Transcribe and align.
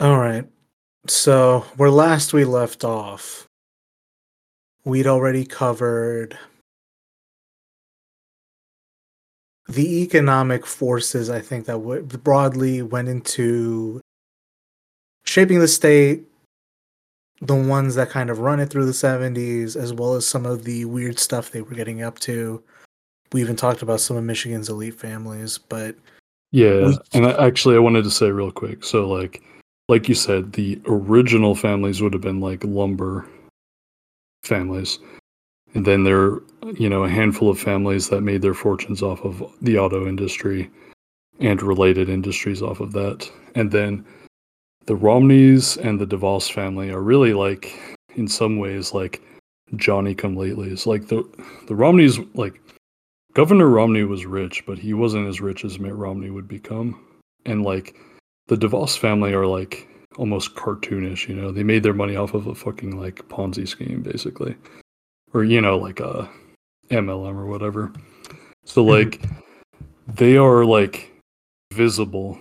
All 0.00 0.18
right. 0.18 0.44
So, 1.06 1.60
where 1.76 1.90
last 1.90 2.32
we 2.32 2.44
left 2.44 2.84
off, 2.84 3.46
we'd 4.84 5.06
already 5.06 5.44
covered 5.44 6.36
the 9.68 10.02
economic 10.02 10.66
forces, 10.66 11.30
I 11.30 11.40
think, 11.40 11.66
that 11.66 11.74
w- 11.74 12.02
broadly 12.02 12.82
went 12.82 13.08
into 13.08 14.00
shaping 15.24 15.58
the 15.58 15.68
state, 15.68 16.24
the 17.40 17.54
ones 17.54 17.94
that 17.94 18.10
kind 18.10 18.30
of 18.30 18.40
run 18.40 18.60
it 18.60 18.70
through 18.70 18.86
the 18.86 18.92
70s, 18.92 19.76
as 19.76 19.92
well 19.92 20.14
as 20.14 20.26
some 20.26 20.44
of 20.46 20.64
the 20.64 20.84
weird 20.86 21.18
stuff 21.18 21.50
they 21.50 21.62
were 21.62 21.74
getting 21.74 22.02
up 22.02 22.18
to. 22.20 22.62
We 23.32 23.40
even 23.40 23.56
talked 23.56 23.82
about 23.82 24.00
some 24.00 24.16
of 24.16 24.24
Michigan's 24.24 24.68
elite 24.68 24.98
families, 24.98 25.58
but 25.58 25.96
Yeah, 26.52 26.86
We- 26.86 26.98
and 27.14 27.26
I, 27.26 27.46
actually, 27.46 27.74
I 27.74 27.80
wanted 27.80 28.04
to 28.04 28.10
say 28.10 28.30
real 28.30 28.52
quick. 28.52 28.84
So, 28.84 29.08
like, 29.08 29.42
like 29.88 30.08
you 30.08 30.14
said, 30.14 30.52
the 30.52 30.80
original 30.86 31.54
families 31.54 32.00
would 32.00 32.12
have 32.12 32.22
been 32.22 32.40
like 32.40 32.64
lumber 32.64 33.28
families, 34.42 34.98
and 35.74 35.86
then 35.86 36.04
there, 36.04 36.40
you 36.78 36.88
know, 36.88 37.04
a 37.04 37.08
handful 37.08 37.50
of 37.50 37.58
families 37.58 38.08
that 38.08 38.22
made 38.22 38.42
their 38.42 38.54
fortunes 38.54 39.02
off 39.02 39.24
of 39.24 39.42
the 39.62 39.78
auto 39.78 40.06
industry 40.06 40.70
and 41.40 41.62
related 41.62 42.08
industries 42.08 42.62
off 42.62 42.80
of 42.80 42.92
that, 42.92 43.30
and 43.54 43.70
then 43.70 44.04
the 44.86 44.96
Romneys 44.96 45.76
and 45.78 45.98
the 45.98 46.06
DeVos 46.06 46.52
family 46.52 46.90
are 46.90 47.00
really 47.00 47.32
like, 47.32 47.78
in 48.16 48.28
some 48.28 48.58
ways, 48.58 48.92
like 48.92 49.22
Johnny 49.76 50.14
Come 50.14 50.36
Lately. 50.36 50.70
Latelys. 50.70 50.86
Like 50.86 51.08
the 51.08 51.24
the 51.66 51.74
Romneys, 51.74 52.18
like 52.34 52.60
Governor 53.34 53.68
Romney 53.68 54.04
was 54.04 54.26
rich, 54.26 54.64
but 54.66 54.78
he 54.78 54.94
wasn't 54.94 55.28
as 55.28 55.40
rich 55.40 55.64
as 55.64 55.78
Mitt 55.78 55.94
Romney 55.94 56.30
would 56.30 56.48
become. 56.48 57.00
And 57.46 57.64
like 57.64 57.96
the 58.48 58.56
DeVos 58.56 58.98
family 58.98 59.32
are 59.32 59.46
like 59.46 59.88
almost 60.16 60.54
cartoonish, 60.54 61.28
you 61.28 61.34
know. 61.34 61.50
They 61.50 61.62
made 61.62 61.82
their 61.82 61.94
money 61.94 62.16
off 62.16 62.34
of 62.34 62.46
a 62.46 62.54
fucking 62.54 62.98
like 62.98 63.26
Ponzi 63.28 63.66
scheme 63.66 64.02
basically. 64.02 64.56
Or 65.32 65.44
you 65.44 65.60
know, 65.60 65.78
like 65.78 66.00
uh, 66.00 66.26
a 66.90 66.94
MLM 66.94 67.36
or 67.36 67.46
whatever. 67.46 67.92
So 68.64 68.84
mm-hmm. 68.84 68.90
like 68.90 69.20
they 70.06 70.36
are 70.36 70.64
like 70.64 71.10
visible, 71.72 72.38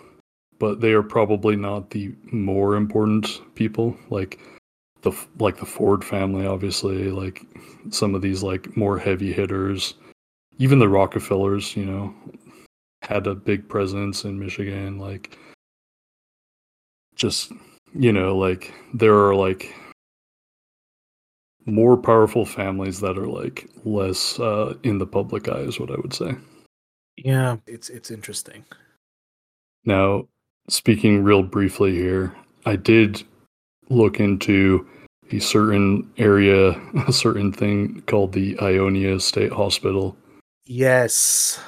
but 0.60 0.82
they 0.82 0.92
are 0.92 1.04
probably 1.04 1.56
not 1.56 1.90
the 1.90 2.14
more 2.32 2.76
important 2.76 3.42
people 3.56 3.98
like 4.10 4.40
the 5.02 5.12
like 5.40 5.58
the 5.58 5.66
Ford 5.66 6.04
family 6.04 6.45
obviously, 6.45 7.10
like 7.10 7.45
some 7.90 8.16
of 8.16 8.22
these 8.22 8.44
like 8.44 8.78
more 8.78 8.98
heavy 8.98 9.34
hitters 9.34 9.95
even 10.60 10.80
the 10.80 10.90
Rockefellers, 10.90 11.76
you 11.76 11.86
know, 11.86 12.14
had 13.02 13.28
a 13.28 13.36
big 13.36 13.67
presence 13.67 14.23
in 14.23 14.40
Michigan. 14.40 15.00
Like, 15.00 15.38
just, 17.16 17.52
you 17.94 18.11
know, 18.11 18.38
like, 18.38 18.73
there 18.94 19.16
are 19.16 19.36
like 19.36 19.73
more 21.66 21.97
powerful 21.97 22.45
families 22.45 23.00
that 23.00 23.17
are 23.17 23.28
like 23.28 23.70
less 23.86 24.39
uh, 24.39 24.73
in 24.83 24.97
the 24.97 25.08
public 25.08 25.47
eye, 25.47 25.59
is 25.59 25.80
what 25.80 25.92
I 25.92 25.95
would 25.95 26.14
say. 26.14 26.36
yeah, 27.17 27.58
it's 27.67 27.89
it's 27.89 28.11
interesting. 28.11 28.66
Now, 29.86 30.28
speaking 30.70 31.23
real 31.23 31.44
briefly 31.44 31.94
here, 31.94 32.36
I 32.66 32.75
did 32.75 33.23
look 33.89 34.20
into 34.20 34.88
a 35.31 35.39
certain 35.39 36.09
area, 36.17 36.72
a 37.08 37.14
certain 37.14 37.52
thing 37.52 38.02
called 38.08 38.33
the 38.33 38.59
Ionia 38.61 39.20
State 39.20 39.52
Hospital. 39.52 40.16
Yes. 40.66 41.59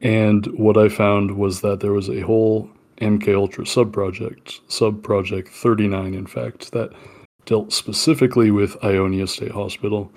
And 0.00 0.46
what 0.58 0.76
I 0.76 0.88
found 0.88 1.36
was 1.36 1.60
that 1.60 1.80
there 1.80 1.92
was 1.92 2.08
a 2.08 2.20
whole 2.20 2.70
MK 3.00 3.34
Ultra 3.34 3.64
subproject, 3.64 4.60
subproject 4.68 5.48
39 5.48 6.14
in 6.14 6.26
fact, 6.26 6.72
that 6.72 6.90
dealt 7.46 7.72
specifically 7.72 8.50
with 8.50 8.82
Ionia 8.84 9.26
State 9.26 9.52
Hospital, 9.52 10.12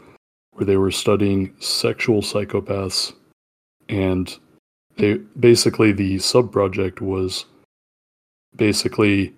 where 0.51 0.65
they 0.65 0.77
were 0.77 0.91
studying 0.91 1.53
sexual 1.59 2.21
psychopaths. 2.21 3.13
And 3.89 4.37
they 4.97 5.15
basically 5.39 5.91
the 5.91 6.15
subproject 6.17 7.01
was 7.01 7.45
basically 8.55 9.33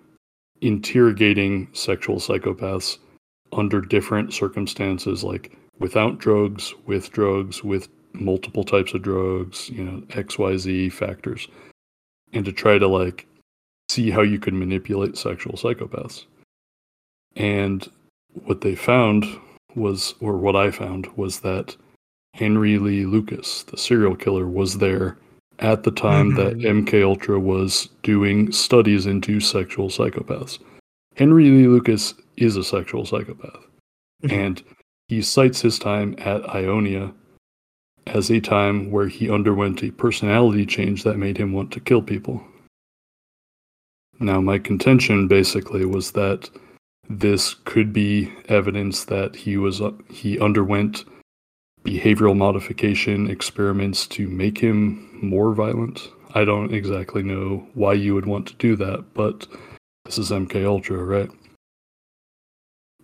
interrogating 0.60 1.68
sexual 1.72 2.16
psychopaths 2.16 2.98
under 3.52 3.80
different 3.80 4.32
circumstances 4.34 5.22
like 5.22 5.56
without 5.78 6.18
drugs, 6.18 6.74
with 6.86 7.12
drugs, 7.12 7.62
with 7.62 7.88
multiple 8.12 8.64
types 8.64 8.94
of 8.94 9.02
drugs, 9.02 9.68
you 9.68 9.84
know, 9.84 10.00
XYZ 10.08 10.92
factors, 10.92 11.48
and 12.32 12.44
to 12.44 12.52
try 12.52 12.78
to 12.78 12.88
like 12.88 13.26
see 13.88 14.10
how 14.10 14.22
you 14.22 14.38
could 14.38 14.54
manipulate 14.54 15.16
sexual 15.16 15.54
psychopaths. 15.54 16.24
And 17.34 17.88
what 18.44 18.60
they 18.62 18.74
found 18.74 19.24
was, 19.74 20.14
or 20.20 20.36
what 20.36 20.56
I 20.56 20.70
found 20.70 21.06
was 21.16 21.40
that 21.40 21.76
Henry 22.34 22.78
Lee 22.78 23.04
Lucas, 23.04 23.62
the 23.64 23.76
serial 23.76 24.16
killer, 24.16 24.46
was 24.46 24.78
there 24.78 25.16
at 25.58 25.84
the 25.84 25.90
time 25.90 26.34
that 26.34 26.58
MK 26.58 27.02
Ultra 27.02 27.40
was 27.40 27.88
doing 28.02 28.52
studies 28.52 29.06
into 29.06 29.40
sexual 29.40 29.88
psychopaths. 29.88 30.58
Henry 31.16 31.44
Lee 31.44 31.66
Lucas 31.66 32.14
is 32.36 32.56
a 32.56 32.64
sexual 32.64 33.06
psychopath, 33.06 33.66
Mhm. 34.22 34.32
and 34.32 34.62
he 35.08 35.22
cites 35.22 35.62
his 35.62 35.78
time 35.78 36.14
at 36.18 36.46
Ionia 36.54 37.14
as 38.06 38.30
a 38.30 38.40
time 38.40 38.90
where 38.90 39.08
he 39.08 39.30
underwent 39.30 39.82
a 39.82 39.90
personality 39.92 40.66
change 40.66 41.04
that 41.04 41.16
made 41.18 41.38
him 41.38 41.52
want 41.52 41.70
to 41.72 41.80
kill 41.80 42.02
people. 42.02 42.44
Now, 44.18 44.40
my 44.40 44.58
contention 44.58 45.28
basically 45.28 45.84
was 45.84 46.12
that 46.12 46.48
this 47.08 47.54
could 47.64 47.92
be 47.92 48.32
evidence 48.48 49.04
that 49.04 49.36
he 49.36 49.56
was 49.56 49.80
uh, 49.80 49.92
he 50.10 50.38
underwent 50.40 51.04
behavioral 51.84 52.36
modification 52.36 53.30
experiments 53.30 54.06
to 54.08 54.26
make 54.28 54.58
him 54.58 55.08
more 55.22 55.52
violent. 55.54 56.08
I 56.34 56.44
don't 56.44 56.74
exactly 56.74 57.22
know 57.22 57.66
why 57.74 57.92
you 57.92 58.14
would 58.14 58.26
want 58.26 58.46
to 58.48 58.54
do 58.54 58.74
that, 58.76 59.04
but 59.14 59.46
this 60.04 60.18
is 60.18 60.30
MK 60.32 60.64
Ultra, 60.66 61.02
right? 61.04 61.30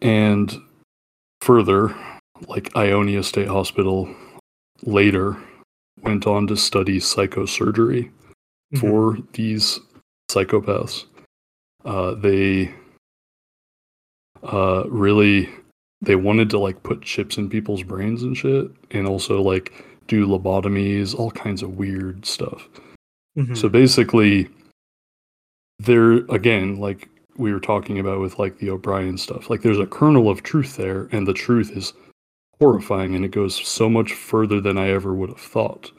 And 0.00 0.60
further, 1.40 1.94
like 2.48 2.76
Ionia 2.76 3.22
State 3.22 3.48
Hospital 3.48 4.12
later 4.82 5.36
went 6.02 6.26
on 6.26 6.48
to 6.48 6.56
study 6.56 6.98
psychosurgery 6.98 8.10
Mhm. 8.74 8.80
for 8.80 9.18
these 9.34 9.78
psychopaths. 10.34 11.04
Uh, 11.84 12.15
they 12.15 12.72
uh, 14.43 14.84
really 14.88 15.48
they 16.00 16.16
wanted 16.16 16.50
to 16.50 16.59
like 16.59 16.82
put 16.82 17.03
chips 17.03 17.38
in 17.38 17.48
people's 17.48 17.82
brains 17.82 18.22
and 18.22 18.37
shit, 18.37 18.70
and 18.91 19.06
also 19.06 19.41
like 19.41 19.72
do 20.09 20.26
lobotomies, 20.26 21.15
all 21.19 21.31
kinds 21.31 21.62
of 21.62 21.76
weird 21.76 22.26
stuff. 22.26 22.69
Mhm. 23.37 23.56
So 23.56 23.69
basically, 23.69 24.48
there 25.78 26.19
again, 26.31 26.78
like 26.78 27.09
we 27.37 27.53
were 27.53 27.60
talking 27.60 27.99
about 27.99 28.20
with 28.20 28.38
like 28.38 28.59
the 28.59 28.70
O'Brien 28.70 29.16
stuff, 29.16 29.49
like 29.49 29.62
there's 29.62 29.78
a 29.78 29.87
kernel 29.87 30.28
of 30.28 30.43
truth 30.43 30.76
there, 30.76 31.09
and 31.12 31.26
the 31.26 31.32
truth 31.32 31.70
is 31.76 31.93
horrifying, 32.59 33.14
and 33.14 33.25
it 33.25 33.31
goes 33.31 33.54
so 33.66 33.88
much 33.88 34.12
further 34.12 34.60
than 34.60 34.76
I 34.78 34.88
ever 34.91 35.14
would 35.14 35.31
have 35.31 35.41
thought. 35.41 35.91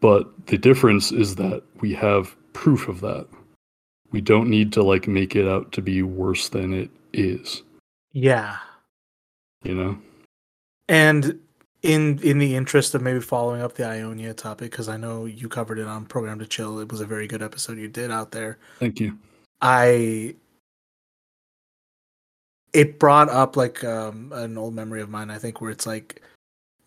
But 0.00 0.46
the 0.46 0.58
difference 0.58 1.10
is 1.10 1.34
that 1.36 1.62
we 1.80 1.94
have 1.94 2.36
proof 2.58 2.88
of 2.88 3.00
that. 3.00 3.28
We 4.10 4.20
don't 4.20 4.50
need 4.50 4.72
to 4.72 4.82
like 4.82 5.06
make 5.06 5.36
it 5.36 5.46
out 5.46 5.70
to 5.72 5.80
be 5.80 6.02
worse 6.02 6.48
than 6.48 6.74
it 6.74 6.90
is, 7.12 7.62
yeah. 8.12 8.56
you 9.62 9.74
know? 9.74 9.96
And 10.88 11.38
in 11.82 12.18
in 12.18 12.38
the 12.38 12.56
interest 12.56 12.96
of 12.96 13.02
maybe 13.02 13.20
following 13.20 13.62
up 13.62 13.74
the 13.74 13.84
Ionia 13.84 14.34
topic, 14.34 14.72
because 14.72 14.88
I 14.88 14.96
know 14.96 15.26
you 15.26 15.48
covered 15.48 15.78
it 15.78 15.86
on 15.86 16.04
Programmed 16.04 16.40
to 16.40 16.46
Chill, 16.46 16.80
it 16.80 16.90
was 16.90 17.00
a 17.00 17.06
very 17.06 17.28
good 17.28 17.42
episode 17.42 17.78
you 17.78 17.86
did 17.86 18.10
out 18.10 18.32
there. 18.32 18.58
Thank 18.80 18.98
you. 18.98 19.16
I 19.60 20.34
it 22.72 22.98
brought 22.98 23.28
up 23.28 23.56
like 23.56 23.84
um, 23.84 24.32
an 24.34 24.58
old 24.58 24.74
memory 24.74 25.00
of 25.00 25.10
mine. 25.10 25.30
I 25.30 25.38
think 25.38 25.60
where 25.60 25.70
it's 25.70 25.86
like 25.86 26.22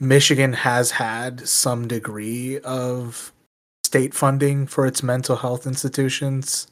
Michigan 0.01 0.51
has 0.51 0.91
had 0.91 1.47
some 1.47 1.87
degree 1.87 2.59
of 2.59 3.31
state 3.91 4.13
funding 4.13 4.65
for 4.65 4.85
its 4.85 5.03
mental 5.03 5.35
health 5.35 5.67
institutions, 5.67 6.67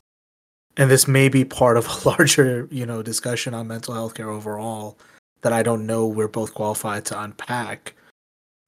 and 0.78 0.90
this 0.90 1.06
may 1.06 1.28
be 1.28 1.44
part 1.44 1.76
of 1.76 1.86
a 1.86 2.10
larger 2.10 2.66
you 2.72 2.86
know 2.86 3.04
discussion 3.04 3.54
on 3.54 3.68
mental 3.68 3.94
health 3.94 4.14
care 4.14 4.30
overall 4.30 4.98
that 5.42 5.52
I 5.52 5.62
don't 5.62 5.86
know 5.86 6.08
we're 6.08 6.30
both 6.30 6.54
qualified 6.54 7.04
to 7.08 7.22
unpack. 7.22 7.94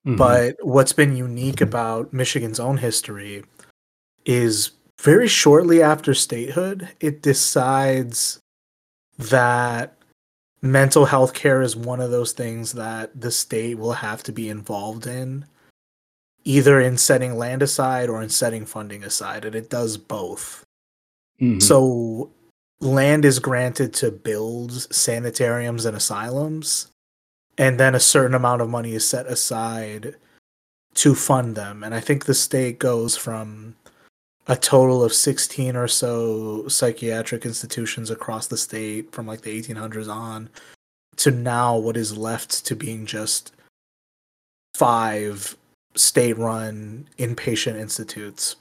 Mhm. 0.05 0.17
But 0.17 0.57
what's 0.61 0.91
been 0.91 1.15
unique 1.15 1.61
about 1.61 2.11
Michigan's 2.11 2.59
own 2.59 2.75
history 2.75 3.45
is 4.25 4.71
very 4.99 5.29
shortly 5.29 5.81
after 5.81 6.13
statehood, 6.13 6.89
it 6.99 7.21
decides 7.21 8.41
that 9.17 9.95
mental 10.61 11.05
health 11.05 11.33
care 11.33 11.61
is 11.61 11.75
one 11.77 12.01
of 12.01 12.11
those 12.11 12.33
things 12.33 12.73
that 12.73 13.09
the 13.19 13.31
state 13.31 13.77
will 13.77 13.93
have 13.93 14.23
to 14.23 14.33
be 14.33 14.49
involved 14.49 15.07
in, 15.07 15.45
either 16.43 16.79
in 16.79 16.97
setting 16.97 17.37
land 17.37 17.61
aside 17.61 18.09
or 18.09 18.21
in 18.21 18.29
setting 18.29 18.65
funding 18.65 19.03
aside. 19.03 19.45
And 19.45 19.55
it 19.55 19.69
does 19.69 19.97
both. 19.97 20.65
Mhm. 21.39 21.61
So 21.61 22.31
land 22.79 23.25
is 23.25 23.39
granted 23.39 23.93
to 23.95 24.11
build 24.11 24.93
sanitariums 24.93 25.85
and 25.85 25.95
asylums, 25.95 26.87
and 27.57 27.79
then 27.79 27.95
a 27.95 27.99
certain 27.99 28.35
amount 28.35 28.61
of 28.61 28.69
money 28.69 28.93
is 28.93 29.07
set 29.07 29.27
aside 29.27 30.15
to 30.95 31.15
fund 31.15 31.55
them. 31.55 31.83
And 31.83 31.93
I 31.93 31.99
think 31.99 32.25
the 32.25 32.33
state 32.33 32.79
goes 32.79 33.15
from 33.15 33.75
a 34.47 34.55
total 34.55 35.03
of 35.03 35.13
16 35.13 35.75
or 35.75 35.87
so 35.87 36.67
psychiatric 36.67 37.45
institutions 37.45 38.09
across 38.09 38.47
the 38.47 38.57
state 38.57 39.11
from 39.11 39.27
like 39.27 39.41
the 39.41 39.51
1800s 39.51 40.07
on 40.07 40.49
to 41.17 41.29
now 41.29 41.77
what 41.77 41.95
is 41.95 42.17
left 42.17 42.65
to 42.65 42.75
being 42.75 43.05
just 43.05 43.53
five 44.75 45.55
state 45.95 46.37
run 46.37 47.07
inpatient 47.17 47.79
institutes 47.79 48.55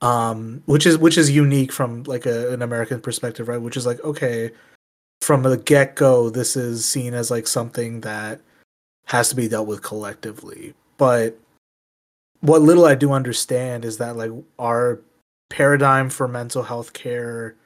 um 0.00 0.62
which 0.66 0.86
is 0.86 0.98
which 0.98 1.16
is 1.16 1.30
unique 1.30 1.72
from 1.72 2.02
like 2.04 2.26
a, 2.26 2.52
an 2.52 2.62
american 2.62 3.00
perspective 3.00 3.48
right? 3.48 3.60
Which 3.60 3.76
is 3.76 3.86
like 3.86 4.02
okay 4.04 4.50
from 5.22 5.42
the 5.42 5.56
get-go 5.56 6.28
this 6.28 6.56
is 6.56 6.84
seen 6.84 7.14
as 7.14 7.30
like 7.30 7.46
something 7.46 8.00
that 8.02 8.40
has 9.06 9.28
to 9.30 9.36
be 9.36 9.48
dealt 9.48 9.66
with 9.66 9.82
collectively. 9.82 10.74
But 10.96 11.38
what 12.40 12.60
little 12.60 12.84
i 12.84 12.94
do 12.94 13.12
understand 13.12 13.84
is 13.84 13.96
that 13.98 14.16
like 14.16 14.30
our 14.58 15.00
paradigm 15.48 16.10
for 16.10 16.28
mental 16.28 16.62
health 16.62 16.92
care 16.92 17.56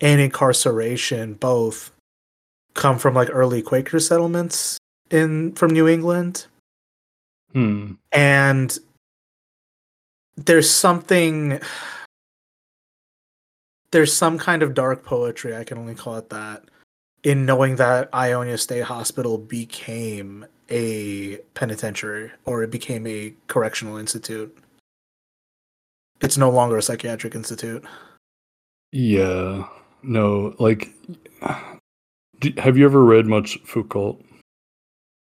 and 0.00 0.20
incarceration 0.20 1.34
both 1.34 1.92
come 2.74 2.98
from 2.98 3.14
like 3.14 3.28
early 3.30 3.62
quaker 3.62 4.00
settlements 4.00 4.76
in 5.10 5.52
from 5.52 5.70
new 5.70 5.86
england 5.86 6.46
Hmm. 7.54 7.92
and 8.12 8.76
there's 10.36 10.68
something 10.68 11.60
there's 13.92 14.12
some 14.12 14.38
kind 14.38 14.62
of 14.64 14.74
dark 14.74 15.04
poetry 15.04 15.56
i 15.56 15.62
can 15.62 15.78
only 15.78 15.94
call 15.94 16.16
it 16.16 16.28
that 16.30 16.64
in 17.22 17.46
knowing 17.46 17.76
that 17.76 18.08
ionia 18.12 18.58
state 18.58 18.82
hospital 18.82 19.38
became 19.38 20.44
a 20.70 21.36
penitentiary 21.54 22.32
or 22.44 22.64
it 22.64 22.70
became 22.72 23.06
a 23.06 23.32
correctional 23.46 23.96
institute 23.96 24.56
it's 26.20 26.36
no 26.36 26.50
longer 26.50 26.76
a 26.78 26.82
psychiatric 26.82 27.34
institute 27.36 27.84
Yeah. 28.92 29.68
No, 30.04 30.54
like, 30.58 30.90
do, 32.40 32.52
have 32.58 32.76
you 32.76 32.84
ever 32.84 33.02
read 33.04 33.26
much 33.26 33.58
Foucault? 33.64 34.18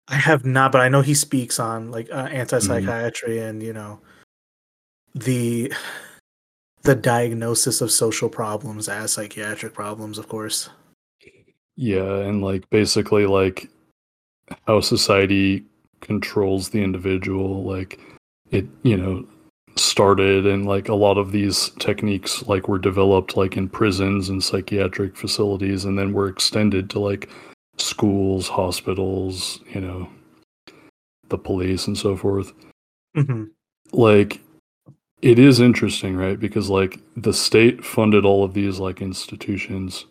I 0.08 0.16
have 0.16 0.44
not 0.44 0.72
but 0.72 0.80
i 0.80 0.88
know 0.88 1.00
he 1.00 1.14
speaks 1.14 1.58
on 1.58 1.90
like 1.90 2.10
uh, 2.10 2.28
anti-psychiatry 2.30 3.38
and 3.38 3.62
you 3.62 3.72
know 3.72 4.00
the 5.14 5.72
the 6.84 6.94
diagnosis 6.94 7.80
of 7.80 7.90
social 7.90 8.28
problems 8.28 8.88
as 8.88 9.12
psychiatric 9.12 9.74
problems 9.74 10.18
of 10.18 10.28
course. 10.28 10.68
Yeah, 11.76 12.18
and 12.18 12.42
like 12.42 12.68
basically 12.70 13.26
like 13.26 13.68
how 14.66 14.80
society 14.80 15.64
controls 16.00 16.68
the 16.68 16.82
individual, 16.82 17.64
like 17.64 17.98
it, 18.50 18.66
you 18.82 18.96
know, 18.96 19.26
started 19.76 20.46
and 20.46 20.66
like 20.66 20.88
a 20.88 20.94
lot 20.94 21.18
of 21.18 21.32
these 21.32 21.70
techniques 21.80 22.46
like 22.46 22.68
were 22.68 22.78
developed 22.78 23.36
like 23.36 23.56
in 23.56 23.68
prisons 23.68 24.28
and 24.28 24.44
psychiatric 24.44 25.16
facilities 25.16 25.84
and 25.84 25.98
then 25.98 26.12
were 26.12 26.28
extended 26.28 26.88
to 26.90 27.00
like 27.00 27.28
schools, 27.76 28.48
hospitals, 28.48 29.60
you 29.72 29.80
know, 29.80 30.08
the 31.28 31.38
police 31.38 31.86
and 31.86 31.96
so 31.96 32.16
forth. 32.16 32.52
hmm 33.14 33.44
like 33.92 34.40
it 35.22 35.38
is 35.38 35.60
interesting 35.60 36.16
right? 36.16 36.38
Because 36.38 36.68
like 36.68 37.00
the 37.16 37.32
state 37.32 37.84
funded 37.84 38.24
all 38.24 38.44
of 38.44 38.54
these 38.54 38.78
like 38.78 39.00
institutions 39.00 40.06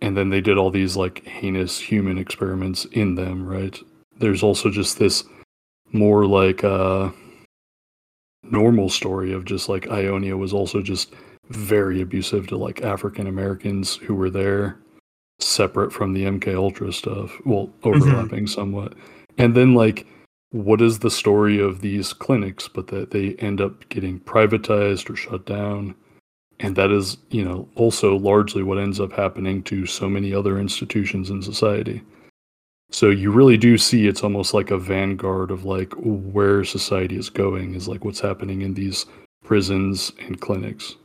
and 0.00 0.16
then 0.16 0.30
they 0.30 0.40
did 0.40 0.58
all 0.58 0.70
these 0.70 0.96
like 0.96 1.24
heinous 1.26 1.78
human 1.78 2.18
experiments 2.18 2.84
in 2.86 3.14
them 3.14 3.46
right? 3.46 3.78
There's 4.18 4.42
also 4.42 4.70
just 4.70 4.98
this 4.98 5.24
more 5.92 6.26
like 6.26 6.64
uh 6.64 7.10
normal 8.42 8.88
story 8.88 9.32
of 9.32 9.44
just 9.44 9.68
like 9.68 9.88
ionia 9.90 10.36
was 10.36 10.52
also 10.52 10.80
just 10.80 11.12
very 11.50 12.00
abusive 12.00 12.46
to 12.46 12.56
like 12.56 12.82
african 12.82 13.26
americans 13.26 13.96
who 13.96 14.14
were 14.14 14.30
there 14.30 14.78
separate 15.38 15.92
from 15.92 16.12
the 16.14 16.24
mk 16.24 16.54
ultra 16.54 16.92
stuff 16.92 17.32
well 17.44 17.66
mm-hmm. 17.66 17.88
overlapping 17.88 18.46
somewhat. 18.46 18.94
And 19.38 19.54
then 19.54 19.74
like 19.74 20.06
what 20.50 20.80
is 20.80 21.00
the 21.00 21.10
story 21.10 21.60
of 21.60 21.80
these 21.80 22.12
clinics 22.12 22.68
but 22.68 22.86
that 22.88 23.10
they 23.10 23.34
end 23.34 23.60
up 23.60 23.88
getting 23.88 24.20
privatized 24.20 25.10
or 25.10 25.16
shut 25.16 25.44
down? 25.44 25.94
And 26.60 26.74
that 26.76 26.90
is 26.90 27.18
you 27.30 27.44
know 27.44 27.68
also 27.74 28.16
largely 28.16 28.62
what 28.62 28.78
ends 28.78 29.00
up 29.00 29.12
happening 29.12 29.62
to 29.64 29.86
so 29.86 30.08
many 30.08 30.32
other 30.32 30.58
institutions 30.58 31.30
in 31.30 31.42
society. 31.42 32.02
So 32.90 33.10
you 33.10 33.32
really 33.32 33.56
do 33.56 33.76
see 33.76 34.06
it's 34.06 34.22
almost 34.22 34.54
like 34.54 34.70
a 34.70 34.78
vanguard 34.78 35.50
of 35.50 35.64
like 35.64 35.92
where 35.96 36.64
society 36.64 37.16
is 37.16 37.28
going 37.28 37.74
is 37.74 37.88
like 37.88 38.04
what's 38.04 38.20
happening 38.20 38.62
in 38.62 38.74
these 38.74 39.06
prisons 39.44 40.12
and 40.20 40.40
clinics 40.40 40.96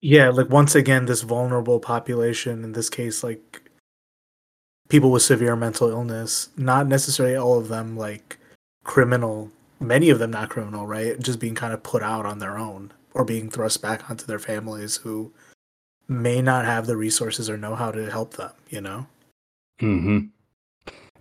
yeah 0.00 0.28
like 0.28 0.48
once 0.48 0.74
again 0.74 1.06
this 1.06 1.22
vulnerable 1.22 1.80
population 1.80 2.64
in 2.64 2.72
this 2.72 2.90
case 2.90 3.22
like 3.22 3.70
people 4.88 5.10
with 5.10 5.22
severe 5.22 5.56
mental 5.56 5.88
illness 5.88 6.48
not 6.56 6.86
necessarily 6.86 7.36
all 7.36 7.58
of 7.58 7.68
them 7.68 7.96
like 7.96 8.38
criminal 8.84 9.50
many 9.80 10.10
of 10.10 10.18
them 10.18 10.30
not 10.30 10.50
criminal 10.50 10.86
right? 10.86 11.18
Just 11.18 11.40
being 11.40 11.54
kind 11.54 11.72
of 11.72 11.82
put 11.82 12.02
out 12.02 12.26
on 12.26 12.38
their 12.38 12.58
own 12.58 12.92
or 13.14 13.24
being 13.24 13.50
thrust 13.50 13.82
back 13.82 14.08
onto 14.08 14.26
their 14.26 14.38
families 14.38 14.96
who 14.96 15.32
may 16.06 16.42
not 16.42 16.64
have 16.64 16.86
the 16.86 16.96
resources 16.96 17.48
or 17.48 17.56
know 17.56 17.74
how 17.74 17.90
to 17.90 18.10
help 18.10 18.34
them 18.34 18.52
you 18.68 18.80
know? 18.80 19.06
Hmm 19.80 20.26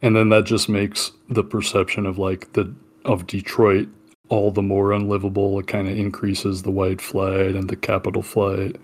And 0.01 0.15
then 0.15 0.29
that 0.29 0.45
just 0.45 0.69
makes 0.69 1.11
the 1.29 1.43
perception 1.43 2.05
of 2.05 2.17
like 2.17 2.53
the 2.53 2.73
of 3.05 3.27
Detroit 3.27 3.87
all 4.29 4.51
the 4.51 4.61
more 4.61 4.93
unlivable. 4.93 5.59
It 5.59 5.67
kind 5.67 5.87
of 5.87 5.97
increases 5.97 6.61
the 6.61 6.71
white 6.71 7.01
flight 7.01 7.55
and 7.55 7.69
the 7.69 7.75
capital 7.75 8.21
flight. 8.21 8.77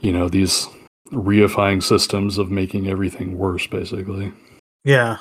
You 0.00 0.12
know, 0.12 0.28
these 0.28 0.68
reifying 1.10 1.82
systems 1.82 2.38
of 2.38 2.50
making 2.50 2.88
everything 2.88 3.38
worse, 3.38 3.66
basically. 3.66 4.32
Yeah. 4.84 5.18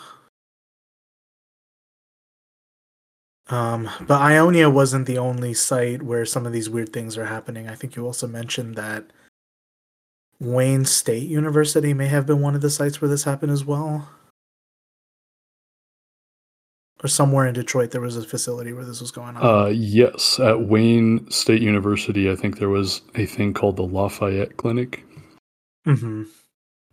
Um, 3.49 3.89
but 4.01 4.19
Ionia 4.19 4.69
wasn't 4.69 5.07
the 5.07 5.17
only 5.17 5.53
site 5.53 6.03
where 6.03 6.25
some 6.25 6.45
of 6.45 6.51
these 6.51 6.69
weird 6.69 6.91
things 6.91 7.17
are 7.17 7.25
happening. 7.25 7.69
I 7.69 7.75
think 7.75 7.95
you 7.95 8.05
also 8.05 8.27
mentioned 8.27 8.75
that 8.75 9.05
Wayne 10.39 10.85
State 10.85 11.27
University 11.27 11.93
may 11.93 12.07
have 12.07 12.25
been 12.25 12.41
one 12.41 12.55
of 12.55 12.61
the 12.61 12.69
sites 12.69 13.01
where 13.01 13.09
this 13.09 13.23
happened 13.23 13.51
as 13.51 13.63
well. 13.63 14.09
Or 17.03 17.07
somewhere 17.07 17.45
in 17.45 17.53
Detroit, 17.53 17.91
there 17.91 18.01
was 18.01 18.17
a 18.17 18.23
facility 18.23 18.73
where 18.73 18.85
this 18.85 19.01
was 19.01 19.11
going 19.11 19.37
on. 19.37 19.45
Uh, 19.45 19.67
yes, 19.67 20.39
at 20.39 20.61
Wayne 20.61 21.29
State 21.29 21.61
University, 21.61 22.31
I 22.31 22.35
think 22.35 22.57
there 22.57 22.69
was 22.69 23.01
a 23.13 23.27
thing 23.27 23.53
called 23.53 23.75
the 23.75 23.83
Lafayette 23.83 24.57
Clinic. 24.57 25.05
hmm 25.85 26.23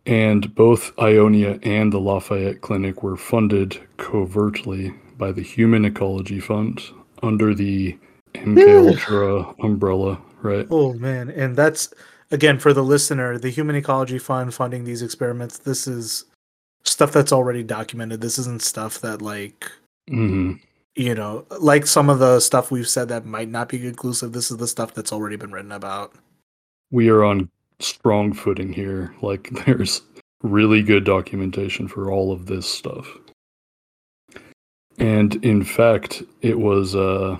And 0.05 0.53
both 0.53 0.91
Ionia 0.99 1.59
and 1.63 1.91
the 1.91 1.99
Lafayette 1.99 2.61
Clinic 2.61 3.01
were 3.01 3.17
funded 3.17 3.79
covertly 3.97 4.93
by 5.17 5.31
the 5.31 5.41
Human 5.41 5.85
Ecology 5.85 6.39
Fund 6.39 6.81
under 7.23 7.55
the 7.55 7.97
MK 8.35 8.89
Ultra 8.89 9.55
umbrella, 9.63 10.21
right? 10.41 10.67
Oh 10.69 10.93
man, 10.93 11.29
and 11.29 11.55
that's 11.55 11.93
again 12.31 12.59
for 12.59 12.73
the 12.73 12.83
listener, 12.83 13.37
the 13.37 13.49
Human 13.49 13.75
Ecology 13.75 14.19
Fund 14.19 14.53
funding 14.53 14.83
these 14.83 15.01
experiments. 15.01 15.57
This 15.57 15.87
is 15.87 16.25
stuff 16.83 17.11
that's 17.11 17.31
already 17.31 17.63
documented. 17.63 18.21
This 18.21 18.37
isn't 18.37 18.61
stuff 18.61 18.99
that 19.01 19.21
like 19.21 19.71
hmm 20.07 20.53
you 20.95 21.13
know, 21.13 21.45
like 21.59 21.85
some 21.85 22.09
of 22.09 22.19
the 22.19 22.39
stuff 22.39 22.71
we've 22.71 22.87
said 22.87 23.09
that 23.09 23.25
might 23.25 23.49
not 23.49 23.69
be 23.69 23.79
conclusive. 23.79 24.31
This 24.31 24.49
is 24.49 24.57
the 24.57 24.67
stuff 24.67 24.93
that's 24.93 25.11
already 25.11 25.35
been 25.35 25.51
written 25.51 25.71
about. 25.71 26.13
We 26.91 27.09
are 27.09 27.23
on 27.23 27.49
strong 27.79 28.33
footing 28.33 28.71
here. 28.71 29.13
Like, 29.21 29.49
there's 29.65 30.01
really 30.41 30.81
good 30.81 31.03
documentation 31.03 31.87
for 31.87 32.11
all 32.11 32.31
of 32.31 32.45
this 32.45 32.67
stuff. 32.67 33.07
And 34.97 35.35
in 35.43 35.63
fact, 35.65 36.23
it 36.41 36.59
was, 36.59 36.95
uh, 36.95 37.37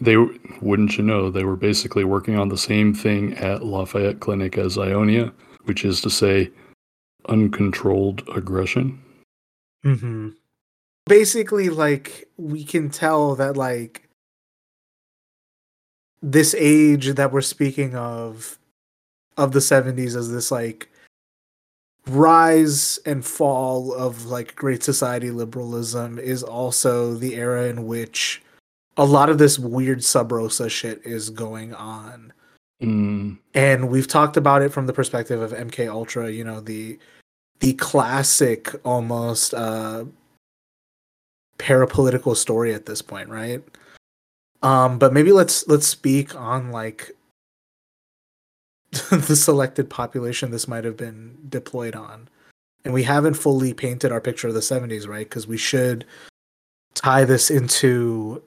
they 0.00 0.16
wouldn't 0.60 0.98
you 0.98 1.04
know, 1.04 1.30
they 1.30 1.44
were 1.44 1.56
basically 1.56 2.02
working 2.02 2.36
on 2.36 2.48
the 2.48 2.58
same 2.58 2.92
thing 2.92 3.34
at 3.34 3.64
Lafayette 3.64 4.18
Clinic 4.18 4.58
as 4.58 4.76
Ionia, 4.76 5.32
which 5.64 5.84
is 5.84 6.00
to 6.00 6.10
say, 6.10 6.50
uncontrolled 7.28 8.24
aggression. 8.34 9.00
Mm-hmm. 9.84 10.30
Basically, 11.06 11.68
like 11.68 12.28
we 12.36 12.64
can 12.64 12.90
tell 12.90 13.34
that 13.36 13.56
like 13.56 14.08
this 16.22 16.54
age 16.58 17.14
that 17.14 17.32
we're 17.32 17.40
speaking 17.40 17.94
of 17.94 18.58
of 19.36 19.52
the 19.52 19.60
70s 19.60 20.16
as 20.16 20.32
this 20.32 20.50
like 20.50 20.88
rise 22.06 22.98
and 23.04 23.24
fall 23.24 23.92
of 23.92 24.24
like 24.26 24.56
great 24.56 24.82
society 24.82 25.30
liberalism 25.30 26.18
is 26.18 26.42
also 26.42 27.14
the 27.14 27.34
era 27.34 27.64
in 27.66 27.86
which 27.86 28.42
a 28.96 29.04
lot 29.04 29.28
of 29.28 29.36
this 29.36 29.58
weird 29.58 30.02
sub 30.02 30.32
rosa 30.32 30.70
shit 30.70 31.02
is 31.04 31.28
going 31.28 31.74
on 31.74 32.32
Mm, 32.82 33.38
and 33.54 33.88
we've 33.88 34.08
talked 34.08 34.36
about 34.36 34.62
it 34.62 34.72
from 34.72 34.86
the 34.86 34.92
perspective 34.92 35.40
of 35.40 35.52
MK 35.52 35.90
Ultra. 35.90 36.30
You 36.30 36.44
know 36.44 36.60
the 36.60 36.98
the 37.60 37.72
classic 37.74 38.74
almost 38.84 39.54
uh, 39.54 40.04
parapolitical 41.58 42.36
story 42.36 42.74
at 42.74 42.86
this 42.86 43.02
point, 43.02 43.28
right? 43.28 43.62
Um, 44.62 44.98
but 44.98 45.12
maybe 45.12 45.32
let's 45.32 45.66
let's 45.68 45.86
speak 45.86 46.34
on 46.34 46.70
like 46.70 47.12
the 49.10 49.36
selected 49.36 49.90
population 49.90 50.50
this 50.50 50.68
might 50.68 50.84
have 50.84 50.96
been 50.96 51.36
deployed 51.48 51.94
on. 51.94 52.28
And 52.84 52.94
we 52.94 53.02
haven't 53.02 53.34
fully 53.34 53.74
painted 53.74 54.12
our 54.12 54.20
picture 54.20 54.46
of 54.48 54.54
the 54.54 54.60
70s, 54.60 55.08
right? 55.08 55.28
Because 55.28 55.48
we 55.48 55.56
should 55.56 56.04
tie 56.94 57.24
this 57.24 57.50
into 57.50 58.42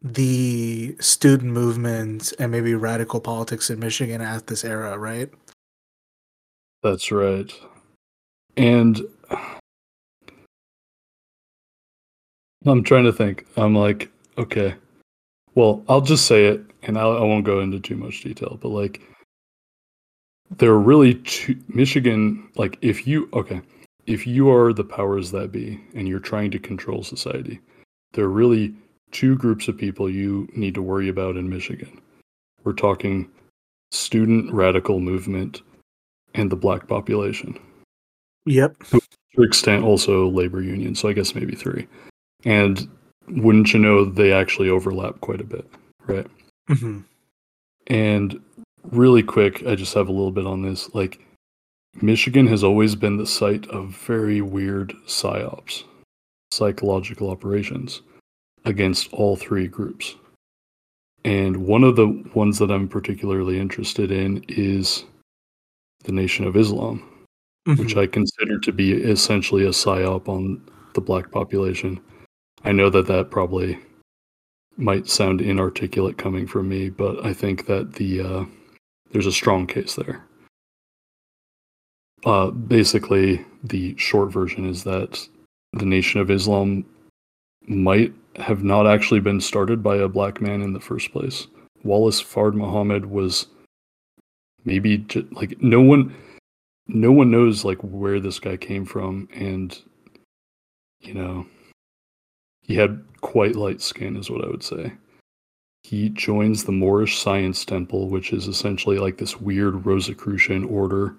the 0.00 0.96
student 0.98 1.52
movement 1.52 2.32
and 2.38 2.50
maybe 2.50 2.74
radical 2.74 3.20
politics 3.20 3.68
in 3.68 3.78
Michigan 3.78 4.22
at 4.22 4.46
this 4.46 4.64
era, 4.64 4.96
right? 4.96 5.30
that's 6.82 7.10
right. 7.10 7.52
And 8.56 9.02
I'm 12.66 12.82
trying 12.82 13.04
to 13.04 13.12
think. 13.12 13.46
I'm 13.56 13.74
like, 13.74 14.10
okay, 14.36 14.74
well, 15.54 15.84
I'll 15.88 16.00
just 16.00 16.26
say 16.26 16.46
it, 16.46 16.60
and 16.82 16.98
I'll, 16.98 17.16
I 17.16 17.20
won't 17.20 17.44
go 17.44 17.60
into 17.60 17.80
too 17.80 17.96
much 17.96 18.22
detail. 18.22 18.58
But 18.60 18.68
like, 18.68 19.00
there 20.56 20.70
are 20.70 20.80
really 20.80 21.14
two 21.14 21.58
Michigan. 21.68 22.48
Like, 22.56 22.78
if 22.82 23.06
you 23.06 23.28
okay, 23.32 23.60
if 24.06 24.26
you 24.26 24.50
are 24.50 24.72
the 24.72 24.84
powers 24.84 25.30
that 25.32 25.52
be, 25.52 25.80
and 25.94 26.08
you're 26.08 26.18
trying 26.18 26.50
to 26.52 26.58
control 26.58 27.02
society, 27.02 27.60
there 28.12 28.24
are 28.24 28.30
really 28.30 28.74
two 29.10 29.36
groups 29.36 29.68
of 29.68 29.76
people 29.76 30.10
you 30.10 30.48
need 30.54 30.74
to 30.74 30.82
worry 30.82 31.08
about 31.08 31.36
in 31.36 31.48
Michigan. 31.48 32.00
We're 32.64 32.72
talking 32.72 33.30
student 33.90 34.52
radical 34.52 35.00
movement 35.00 35.62
and 36.34 36.50
the 36.50 36.56
black 36.56 36.86
population. 36.88 37.58
Yep. 38.46 38.76
To 38.90 39.42
extent, 39.42 39.84
also 39.84 40.28
labor 40.28 40.62
union. 40.62 40.94
So 40.94 41.08
I 41.08 41.12
guess 41.12 41.34
maybe 41.34 41.54
three. 41.54 41.86
And 42.44 42.88
wouldn't 43.28 43.72
you 43.72 43.78
know, 43.78 44.04
they 44.04 44.32
actually 44.32 44.70
overlap 44.70 45.20
quite 45.20 45.40
a 45.40 45.44
bit, 45.44 45.68
right? 46.06 46.26
hmm 46.68 47.00
And 47.88 48.40
really 48.90 49.22
quick, 49.22 49.66
I 49.66 49.74
just 49.74 49.94
have 49.94 50.08
a 50.08 50.12
little 50.12 50.30
bit 50.30 50.46
on 50.46 50.62
this. 50.62 50.94
Like, 50.94 51.20
Michigan 52.00 52.46
has 52.46 52.62
always 52.62 52.94
been 52.94 53.16
the 53.16 53.26
site 53.26 53.66
of 53.68 53.88
very 53.88 54.40
weird 54.40 54.94
psyops, 55.06 55.84
psychological 56.52 57.30
operations, 57.30 58.02
against 58.64 59.12
all 59.12 59.36
three 59.36 59.66
groups. 59.66 60.14
And 61.24 61.66
one 61.66 61.82
of 61.84 61.96
the 61.96 62.08
ones 62.34 62.58
that 62.58 62.70
I'm 62.70 62.88
particularly 62.88 63.58
interested 63.58 64.10
in 64.12 64.44
is 64.48 65.04
the 66.04 66.12
Nation 66.12 66.46
of 66.46 66.56
Islam, 66.56 67.02
which 67.76 67.96
I 67.96 68.06
consider 68.06 68.58
to 68.60 68.72
be 68.72 68.92
essentially 68.92 69.64
a 69.64 69.70
psyop 69.70 70.28
on 70.28 70.62
the 70.94 71.00
black 71.00 71.30
population. 71.30 72.00
I 72.64 72.72
know 72.72 72.90
that 72.90 73.06
that 73.06 73.30
probably 73.30 73.78
might 74.76 75.08
sound 75.08 75.40
inarticulate 75.40 76.18
coming 76.18 76.46
from 76.46 76.68
me, 76.68 76.88
but 76.88 77.24
I 77.24 77.32
think 77.32 77.66
that 77.66 77.94
the 77.94 78.20
uh, 78.20 78.44
there's 79.12 79.26
a 79.26 79.32
strong 79.32 79.66
case 79.66 79.94
there. 79.94 80.24
Uh, 82.24 82.50
basically, 82.50 83.44
the 83.62 83.96
short 83.96 84.30
version 84.32 84.68
is 84.68 84.84
that 84.84 85.28
the 85.72 85.86
Nation 85.86 86.20
of 86.20 86.30
Islam 86.30 86.84
might 87.66 88.12
have 88.36 88.64
not 88.64 88.86
actually 88.86 89.20
been 89.20 89.40
started 89.40 89.82
by 89.82 89.96
a 89.96 90.08
black 90.08 90.40
man 90.40 90.62
in 90.62 90.72
the 90.72 90.80
first 90.80 91.12
place. 91.12 91.46
Wallace 91.84 92.22
Fard 92.22 92.54
Muhammad 92.54 93.06
was 93.06 93.46
maybe 94.64 94.98
ju- 94.98 95.28
like 95.32 95.60
no 95.62 95.80
one 95.80 96.14
no 96.88 97.12
one 97.12 97.30
knows 97.30 97.64
like 97.64 97.78
where 97.82 98.18
this 98.18 98.38
guy 98.38 98.56
came 98.56 98.84
from 98.84 99.28
and 99.32 99.80
you 101.00 101.14
know 101.14 101.46
he 102.68 102.74
had 102.74 103.02
quite 103.22 103.56
light 103.56 103.80
skin 103.80 104.16
is 104.16 104.30
what 104.30 104.44
i 104.44 104.48
would 104.48 104.62
say 104.62 104.92
he 105.82 106.10
joins 106.10 106.64
the 106.64 106.72
moorish 106.72 107.18
science 107.18 107.64
temple 107.64 108.08
which 108.08 108.32
is 108.32 108.46
essentially 108.46 108.98
like 108.98 109.16
this 109.18 109.40
weird 109.40 109.84
rosicrucian 109.84 110.62
order 110.64 111.16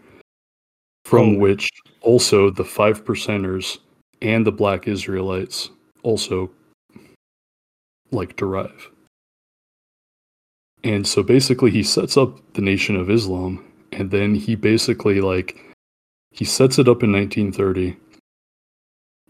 from 1.06 1.36
Oh. 1.36 1.40
which 1.40 1.70
also 2.02 2.50
the 2.50 2.64
five 2.64 3.04
percenters 3.04 3.80
and 4.22 4.46
the 4.46 4.52
black 4.52 4.88
israelites 4.88 5.70
also 6.04 6.50
like 8.12 8.36
derive 8.36 8.90
and 10.84 11.06
so 11.06 11.22
basically 11.24 11.72
he 11.72 11.84
sets 11.84 12.16
up 12.16 12.54
the 12.54 12.62
nation 12.62 12.96
of 12.96 13.10
islam 13.10 13.66
and 13.92 14.12
then 14.12 14.36
he 14.36 14.56
basically 14.56 15.20
like 15.20 15.60
he 16.32 16.46
sets 16.46 16.78
it 16.80 16.88
up 16.88 17.02
in 17.04 17.12
1930 17.12 17.98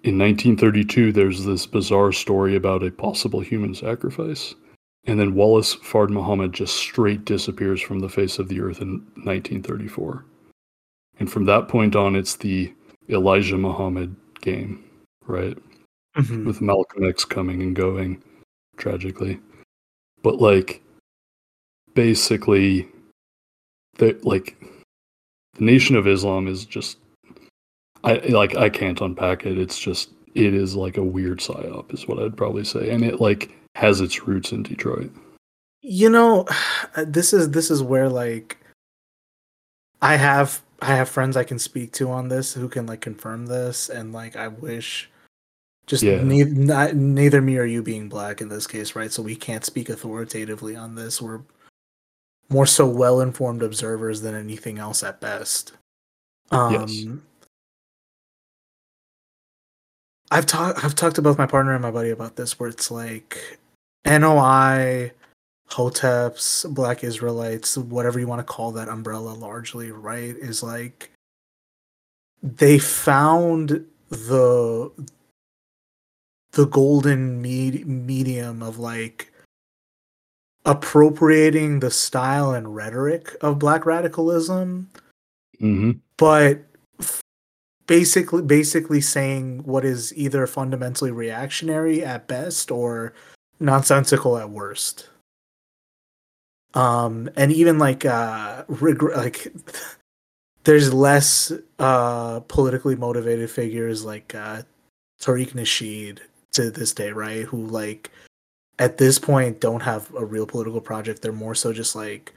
in 0.04 0.18
1932 0.18 1.12
there's 1.12 1.44
this 1.46 1.66
bizarre 1.66 2.12
story 2.12 2.56
about 2.56 2.84
a 2.84 2.92
possible 2.92 3.40
human 3.42 3.74
sacrifice 3.76 4.56
and 5.06 5.20
then 5.20 5.34
wallace 5.36 5.76
fard 5.78 6.10
muhammad 6.10 6.54
just 6.54 6.76
straight 6.76 7.26
disappears 7.26 7.82
from 7.82 8.00
the 8.00 8.10
face 8.10 8.40
of 8.40 8.48
the 8.48 8.62
earth 8.62 8.82
in 8.82 9.00
1934 9.24 10.26
and 11.20 11.32
from 11.32 11.46
that 11.46 11.68
point 11.68 11.96
on 11.96 12.16
it's 12.16 12.36
the 12.38 12.74
elijah 13.10 13.58
muhammad 13.58 14.16
game 14.42 14.84
right 15.28 15.58
Mhm. 16.18 16.44
with 16.46 16.60
Malcolm 16.60 17.06
X 17.06 17.24
coming 17.24 17.62
and 17.62 17.76
going 17.76 18.22
tragically. 18.78 19.40
But 20.24 20.42
like 20.42 20.82
basically 21.94 22.88
the 24.00 24.20
like 24.24 24.58
the 25.54 25.64
Nation 25.64 25.96
of 25.96 26.08
Islam 26.08 26.48
is 26.48 26.66
just 26.66 26.98
I 28.04 28.16
like 28.30 28.56
I 28.56 28.70
can't 28.70 29.00
unpack 29.02 29.46
it. 29.46 29.58
It's 29.58 29.80
just 29.80 30.10
it 30.36 30.54
is 30.54 30.76
like 30.76 30.98
a 30.98 31.04
weird 31.04 31.40
psyop 31.40 31.94
is 31.94 32.08
what 32.08 32.20
I'd 32.20 32.38
probably 32.38 32.64
say. 32.64 32.90
And 32.92 33.04
it 33.04 33.20
like 33.20 33.52
has 33.76 34.00
its 34.02 34.28
roots 34.28 34.52
in 34.52 34.64
Detroit. 34.64 35.12
you 35.82 36.10
know 36.10 36.46
this 36.98 37.34
is 37.34 37.52
this 37.52 37.72
is 37.72 37.82
where 37.82 38.10
like 38.10 38.58
i 40.02 40.16
have 40.16 40.62
i 40.82 40.96
have 40.96 41.08
friends 41.10 41.38
i 41.38 41.44
can 41.44 41.60
speak 41.60 41.92
to 41.94 42.10
on 42.10 42.28
this 42.30 42.54
who 42.54 42.68
can 42.68 42.86
like 42.86 43.00
confirm 43.02 43.46
this 43.46 43.90
and 43.90 44.12
like 44.14 44.36
i 44.36 44.48
wish 44.48 45.10
just 45.88 46.04
Yeah. 46.04 46.22
nei- 46.24 46.44
not, 46.44 46.96
neither 46.96 47.42
me 47.42 47.58
or 47.58 47.66
you 47.66 47.82
being 47.84 48.10
black 48.10 48.42
in 48.42 48.50
this 48.50 48.68
case 48.68 48.96
right 48.96 49.12
so 49.12 49.22
we 49.22 49.36
can't 49.36 49.64
speak 49.66 49.90
authoritatively 49.90 50.76
on 50.76 50.96
this 50.96 51.22
we're 51.22 51.42
more 52.50 52.66
so 52.66 52.88
well 52.88 53.22
informed 53.22 53.62
observers 53.64 54.22
than 54.22 54.36
anything 54.36 54.80
else 54.80 55.04
at 55.04 55.20
best 55.22 55.74
um 56.52 56.74
Yes. 56.74 57.06
I've 60.32 60.46
talked 60.46 60.84
i've 60.84 60.96
talked 60.96 61.16
to 61.16 61.22
both 61.22 61.38
my 61.38 61.46
partner 61.46 61.74
and 61.74 61.82
my 61.82 61.92
buddy 61.92 62.10
about 62.10 62.36
this 62.36 62.60
where 62.60 62.70
it's 62.70 62.92
like 62.92 63.60
noi 64.06 65.12
hoteps 65.70 66.72
black 66.74 67.04
israelites 67.04 67.78
whatever 67.78 68.20
you 68.20 68.28
want 68.28 68.40
to 68.40 68.44
call 68.44 68.72
that 68.72 68.90
umbrella 68.90 69.32
largely 69.32 69.92
right 69.92 70.36
is 70.38 70.64
like 70.64 71.12
they 72.42 72.80
found 72.80 73.86
the 74.10 74.92
the 76.54 76.66
golden 76.66 77.42
med- 77.42 77.86
medium 77.86 78.64
of 78.64 78.80
like 78.80 79.32
appropriating 80.66 81.80
the 81.80 81.92
style 81.92 82.52
and 82.52 82.76
rhetoric 82.76 83.36
of 83.42 83.60
black 83.60 83.86
radicalism 83.86 84.90
hmm 85.60 85.92
but 86.18 86.60
basically 87.90 88.44
basically 88.44 89.02
saying 89.02 89.64
what 89.64 89.84
is 89.84 90.16
either 90.16 90.46
fundamentally 90.46 91.10
reactionary 91.10 92.06
at 92.06 92.28
best 92.28 92.70
or 92.70 93.14
nonsensical 93.60 94.38
at 94.38 94.52
worst. 94.52 95.10
Um 96.76 97.32
and 97.36 97.52
even 97.52 97.80
like 97.80 98.06
uh 98.06 98.64
reg- 98.68 99.02
like 99.02 99.52
there's 100.66 100.94
less 100.94 101.52
uh 101.80 102.42
politically 102.42 102.96
motivated 102.96 103.50
figures 103.50 104.06
like 104.06 104.36
uh 104.36 104.62
Tariq 105.20 105.54
Nasheed 105.54 106.20
to 106.52 106.70
this 106.70 106.94
day 106.94 107.12
right? 107.12 107.46
Who 107.46 107.66
like 107.66 108.12
at 108.78 109.00
this 109.00 109.18
point 109.18 109.62
don't 109.62 109.82
have 109.82 110.14
a 110.14 110.24
real 110.24 110.46
political 110.46 110.80
project. 110.80 111.24
They're 111.24 111.32
more 111.32 111.56
so 111.56 111.74
just 111.74 111.96
like 111.96 112.36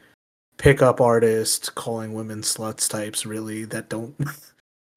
pickup 0.56 1.02
artists 1.02 1.68
calling 1.68 2.14
women 2.14 2.40
sluts 2.40 2.88
types 2.88 3.26
really 3.26 3.64
that 3.66 3.90
don't 3.90 4.14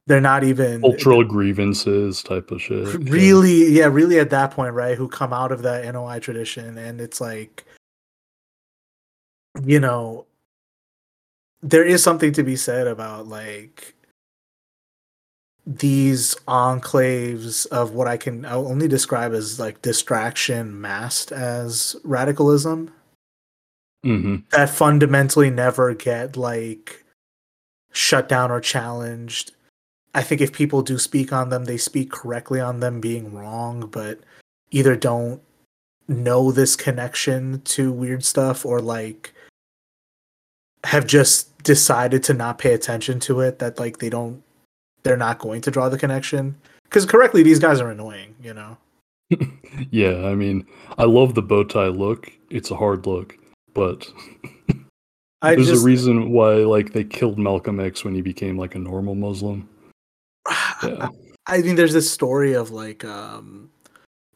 they're 0.07 0.21
not 0.21 0.43
even 0.43 0.81
Cultural 0.81 1.23
grievances 1.23 2.21
type 2.21 2.51
of 2.51 2.61
shit. 2.61 2.87
really 3.09 3.65
yeah 3.65 3.85
really 3.85 4.19
at 4.19 4.29
that 4.29 4.51
point 4.51 4.73
right 4.73 4.97
who 4.97 5.07
come 5.07 5.33
out 5.33 5.51
of 5.51 5.61
that 5.63 5.91
noi 5.93 6.19
tradition 6.19 6.77
and 6.77 7.01
it's 7.01 7.19
like 7.19 7.65
you 9.63 9.79
know 9.79 10.25
there 11.61 11.83
is 11.83 12.03
something 12.03 12.31
to 12.33 12.43
be 12.43 12.55
said 12.55 12.87
about 12.87 13.27
like 13.27 13.95
these 15.65 16.35
enclaves 16.47 17.65
of 17.67 17.93
what 17.93 18.07
i 18.07 18.17
can 18.17 18.45
I'll 18.45 18.67
only 18.67 18.87
describe 18.87 19.33
as 19.33 19.59
like 19.59 19.81
distraction 19.81 20.79
masked 20.79 21.31
as 21.31 21.95
radicalism 22.03 22.91
hmm 24.03 24.35
that 24.51 24.69
fundamentally 24.69 25.49
never 25.49 25.95
get 25.95 26.37
like 26.37 27.05
shut 27.95 28.29
down 28.29 28.51
or 28.51 28.59
challenged. 28.59 29.54
I 30.15 30.23
think 30.23 30.41
if 30.41 30.51
people 30.51 30.81
do 30.81 30.97
speak 30.97 31.31
on 31.31 31.49
them, 31.49 31.65
they 31.65 31.77
speak 31.77 32.09
correctly 32.11 32.59
on 32.59 32.79
them 32.79 32.99
being 32.99 33.33
wrong, 33.33 33.87
but 33.91 34.19
either 34.71 34.95
don't 34.95 35.41
know 36.07 36.51
this 36.51 36.75
connection 36.75 37.61
to 37.61 37.91
weird 37.91 38.23
stuff 38.23 38.65
or 38.65 38.79
like 38.81 39.33
have 40.85 41.05
just 41.05 41.55
decided 41.63 42.23
to 42.23 42.33
not 42.33 42.57
pay 42.57 42.73
attention 42.73 43.19
to 43.19 43.41
it 43.41 43.59
that 43.59 43.79
like 43.79 43.97
they 43.97 44.09
don't 44.09 44.43
they're 45.03 45.17
not 45.17 45.39
going 45.39 45.61
to 45.61 45.71
draw 45.71 45.89
the 45.89 45.97
connection 45.97 46.55
because 46.83 47.07
correctly 47.07 47.41
these 47.41 47.57
guys 47.57 47.81
are 47.81 47.89
annoying 47.89 48.35
you 48.39 48.53
know 48.53 48.77
yeah, 49.91 50.25
I 50.25 50.35
mean, 50.35 50.65
I 50.97 51.05
love 51.05 51.35
the 51.35 51.41
bow 51.41 51.63
tie 51.63 51.87
look. 51.87 52.31
It's 52.49 52.71
a 52.71 52.75
hard 52.75 53.05
look, 53.05 53.37
but 53.73 54.07
i 55.41 55.55
there's 55.55 55.67
just 55.67 55.83
a 55.83 55.85
reason 55.85 56.31
why 56.31 56.55
like 56.55 56.93
they 56.93 57.03
killed 57.03 57.39
Malcolm 57.39 57.79
X 57.79 58.03
when 58.03 58.15
he 58.15 58.21
became 58.21 58.57
like 58.57 58.75
a 58.75 58.79
normal 58.79 59.15
Muslim. 59.15 59.67
Yeah. 60.83 61.09
I 61.47 61.61
think 61.61 61.77
there's 61.77 61.93
this 61.93 62.09
story 62.09 62.53
of 62.53 62.71
like 62.71 63.05
um 63.05 63.69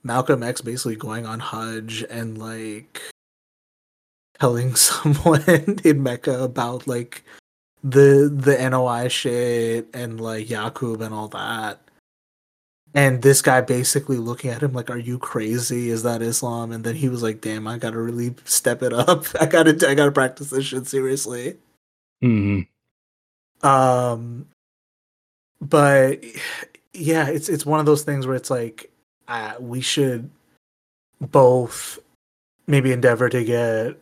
Malcolm 0.03 0.43
X 0.43 0.61
basically 0.61 0.95
going 0.95 1.25
on 1.25 1.39
Hajj 1.39 2.03
and 2.09 2.37
like 2.37 3.01
telling 4.39 4.75
someone 4.75 5.43
in 5.83 6.03
Mecca 6.03 6.43
about 6.43 6.87
like 6.87 7.23
the 7.83 8.29
the 8.33 8.69
NOI 8.69 9.07
shit 9.07 9.87
and 9.93 10.19
like 10.19 10.49
Yakub 10.49 11.01
and 11.01 11.13
all 11.13 11.27
that. 11.29 11.79
And 12.95 13.21
this 13.21 13.41
guy 13.43 13.61
basically 13.61 14.17
looking 14.17 14.49
at 14.49 14.63
him 14.63 14.73
like, 14.73 14.89
"Are 14.89 14.97
you 14.97 15.19
crazy? 15.19 15.89
Is 15.89 16.01
that 16.03 16.23
Islam?" 16.23 16.71
And 16.71 16.83
then 16.83 16.95
he 16.95 17.07
was 17.07 17.21
like, 17.21 17.39
"Damn, 17.39 17.67
I 17.67 17.77
gotta 17.77 18.01
really 18.01 18.35
step 18.45 18.81
it 18.81 18.93
up. 18.93 19.25
I 19.39 19.45
gotta, 19.45 19.77
I 19.87 19.93
gotta 19.93 20.11
practice 20.11 20.49
this 20.49 20.65
shit 20.65 20.87
seriously." 20.87 21.57
hmm 22.21 22.61
Um, 23.61 24.47
but 25.61 26.23
yeah, 26.93 27.27
it's 27.27 27.49
it's 27.49 27.65
one 27.65 27.79
of 27.79 27.85
those 27.85 28.03
things 28.03 28.25
where 28.25 28.35
it's 28.35 28.49
like 28.49 28.91
uh, 29.27 29.53
we 29.59 29.81
should 29.81 30.29
both 31.21 31.99
maybe 32.67 32.91
endeavor 32.91 33.29
to 33.29 33.43
get 33.43 33.97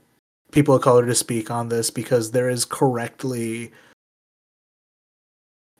people 0.51 0.75
of 0.75 0.81
color 0.81 1.05
to 1.05 1.15
speak 1.15 1.49
on 1.51 1.69
this 1.69 1.89
because 1.89 2.31
there 2.31 2.49
is 2.49 2.65
correctly 2.65 3.71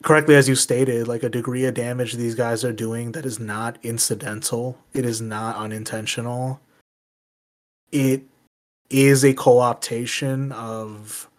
correctly 0.03 0.35
as 0.35 0.47
you 0.47 0.55
stated 0.55 1.07
like 1.07 1.23
a 1.23 1.29
degree 1.29 1.65
of 1.65 1.73
damage 1.73 2.13
these 2.13 2.35
guys 2.35 2.63
are 2.63 2.73
doing 2.73 3.11
that 3.11 3.25
is 3.25 3.39
not 3.39 3.77
incidental. 3.83 4.77
It 4.93 5.05
is 5.05 5.21
not 5.21 5.55
unintentional. 5.55 6.59
It 7.91 8.23
is 8.89 9.23
a 9.23 9.33
co-optation 9.33 10.51
of 10.53 11.29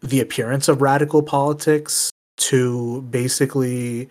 the 0.00 0.20
appearance 0.20 0.68
of 0.68 0.82
radical 0.82 1.22
politics 1.22 2.10
to 2.36 3.02
basically 3.02 4.08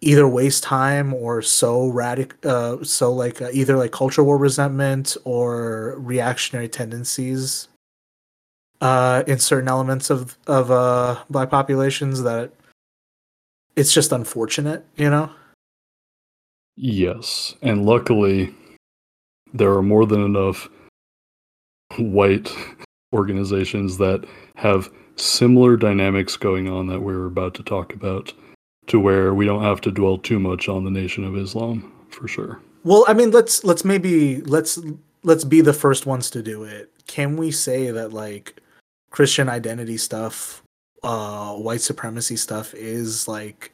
either 0.00 0.28
waste 0.28 0.62
time 0.62 1.12
or 1.12 1.42
so 1.42 1.90
radic 1.90 2.32
uh 2.44 2.82
so 2.84 3.12
like 3.12 3.42
uh, 3.42 3.48
either 3.52 3.76
like 3.76 3.90
cultural 3.90 4.26
war 4.26 4.38
resentment 4.38 5.16
or 5.24 5.96
reactionary 5.98 6.68
tendencies 6.68 7.68
uh 8.80 9.24
in 9.26 9.38
certain 9.38 9.68
elements 9.68 10.08
of 10.08 10.38
of 10.46 10.70
uh 10.70 11.20
black 11.30 11.50
populations 11.50 12.22
that 12.22 12.52
it's 13.74 13.92
just 13.92 14.12
unfortunate 14.12 14.84
you 14.96 15.10
know? 15.10 15.30
Yes, 16.80 17.56
and 17.60 17.84
luckily, 17.84 18.54
there 19.52 19.72
are 19.72 19.82
more 19.82 20.06
than 20.06 20.22
enough 20.22 20.68
white 21.96 22.52
organizations 23.12 23.98
that 23.98 24.24
have 24.54 24.88
similar 25.20 25.76
dynamics 25.76 26.36
going 26.36 26.68
on 26.68 26.86
that 26.88 27.00
we're 27.00 27.26
about 27.26 27.54
to 27.54 27.62
talk 27.62 27.92
about, 27.94 28.32
to 28.86 28.98
where 28.98 29.34
we 29.34 29.44
don't 29.44 29.62
have 29.62 29.80
to 29.82 29.90
dwell 29.90 30.18
too 30.18 30.38
much 30.38 30.68
on 30.68 30.84
the 30.84 30.90
Nation 30.90 31.24
of 31.24 31.36
Islam 31.36 31.92
for 32.10 32.26
sure. 32.26 32.60
well 32.84 33.04
i 33.06 33.12
mean 33.12 33.30
let's 33.30 33.62
let's 33.64 33.84
maybe 33.84 34.40
let's 34.42 34.78
let's 35.22 35.44
be 35.44 35.60
the 35.60 35.74
first 35.74 36.06
ones 36.06 36.30
to 36.30 36.42
do 36.42 36.64
it 36.64 36.90
can 37.06 37.36
we 37.36 37.50
say 37.50 37.90
that 37.90 38.12
like 38.12 38.60
christian 39.10 39.48
identity 39.48 39.96
stuff 39.98 40.62
uh 41.02 41.52
white 41.54 41.82
supremacy 41.82 42.34
stuff 42.36 42.72
is 42.74 43.28
like 43.28 43.72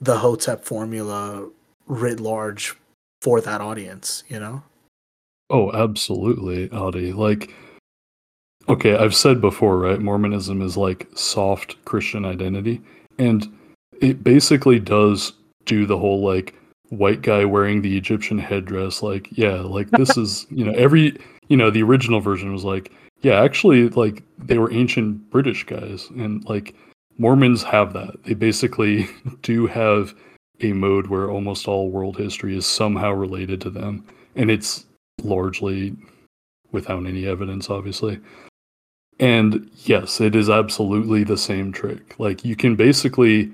the 0.00 0.16
hotep 0.16 0.64
formula 0.64 1.48
writ 1.88 2.20
large 2.20 2.76
for 3.20 3.40
that 3.40 3.60
audience 3.60 4.22
you 4.28 4.38
know 4.38 4.62
Oh, 5.50 5.70
absolutely, 5.72 6.70
Audi. 6.70 7.12
Like, 7.12 7.52
okay, 8.68 8.96
I've 8.96 9.14
said 9.14 9.40
before, 9.40 9.78
right? 9.78 10.00
Mormonism 10.00 10.62
is 10.62 10.76
like 10.76 11.08
soft 11.14 11.82
Christian 11.84 12.24
identity, 12.24 12.80
and 13.18 13.46
it 14.00 14.24
basically 14.24 14.78
does 14.78 15.32
do 15.64 15.86
the 15.86 15.98
whole 15.98 16.22
like 16.22 16.54
white 16.90 17.22
guy 17.22 17.44
wearing 17.44 17.80
the 17.80 17.96
Egyptian 17.96 18.38
headdress. 18.38 19.02
Like, 19.02 19.28
yeah, 19.32 19.60
like 19.60 19.90
this 19.90 20.16
is, 20.16 20.46
you 20.50 20.64
know, 20.64 20.72
every, 20.72 21.16
you 21.48 21.56
know, 21.56 21.70
the 21.70 21.82
original 21.82 22.20
version 22.20 22.52
was 22.52 22.64
like, 22.64 22.92
yeah, 23.22 23.40
actually, 23.42 23.88
like 23.90 24.22
they 24.38 24.58
were 24.58 24.72
ancient 24.72 25.30
British 25.30 25.64
guys, 25.64 26.08
and 26.10 26.44
like 26.48 26.74
Mormons 27.18 27.62
have 27.62 27.92
that. 27.92 28.22
They 28.24 28.34
basically 28.34 29.08
do 29.42 29.66
have 29.66 30.14
a 30.60 30.72
mode 30.72 31.06
where 31.08 31.30
almost 31.30 31.66
all 31.66 31.90
world 31.90 32.16
history 32.16 32.56
is 32.56 32.66
somehow 32.66 33.12
related 33.12 33.60
to 33.62 33.70
them, 33.70 34.04
and 34.36 34.50
it's 34.50 34.86
largely 35.22 35.94
without 36.72 37.06
any 37.06 37.26
evidence, 37.26 37.70
obviously. 37.70 38.18
And 39.18 39.70
yes, 39.84 40.20
it 40.20 40.34
is 40.34 40.50
absolutely 40.50 41.24
the 41.24 41.36
same 41.36 41.72
trick. 41.72 42.18
Like 42.18 42.44
you 42.44 42.56
can 42.56 42.76
basically 42.76 43.52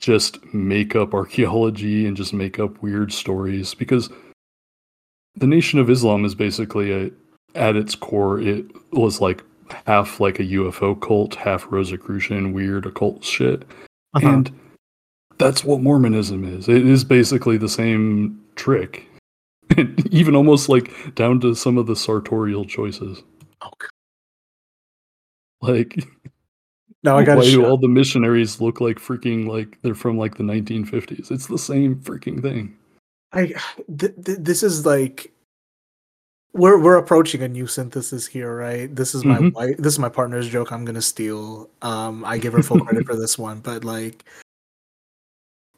just 0.00 0.42
make 0.52 0.94
up 0.94 1.14
archaeology 1.14 2.06
and 2.06 2.16
just 2.16 2.32
make 2.32 2.58
up 2.58 2.82
weird 2.82 3.12
stories 3.12 3.74
because 3.74 4.10
the 5.36 5.46
Nation 5.46 5.78
of 5.78 5.90
Islam 5.90 6.24
is 6.24 6.34
basically 6.34 6.92
a, 6.92 7.10
at 7.54 7.76
its 7.76 7.94
core, 7.94 8.40
it 8.40 8.64
was 8.92 9.20
like 9.20 9.42
half 9.86 10.20
like 10.20 10.38
a 10.38 10.44
UFO 10.44 11.00
cult, 11.00 11.34
half 11.34 11.66
Rosicrucian, 11.70 12.52
weird 12.52 12.86
occult 12.86 13.24
shit. 13.24 13.64
Uh-huh. 14.14 14.28
And 14.28 14.52
that's 15.38 15.64
what 15.64 15.80
Mormonism 15.80 16.44
is. 16.44 16.68
It 16.68 16.86
is 16.86 17.04
basically 17.04 17.56
the 17.56 17.68
same 17.68 18.42
trick. 18.54 19.08
Even 20.10 20.34
almost 20.34 20.68
like 20.68 21.14
down 21.14 21.40
to 21.40 21.54
some 21.54 21.76
of 21.76 21.86
the 21.86 21.96
sartorial 21.96 22.64
choices. 22.64 23.22
oh, 23.62 23.70
God. 23.78 23.90
Like 25.62 25.96
no 27.02 27.16
i 27.16 27.24
got 27.24 27.36
why 27.38 27.44
do 27.44 27.64
all 27.64 27.78
the 27.78 27.88
missionaries 27.88 28.60
look 28.60 28.80
like 28.80 28.98
freaking 28.98 29.46
like 29.48 29.78
they're 29.82 29.94
from 29.94 30.18
like 30.18 30.36
the 30.36 30.44
1950s? 30.44 31.30
It's 31.30 31.46
the 31.46 31.58
same 31.58 31.96
freaking 31.96 32.42
thing. 32.42 32.76
I 33.32 33.46
th- 33.98 34.14
th- 34.24 34.38
this 34.40 34.62
is 34.62 34.84
like 34.86 35.32
we're 36.52 36.78
we're 36.80 36.96
approaching 36.96 37.42
a 37.42 37.48
new 37.48 37.66
synthesis 37.66 38.26
here, 38.26 38.54
right? 38.56 38.94
This 38.94 39.14
is 39.14 39.24
my 39.24 39.38
Mhm. 39.38 39.52
wife. 39.52 39.76
This 39.78 39.92
is 39.92 39.98
my 39.98 40.08
partner's 40.08 40.48
joke. 40.48 40.72
I'm 40.72 40.84
gonna 40.84 41.02
steal. 41.02 41.68
Um, 41.82 42.24
I 42.24 42.38
give 42.38 42.52
her 42.54 42.62
full 42.62 42.82
credit 42.84 43.06
for 43.06 43.16
this 43.16 43.36
one, 43.38 43.60
but 43.60 43.84
like, 43.84 44.24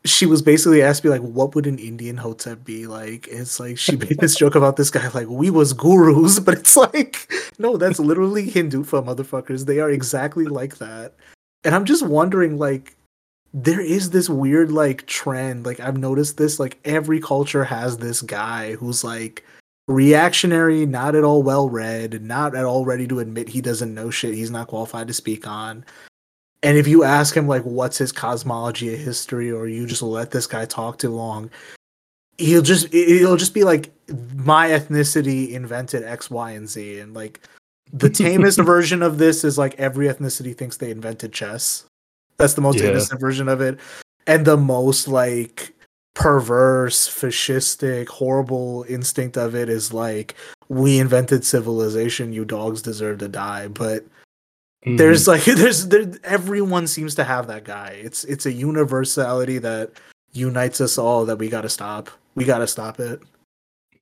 she 0.08 0.26
was 0.26 0.42
basically 0.42 0.82
asked 0.82 1.04
me 1.04 1.10
like, 1.10 1.20
what 1.20 1.54
would 1.54 1.66
an 1.66 1.78
Indian 1.78 2.16
hotep 2.16 2.64
be 2.64 2.86
like? 2.86 3.28
It's 3.28 3.60
like 3.60 3.78
she 3.78 3.96
made 3.96 4.18
this 4.18 4.36
joke 4.36 4.54
about 4.54 4.76
this 4.76 4.90
guy 4.90 5.08
like 5.08 5.28
we 5.28 5.50
was 5.50 5.72
gurus, 5.72 6.40
but 6.44 6.58
it's 6.58 6.76
like 6.76 7.30
no, 7.58 7.76
that's 7.76 7.98
literally 7.98 8.50
Hindutva 8.50 9.04
motherfuckers. 9.04 9.66
They 9.66 9.80
are 9.80 9.90
exactly 9.90 10.46
like 10.46 10.78
that, 10.78 11.14
and 11.64 11.74
I'm 11.74 11.84
just 11.84 12.06
wondering 12.06 12.58
like 12.58 12.96
there 13.54 13.80
is 13.80 14.10
this 14.10 14.28
weird 14.28 14.70
like 14.70 15.06
trend 15.06 15.64
like 15.64 15.80
i've 15.80 15.96
noticed 15.96 16.36
this 16.36 16.60
like 16.60 16.78
every 16.84 17.18
culture 17.18 17.64
has 17.64 17.96
this 17.96 18.20
guy 18.20 18.74
who's 18.74 19.02
like 19.02 19.44
reactionary 19.86 20.84
not 20.84 21.14
at 21.14 21.24
all 21.24 21.42
well 21.42 21.68
read 21.68 22.22
not 22.22 22.54
at 22.54 22.66
all 22.66 22.84
ready 22.84 23.08
to 23.08 23.20
admit 23.20 23.48
he 23.48 23.62
doesn't 23.62 23.94
know 23.94 24.10
shit 24.10 24.34
he's 24.34 24.50
not 24.50 24.68
qualified 24.68 25.08
to 25.08 25.14
speak 25.14 25.48
on 25.48 25.82
and 26.62 26.76
if 26.76 26.86
you 26.88 27.04
ask 27.04 27.36
him 27.36 27.46
like 27.46 27.62
what's 27.62 27.98
his 27.98 28.12
cosmology 28.12 28.92
of 28.92 29.00
history 29.00 29.50
or 29.50 29.68
you 29.68 29.86
just 29.86 30.02
let 30.02 30.30
this 30.30 30.46
guy 30.46 30.64
talk 30.64 30.98
too 30.98 31.10
long 31.10 31.50
he'll 32.38 32.62
just 32.62 32.92
it'll 32.94 33.36
just 33.36 33.54
be 33.54 33.64
like 33.64 33.90
my 34.34 34.68
ethnicity 34.68 35.50
invented 35.50 36.02
x 36.02 36.30
y 36.30 36.52
and 36.52 36.68
z 36.68 37.00
and 37.00 37.14
like 37.14 37.40
the 37.92 38.10
tamest 38.10 38.60
version 38.60 39.02
of 39.02 39.18
this 39.18 39.44
is 39.44 39.58
like 39.58 39.74
every 39.78 40.06
ethnicity 40.06 40.56
thinks 40.56 40.76
they 40.76 40.90
invented 40.90 41.32
chess 41.32 41.84
that's 42.38 42.54
the 42.54 42.60
most 42.60 42.78
Yeah. 42.78 42.90
innocent 42.90 43.20
version 43.20 43.48
of 43.48 43.60
it. 43.60 43.78
And 44.26 44.46
the 44.46 44.56
most 44.56 45.08
like 45.08 45.74
perverse, 46.14 47.08
fascistic, 47.08 48.08
horrible 48.08 48.84
instinct 48.88 49.36
of 49.36 49.54
it 49.54 49.68
is 49.68 49.92
like 49.92 50.34
we 50.68 50.98
invented 50.98 51.44
civilization, 51.44 52.32
you 52.32 52.44
dogs 52.44 52.80
deserve 52.80 53.18
to 53.18 53.28
die. 53.28 53.68
But 53.68 54.04
Mhm. 54.86 54.96
there's 54.96 55.26
like 55.26 55.44
there's 55.44 55.88
there 55.88 56.10
everyone 56.24 56.86
seems 56.86 57.14
to 57.16 57.24
have 57.24 57.46
that 57.48 57.64
guy. 57.64 57.98
It's 58.02 58.24
it's 58.24 58.46
a 58.46 58.52
universality 58.52 59.58
that 59.58 59.92
unites 60.32 60.80
us 60.80 60.98
all 60.98 61.24
that 61.26 61.38
we 61.38 61.48
gotta 61.48 61.68
stop. 61.68 62.10
We 62.34 62.44
gotta 62.44 62.66
stop 62.66 63.00
it. 63.00 63.20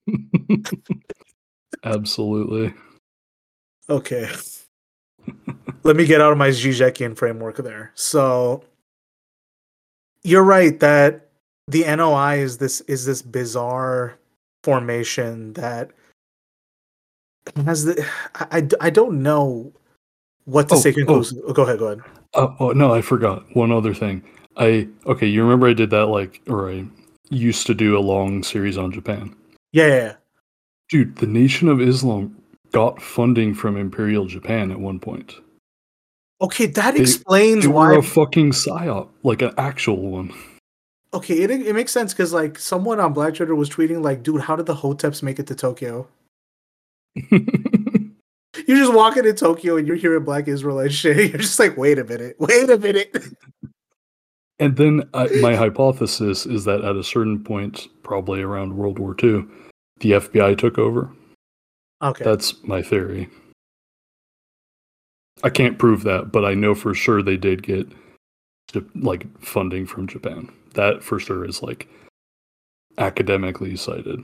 Absolutely. 1.85 2.75
Okay. 3.89 4.29
Let 5.83 5.97
me 5.97 6.05
get 6.05 6.21
out 6.21 6.33
of 6.33 6.39
my 6.39 6.49
Zizekian 6.51 7.17
framework 7.17 7.57
there. 7.59 7.93
So 7.95 8.65
you're 10.25 10.43
right 10.43 10.79
that 10.81 11.29
the 11.69 11.85
NOI 11.85 12.39
is 12.39 12.59
this 12.59 12.81
is 12.83 13.07
this 13.07 13.23
bizarre 13.23 14.19
formation 14.65 15.53
that 15.55 15.91
has 17.65 17.85
the 17.85 18.05
I, 18.35 18.59
I, 18.59 18.69
I 18.81 18.91
don't 18.91 19.23
know 19.23 19.73
what 20.47 20.69
the 20.69 20.75
Oh, 20.75 20.79
say 20.79 20.95
oh. 21.07 21.25
Oh, 21.47 21.53
go 21.53 21.63
ahead, 21.63 21.79
go 21.79 21.87
ahead. 21.89 22.01
Uh, 22.35 22.49
oh 22.59 22.71
no, 22.73 22.93
I 22.95 23.03
forgot 23.03 23.45
one 23.55 23.71
other 23.71 23.93
thing. 23.95 24.23
I 24.57 24.89
okay, 25.07 25.27
you 25.27 25.43
remember 25.43 25.69
I 25.69 25.75
did 25.75 25.91
that 25.91 26.07
like, 26.07 26.41
or 26.49 26.71
I 26.71 26.85
used 27.31 27.67
to 27.67 27.75
do 27.75 27.97
a 27.97 28.01
long 28.01 28.43
series 28.43 28.79
on 28.79 28.91
Japan. 28.93 29.35
Yeah, 29.73 29.87
yeah, 29.87 29.95
yeah. 29.97 30.13
Dude, 30.89 31.17
the 31.17 31.27
Nation 31.27 31.69
of 31.69 31.81
Islam 31.81 32.37
got 32.73 33.01
funding 33.03 33.55
from 33.55 33.77
Imperial 33.77 34.27
Japan 34.27 34.71
at 34.71 34.81
one 34.81 34.99
point. 35.01 35.35
Okay, 36.41 36.67
that 36.67 36.95
They- 36.95 37.01
explains 37.01 37.65
They 37.65 37.69
why. 37.71 37.95
a 37.97 38.03
fucking 38.03 38.53
psyop, 38.53 39.09
like 39.23 39.43
an 39.43 39.53
actual 39.59 40.11
one. 40.11 40.33
okay, 41.15 41.39
it 41.43 41.51
it 41.51 41.75
makes 41.75 41.93
sense 41.93 42.13
because 42.13 42.33
like 42.33 42.59
someone 42.59 43.01
on 43.01 43.13
Black 43.15 43.35
Twitter 43.35 43.55
was 43.55 43.71
tweeting 43.71 44.03
like, 44.03 44.23
"Dude, 44.23 44.43
how 44.43 44.55
did 44.57 44.67
the 44.67 44.75
Hoteps 44.77 45.23
make 45.23 45.39
it 45.39 45.47
to 45.49 45.55
Tokyo?" 45.55 46.07
You're 48.67 48.79
just 48.79 48.93
walking 48.93 49.25
in 49.25 49.37
Tokyo 49.37 49.77
and 49.77 49.87
you're 49.87 49.97
hearing 49.97 50.25
Black 50.25 50.49
Israelite 50.49 50.93
shit. 50.93 51.17
You're 51.31 51.39
just 51.41 51.59
like, 51.59 51.77
"Wait 51.77 51.99
a 51.99 52.05
minute, 52.05 52.37
wait 52.39 52.71
a 52.71 52.79
minute." 52.79 53.17
and 54.59 54.77
then 54.77 55.09
uh, 55.15 55.29
my 55.41 55.55
hypothesis 55.55 56.47
is 56.47 56.65
that 56.65 56.85
at 56.85 56.97
a 56.97 57.05
certain 57.05 57.43
point, 57.43 57.89
probably 58.03 58.41
around 58.41 58.77
World 58.77 58.99
War 58.99 59.15
II, 59.23 59.45
the 60.01 60.13
FBI 60.13 60.57
took 60.59 60.79
over. 60.79 61.11
Okay, 62.03 62.25
That's 62.25 62.63
my 62.65 62.83
theory. 62.83 63.29
I 65.43 65.51
can't 65.51 65.79
prove 65.79 66.03
that, 66.05 66.33
but 66.33 66.45
I 66.45 66.55
know 66.55 66.75
for 66.75 66.95
sure 66.95 67.23
they 67.23 67.37
did 67.37 67.63
get 67.63 67.87
like 68.95 69.27
funding 69.41 69.87
from 69.87 70.07
Japan. 70.07 70.51
That 70.75 71.03
for 71.03 71.19
sure 71.19 71.45
is 71.45 71.63
like 71.63 71.89
academically 72.99 73.77
cited. 73.77 74.23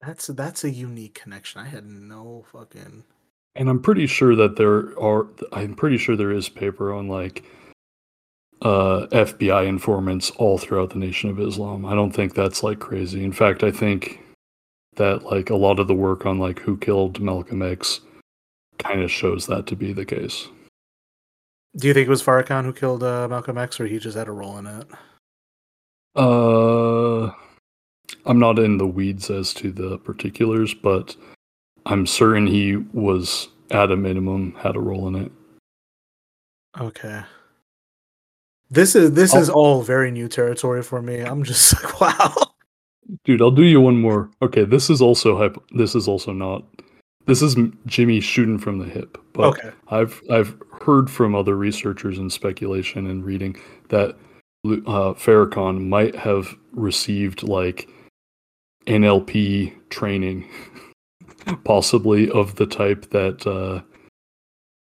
That's 0.00 0.28
that's 0.28 0.64
a 0.64 0.70
unique 0.70 1.14
connection. 1.14 1.60
I 1.60 1.66
had 1.66 1.86
no 1.86 2.44
fucking. 2.52 3.04
And 3.56 3.68
I'm 3.68 3.80
pretty 3.80 4.06
sure 4.06 4.34
that 4.36 4.56
there 4.56 4.98
are 4.98 5.26
I'm 5.52 5.74
pretty 5.74 5.98
sure 5.98 6.16
there 6.16 6.32
is 6.32 6.48
paper 6.48 6.92
on 6.92 7.08
like 7.08 7.44
uh 8.62 9.06
FBI 9.12 9.66
informants 9.66 10.30
all 10.32 10.58
throughout 10.58 10.90
the 10.90 10.98
Nation 10.98 11.30
of 11.30 11.40
Islam. 11.40 11.84
I 11.84 11.94
don't 11.94 12.12
think 12.12 12.34
that's 12.34 12.62
like 12.62 12.78
crazy. 12.78 13.24
In 13.24 13.32
fact, 13.32 13.62
I 13.62 13.70
think 13.70 14.20
that 14.96 15.24
like 15.24 15.50
a 15.50 15.56
lot 15.56 15.78
of 15.78 15.88
the 15.88 15.94
work 15.94 16.26
on 16.26 16.38
like 16.38 16.60
who 16.60 16.76
killed 16.76 17.20
Malcolm 17.20 17.62
X 17.62 18.00
kind 18.78 19.02
of 19.02 19.10
shows 19.10 19.46
that 19.46 19.66
to 19.66 19.76
be 19.76 19.92
the 19.92 20.04
case. 20.04 20.48
Do 21.76 21.86
you 21.86 21.94
think 21.94 22.06
it 22.06 22.10
was 22.10 22.22
Farrakhan 22.22 22.64
who 22.64 22.72
killed 22.72 23.04
uh, 23.04 23.28
Malcolm 23.28 23.56
X, 23.56 23.78
or 23.78 23.86
he 23.86 23.98
just 23.98 24.16
had 24.16 24.26
a 24.26 24.32
role 24.32 24.58
in 24.58 24.66
it? 24.66 24.88
Uh, 26.16 27.30
I'm 28.26 28.38
not 28.38 28.58
in 28.58 28.78
the 28.78 28.86
weeds 28.86 29.30
as 29.30 29.52
to 29.54 29.70
the 29.72 29.98
particulars, 29.98 30.74
but 30.74 31.16
I'm 31.86 32.06
certain 32.06 32.46
he 32.46 32.76
was 32.76 33.48
at 33.70 33.90
a 33.90 33.96
minimum 33.96 34.54
had 34.58 34.76
a 34.76 34.80
role 34.80 35.08
in 35.08 35.14
it. 35.14 35.32
Okay. 36.80 37.22
This 38.70 38.94
is 38.94 39.12
this 39.12 39.34
I'll- 39.34 39.42
is 39.42 39.50
all 39.50 39.82
very 39.82 40.10
new 40.10 40.28
territory 40.28 40.82
for 40.82 41.02
me. 41.02 41.20
I'm 41.20 41.42
just 41.42 41.82
like, 41.84 42.00
wow. 42.00 42.34
Dude, 43.24 43.42
I'll 43.42 43.50
do 43.50 43.64
you 43.64 43.80
one 43.80 44.00
more. 44.00 44.30
Okay, 44.40 44.64
this 44.64 44.88
is 44.88 45.02
also 45.02 45.36
hypo- 45.36 45.64
this 45.72 45.94
is 45.96 46.06
also 46.06 46.32
not. 46.32 46.64
This 47.26 47.42
is 47.42 47.56
Jimmy 47.86 48.20
shooting 48.20 48.58
from 48.58 48.78
the 48.78 48.84
hip, 48.86 49.18
but 49.32 49.48
Okay. 49.58 49.70
I've 49.88 50.20
I've 50.30 50.56
heard 50.82 51.10
from 51.10 51.34
other 51.34 51.56
researchers 51.56 52.18
and 52.18 52.32
speculation 52.32 53.06
and 53.08 53.24
reading 53.24 53.56
that 53.88 54.10
uh, 54.64 55.14
Farrakhan 55.14 55.88
might 55.88 56.14
have 56.14 56.54
received 56.72 57.42
like 57.42 57.88
NLP 58.86 59.74
training, 59.90 60.48
possibly 61.64 62.30
of 62.30 62.56
the 62.56 62.66
type 62.66 63.10
that 63.10 63.46
uh, 63.46 63.82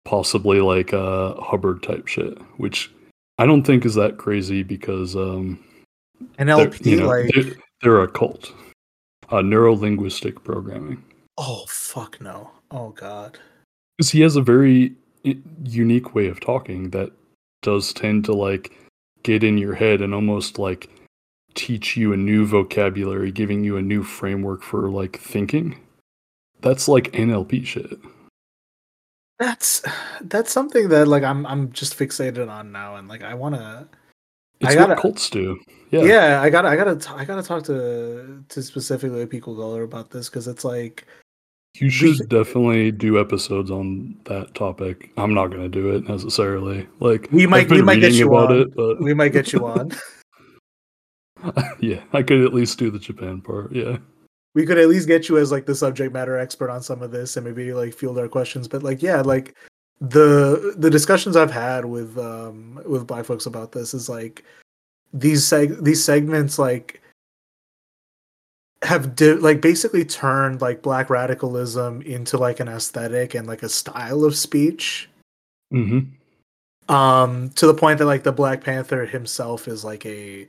possibly 0.04 0.60
like 0.60 0.92
uh, 0.92 1.34
Hubbard 1.34 1.82
type 1.82 2.06
shit, 2.06 2.38
which 2.58 2.90
I 3.38 3.46
don't 3.46 3.64
think 3.64 3.84
is 3.84 3.94
that 3.94 4.18
crazy 4.18 4.62
because 4.62 5.16
um, 5.16 5.62
they're, 6.36 6.46
NLP, 6.46 6.86
you 6.86 7.00
know, 7.00 7.06
like, 7.08 7.30
they're, 7.34 7.54
they're 7.82 8.02
a 8.02 8.08
cult, 8.08 8.52
uh, 9.30 9.42
neuro 9.42 9.74
linguistic 9.74 10.42
programming. 10.44 11.02
oh 11.38 11.64
fuck 11.68 12.20
no. 12.20 12.50
Oh 12.70 12.90
god. 12.90 13.38
because 13.96 14.10
he 14.10 14.20
has 14.22 14.36
a 14.36 14.42
very 14.42 14.94
unique 15.64 16.14
way 16.14 16.26
of 16.26 16.40
talking 16.40 16.90
that 16.90 17.12
does 17.62 17.92
tend 17.92 18.24
to 18.24 18.32
like 18.32 18.76
get 19.22 19.44
in 19.44 19.56
your 19.58 19.74
head 19.74 20.00
and 20.00 20.14
almost 20.14 20.58
like 20.58 20.90
teach 21.54 21.96
you 21.96 22.12
a 22.12 22.16
new 22.16 22.46
vocabulary 22.46 23.30
giving 23.32 23.62
you 23.64 23.76
a 23.76 23.82
new 23.82 24.02
framework 24.02 24.62
for 24.62 24.90
like 24.90 25.18
thinking 25.18 25.78
that's 26.60 26.88
like 26.88 27.10
nlp 27.12 27.64
shit 27.66 27.98
That's 29.38 29.82
that's 30.22 30.52
something 30.52 30.88
that 30.90 31.08
like 31.08 31.24
I'm 31.24 31.44
I'm 31.46 31.72
just 31.72 31.98
fixated 31.98 32.48
on 32.48 32.70
now, 32.70 32.94
and 32.96 33.08
like 33.08 33.22
I 33.22 33.34
want 33.34 33.56
to. 33.56 33.88
it's 34.60 34.74
gotta- 34.76 34.94
what 34.94 35.00
cults 35.02 35.28
do 35.30 35.58
Yeah. 35.90 36.02
yeah, 36.02 36.42
I 36.42 36.48
gotta 36.50 36.68
I 36.68 36.76
gotta 36.76 36.94
t- 36.96 37.10
I 37.12 37.24
gotta 37.24 37.42
talk 37.42 37.64
to 37.64 38.44
to 38.48 38.62
specifically 38.62 39.26
people 39.26 39.56
Guller 39.56 39.82
about 39.82 40.10
this 40.10 40.28
because 40.28 40.46
it's 40.46 40.64
like 40.64 41.06
you 41.80 41.90
should 41.90 42.18
definitely 42.28 42.92
do 42.92 43.18
episodes 43.18 43.70
on 43.70 44.14
that 44.26 44.54
topic 44.54 45.10
i'm 45.16 45.32
not 45.32 45.46
going 45.46 45.62
to 45.62 45.70
do 45.70 45.88
it 45.96 46.06
necessarily 46.06 46.86
like 47.00 47.26
We 47.32 47.46
might- 47.46 47.70
we 47.70 47.80
might 47.80 47.98
get 48.00 48.12
you 48.12 48.28
on. 48.36 48.52
it 48.60 48.76
but 48.76 49.00
we 49.02 49.14
might 49.14 49.32
get 49.32 49.52
you 49.54 49.66
on. 49.66 49.90
yeah 51.80 52.00
i 52.12 52.22
could 52.22 52.42
at 52.44 52.54
least 52.54 52.78
do 52.78 52.90
the 52.90 52.98
japan 52.98 53.40
part 53.40 53.72
yeah. 53.72 53.96
We 54.54 54.66
could 54.66 54.76
at 54.76 54.90
least 54.90 55.08
get 55.08 55.30
you 55.30 55.38
as 55.38 55.50
like 55.50 55.64
the 55.64 55.74
subject 55.74 56.12
matter 56.12 56.36
expert 56.36 56.68
on 56.68 56.82
some 56.82 57.00
of 57.00 57.10
this 57.10 57.38
and 57.38 57.46
maybe 57.46 57.72
like 57.72 57.94
field 57.94 58.18
our 58.18 58.28
questions 58.28 58.68
but 58.68 58.82
like 58.82 59.02
yeah 59.02 59.22
like 59.22 59.54
the 60.02 60.74
the 60.76 60.90
discussions 60.90 61.36
i've 61.36 61.50
had 61.50 61.86
with 61.86 62.18
um 62.18 62.78
with 62.84 63.06
black 63.06 63.24
folks 63.24 63.46
about 63.46 63.72
this 63.72 63.94
is 63.94 64.10
like 64.10 64.44
these 65.14 65.42
seg 65.42 65.82
these 65.82 66.04
segments 66.04 66.58
like 66.58 67.00
have 68.82 69.16
di- 69.16 69.32
like 69.32 69.62
basically 69.62 70.04
turned 70.04 70.60
like 70.60 70.82
black 70.82 71.08
radicalism 71.08 72.02
into 72.02 72.36
like 72.36 72.60
an 72.60 72.68
aesthetic 72.68 73.34
and 73.34 73.46
like 73.46 73.62
a 73.62 73.68
style 73.68 74.24
of 74.24 74.36
speech. 74.36 75.08
Hmm 75.70 76.00
um 76.88 77.48
to 77.50 77.66
the 77.66 77.74
point 77.74 77.98
that 77.98 78.06
like 78.06 78.22
the 78.22 78.32
black 78.32 78.62
panther 78.62 79.06
himself 79.06 79.68
is 79.68 79.84
like 79.84 80.04
a 80.04 80.48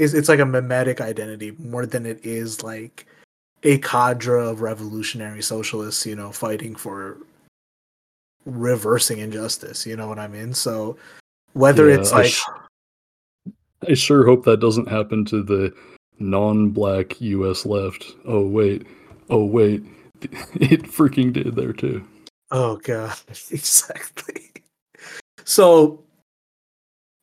is 0.00 0.14
it's 0.14 0.28
like 0.28 0.40
a 0.40 0.46
mimetic 0.46 1.00
identity 1.00 1.52
more 1.58 1.86
than 1.86 2.06
it 2.06 2.24
is 2.24 2.62
like 2.62 3.06
a 3.62 3.78
cadre 3.78 4.42
of 4.46 4.62
revolutionary 4.62 5.42
socialists 5.42 6.06
you 6.06 6.16
know 6.16 6.32
fighting 6.32 6.74
for 6.74 7.18
reversing 8.46 9.18
injustice 9.18 9.86
you 9.86 9.94
know 9.96 10.08
what 10.08 10.18
i 10.18 10.26
mean 10.26 10.54
so 10.54 10.96
whether 11.52 11.88
Yeah, 11.88 11.96
it's 11.96 12.12
I 12.12 12.22
like 12.22 12.32
sh- 12.32 12.42
I 13.88 13.94
sure 13.94 14.24
hope 14.24 14.44
that 14.44 14.60
doesn't 14.60 14.88
happen 14.88 15.24
to 15.26 15.42
the 15.42 15.74
non-black 16.18 17.20
U.S. 17.20 17.64
left. 17.64 18.14
Oh 18.26 18.46
wait, 18.46 18.86
oh 19.30 19.44
wait, 19.44 19.82
it 20.20 20.82
freaking 20.82 21.32
did 21.32 21.56
there 21.56 21.72
too. 21.72 22.06
Oh 22.50 22.76
god, 22.76 23.16
exactly. 23.50 24.50
So, 25.44 26.04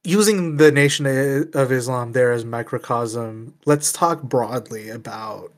using 0.08 0.56
the 0.56 0.72
Nation 0.72 1.06
of 1.54 1.72
Islam 1.72 2.13
there 2.13 2.32
as 2.32 2.46
microcosm, 2.46 3.54
let's 3.65 3.91
talk 3.91 4.24
broadly 4.24 4.89
about 4.89 5.52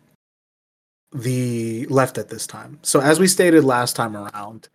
the 1.12 1.86
left 1.86 2.18
at 2.18 2.30
this 2.30 2.48
time. 2.48 2.80
So, 2.82 3.00
as 3.00 3.20
we 3.20 3.28
stated 3.28 3.64
last 3.64 3.96
time 3.96 4.18
around, 4.18 4.68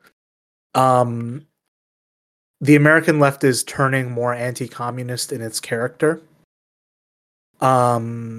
um, 0.75 1.47
the 2.61 2.77
American 2.77 3.19
left 3.19 3.43
is 3.43 3.65
turning 3.65 4.11
more 4.11 4.33
anti-communist 4.33 5.33
in 5.33 5.41
its 5.41 5.59
character. 5.59 6.23
Um, 7.61 8.39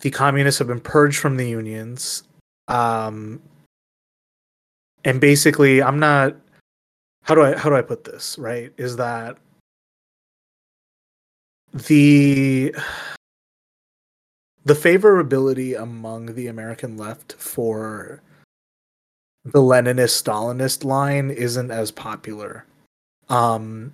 the 0.00 0.10
communists 0.10 0.58
have 0.58 0.68
been 0.68 0.80
purged 0.80 1.18
from 1.18 1.36
the 1.36 1.48
unions. 1.48 2.24
Um, 2.68 3.40
and 5.06 5.20
basically 5.20 5.82
i'm 5.82 5.98
not 5.98 6.34
how 7.26 7.34
do 7.34 7.42
i 7.42 7.56
how 7.56 7.68
do 7.68 7.76
i 7.76 7.82
put 7.82 8.04
this 8.04 8.38
right 8.38 8.72
is 8.76 8.96
that 8.96 9.36
the 11.88 12.74
the 14.64 14.74
favorability 14.74 15.80
among 15.80 16.34
the 16.34 16.46
american 16.46 16.96
left 16.96 17.34
for 17.34 18.22
the 19.44 19.60
leninist 19.60 20.22
stalinist 20.22 20.84
line 20.84 21.30
isn't 21.30 21.70
as 21.70 21.90
popular 21.90 22.64
um 23.28 23.92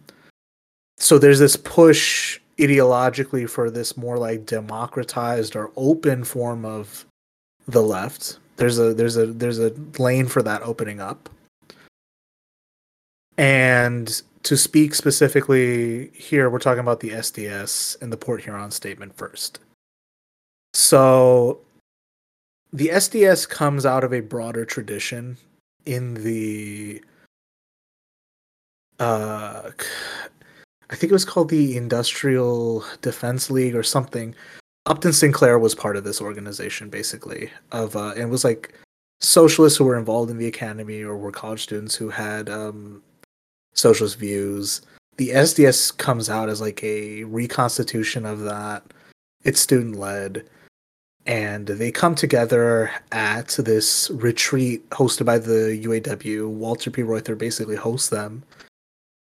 so 0.99 1.19
there's 1.19 1.41
this 1.41 1.57
push 1.57 2.39
ideologically 2.59 3.49
for 3.49 3.71
this 3.71 3.97
more 3.97 4.19
like 4.19 4.47
democratized 4.47 5.57
or 5.57 5.73
open 5.77 6.25
form 6.25 6.65
of 6.65 7.05
the 7.67 7.83
left. 7.83 8.39
There's 8.57 8.79
a 8.79 8.95
there's 8.95 9.17
a 9.17 9.27
there's 9.27 9.59
a 9.59 9.73
lane 9.99 10.27
for 10.27 10.43
that 10.43 10.63
opening 10.63 11.01
up. 11.01 11.29
And 13.39 14.23
to 14.43 14.57
speak 14.57 14.95
specifically 14.95 16.11
here, 16.15 16.51
we're 16.51 16.59
talking 16.59 16.81
about 16.81 17.01
the 17.01 17.11
SDS 17.11 18.01
and 18.03 18.13
the 18.13 18.17
Port 18.17 18.43
Huron 18.43 18.71
statement 18.71 19.17
first. 19.17 19.61
So 20.75 21.61
the 22.73 22.89
SDS 22.89 23.49
comes 23.49 23.85
out 23.85 24.05
of 24.05 24.13
a 24.13 24.21
broader 24.21 24.65
tradition 24.65 25.37
in 25.85 26.15
the 26.15 27.03
uh 28.99 29.71
I 30.91 30.95
think 30.95 31.11
it 31.11 31.15
was 31.15 31.25
called 31.25 31.49
the 31.49 31.77
Industrial 31.77 32.85
Defense 33.01 33.51
League 33.51 33.75
or 33.75 33.83
something. 33.83 34.35
Upton 34.87 35.13
Sinclair 35.13 35.59
was 35.59 35.75
part 35.75 35.97
of 35.97 36.05
this 36.05 36.21
organization 36.21 36.89
basically 36.89 37.51
of 37.73 37.97
uh 37.97 38.13
and 38.17 38.31
was 38.31 38.45
like 38.45 38.75
socialists 39.21 39.79
who 39.79 39.85
were 39.85 39.99
involved 39.99 40.31
in 40.31 40.39
the 40.39 40.47
academy 40.47 41.03
or 41.03 41.17
were 41.17 41.33
college 41.33 41.63
students 41.63 41.95
who 41.95 42.09
had 42.09 42.49
um 42.49 43.03
socialist 43.75 44.19
views. 44.19 44.83
The 45.17 45.31
SDS 45.31 45.97
comes 45.97 46.31
out 46.31 46.49
as 46.49 46.61
like 46.61 46.83
a 46.83 47.25
reconstitution 47.25 48.27
of 48.27 48.41
that. 48.41 48.83
It's 49.45 49.61
student 49.61 49.97
led 49.97 50.49
and 51.27 51.67
they 51.67 51.93
come 51.93 52.15
together 52.15 52.91
at 53.13 53.49
this 53.59 54.11
retreat 54.11 54.89
hosted 54.91 55.25
by 55.25 55.39
the 55.39 55.81
UAW. 55.85 56.49
Walter 56.49 56.91
P. 56.91 57.03
Reuther 57.03 57.37
basically 57.37 57.77
hosts 57.77 58.09
them. 58.09 58.43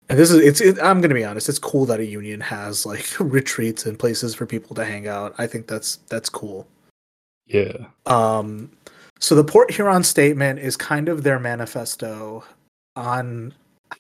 And 0.09 0.19
this 0.19 0.31
is 0.31 0.41
it's 0.41 0.61
it, 0.61 0.79
I'm 0.81 1.01
going 1.01 1.11
to 1.11 1.15
be 1.15 1.25
honest, 1.25 1.49
it's 1.49 1.59
cool 1.59 1.85
that 1.87 2.01
a 2.01 2.07
union 2.07 2.41
has 2.41 2.87
like 2.87 3.07
retreats 3.21 3.85
and 3.85 3.99
places 3.99 4.35
for 4.35 4.47
people 4.47 4.75
to 4.77 4.85
hang 4.85 5.09
out. 5.09 5.35
I 5.39 5.47
think 5.47 5.67
that's 5.67 5.97
that's 6.09 6.29
cool. 6.29 6.67
Yeah. 7.47 7.87
Um 8.07 8.71
so 9.21 9.35
the 9.35 9.45
Port 9.45 9.73
Huron 9.73 10.05
statement 10.05 10.61
is 10.61 10.77
kind 10.77 11.09
of 11.09 11.25
their 11.25 11.41
manifesto 11.41 12.45
on 12.95 13.53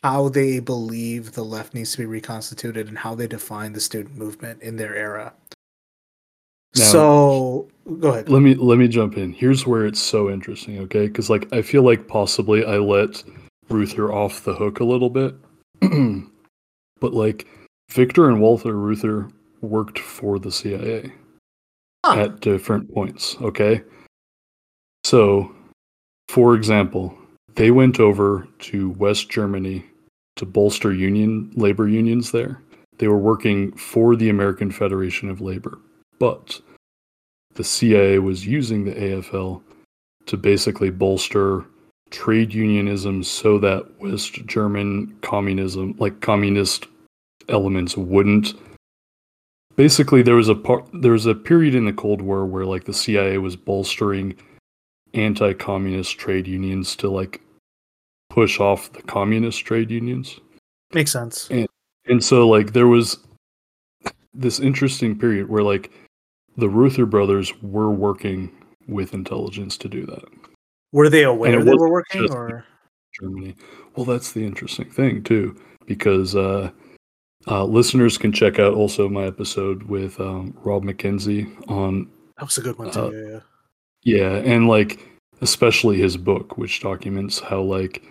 how 0.02 0.28
they 0.28 0.60
believe 0.60 1.32
the 1.32 1.44
left 1.44 1.74
needs 1.74 1.92
to 1.92 1.98
be 1.98 2.06
reconstituted 2.06 2.88
and 2.88 2.98
how 2.98 3.14
they 3.14 3.26
define 3.26 3.72
the 3.72 3.80
student 3.80 4.16
movement 4.16 4.62
in 4.62 4.76
their 4.76 4.94
era. 4.94 5.32
Now- 6.76 6.84
so 6.84 7.68
go 7.98 8.10
ahead. 8.10 8.28
Let 8.28 8.42
me 8.42 8.54
let 8.54 8.78
me 8.78 8.88
jump 8.88 9.16
in. 9.16 9.32
Here's 9.32 9.66
where 9.66 9.86
it's 9.86 10.00
so 10.00 10.28
interesting, 10.30 10.78
okay? 10.80 11.06
Because 11.06 11.30
like 11.30 11.52
I 11.52 11.62
feel 11.62 11.82
like 11.82 12.06
possibly 12.06 12.64
I 12.64 12.76
let 12.76 13.22
Reuther 13.70 14.12
off 14.12 14.44
the 14.44 14.54
hook 14.54 14.80
a 14.80 14.84
little 14.84 15.10
bit, 15.10 15.34
but 17.00 17.14
like 17.14 17.46
Victor 17.90 18.28
and 18.28 18.40
Walter 18.40 18.74
Reuther 18.74 19.30
worked 19.60 19.98
for 19.98 20.38
the 20.38 20.52
CIA 20.52 21.12
Huh. 22.06 22.20
at 22.20 22.40
different 22.40 22.92
points. 22.94 23.36
Okay, 23.40 23.82
so 25.04 25.52
for 26.28 26.54
example, 26.54 27.17
they 27.58 27.72
went 27.72 27.98
over 27.98 28.46
to 28.60 28.90
West 28.90 29.30
Germany 29.30 29.84
to 30.36 30.46
bolster 30.46 30.94
union 30.94 31.50
labor 31.56 31.88
unions 31.88 32.30
there. 32.30 32.62
They 32.98 33.08
were 33.08 33.18
working 33.18 33.72
for 33.72 34.14
the 34.14 34.28
American 34.28 34.70
Federation 34.70 35.28
of 35.28 35.40
Labor, 35.40 35.80
but 36.20 36.60
the 37.54 37.64
CIA 37.64 38.20
was 38.20 38.46
using 38.46 38.84
the 38.84 38.92
AFL 38.92 39.60
to 40.26 40.36
basically 40.36 40.90
bolster 40.90 41.64
trade 42.10 42.54
unionism 42.54 43.24
so 43.24 43.58
that 43.58 44.00
West 44.00 44.46
German 44.46 45.16
communism, 45.22 45.96
like 45.98 46.20
communist 46.20 46.86
elements, 47.48 47.96
wouldn't. 47.96 48.54
Basically, 49.74 50.22
there 50.22 50.36
was 50.36 50.48
a 50.48 50.54
part, 50.54 50.88
there 50.92 51.12
was 51.12 51.26
a 51.26 51.34
period 51.34 51.74
in 51.74 51.86
the 51.86 51.92
Cold 51.92 52.22
War 52.22 52.46
where 52.46 52.64
like 52.64 52.84
the 52.84 52.94
CIA 52.94 53.38
was 53.38 53.56
bolstering 53.56 54.36
anti-communist 55.14 56.18
trade 56.18 56.46
unions 56.46 56.94
to 56.94 57.08
like 57.08 57.40
push 58.38 58.60
off 58.60 58.92
the 58.92 59.02
communist 59.02 59.64
trade 59.64 59.90
unions. 59.90 60.38
Makes 60.94 61.10
sense. 61.10 61.50
And 62.06 62.22
so 62.22 62.48
like 62.48 62.72
there 62.72 62.86
was 62.86 63.18
this 64.32 64.60
interesting 64.60 65.18
period 65.18 65.48
where 65.48 65.64
like 65.64 65.90
the 66.56 66.68
Reuther 66.68 67.04
brothers 67.04 67.52
were 67.62 67.90
working 67.90 68.52
with 68.86 69.12
intelligence 69.12 69.76
to 69.78 69.88
do 69.88 70.06
that. 70.06 70.22
Were 70.92 71.08
they 71.08 71.24
aware 71.24 71.64
they 71.64 71.74
were 71.74 71.90
working 71.90 72.32
or 72.32 72.64
Germany. 73.20 73.56
Well, 73.96 74.06
that's 74.06 74.30
the 74.30 74.44
interesting 74.46 74.88
thing 74.88 75.24
too, 75.24 75.60
because 75.86 76.36
uh, 76.36 76.70
uh, 77.48 77.64
listeners 77.64 78.18
can 78.18 78.30
check 78.30 78.60
out 78.60 78.74
also 78.74 79.08
my 79.08 79.24
episode 79.24 79.82
with 79.82 80.20
um, 80.20 80.56
Rob 80.62 80.84
McKenzie 80.84 81.52
on 81.68 82.08
that 82.36 82.44
was 82.44 82.56
a 82.56 82.62
good 82.62 82.78
one 82.78 82.92
too. 82.92 83.00
Uh, 83.00 83.10
yeah, 83.10 83.40
yeah. 84.04 84.16
yeah, 84.16 84.52
and 84.52 84.68
like 84.68 85.00
especially 85.40 85.98
his 85.98 86.16
book, 86.16 86.56
which 86.56 86.80
documents 86.80 87.40
how 87.40 87.60
like 87.60 88.04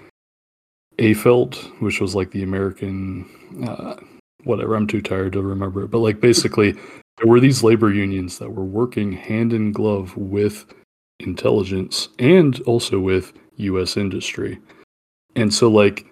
AFELT, 1.00 1.56
which 1.80 2.02
was 2.02 2.16
like 2.16 2.32
the 2.32 2.44
American, 2.44 3.26
uh, 3.68 3.96
whatever. 4.44 4.76
I'm 4.76 4.88
too 4.88 5.02
tired 5.02 5.34
to 5.34 5.42
remember 5.42 5.84
it, 5.84 5.92
but 5.92 6.00
like 6.00 6.20
basically 6.20 6.74
there 7.18 7.28
were 7.28 7.40
these 7.40 7.64
labor 7.64 7.92
unions 7.92 8.40
that 8.40 8.52
were 8.52 8.66
working 8.66 9.12
hand 9.12 9.54
in 9.54 9.72
glove 9.72 10.16
with 10.18 10.66
intelligence 11.20 12.10
and 12.20 12.60
also 12.62 13.00
with 13.00 13.34
U.S. 13.58 13.98
industry, 13.98 14.60
and 15.36 15.54
so 15.54 15.70
like 15.70 16.06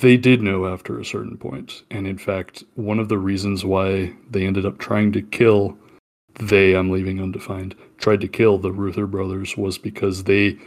they 0.00 0.16
did 0.16 0.40
know 0.40 0.66
after 0.66 0.98
a 0.98 1.04
certain 1.04 1.36
point. 1.36 1.68
point, 1.68 1.82
and 1.90 2.06
in 2.06 2.16
fact, 2.16 2.64
one 2.74 2.98
of 2.98 3.08
the 3.08 3.18
reasons 3.18 3.64
why 3.64 4.14
they 4.30 4.46
ended 4.46 4.64
up 4.64 4.78
trying 4.78 5.12
to 5.12 5.22
kill 5.22 5.76
they 6.40 6.74
I'm 6.74 6.90
leaving 6.90 7.20
undefined 7.20 7.74
tried 7.98 8.20
to 8.20 8.28
kill 8.28 8.58
the 8.58 8.72
Reuther 8.72 9.06
brothers 9.06 9.56
was 9.56 9.78
because 9.78 10.24
they 10.24 10.58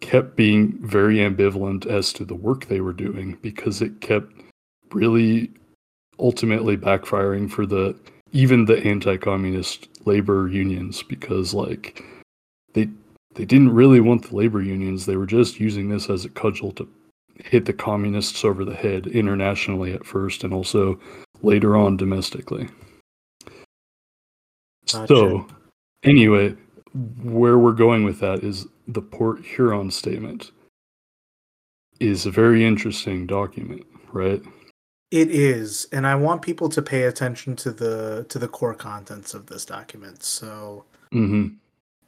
kept 0.00 0.36
being 0.36 0.78
very 0.86 1.16
ambivalent 1.16 1.86
as 1.86 2.12
to 2.12 2.24
the 2.24 2.34
work 2.34 2.66
they 2.66 2.80
were 2.80 2.92
doing 2.92 3.38
because 3.42 3.80
it 3.80 4.00
kept 4.00 4.32
really 4.92 5.50
ultimately 6.18 6.76
backfiring 6.76 7.50
for 7.50 7.66
the 7.66 7.96
even 8.32 8.64
the 8.64 8.78
anti-communist 8.84 9.88
labor 10.04 10.48
unions 10.48 11.02
because 11.02 11.54
like 11.54 12.02
they 12.74 12.88
they 13.34 13.44
didn't 13.44 13.72
really 13.72 14.00
want 14.00 14.28
the 14.28 14.36
labor 14.36 14.62
unions 14.62 15.06
they 15.06 15.16
were 15.16 15.26
just 15.26 15.58
using 15.58 15.88
this 15.88 16.08
as 16.08 16.24
a 16.24 16.28
cudgel 16.28 16.72
to 16.72 16.88
hit 17.36 17.64
the 17.64 17.72
communists 17.72 18.44
over 18.44 18.64
the 18.64 18.74
head 18.74 19.06
internationally 19.08 19.92
at 19.92 20.04
first 20.04 20.44
and 20.44 20.54
also 20.54 20.98
later 21.42 21.76
on 21.76 21.96
domestically 21.96 22.68
Gotcha. 24.92 25.06
so 25.08 25.46
anyway 26.04 26.54
where 27.22 27.58
we're 27.58 27.72
going 27.72 28.04
with 28.04 28.20
that 28.20 28.44
is 28.44 28.66
the 28.88 29.02
port 29.02 29.44
huron 29.44 29.90
statement 29.90 30.50
is 32.00 32.26
a 32.26 32.30
very 32.30 32.64
interesting 32.64 33.26
document 33.26 33.86
right 34.12 34.42
It 35.10 35.30
is, 35.30 35.86
and 35.92 36.06
I 36.06 36.16
want 36.16 36.42
people 36.42 36.68
to 36.70 36.82
pay 36.82 37.02
attention 37.04 37.56
to 37.56 37.70
the 37.72 38.26
to 38.28 38.38
the 38.38 38.48
core 38.48 38.74
contents 38.74 39.34
of 39.34 39.46
this 39.46 39.64
document. 39.64 40.22
So 40.24 40.84
hmm 41.12 41.48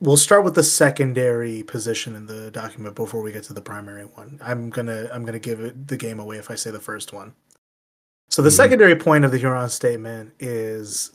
we'll 0.00 0.16
start 0.18 0.44
with 0.44 0.54
the 0.54 0.62
secondary 0.62 1.62
position 1.62 2.14
in 2.14 2.26
the 2.26 2.50
document 2.50 2.94
before 2.94 3.22
we 3.22 3.32
get 3.32 3.44
to 3.44 3.54
the 3.54 3.62
primary 3.62 4.04
one. 4.04 4.38
I'm 4.42 4.70
gonna 4.70 5.08
I'm 5.12 5.24
gonna 5.24 5.38
give 5.38 5.60
it 5.60 5.88
the 5.88 5.96
game 5.96 6.18
away 6.20 6.36
if 6.38 6.50
I 6.50 6.56
say 6.56 6.70
the 6.70 6.80
first 6.80 7.12
one. 7.12 7.34
So 8.28 8.42
the 8.42 8.50
Mhm. 8.50 8.56
secondary 8.56 8.96
point 8.96 9.24
of 9.24 9.30
the 9.30 9.38
Huron 9.38 9.70
statement 9.70 10.34
is 10.40 11.12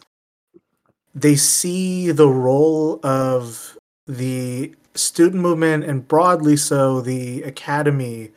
they 1.13 1.35
see 1.35 2.11
the 2.11 2.27
role 2.29 2.99
of 3.05 3.77
the 4.07 4.75
student 4.93 5.41
movement 5.41 5.83
and 5.83 6.07
broadly 6.07 6.57
so 6.57 7.01
the 7.01 7.43
academy 7.43 8.31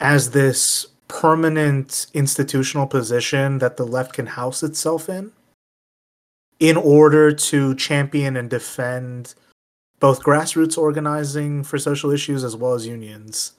as 0.00 0.30
this 0.30 0.86
permanent 1.08 2.06
institutional 2.14 2.86
position 2.86 3.58
that 3.58 3.76
the 3.76 3.86
left 3.86 4.12
can 4.12 4.26
house 4.26 4.62
itself 4.62 5.08
in 5.08 5.32
in 6.58 6.76
order 6.76 7.32
to 7.32 7.74
champion 7.74 8.36
and 8.36 8.50
defend 8.50 9.34
both 10.00 10.22
grassroots 10.22 10.76
organizing 10.76 11.62
for 11.62 11.78
social 11.78 12.10
issues 12.10 12.44
as 12.44 12.56
well 12.56 12.74
as 12.74 12.86
unions. 12.86 13.52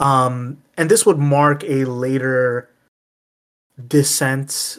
Um, 0.00 0.62
and 0.76 0.90
this 0.90 1.06
would 1.06 1.18
mark 1.18 1.62
a 1.64 1.84
later 1.84 2.68
descent, 3.88 4.78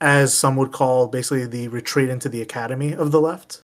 as 0.00 0.36
some 0.36 0.56
would 0.56 0.72
call 0.72 1.06
basically 1.08 1.46
the 1.46 1.68
retreat 1.68 2.08
into 2.08 2.28
the 2.28 2.42
academy 2.42 2.92
of 2.92 3.12
the 3.12 3.20
left, 3.20 3.60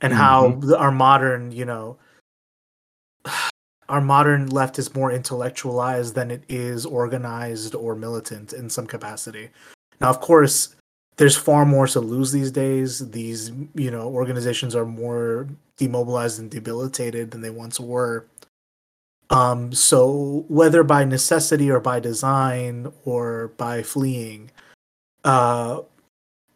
and 0.00 0.12
how 0.12 0.52
the, 0.52 0.78
our 0.78 0.90
modern, 0.90 1.52
you 1.52 1.64
know, 1.64 1.98
our 3.88 4.00
modern 4.00 4.46
left 4.46 4.78
is 4.78 4.94
more 4.94 5.10
intellectualized 5.10 6.14
than 6.14 6.30
it 6.30 6.44
is 6.48 6.86
organized 6.86 7.74
or 7.74 7.96
militant 7.96 8.52
in 8.52 8.70
some 8.70 8.86
capacity. 8.86 9.50
Now, 10.00 10.10
of 10.10 10.20
course, 10.20 10.76
there's 11.16 11.36
far 11.36 11.66
more 11.66 11.86
to 11.88 12.00
lose 12.00 12.32
these 12.32 12.50
days. 12.50 13.10
These, 13.10 13.50
you 13.74 13.90
know, 13.90 14.08
organizations 14.08 14.74
are 14.74 14.86
more 14.86 15.48
demobilized 15.76 16.38
and 16.38 16.50
debilitated 16.50 17.30
than 17.30 17.40
they 17.40 17.50
once 17.50 17.80
were. 17.80 18.26
Um, 19.28 19.72
so 19.72 20.44
whether 20.48 20.82
by 20.82 21.04
necessity 21.04 21.70
or 21.70 21.80
by 21.80 22.00
design 22.00 22.92
or 23.04 23.48
by 23.56 23.82
fleeing, 23.82 24.50
uh, 25.24 25.80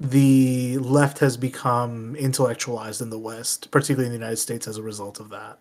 the 0.01 0.79
left 0.79 1.19
has 1.21 1.37
become 1.37 2.17
intellectualized 2.17 3.01
in 3.01 3.11
the 3.11 3.19
West, 3.19 3.71
particularly 3.71 4.07
in 4.07 4.13
the 4.13 4.19
United 4.19 4.39
States, 4.39 4.67
as 4.67 4.77
a 4.77 4.83
result 4.83 5.21
of 5.21 5.31
that. 5.31 5.59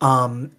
Um, 0.00 0.52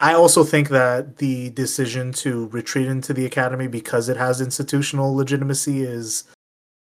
I 0.00 0.14
also 0.14 0.44
think 0.44 0.68
that 0.70 1.18
the 1.18 1.50
decision 1.50 2.12
to 2.14 2.48
retreat 2.48 2.86
into 2.86 3.12
the 3.12 3.26
academy 3.26 3.68
because 3.68 4.08
it 4.08 4.16
has 4.16 4.40
institutional 4.40 5.14
legitimacy 5.14 5.82
is, 5.82 6.24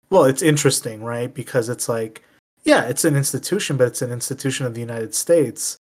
well, 0.09 0.25
it's 0.25 0.41
interesting, 0.41 1.03
right? 1.03 1.33
Because 1.33 1.69
it's 1.69 1.87
like, 1.87 2.23
yeah, 2.63 2.85
it's 2.85 3.05
an 3.05 3.15
institution, 3.15 3.77
but 3.77 3.87
it's 3.87 4.01
an 4.01 4.11
institution 4.11 4.65
of 4.65 4.73
the 4.73 4.81
United 4.81 5.13
States. 5.13 5.77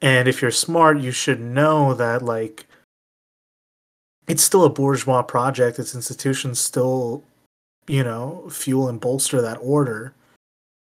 And 0.00 0.28
if 0.28 0.40
you're 0.40 0.50
smart, 0.50 1.00
you 1.00 1.10
should 1.10 1.40
know 1.40 1.94
that, 1.94 2.22
like, 2.22 2.66
it's 4.28 4.44
still 4.44 4.64
a 4.64 4.70
bourgeois 4.70 5.22
project. 5.22 5.78
Its 5.78 5.94
institutions 5.94 6.60
still 6.60 7.24
you 7.88 8.04
know, 8.04 8.48
fuel 8.50 8.88
and 8.88 9.00
bolster 9.00 9.40
that 9.42 9.58
order. 9.60 10.14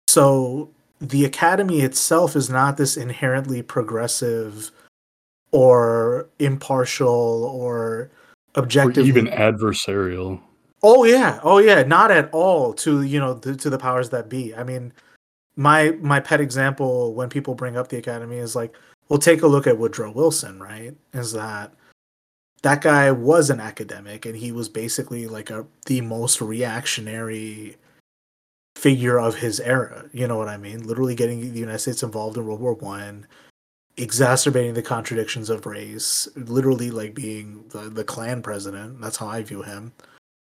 So 0.09 0.71
the 1.01 1.25
academy 1.25 1.81
itself 1.83 2.35
is 2.35 2.51
not 2.51 2.77
this 2.77 2.97
inherently 2.97 3.63
progressive 3.63 4.71
or 5.53 6.29
impartial 6.39 7.45
or 7.45 8.11
objective 8.55 9.05
or 9.05 9.09
even 9.09 9.27
adversarial. 9.27 10.41
Oh 10.83 11.05
yeah, 11.05 11.41
oh 11.43 11.59
yeah, 11.59 11.83
not 11.83 12.11
at 12.11 12.31
all 12.33 12.73
to 12.75 13.03
you 13.03 13.19
know 13.19 13.35
the, 13.35 13.57
to 13.57 13.71
the 13.71 13.79
powers 13.79 14.11
that 14.11 14.29
be. 14.29 14.55
I 14.55 14.65
mean, 14.65 14.93
my 15.57 15.91
my 16.01 16.21
pet 16.21 16.41
example 16.41 17.15
when 17.15 17.29
people 17.29 17.55
bring 17.55 17.77
up 17.77 17.89
the 17.89 17.99
academy 17.99 18.39
is 18.39 18.55
like, 18.55 18.75
well, 19.09 19.19
take 19.19 19.43
a 19.43 19.47
look 19.47 19.67
at 19.67 19.79
Woodrow 19.79 20.13
Wilson, 20.13 20.61
right? 20.61 20.95
Is 21.13 21.33
that 21.33 21.73
that 22.63 22.81
guy 22.81 23.11
was 23.11 23.51
an 23.51 23.61
academic 23.61 24.27
and 24.27 24.37
he 24.37 24.53
was 24.53 24.69
basically 24.69 25.27
like 25.27 25.51
a 25.51 25.67
the 25.87 26.01
most 26.01 26.41
reactionary 26.41 27.77
figure 28.77 29.19
of 29.19 29.37
his 29.37 29.61
era 29.61 30.05
you 30.13 30.27
know 30.27 30.37
what 30.37 30.49
i 30.49 30.57
mean? 30.57 30.87
Literally 30.87 31.15
getting 31.15 31.41
the 31.53 31.61
united 31.61 31.79
states 31.81 32.03
involved 32.03 32.37
in 32.37 32.47
world 32.47 32.61
war 32.61 32.75
one 32.75 33.27
exacerbating 33.97 34.75
the 34.75 34.83
contradictions 34.83 35.51
of 35.51 35.67
race 35.67 36.29
literally 36.37 36.91
like 36.91 37.15
being 37.15 37.65
the, 37.71 37.91
the 37.91 38.05
klan 38.05 38.41
president 38.43 39.01
that's 39.01 39.17
how 39.17 39.27
i 39.27 39.43
view 39.43 39.63
him. 39.63 39.93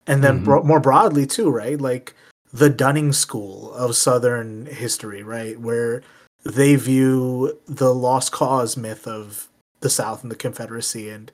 And 0.07 0.23
then 0.23 0.37
mm-hmm. 0.37 0.45
bro- 0.45 0.63
more 0.63 0.79
broadly 0.79 1.25
too 1.25 1.49
right? 1.49 1.79
Like 1.79 2.15
the 2.51 2.69
dunning 2.69 3.13
school 3.13 3.73
of 3.73 3.95
southern 3.95 4.65
history 4.65 5.23
right? 5.23 5.59
Where 5.59 6.01
they 6.43 6.75
view 6.75 7.59
the 7.67 7.93
lost 7.93 8.31
cause 8.31 8.75
myth 8.77 9.07
of 9.07 9.49
the 9.81 9.89
south 9.89 10.23
and 10.23 10.31
the 10.31 10.35
confederacy 10.35 11.09
and 11.09 11.31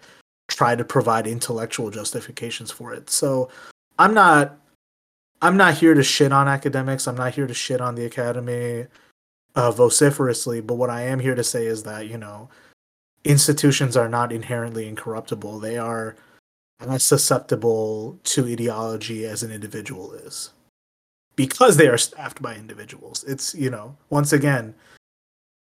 try 0.47 0.75
to 0.75 0.83
provide 0.83 1.27
intellectual 1.27 1.89
justifications 1.89 2.71
for 2.71 2.93
it. 2.93 3.09
So 3.09 3.49
I'm 3.97 4.13
not 4.13 4.57
I'm 5.41 5.57
not 5.57 5.75
here 5.75 5.93
to 5.93 6.03
shit 6.03 6.31
on 6.31 6.47
academics. 6.47 7.07
I'm 7.07 7.17
not 7.17 7.33
here 7.35 7.47
to 7.47 7.53
shit 7.53 7.81
on 7.81 7.95
the 7.95 8.05
academy 8.05 8.87
uh, 9.55 9.71
vociferously, 9.71 10.61
but 10.61 10.75
what 10.75 10.89
I 10.89 11.03
am 11.03 11.19
here 11.19 11.35
to 11.35 11.43
say 11.43 11.65
is 11.65 11.83
that, 11.83 12.07
you 12.07 12.17
know, 12.17 12.49
institutions 13.23 13.97
are 13.97 14.09
not 14.09 14.31
inherently 14.31 14.87
incorruptible. 14.87 15.59
They 15.59 15.77
are 15.77 16.15
as 16.79 17.03
susceptible 17.03 18.19
to 18.23 18.45
ideology 18.45 19.25
as 19.25 19.43
an 19.43 19.51
individual 19.51 20.13
is. 20.13 20.51
Because 21.35 21.75
they 21.75 21.87
are 21.87 21.97
staffed 21.97 22.41
by 22.41 22.55
individuals. 22.55 23.23
It's, 23.25 23.53
you 23.53 23.69
know, 23.69 23.97
once 24.09 24.31
again, 24.31 24.73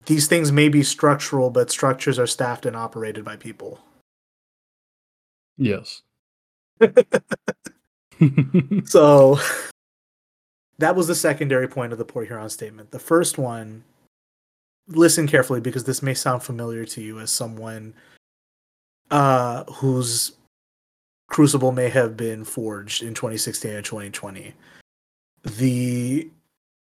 these 0.06 0.28
things 0.28 0.52
may 0.52 0.70
be 0.70 0.84
structural, 0.84 1.50
but 1.50 1.72
structures 1.72 2.20
are 2.20 2.28
staffed 2.28 2.66
and 2.66 2.76
operated 2.76 3.26
by 3.26 3.38
people. 3.38 3.80
Yes. 5.58 6.02
so 8.86 9.40
that 10.80 10.96
was 10.96 11.08
the 11.08 11.16
secondary 11.16 11.68
point 11.68 11.92
of 11.92 11.98
the 11.98 12.06
Port 12.06 12.28
Huron 12.28 12.50
statement. 12.50 12.92
The 12.92 13.00
first 13.00 13.38
one, 13.38 13.84
listen 14.88 15.28
carefully 15.28 15.62
because 15.62 15.84
this 15.84 16.02
may 16.02 16.14
sound 16.14 16.44
familiar 16.44 16.86
to 16.86 17.02
you 17.02 17.20
as 17.20 17.32
someone 17.32 17.94
uh, 19.12 19.64
whose 19.66 20.34
crucible 21.28 21.72
may 21.72 21.90
have 21.90 22.18
been 22.18 22.44
forged 22.44 23.04
in 23.04 23.14
2016 23.14 23.72
and 23.72 23.86
2020. 23.86 24.54
The 25.58 26.30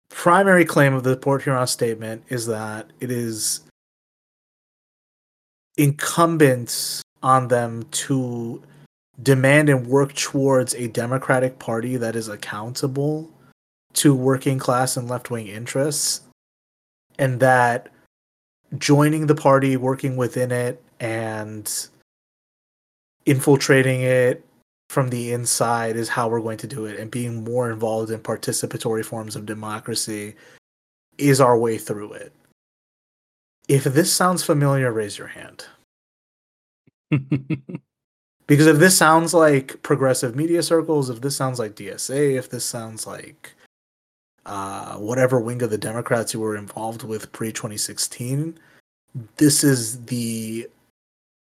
primary 0.09 0.65
claim 0.65 0.95
of 0.95 1.05
the 1.05 1.17
Port 1.17 1.43
Huron 1.43 1.67
statement 1.67 2.25
is 2.29 2.47
that 2.47 2.91
it 3.01 3.11
is 3.11 3.61
incumbent 5.77 7.03
on 7.23 7.49
them 7.49 7.85
to 7.91 8.63
demand 9.23 9.69
and 9.69 9.87
work 9.87 10.15
towards 10.15 10.75
a 10.75 10.89
Democratic 10.89 11.59
Party 11.59 11.97
that 11.97 12.17
is 12.17 12.29
accountable 12.29 13.31
to 13.95 14.15
working 14.15 14.59
class 14.59 14.97
and 14.97 15.09
left 15.09 15.31
wing 15.31 15.47
interests, 15.47 16.23
and 17.19 17.41
that 17.41 17.91
joining 18.79 19.27
the 19.27 19.35
party, 19.35 19.77
working 19.77 20.17
within 20.17 20.51
it, 20.51 20.83
and 20.99 21.89
infiltrating 23.27 24.03
it 24.03 24.45
from 24.89 25.11
the 25.11 25.33
inside 25.33 25.97
is 25.97 26.09
how 26.09 26.29
we're 26.29 26.41
going 26.41 26.59
to 26.59 26.67
do 26.67 26.87
it, 26.87 26.99
and 26.99 27.11
being 27.11 27.45
more 27.45 27.71
involved 27.71 28.11
in 28.11 28.19
participatory 28.21 29.05
forms 29.05 29.37
of 29.37 29.47
democracy 29.47 30.35
is 31.19 31.41
our 31.41 31.59
way 31.59 31.77
through 31.77 32.13
it. 32.15 32.33
If 33.69 33.85
this 33.85 34.13
sounds 34.13 34.43
familiar, 34.43 34.91
raise 34.91 35.19
your 35.19 35.29
hand. 35.29 35.67
because 38.47 38.67
if 38.67 38.79
this 38.79 38.97
sounds 38.97 39.35
like 39.35 39.83
progressive 39.83 40.37
media 40.37 40.63
circles, 40.63 41.11
if 41.11 41.21
this 41.21 41.37
sounds 41.37 41.59
like 41.59 41.75
DSA, 41.75 42.37
if 42.37 42.51
this 42.51 42.65
sounds 42.65 43.07
like 43.07 43.53
uh, 44.47 44.97
whatever 44.97 45.41
wing 45.41 45.63
of 45.63 45.71
the 45.71 45.79
Democrats 45.79 46.35
you 46.35 46.41
were 46.41 46.57
involved 46.57 47.03
with 47.03 47.33
pre 47.33 47.53
2016, 47.53 48.59
this 49.37 49.63
is 49.63 50.05
the 50.07 50.69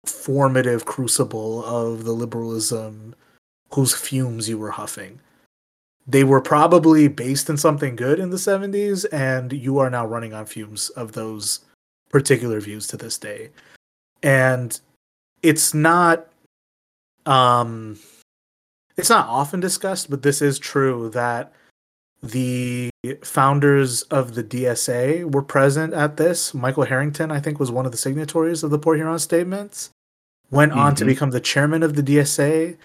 formative 0.06 0.84
crucible 0.84 1.64
of 1.64 2.04
the 2.04 2.12
liberalism 2.12 3.14
whose 3.74 3.94
fumes 3.94 4.48
you 4.48 4.58
were 4.58 4.70
huffing. 4.70 5.20
They 6.06 6.24
were 6.24 6.40
probably 6.40 7.08
based 7.08 7.50
in 7.50 7.58
something 7.58 7.94
good 7.94 8.18
in 8.18 8.30
the 8.30 8.38
70s, 8.38 9.04
and 9.12 9.52
you 9.52 9.78
are 9.78 9.90
now 9.90 10.06
running 10.06 10.32
on 10.32 10.46
fumes 10.46 10.88
of 10.90 11.12
those 11.12 11.60
particular 12.08 12.60
views 12.60 12.86
to 12.86 12.96
this 12.96 13.18
day. 13.18 13.50
And 14.22 14.80
it's 15.42 15.74
not 15.74 16.26
um 17.26 17.98
it's 18.96 19.10
not 19.10 19.28
often 19.28 19.60
discussed, 19.60 20.10
but 20.10 20.22
this 20.22 20.42
is 20.42 20.58
true 20.58 21.08
that 21.10 21.52
the 22.20 22.90
founders 23.22 24.02
of 24.02 24.34
the 24.34 24.42
DSA 24.42 25.32
were 25.32 25.42
present 25.42 25.94
at 25.94 26.16
this. 26.16 26.52
Michael 26.52 26.82
Harrington, 26.84 27.30
I 27.30 27.38
think, 27.38 27.60
was 27.60 27.70
one 27.70 27.86
of 27.86 27.92
the 27.92 27.98
signatories 27.98 28.64
of 28.64 28.70
the 28.70 28.78
Port 28.78 28.98
Huron 28.98 29.20
statements. 29.20 29.90
Went 30.50 30.72
mm-hmm. 30.72 30.80
on 30.80 30.94
to 30.96 31.04
mm-hmm. 31.04 31.10
become 31.10 31.30
the 31.30 31.40
chairman 31.40 31.84
of 31.84 31.94
the 31.94 32.02
DSA. 32.02 32.76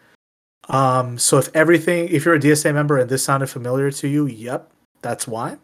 Um, 0.70 1.18
so 1.18 1.40
if 1.40 1.50
everything, 1.56 2.10
if 2.10 2.26
you're 2.26 2.36
a 2.36 2.40
DSA 2.40 2.74
member 2.74 3.00
and 3.00 3.10
this 3.10 3.24
sounded 3.24 3.48
familiar 3.48 3.90
to 3.90 4.08
you, 4.08 4.28
yep, 4.28 4.72
that's 5.02 5.28
why. 5.28 5.58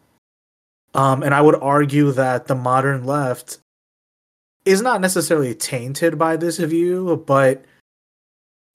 Um, 0.94 1.22
and 1.22 1.32
I 1.32 1.40
would 1.40 1.54
argue 1.54 2.10
that 2.12 2.48
the 2.48 2.56
modern 2.56 3.04
left 3.04 3.58
is 4.64 4.82
not 4.82 5.00
necessarily 5.00 5.54
tainted 5.54 6.18
by 6.18 6.36
this 6.36 6.58
view, 6.58 7.22
but 7.26 7.64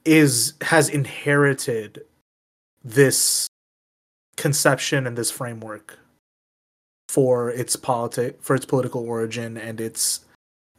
is 0.03 0.53
has 0.61 0.89
inherited 0.89 2.03
this 2.83 3.47
conception 4.37 5.07
and 5.07 5.17
this 5.17 5.31
framework 5.31 5.99
for 7.07 7.49
its 7.49 7.75
politic 7.75 8.41
for 8.41 8.55
its 8.55 8.65
political 8.65 9.01
origin 9.01 9.57
and 9.57 9.79
its 9.79 10.25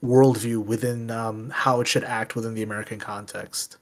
worldview 0.04 0.64
within 0.64 1.10
um, 1.10 1.50
how 1.50 1.80
it 1.80 1.88
should 1.88 2.04
act 2.04 2.36
within 2.36 2.54
the 2.54 2.62
American 2.62 2.98
context. 2.98 3.78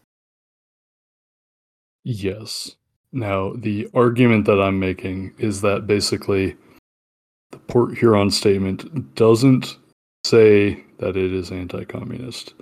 Yes. 2.04 2.76
Now, 3.12 3.52
the 3.54 3.88
argument 3.94 4.46
that 4.46 4.60
I'm 4.60 4.78
making 4.78 5.34
is 5.38 5.60
that 5.62 5.86
basically 5.86 6.56
the 7.50 7.58
Port 7.58 7.96
Huron 7.96 8.30
statement 8.30 9.14
doesn't 9.14 9.76
say 10.24 10.82
that 10.98 11.16
it 11.16 11.32
is 11.32 11.50
anti 11.50 11.84
communist. 11.84 12.54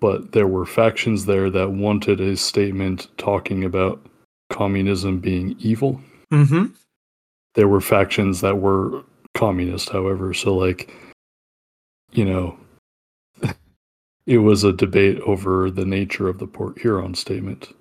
But 0.00 0.32
there 0.32 0.46
were 0.46 0.66
factions 0.66 1.24
there 1.24 1.48
that 1.50 1.70
wanted 1.70 2.20
a 2.20 2.36
statement 2.36 3.08
talking 3.16 3.64
about 3.64 4.04
communism 4.50 5.20
being 5.20 5.56
evil. 5.58 6.00
Mm-hmm. 6.32 6.66
There 7.54 7.68
were 7.68 7.80
factions 7.80 8.42
that 8.42 8.58
were 8.58 9.02
communist, 9.34 9.88
however. 9.88 10.34
So, 10.34 10.54
like, 10.54 10.92
you 12.12 12.24
know, 12.24 12.58
it 14.26 14.38
was 14.38 14.64
a 14.64 14.72
debate 14.72 15.20
over 15.20 15.70
the 15.70 15.86
nature 15.86 16.28
of 16.28 16.38
the 16.38 16.46
Port 16.46 16.78
Huron 16.78 17.14
statement. 17.14 17.74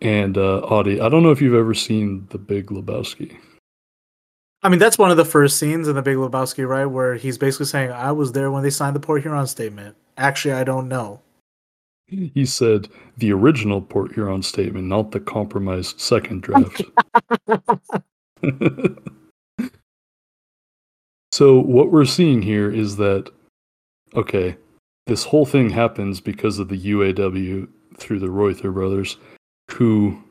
And 0.00 0.38
uh, 0.38 0.58
Audie, 0.60 1.00
I 1.00 1.08
don't 1.08 1.22
know 1.22 1.30
if 1.30 1.40
you've 1.40 1.54
ever 1.54 1.74
seen 1.74 2.26
The 2.30 2.38
Big 2.38 2.66
Lebowski. 2.66 3.36
I 4.64 4.68
mean, 4.70 4.78
that's 4.78 4.96
one 4.96 5.10
of 5.10 5.18
the 5.18 5.26
first 5.26 5.58
scenes 5.58 5.88
in 5.88 5.94
The 5.94 6.00
Big 6.00 6.16
Lebowski, 6.16 6.66
right? 6.66 6.86
Where 6.86 7.16
he's 7.16 7.36
basically 7.36 7.66
saying, 7.66 7.92
I 7.92 8.12
was 8.12 8.32
there 8.32 8.50
when 8.50 8.62
they 8.62 8.70
signed 8.70 8.96
the 8.96 9.00
Port 9.00 9.20
Huron 9.20 9.46
Statement. 9.46 9.94
Actually, 10.16 10.54
I 10.54 10.64
don't 10.64 10.88
know. 10.88 11.20
he 12.08 12.46
said 12.46 12.88
the 13.18 13.30
original 13.32 13.82
Port 13.82 14.14
Huron 14.14 14.42
statement, 14.42 14.86
not 14.86 15.10
the 15.10 15.20
compromised 15.20 16.00
second 16.00 16.42
draft. 16.42 16.80
so 21.32 21.60
what 21.60 21.92
we're 21.92 22.06
seeing 22.06 22.40
here 22.40 22.70
is 22.70 22.96
that 22.96 23.30
okay, 24.14 24.56
this 25.06 25.24
whole 25.24 25.44
thing 25.44 25.68
happens 25.70 26.20
because 26.20 26.58
of 26.58 26.68
the 26.68 26.78
UAW 26.78 27.68
through 27.98 28.20
the 28.20 28.30
Reuther 28.30 28.70
brothers, 28.70 29.18
who 29.72 30.22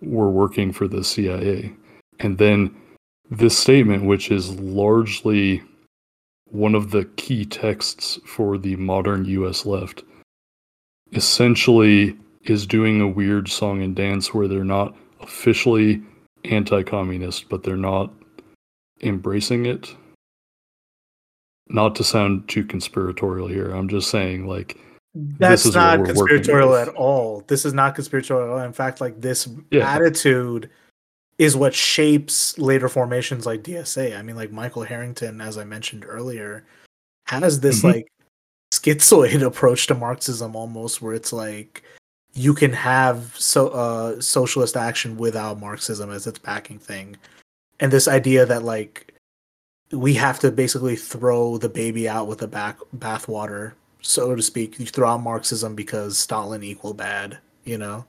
were 0.00 0.30
working 0.30 0.72
for 0.72 0.88
the 0.88 1.04
CIA, 1.04 1.74
and 2.18 2.38
then 2.38 2.74
this 3.30 3.56
statement, 3.58 4.04
which 4.04 4.30
is 4.30 4.58
largely 4.60 5.62
one 6.46 6.74
of 6.74 6.90
the 6.90 7.04
key 7.16 7.44
texts 7.44 8.18
for 8.24 8.56
the 8.56 8.76
modern 8.76 9.24
US 9.24 9.66
left, 9.66 10.04
essentially 11.12 12.16
is 12.44 12.66
doing 12.66 13.00
a 13.00 13.08
weird 13.08 13.48
song 13.48 13.82
and 13.82 13.96
dance 13.96 14.32
where 14.32 14.46
they're 14.46 14.64
not 14.64 14.96
officially 15.20 16.02
anti 16.44 16.82
communist, 16.82 17.48
but 17.48 17.62
they're 17.62 17.76
not 17.76 18.12
embracing 19.02 19.66
it. 19.66 19.94
Not 21.68 21.96
to 21.96 22.04
sound 22.04 22.48
too 22.48 22.64
conspiratorial 22.64 23.48
here, 23.48 23.72
I'm 23.72 23.88
just 23.88 24.08
saying, 24.08 24.46
like, 24.46 24.78
that's 25.14 25.74
not 25.74 26.04
conspiratorial 26.04 26.76
at 26.76 26.88
all. 26.88 27.42
This 27.48 27.64
is 27.64 27.74
not 27.74 27.96
conspiratorial. 27.96 28.58
In 28.58 28.72
fact, 28.72 29.00
like, 29.00 29.20
this 29.20 29.48
yeah. 29.72 29.90
attitude 29.90 30.70
is 31.38 31.56
what 31.56 31.74
shapes 31.74 32.56
later 32.58 32.88
formations 32.88 33.44
like 33.44 33.62
DSA. 33.62 34.18
I 34.18 34.22
mean, 34.22 34.36
like 34.36 34.52
Michael 34.52 34.84
Harrington, 34.84 35.40
as 35.40 35.58
I 35.58 35.64
mentioned 35.64 36.04
earlier, 36.06 36.64
has 37.26 37.60
this 37.60 37.78
mm-hmm. 37.78 37.88
like 37.88 38.12
schizoid 38.72 39.42
approach 39.46 39.86
to 39.88 39.94
Marxism 39.94 40.56
almost, 40.56 41.02
where 41.02 41.14
it's 41.14 41.32
like 41.32 41.82
you 42.32 42.54
can 42.54 42.72
have 42.72 43.34
so 43.36 43.68
uh, 43.68 44.20
socialist 44.20 44.76
action 44.76 45.16
without 45.16 45.60
Marxism 45.60 46.10
as 46.10 46.26
its 46.26 46.38
backing 46.38 46.78
thing, 46.78 47.16
and 47.80 47.92
this 47.92 48.08
idea 48.08 48.46
that 48.46 48.62
like 48.62 49.12
we 49.92 50.14
have 50.14 50.38
to 50.40 50.50
basically 50.50 50.96
throw 50.96 51.58
the 51.58 51.68
baby 51.68 52.08
out 52.08 52.26
with 52.26 52.38
the 52.38 52.48
back 52.48 52.78
bathwater, 52.96 53.74
so 54.00 54.34
to 54.34 54.42
speak. 54.42 54.80
You 54.80 54.86
throw 54.86 55.08
out 55.10 55.22
Marxism 55.22 55.74
because 55.74 56.18
Stalin 56.18 56.62
equal 56.62 56.94
bad, 56.94 57.38
you 57.64 57.76
know. 57.76 58.06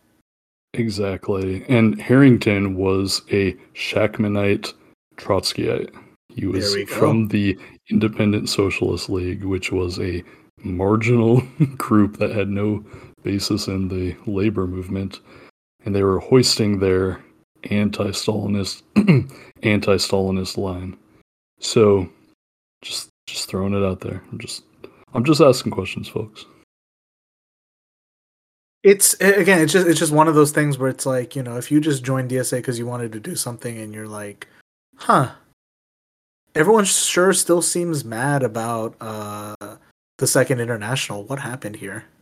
Exactly. 0.78 1.66
And 1.68 2.00
Harrington 2.00 2.76
was 2.76 3.24
a 3.32 3.54
Shachtmanite 3.74 4.74
Trotskyite. 5.18 5.94
He 6.30 6.46
was 6.46 6.76
from 6.88 7.30
the 7.30 7.58
Independent 7.90 8.48
Socialist 8.48 9.10
League, 9.10 9.44
which 9.44 9.72
was 9.72 10.00
a 10.00 10.24
marginal 10.64 11.42
group 11.78 12.18
that 12.18 12.32
had 12.32 12.50
no 12.50 12.86
basis 13.24 13.68
in 13.68 13.88
the 13.88 14.16
labor 14.28 14.68
movement. 14.68 15.20
And 15.84 15.96
they 15.96 16.04
were 16.04 16.20
hoisting 16.20 16.80
their 16.80 17.24
anti 17.72 18.10
Stalinist 18.10 18.84
anti 19.64 19.96
Stalinist 19.96 20.58
line. 20.58 20.96
So 21.60 22.08
just 22.84 23.10
just 23.26 23.50
throwing 23.50 23.74
it 23.74 23.84
out 23.84 24.02
there. 24.02 24.22
I'm 24.32 24.38
just 24.38 24.64
I'm 25.16 25.24
just 25.24 25.42
asking 25.42 25.72
questions, 25.72 26.08
folks 26.08 26.46
it's 28.88 29.14
again 29.16 29.60
it's 29.60 29.74
just 29.74 29.86
it's 29.86 30.00
just 30.00 30.14
one 30.14 30.30
of 30.30 30.36
those 30.36 30.52
things 30.52 30.78
where 30.78 30.90
it's 30.90 31.06
like 31.06 31.36
you 31.36 31.44
know 31.44 31.58
if 31.58 31.70
you 31.70 31.82
just 31.82 32.06
joined 32.06 32.32
dsa 32.32 32.58
because 32.58 32.80
you 32.80 32.88
wanted 32.88 33.12
to 33.12 33.20
do 33.20 33.36
something 33.36 33.78
and 33.78 33.94
you're 33.94 34.08
like 34.08 34.48
huh. 34.96 35.32
Everyone 36.56 36.86
sure 36.86 37.34
still 37.34 37.62
seems 37.62 38.04
mad 38.04 38.42
about 38.42 38.96
uh 39.00 39.56
the 40.18 40.26
second 40.26 40.60
international. 40.60 41.24
What 41.26 41.40
happened 41.40 41.76
here? 41.76 42.06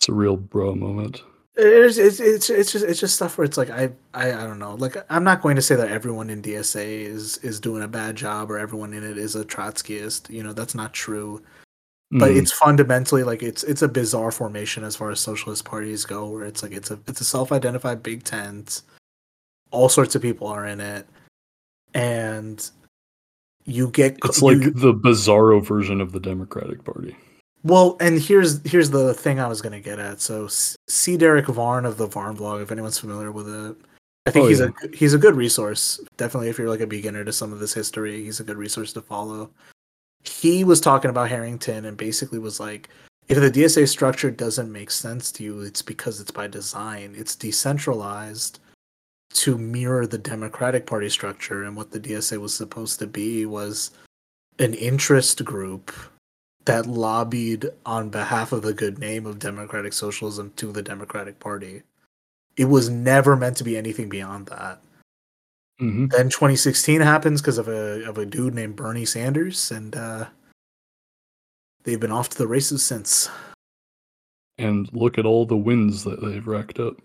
It's 0.00 0.08
a 0.08 0.12
real 0.12 0.36
bro 0.36 0.76
moment. 0.76 1.24
It's, 1.56 1.98
it's 1.98 2.20
it's 2.20 2.48
it's 2.50 2.70
just 2.70 2.84
it's 2.84 3.00
just 3.00 3.16
stuff 3.16 3.36
where 3.36 3.44
it's 3.44 3.56
like 3.56 3.68
I, 3.68 3.90
I 4.14 4.28
I 4.28 4.46
don't 4.46 4.60
know. 4.60 4.76
Like 4.76 4.96
I'm 5.10 5.24
not 5.24 5.42
going 5.42 5.56
to 5.56 5.62
say 5.62 5.74
that 5.74 5.90
everyone 5.90 6.30
in 6.30 6.40
DSA 6.40 7.00
is 7.00 7.38
is 7.38 7.58
doing 7.58 7.82
a 7.82 7.88
bad 7.88 8.14
job 8.14 8.48
or 8.48 8.60
everyone 8.60 8.92
in 8.92 9.02
it 9.02 9.18
is 9.18 9.34
a 9.34 9.44
Trotskyist. 9.44 10.30
You 10.30 10.44
know 10.44 10.52
that's 10.52 10.76
not 10.76 10.92
true 10.92 11.42
but 12.10 12.30
mm. 12.30 12.36
it's 12.36 12.52
fundamentally 12.52 13.22
like 13.22 13.42
it's 13.42 13.62
it's 13.64 13.82
a 13.82 13.88
bizarre 13.88 14.32
formation 14.32 14.82
as 14.82 14.96
far 14.96 15.10
as 15.10 15.20
socialist 15.20 15.64
parties 15.64 16.06
go 16.06 16.26
where 16.28 16.44
it's 16.44 16.62
like 16.62 16.72
it's 16.72 16.90
a 16.90 16.98
it's 17.06 17.20
a 17.20 17.24
self-identified 17.24 18.02
big 18.02 18.24
tent. 18.24 18.82
All 19.70 19.90
sorts 19.90 20.14
of 20.14 20.22
people 20.22 20.46
are 20.46 20.66
in 20.66 20.80
it. 20.80 21.06
And 21.92 22.68
you 23.64 23.88
get 23.88 24.18
it's 24.24 24.40
like 24.40 24.60
the 24.60 24.94
bizarro 24.94 25.62
version 25.62 26.00
of 26.00 26.12
the 26.12 26.20
democratic 26.20 26.82
party. 26.84 27.14
Well 27.62 27.98
and 28.00 28.18
here's 28.18 28.66
here's 28.66 28.88
the 28.88 29.12
thing 29.12 29.40
i 29.40 29.46
was 29.46 29.60
going 29.60 29.72
to 29.72 29.80
get 29.80 29.98
at. 29.98 30.22
So 30.22 30.48
see 30.48 31.18
Derick 31.18 31.46
Varn 31.46 31.84
of 31.84 31.98
the 31.98 32.06
varn 32.06 32.36
blog 32.36 32.62
if 32.62 32.72
anyone's 32.72 32.98
familiar 32.98 33.32
with 33.32 33.48
it. 33.48 33.76
I 34.26 34.30
think 34.30 34.44
oh, 34.46 34.48
he's 34.48 34.60
yeah. 34.60 34.68
a 34.82 34.96
he's 34.96 35.12
a 35.12 35.18
good 35.18 35.34
resource 35.36 36.00
definitely 36.16 36.48
if 36.48 36.58
you're 36.58 36.68
like 36.68 36.80
a 36.80 36.86
beginner 36.86 37.24
to 37.24 37.32
some 37.32 37.50
of 37.50 37.60
this 37.60 37.72
history 37.72 38.24
he's 38.24 38.40
a 38.40 38.44
good 38.44 38.58
resource 38.58 38.92
to 38.92 39.00
follow 39.00 39.50
he 40.28 40.64
was 40.64 40.80
talking 40.80 41.10
about 41.10 41.28
Harrington 41.28 41.84
and 41.84 41.96
basically 41.96 42.38
was 42.38 42.60
like, 42.60 42.88
if 43.28 43.38
the 43.38 43.50
DSA 43.50 43.88
structure 43.88 44.30
doesn't 44.30 44.72
make 44.72 44.90
sense 44.90 45.30
to 45.32 45.44
you, 45.44 45.60
it's 45.60 45.82
because 45.82 46.20
it's 46.20 46.30
by 46.30 46.46
design. 46.46 47.14
It's 47.16 47.36
decentralized 47.36 48.60
to 49.34 49.58
mirror 49.58 50.06
the 50.06 50.18
Democratic 50.18 50.86
Party 50.86 51.10
structure, 51.10 51.64
and 51.64 51.76
what 51.76 51.90
the 51.90 52.00
DSA 52.00 52.38
was 52.38 52.54
supposed 52.54 52.98
to 52.98 53.06
be 53.06 53.44
was 53.44 53.90
an 54.58 54.72
interest 54.74 55.44
group 55.44 55.92
that 56.64 56.86
lobbied 56.86 57.68
on 57.86 58.08
behalf 58.10 58.52
of 58.52 58.62
the 58.62 58.74
good 58.74 58.98
name 58.98 59.26
of 59.26 59.38
democratic 59.38 59.92
socialism 59.92 60.52
to 60.56 60.72
the 60.72 60.82
Democratic 60.82 61.38
Party. 61.38 61.82
It 62.56 62.66
was 62.66 62.88
never 62.88 63.36
meant 63.36 63.56
to 63.58 63.64
be 63.64 63.76
anything 63.76 64.08
beyond 64.08 64.46
that. 64.46 64.80
Mm-hmm. 65.80 66.06
Then 66.08 66.28
2016 66.28 67.00
happens 67.00 67.40
because 67.40 67.58
of 67.58 67.68
a 67.68 68.04
of 68.08 68.18
a 68.18 68.26
dude 68.26 68.54
named 68.54 68.74
Bernie 68.74 69.04
Sanders, 69.04 69.70
and 69.70 69.94
uh, 69.94 70.26
they've 71.84 72.00
been 72.00 72.10
off 72.10 72.28
to 72.30 72.38
the 72.38 72.48
races 72.48 72.82
since. 72.82 73.30
And 74.58 74.92
look 74.92 75.18
at 75.18 75.26
all 75.26 75.46
the 75.46 75.56
wins 75.56 76.02
that 76.02 76.20
they've 76.20 76.46
racked 76.46 76.80
up. 76.80 76.96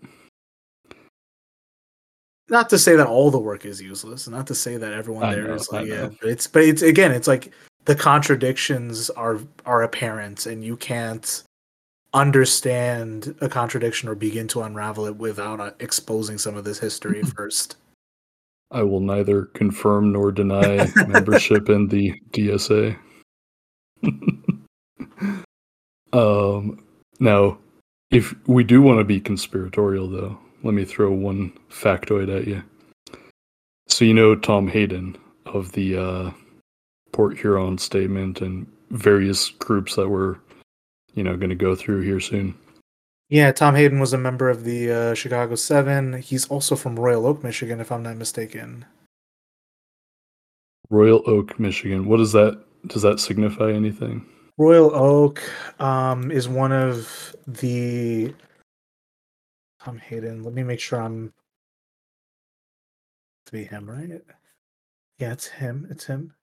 Not 2.48 2.68
to 2.70 2.78
say 2.78 2.96
that 2.96 3.06
all 3.06 3.30
the 3.30 3.38
work 3.38 3.64
is 3.64 3.80
useless, 3.80 4.26
not 4.26 4.48
to 4.48 4.56
say 4.56 4.76
that 4.76 4.92
everyone 4.92 5.22
I 5.22 5.34
there 5.34 5.48
know, 5.48 5.54
is 5.54 5.70
like, 5.70 5.86
yeah, 5.86 6.08
but 6.20 6.28
it's 6.28 6.48
but 6.48 6.62
it's 6.62 6.82
again, 6.82 7.12
it's 7.12 7.28
like 7.28 7.52
the 7.84 7.94
contradictions 7.94 9.08
are 9.10 9.38
are 9.64 9.84
apparent, 9.84 10.46
and 10.46 10.64
you 10.64 10.76
can't 10.76 11.44
understand 12.12 13.36
a 13.40 13.48
contradiction 13.48 14.08
or 14.08 14.16
begin 14.16 14.48
to 14.48 14.62
unravel 14.62 15.06
it 15.06 15.16
without 15.16 15.60
uh, 15.60 15.70
exposing 15.78 16.38
some 16.38 16.56
of 16.56 16.64
this 16.64 16.78
history 16.78 17.22
first. 17.36 17.76
I 18.74 18.82
will 18.82 19.00
neither 19.00 19.44
confirm 19.46 20.12
nor 20.12 20.32
deny 20.32 20.90
membership 21.06 21.68
in 21.68 21.86
the 21.86 22.12
DSA. 22.32 22.98
um, 26.12 26.84
now, 27.20 27.58
if 28.10 28.34
we 28.48 28.64
do 28.64 28.82
want 28.82 28.98
to 28.98 29.04
be 29.04 29.20
conspiratorial, 29.20 30.08
though, 30.08 30.38
let 30.64 30.74
me 30.74 30.84
throw 30.84 31.12
one 31.12 31.56
factoid 31.70 32.36
at 32.36 32.48
you. 32.48 32.64
So, 33.86 34.04
you 34.04 34.12
know 34.12 34.34
Tom 34.34 34.66
Hayden 34.66 35.16
of 35.46 35.70
the 35.72 35.96
uh, 35.96 36.30
Port 37.12 37.38
Huron 37.38 37.78
statement 37.78 38.40
and 38.40 38.66
various 38.90 39.50
groups 39.50 39.94
that 39.94 40.08
we're, 40.08 40.36
you 41.14 41.22
know, 41.22 41.36
going 41.36 41.50
to 41.50 41.54
go 41.54 41.76
through 41.76 42.00
here 42.00 42.18
soon. 42.18 42.56
Yeah, 43.34 43.50
Tom 43.50 43.74
Hayden 43.74 43.98
was 43.98 44.12
a 44.12 44.16
member 44.16 44.48
of 44.48 44.62
the 44.62 44.92
uh, 44.92 45.14
Chicago 45.14 45.56
Seven. 45.56 46.22
He's 46.22 46.46
also 46.46 46.76
from 46.76 46.94
Royal 46.94 47.26
Oak, 47.26 47.42
Michigan, 47.42 47.80
if 47.80 47.90
I'm 47.90 48.04
not 48.04 48.16
mistaken. 48.16 48.84
Royal 50.88 51.20
Oak, 51.26 51.58
Michigan. 51.58 52.06
What 52.06 52.18
does 52.18 52.30
that 52.30 52.62
does 52.86 53.02
that 53.02 53.18
signify 53.18 53.72
anything? 53.72 54.24
Royal 54.56 54.94
Oak 54.94 55.42
um, 55.80 56.30
is 56.30 56.48
one 56.48 56.70
of 56.70 57.34
the 57.44 58.32
Tom 59.82 59.98
Hayden. 59.98 60.44
Let 60.44 60.54
me 60.54 60.62
make 60.62 60.78
sure 60.78 61.02
I'm 61.02 61.32
to 63.46 63.52
be 63.52 63.64
him, 63.64 63.90
right? 63.90 64.22
Yeah, 65.18 65.32
it's 65.32 65.48
him. 65.48 65.88
It's 65.90 66.04
him. 66.04 66.34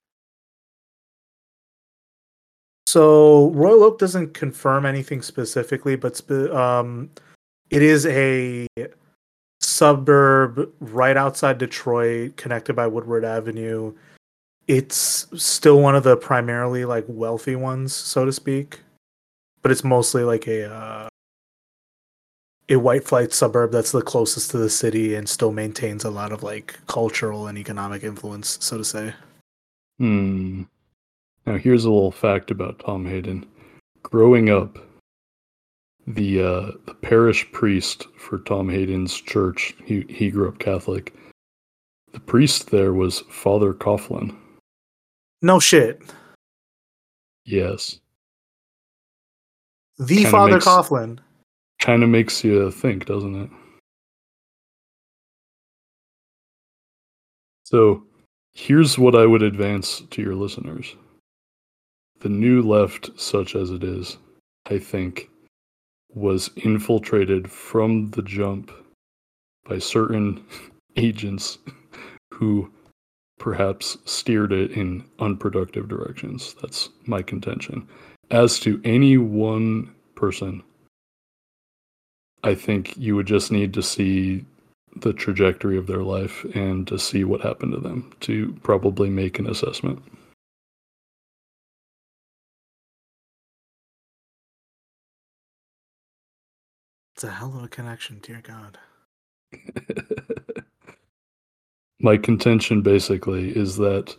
So 2.92 3.52
Royal 3.52 3.86
Oak 3.86 4.00
doesn't 4.00 4.34
confirm 4.34 4.86
anything 4.86 5.22
specifically, 5.22 5.96
but 5.96 6.18
spe- 6.18 6.52
um, 6.52 7.10
it 7.70 7.82
is 7.82 8.06
a 8.06 8.68
suburb 9.62 10.70
right 10.82 11.16
outside 11.16 11.58
Detroit, 11.58 12.36
connected 12.36 12.76
by 12.76 12.88
Woodward 12.88 13.24
Avenue. 13.24 13.94
It's 14.68 15.26
still 15.42 15.80
one 15.80 15.96
of 15.96 16.04
the 16.04 16.18
primarily 16.18 16.84
like 16.84 17.06
wealthy 17.08 17.56
ones, 17.56 17.96
so 17.96 18.26
to 18.26 18.34
speak, 18.34 18.82
but 19.62 19.72
it's 19.72 19.86
mostly 19.86 20.26
like 20.26 20.46
a 20.48 20.70
uh, 20.70 21.08
a 22.68 22.76
white 22.76 23.06
flight 23.06 23.32
suburb 23.32 23.72
that's 23.72 23.94
the 23.94 24.02
closest 24.02 24.52
to 24.52 24.58
the 24.58 24.70
city 24.70 25.16
and 25.16 25.30
still 25.30 25.54
maintains 25.54 26.04
a 26.04 26.12
lot 26.12 26.34
of 26.34 26.44
like 26.44 26.78
cultural 26.88 27.48
and 27.48 27.58
economic 27.58 28.04
influence, 28.04 28.58
so 28.60 28.78
to 28.78 28.84
say. 28.84 29.14
Hmm. 29.98 30.64
Now, 31.46 31.58
here's 31.58 31.86
a 31.86 31.90
little 31.92 32.12
fact 32.12 32.52
about 32.52 32.80
Tom 32.80 33.06
Hayden. 33.06 33.46
growing 34.04 34.50
up, 34.50 34.78
the 36.08 36.42
uh, 36.42 36.72
the 36.86 36.94
parish 37.02 37.50
priest 37.52 38.08
for 38.18 38.40
Tom 38.40 38.70
Hayden's 38.70 39.20
church, 39.22 39.76
he 39.86 40.02
he 40.10 40.30
grew 40.32 40.48
up 40.48 40.60
Catholic. 40.60 41.14
The 42.14 42.20
priest 42.20 42.72
there 42.72 42.94
was 42.94 43.22
Father 43.30 43.74
Coughlin. 43.74 44.36
No 45.42 45.60
shit. 45.60 46.02
Yes, 47.46 48.00
The 49.98 50.16
Kinda 50.18 50.30
Father 50.32 50.54
makes- 50.54 50.66
Coughlin. 50.66 51.20
kind 51.80 52.04
of 52.04 52.10
makes 52.10 52.44
you 52.44 52.70
think, 52.72 53.06
doesn't 53.06 53.36
it? 53.36 53.50
So, 57.64 58.04
here's 58.54 58.98
what 59.00 59.16
I 59.16 59.26
would 59.26 59.42
advance 59.42 60.02
to 60.12 60.22
your 60.22 60.36
listeners. 60.36 60.96
The 62.22 62.30
new 62.30 62.62
left, 62.62 63.10
such 63.20 63.56
as 63.56 63.72
it 63.72 63.84
is, 63.84 64.18
I 64.68 64.78
think, 64.78 65.30
was 66.14 66.52
infiltrated 66.56 67.50
from 67.50 68.12
the 68.12 68.22
jump 68.22 68.72
by 69.68 69.80
certain 69.80 70.46
agents 70.96 71.58
who 72.34 72.72
perhaps 73.40 73.98
steered 74.06 74.52
it 74.52 74.72
in 74.72 75.04
unproductive 75.18 75.88
directions. 75.88 76.56
That's 76.62 76.90
my 77.08 77.24
contention. 77.24 77.88
As 78.30 78.60
to 78.60 78.80
any 78.84 79.18
one 79.18 79.92
person, 80.14 80.62
I 82.44 82.54
think 82.54 82.96
you 82.98 83.16
would 83.16 83.26
just 83.26 83.52
need 83.52 83.74
to 83.74 83.82
see 83.82 84.46
the 84.96 85.14
trajectory 85.14 85.78
of 85.78 85.88
their 85.88 86.04
life 86.04 86.46
and 86.54 86.88
to 86.88 87.00
see 87.00 87.24
what 87.24 87.42
happened 87.42 87.74
to 87.74 87.80
them 87.80 88.12
to 88.22 88.56
probably 88.62 89.10
make 89.10 89.40
an 89.40 89.48
assessment. 89.48 90.04
It's 97.22 97.30
a 97.30 97.34
hell 97.34 97.54
of 97.56 97.64
a 97.64 97.68
connection, 97.68 98.18
dear 98.24 98.42
God. 98.42 98.80
My 102.00 102.18
contention 102.18 102.82
basically 102.82 103.56
is 103.56 103.78
that 103.78 104.16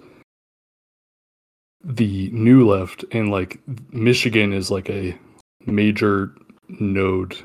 the 1.83 2.31
new 2.31 2.65
left 2.65 3.05
and 3.11 3.33
like 3.33 3.59
Michigan 3.93 4.53
is 4.53 4.71
like 4.71 4.89
a 4.89 5.19
major 5.67 6.33
node 6.69 7.37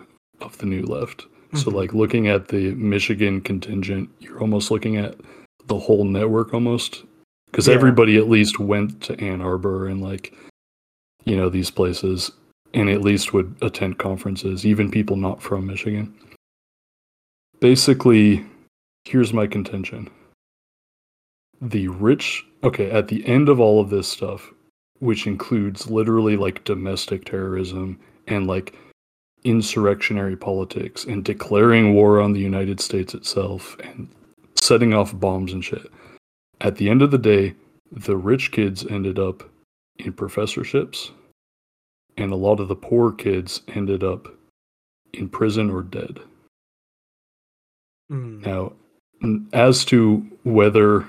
of 0.41 0.59
the 0.59 0.67
new 0.67 0.83
left. 0.83 1.25
So 1.55 1.71
Mhm. 1.71 1.73
like 1.73 1.91
looking 1.95 2.27
at 2.27 2.49
the 2.49 2.75
Michigan 2.75 3.41
contingent, 3.41 4.11
you're 4.19 4.39
almost 4.39 4.69
looking 4.69 4.95
at 4.97 5.19
the 5.65 5.79
whole 5.79 6.05
network 6.05 6.53
almost 6.53 7.03
because 7.47 7.67
Yeah. 7.67 7.73
everybody 7.73 8.15
at 8.17 8.29
least 8.29 8.59
went 8.59 9.01
to 9.05 9.19
Ann 9.19 9.41
Arbor 9.41 9.87
and 9.87 10.01
like 10.03 10.35
you 11.25 11.35
know 11.35 11.49
these 11.49 11.71
places 11.71 12.29
and 12.73 12.89
at 12.89 13.01
least 13.01 13.33
would 13.33 13.55
attend 13.61 13.97
conferences, 13.97 14.65
even 14.65 14.91
people 14.91 15.15
not 15.15 15.41
from 15.41 15.65
Michigan. 15.65 16.13
Basically, 17.59 18.45
here's 19.05 19.33
my 19.33 19.47
contention. 19.47 20.09
The 21.61 21.87
rich, 21.87 22.45
okay, 22.63 22.91
at 22.91 23.07
the 23.07 23.25
end 23.25 23.49
of 23.49 23.59
all 23.59 23.81
of 23.81 23.89
this 23.89 24.07
stuff, 24.07 24.51
which 24.99 25.27
includes 25.27 25.89
literally 25.89 26.37
like 26.37 26.63
domestic 26.63 27.25
terrorism 27.25 27.99
and 28.27 28.47
like 28.47 28.75
insurrectionary 29.43 30.35
politics 30.35 31.05
and 31.05 31.23
declaring 31.23 31.93
war 31.93 32.19
on 32.19 32.33
the 32.33 32.39
United 32.39 32.79
States 32.79 33.13
itself 33.13 33.77
and 33.83 34.09
setting 34.55 34.93
off 34.93 35.17
bombs 35.19 35.53
and 35.53 35.63
shit. 35.63 35.91
At 36.59 36.75
the 36.75 36.89
end 36.89 37.01
of 37.01 37.11
the 37.11 37.17
day, 37.17 37.55
the 37.91 38.17
rich 38.17 38.51
kids 38.51 38.85
ended 38.85 39.17
up 39.17 39.49
in 39.97 40.13
professorships, 40.13 41.11
and 42.17 42.31
a 42.31 42.35
lot 42.35 42.59
of 42.59 42.67
the 42.67 42.75
poor 42.75 43.11
kids 43.11 43.61
ended 43.67 44.03
up 44.03 44.27
in 45.13 45.29
prison 45.29 45.69
or 45.69 45.83
dead. 45.83 46.19
Mm. 48.11 48.45
Now, 48.45 48.73
as 49.53 49.85
to 49.85 50.25
whether, 50.43 51.07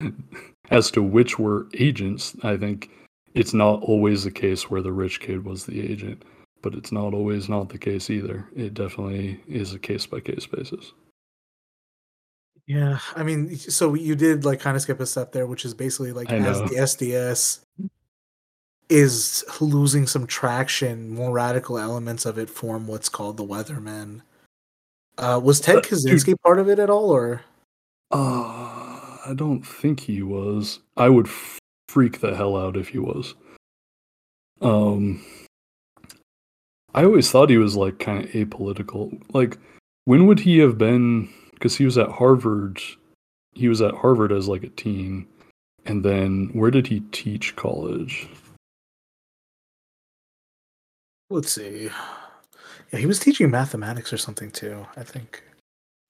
as 0.70 0.90
to 0.92 1.02
which 1.02 1.38
were 1.38 1.66
agents, 1.74 2.36
I 2.42 2.56
think 2.56 2.90
it's 3.34 3.54
not 3.54 3.82
always 3.82 4.24
the 4.24 4.30
case 4.30 4.70
where 4.70 4.82
the 4.82 4.92
rich 4.92 5.20
kid 5.20 5.44
was 5.44 5.66
the 5.66 5.80
agent, 5.80 6.24
but 6.62 6.74
it's 6.74 6.92
not 6.92 7.14
always 7.14 7.48
not 7.48 7.68
the 7.68 7.78
case 7.78 8.10
either. 8.10 8.48
It 8.56 8.74
definitely 8.74 9.40
is 9.48 9.74
a 9.74 9.78
case 9.78 10.06
by 10.06 10.20
case 10.20 10.46
basis. 10.46 10.92
Yeah, 12.66 13.00
I 13.16 13.24
mean, 13.24 13.56
so 13.56 13.94
you 13.94 14.14
did 14.14 14.44
like 14.44 14.60
kind 14.60 14.76
of 14.76 14.82
skip 14.82 15.00
a 15.00 15.06
step 15.06 15.32
there, 15.32 15.46
which 15.46 15.64
is 15.64 15.74
basically 15.74 16.12
like 16.12 16.30
as 16.30 16.60
the 16.60 16.76
SDS 16.76 17.60
is 18.92 19.44
losing 19.60 20.06
some 20.06 20.26
traction, 20.26 21.10
more 21.10 21.32
radical 21.32 21.78
elements 21.78 22.26
of 22.26 22.38
it 22.38 22.50
form 22.50 22.86
what's 22.86 23.08
called 23.08 23.36
the 23.38 23.44
Weathermen. 23.44 24.20
Uh, 25.18 25.40
was 25.42 25.60
Ted 25.60 25.76
Uh. 25.76 25.80
Kaczynski 25.80 26.34
part 26.44 26.58
of 26.58 26.68
it 26.68 26.78
at 26.78 26.90
all, 26.90 27.10
or 27.10 27.42
Uh, 28.10 29.16
I 29.26 29.32
don't 29.34 29.62
think 29.62 30.00
he 30.00 30.22
was. 30.22 30.80
I 30.96 31.08
would 31.08 31.26
f- 31.26 31.58
freak 31.88 32.20
the 32.20 32.36
hell 32.36 32.56
out 32.56 32.76
if 32.76 32.88
he 32.88 32.98
was. 32.98 33.34
Um, 34.60 35.24
I 36.94 37.04
always 37.04 37.30
thought 37.30 37.48
he 37.50 37.56
was 37.58 37.74
like 37.74 37.98
kind 37.98 38.24
of 38.24 38.30
apolitical. 38.30 39.20
Like, 39.32 39.56
when 40.04 40.26
would 40.26 40.40
he 40.40 40.58
have 40.58 40.76
been? 40.76 41.30
Because 41.52 41.76
he 41.76 41.84
was 41.86 41.96
at 41.96 42.10
Harvard. 42.10 42.80
He 43.54 43.68
was 43.68 43.80
at 43.80 43.94
Harvard 43.94 44.32
as 44.32 44.48
like 44.48 44.62
a 44.64 44.68
teen, 44.68 45.26
and 45.86 46.04
then 46.04 46.50
where 46.52 46.70
did 46.70 46.86
he 46.88 47.00
teach 47.12 47.56
college? 47.56 48.28
Let's 51.32 51.52
see. 51.52 51.90
Yeah, 52.92 52.98
he 52.98 53.06
was 53.06 53.18
teaching 53.18 53.50
mathematics 53.50 54.12
or 54.12 54.18
something 54.18 54.50
too. 54.50 54.86
I 54.96 55.02
think 55.02 55.42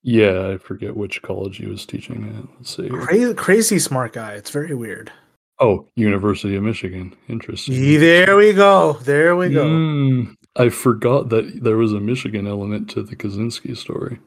Yeah, 0.03 0.49
I 0.49 0.59
forget 0.59 0.97
which 0.97 1.23
college 1.23 1.59
he 1.59 1.67
was 1.67 1.87
teaching 1.87 2.25
at. 2.37 2.57
Let's 2.59 2.77
see. 2.77 2.89
crazy, 2.89 3.35
crazy 3.35 3.79
smart 3.79 4.13
guy. 4.13 4.33
It's 4.33 4.51
very 4.51 4.75
weird. 4.75 5.13
Oh, 5.61 5.87
University 5.95 6.57
of 6.57 6.65
Michigan. 6.65 7.15
Interesting. 7.29 7.75
There 8.01 8.37
we 8.37 8.53
go. 8.53 8.95
There 9.05 9.37
we 9.37 9.51
go. 9.51 9.65
Mm, 9.65 10.35
I 10.57 10.71
forgot 10.71 11.29
that 11.29 11.63
there 11.63 11.77
was 11.77 11.93
a 11.93 12.01
Michigan 12.01 12.49
element 12.49 12.91
to 12.91 13.03
the 13.03 13.15
Kaczynski 13.15 13.77
story. 13.77 14.19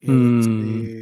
Yeah, 0.00 0.08
Hmm. 0.10 0.40
He 0.64 0.99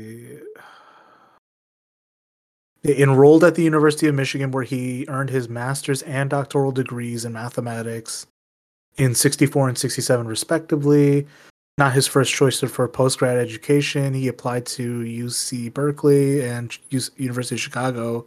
enrolled 2.88 3.44
at 3.44 3.54
the 3.54 3.62
University 3.62 4.06
of 4.06 4.14
Michigan, 4.14 4.50
where 4.50 4.64
he 4.64 5.04
earned 5.08 5.30
his 5.30 5.48
master's 5.48 6.02
and 6.02 6.30
doctoral 6.30 6.72
degrees 6.72 7.24
in 7.24 7.32
mathematics 7.32 8.26
in 8.96 9.14
64 9.14 9.68
and 9.68 9.78
67, 9.78 10.26
respectively. 10.26 11.26
Not 11.78 11.92
his 11.92 12.06
first 12.08 12.32
choice 12.32 12.60
for 12.60 12.88
postgrad 12.88 13.36
education. 13.36 14.12
He 14.12 14.26
applied 14.26 14.66
to 14.66 15.02
UC 15.02 15.72
Berkeley 15.72 16.44
and 16.44 16.76
University 16.90 17.54
of 17.54 17.60
Chicago, 17.60 18.26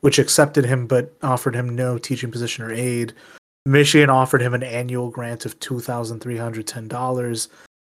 which 0.00 0.18
accepted 0.18 0.64
him 0.64 0.86
but 0.86 1.14
offered 1.22 1.54
him 1.54 1.76
no 1.76 1.98
teaching 1.98 2.30
position 2.30 2.64
or 2.64 2.72
aid. 2.72 3.12
Michigan 3.66 4.08
offered 4.08 4.40
him 4.40 4.54
an 4.54 4.62
annual 4.62 5.10
grant 5.10 5.44
of 5.44 5.60
$2,310 5.60 7.48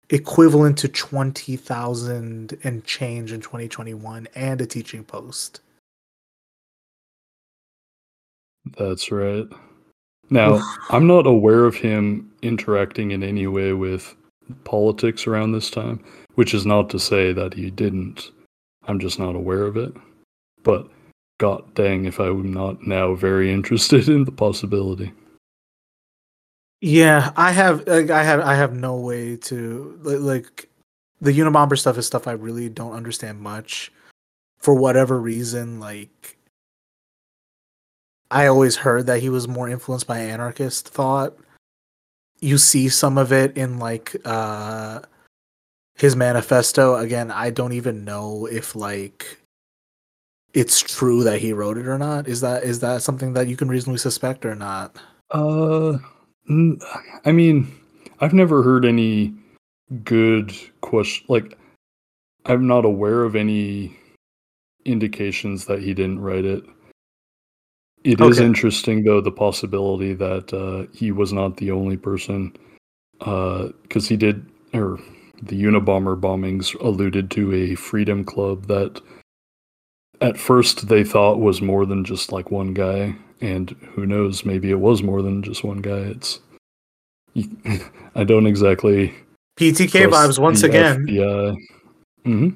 equivalent 0.10 0.78
to 0.80 0.88
20,000 0.88 2.58
and 2.64 2.84
change 2.84 3.32
in 3.32 3.41
2021 3.41 4.28
and 4.34 4.60
a 4.60 4.66
teaching 4.66 5.04
post. 5.04 5.62
That's 8.78 9.11
right. 9.11 9.47
Now, 10.30 10.61
I'm 10.89 11.07
not 11.07 11.28
aware 11.28 11.65
of 11.65 11.76
him 11.76 12.32
interacting 12.41 13.11
in 13.11 13.24
any 13.24 13.47
way 13.47 13.74
with 13.74 14.15
politics 14.63 15.28
around 15.28 15.51
this 15.51 15.70
time, 15.70 16.03
which 16.36 16.53
is 16.53 16.65
not 16.65 16.89
to 16.91 16.99
say 16.99 17.34
that 17.34 17.53
he 17.53 17.70
didn't. 17.70 18.32
I'm 18.88 18.99
just 18.99 19.20
not 19.20 19.36
aware 19.36 19.63
of 19.63 19.78
it. 19.78 19.93
But 20.63 20.88
god 21.39 21.74
dang 21.74 22.03
if 22.03 22.20
I'm 22.20 22.53
not 22.53 22.86
now 22.86 23.15
very 23.15 23.51
interested 23.53 24.09
in 24.09 24.26
the 24.26 24.32
possibility. 24.32 25.11
Yeah, 26.82 27.34
I 27.36 27.51
have 27.51 27.86
like, 27.88 28.09
I 28.09 28.24
have 28.24 28.39
I 28.39 28.55
have 28.55 28.74
no 28.74 28.95
way 28.95 29.36
to 29.36 29.99
li- 30.01 30.15
like 30.15 30.70
the 31.20 31.32
Unabomber 31.32 31.78
stuff 31.78 31.97
is 31.97 32.07
stuff 32.07 32.28
I 32.28 32.32
really 32.32 32.70
don't 32.70 32.93
understand 32.93 33.41
much 33.41 33.91
for 34.59 34.74
whatever 34.74 35.20
reason 35.20 35.80
like 35.80 36.38
I 38.32 38.47
always 38.47 38.75
heard 38.75 39.07
that 39.07 39.21
he 39.21 39.30
was 39.30 39.47
more 39.47 39.69
influenced 39.69 40.07
by 40.07 40.19
anarchist 40.19 40.89
thought. 40.89 41.38
You 42.39 42.57
see 42.57 42.89
some 42.89 43.17
of 43.17 43.32
it 43.32 43.57
in 43.57 43.80
like 43.80 44.15
uh 44.25 45.01
his 45.95 46.15
manifesto. 46.15 46.95
Again, 46.95 47.32
I 47.32 47.49
don't 47.49 47.73
even 47.73 48.05
know 48.05 48.45
if 48.45 48.75
like 48.75 49.39
it's 50.53 50.82
true 50.82 51.23
that 51.23 51.39
he 51.39 51.53
wrote 51.53 51.77
it 51.77 51.88
or 51.88 51.97
not. 51.97 52.27
Is 52.27 52.41
that 52.41 52.63
is 52.63 52.80
that 52.80 53.01
something 53.01 53.34
that 53.34 53.47
you 53.47 53.55
can 53.55 53.67
reasonably 53.67 53.99
suspect 53.99 54.45
or 54.45 54.55
not? 54.55 54.95
Uh, 55.32 55.97
I 57.25 57.32
mean, 57.32 57.71
I've 58.19 58.34
never 58.34 58.63
heard 58.63 58.86
any 58.86 59.34
good 60.03 60.53
question. 60.82 61.25
Like, 61.30 61.57
I'm 62.45 62.65
not 62.65 62.86
aware 62.86 63.23
of 63.23 63.36
any 63.36 63.95
indications 64.86 65.65
that 65.65 65.84
he 65.84 65.93
didn't 65.93 66.21
write 66.21 66.45
it. 66.45 66.63
It 68.10 68.20
is 68.22 68.39
Okay. 68.39 68.45
interesting, 68.47 69.03
though, 69.03 69.22
the 69.22 69.32
possibility 69.32 70.16
that 70.16 70.51
uh, 70.51 70.91
he 70.97 71.12
was 71.12 71.32
not 71.32 71.57
the 71.57 71.70
only 71.70 71.95
person, 71.95 72.55
because 73.20 74.07
he 74.07 74.18
did, 74.18 74.49
or 74.74 74.97
the 75.43 75.64
Unabomber 75.64 76.20
bombings 76.20 76.74
alluded 76.82 77.30
to 77.30 77.53
a 77.53 77.76
freedom 77.76 78.24
club 78.24 78.66
that 78.66 78.99
at 80.22 80.39
first 80.39 80.88
they 80.88 81.03
thought 81.03 81.39
was 81.39 81.62
more 81.62 81.86
than 81.86 82.03
just 82.03 82.32
like 82.32 82.49
one 82.49 82.74
guy, 82.74 83.16
and 83.41 83.70
who 83.93 84.07
knows, 84.07 84.43
maybe 84.43 84.72
it 84.72 84.80
was 84.80 85.03
more 85.03 85.22
than 85.22 85.43
just 85.43 85.64
one 85.64 85.78
guy. 85.78 85.99
It's, 86.16 86.39
I 88.16 88.24
don't 88.24 88.47
exactly. 88.47 89.14
PTK 89.60 90.10
vibes 90.10 90.39
once 90.39 90.64
again. 90.64 91.05
FBI. 91.05 91.55
hmm 92.26 92.49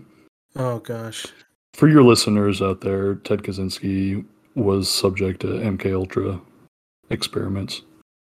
Oh 0.56 0.80
gosh. 0.80 1.28
For 1.76 1.88
your 1.88 2.02
listeners 2.02 2.60
out 2.60 2.82
there, 2.82 3.16
Ted 3.16 3.44
Kaczynski 3.44 4.26
was 4.56 4.90
subject 4.90 5.42
to 5.42 5.48
MK 5.48 5.94
Ultra 5.94 6.40
experiments. 7.10 7.82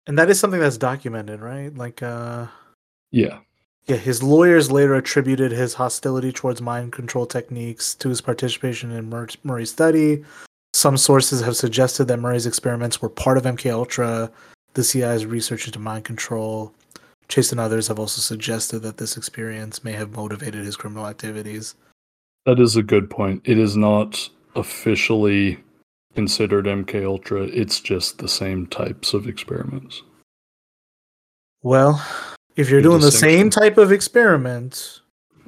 And 0.06 0.18
that 0.18 0.30
is 0.30 0.40
something 0.40 0.60
that's 0.60 0.78
documented, 0.78 1.40
right? 1.40 1.74
Like 1.74 2.02
uh 2.02 2.46
Yeah. 3.10 3.38
yeah, 3.86 3.96
his 3.96 4.22
lawyers 4.22 4.70
later 4.70 4.94
attributed 4.94 5.52
his 5.52 5.74
hostility 5.74 6.32
towards 6.32 6.60
mind 6.62 6.92
control 6.92 7.26
techniques 7.26 7.94
to 7.96 8.08
his 8.08 8.20
participation 8.20 8.90
in 8.90 9.08
Mur- 9.08 9.28
Murray's 9.44 9.70
study. 9.70 10.24
Some 10.72 10.96
sources 10.96 11.40
have 11.40 11.56
suggested 11.56 12.04
that 12.06 12.18
Murray's 12.18 12.46
experiments 12.46 13.02
were 13.02 13.08
part 13.08 13.36
of 13.36 13.44
MK 13.44 13.70
Ultra, 13.72 14.30
the 14.74 14.84
CIA's 14.84 15.26
research 15.26 15.66
into 15.66 15.78
mind 15.80 16.04
control. 16.04 16.72
Chase 17.28 17.50
and 17.52 17.60
others 17.60 17.88
have 17.88 17.98
also 17.98 18.20
suggested 18.20 18.80
that 18.80 18.96
this 18.96 19.16
experience 19.16 19.84
may 19.84 19.92
have 19.92 20.16
motivated 20.16 20.64
his 20.64 20.76
criminal 20.76 21.06
activities. 21.06 21.74
That 22.46 22.58
is 22.60 22.76
a 22.76 22.82
good 22.82 23.10
point. 23.10 23.42
It 23.44 23.58
is 23.58 23.76
not 23.76 24.28
officially 24.56 25.58
considered 26.14 26.66
MK 26.66 27.04
Ultra. 27.04 27.42
It's 27.42 27.80
just 27.80 28.18
the 28.18 28.28
same 28.28 28.66
types 28.66 29.14
of 29.14 29.26
experiments. 29.26 30.02
Well, 31.62 32.04
if 32.56 32.70
you're 32.70 32.80
Good 32.80 32.88
doing 32.88 33.00
the 33.00 33.12
same 33.12 33.50
type 33.50 33.78
of 33.78 33.92
experiment, 33.92 35.00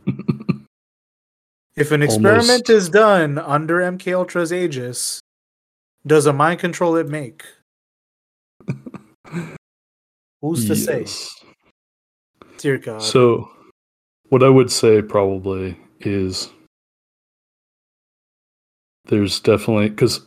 if 1.77 1.91
an 1.91 2.03
experiment 2.03 2.69
Almost. 2.69 2.71
is 2.71 2.89
done 2.89 3.39
under 3.39 3.79
MK 3.79 4.15
Ultra's 4.15 4.53
aegis, 4.53 5.21
does 6.07 6.27
a 6.27 6.33
mind 6.33 6.61
control 6.61 6.97
it 6.97 7.09
make? 7.09 7.45
Who's 10.41 10.67
to 10.67 10.77
say? 10.77 11.07
Dear 12.59 12.79
God. 12.79 13.03
So, 13.03 13.51
what 14.29 14.43
I 14.43 14.49
would 14.49 14.71
say 14.71 15.01
probably 15.01 15.79
is 16.01 16.51
there's 19.07 19.41
definitely 19.41 19.91
because 19.91 20.21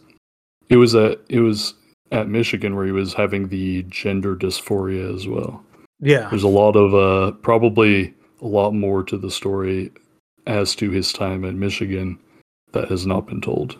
it 0.69 0.77
was 0.77 0.95
at 0.95 1.19
it 1.29 1.39
was 1.39 1.73
at 2.11 2.27
Michigan 2.27 2.75
where 2.75 2.85
he 2.85 2.91
was 2.91 3.13
having 3.13 3.47
the 3.47 3.83
gender 3.83 4.35
dysphoria 4.35 5.13
as 5.13 5.27
well. 5.27 5.63
yeah. 5.99 6.29
There's 6.29 6.43
a 6.43 6.47
lot 6.47 6.75
of 6.75 6.93
uh 6.93 7.31
probably 7.37 8.13
a 8.41 8.47
lot 8.47 8.71
more 8.71 9.03
to 9.03 9.17
the 9.17 9.31
story 9.31 9.91
as 10.47 10.75
to 10.75 10.91
his 10.91 11.11
time 11.11 11.45
at 11.45 11.55
Michigan 11.55 12.19
that 12.73 12.89
has 12.89 13.05
not 13.05 13.25
been 13.25 13.41
told. 13.41 13.77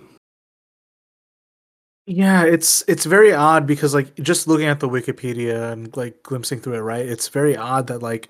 Yeah, 2.07 2.43
it's 2.43 2.83
it's 2.88 3.05
very 3.05 3.33
odd 3.33 3.65
because 3.65 3.93
like 3.93 4.13
just 4.15 4.47
looking 4.47 4.67
at 4.67 4.79
the 4.79 4.89
Wikipedia 4.89 5.71
and 5.71 5.95
like 5.97 6.21
glimpsing 6.23 6.59
through 6.59 6.75
it, 6.75 6.81
right? 6.81 7.05
It's 7.05 7.29
very 7.29 7.57
odd 7.57 7.88
that 7.88 8.03
like 8.03 8.29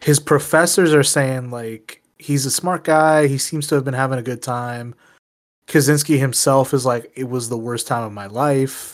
his 0.00 0.20
professors 0.20 0.94
are 0.94 1.02
saying 1.02 1.50
like 1.50 2.02
he's 2.18 2.46
a 2.46 2.50
smart 2.50 2.84
guy, 2.84 3.26
he 3.26 3.38
seems 3.38 3.66
to 3.68 3.74
have 3.74 3.84
been 3.84 3.94
having 3.94 4.18
a 4.18 4.22
good 4.22 4.42
time. 4.42 4.94
Kaczynski 5.66 6.18
himself 6.18 6.74
is 6.74 6.84
like 6.84 7.12
it 7.14 7.28
was 7.28 7.48
the 7.48 7.58
worst 7.58 7.86
time 7.86 8.04
of 8.04 8.12
my 8.12 8.26
life. 8.26 8.92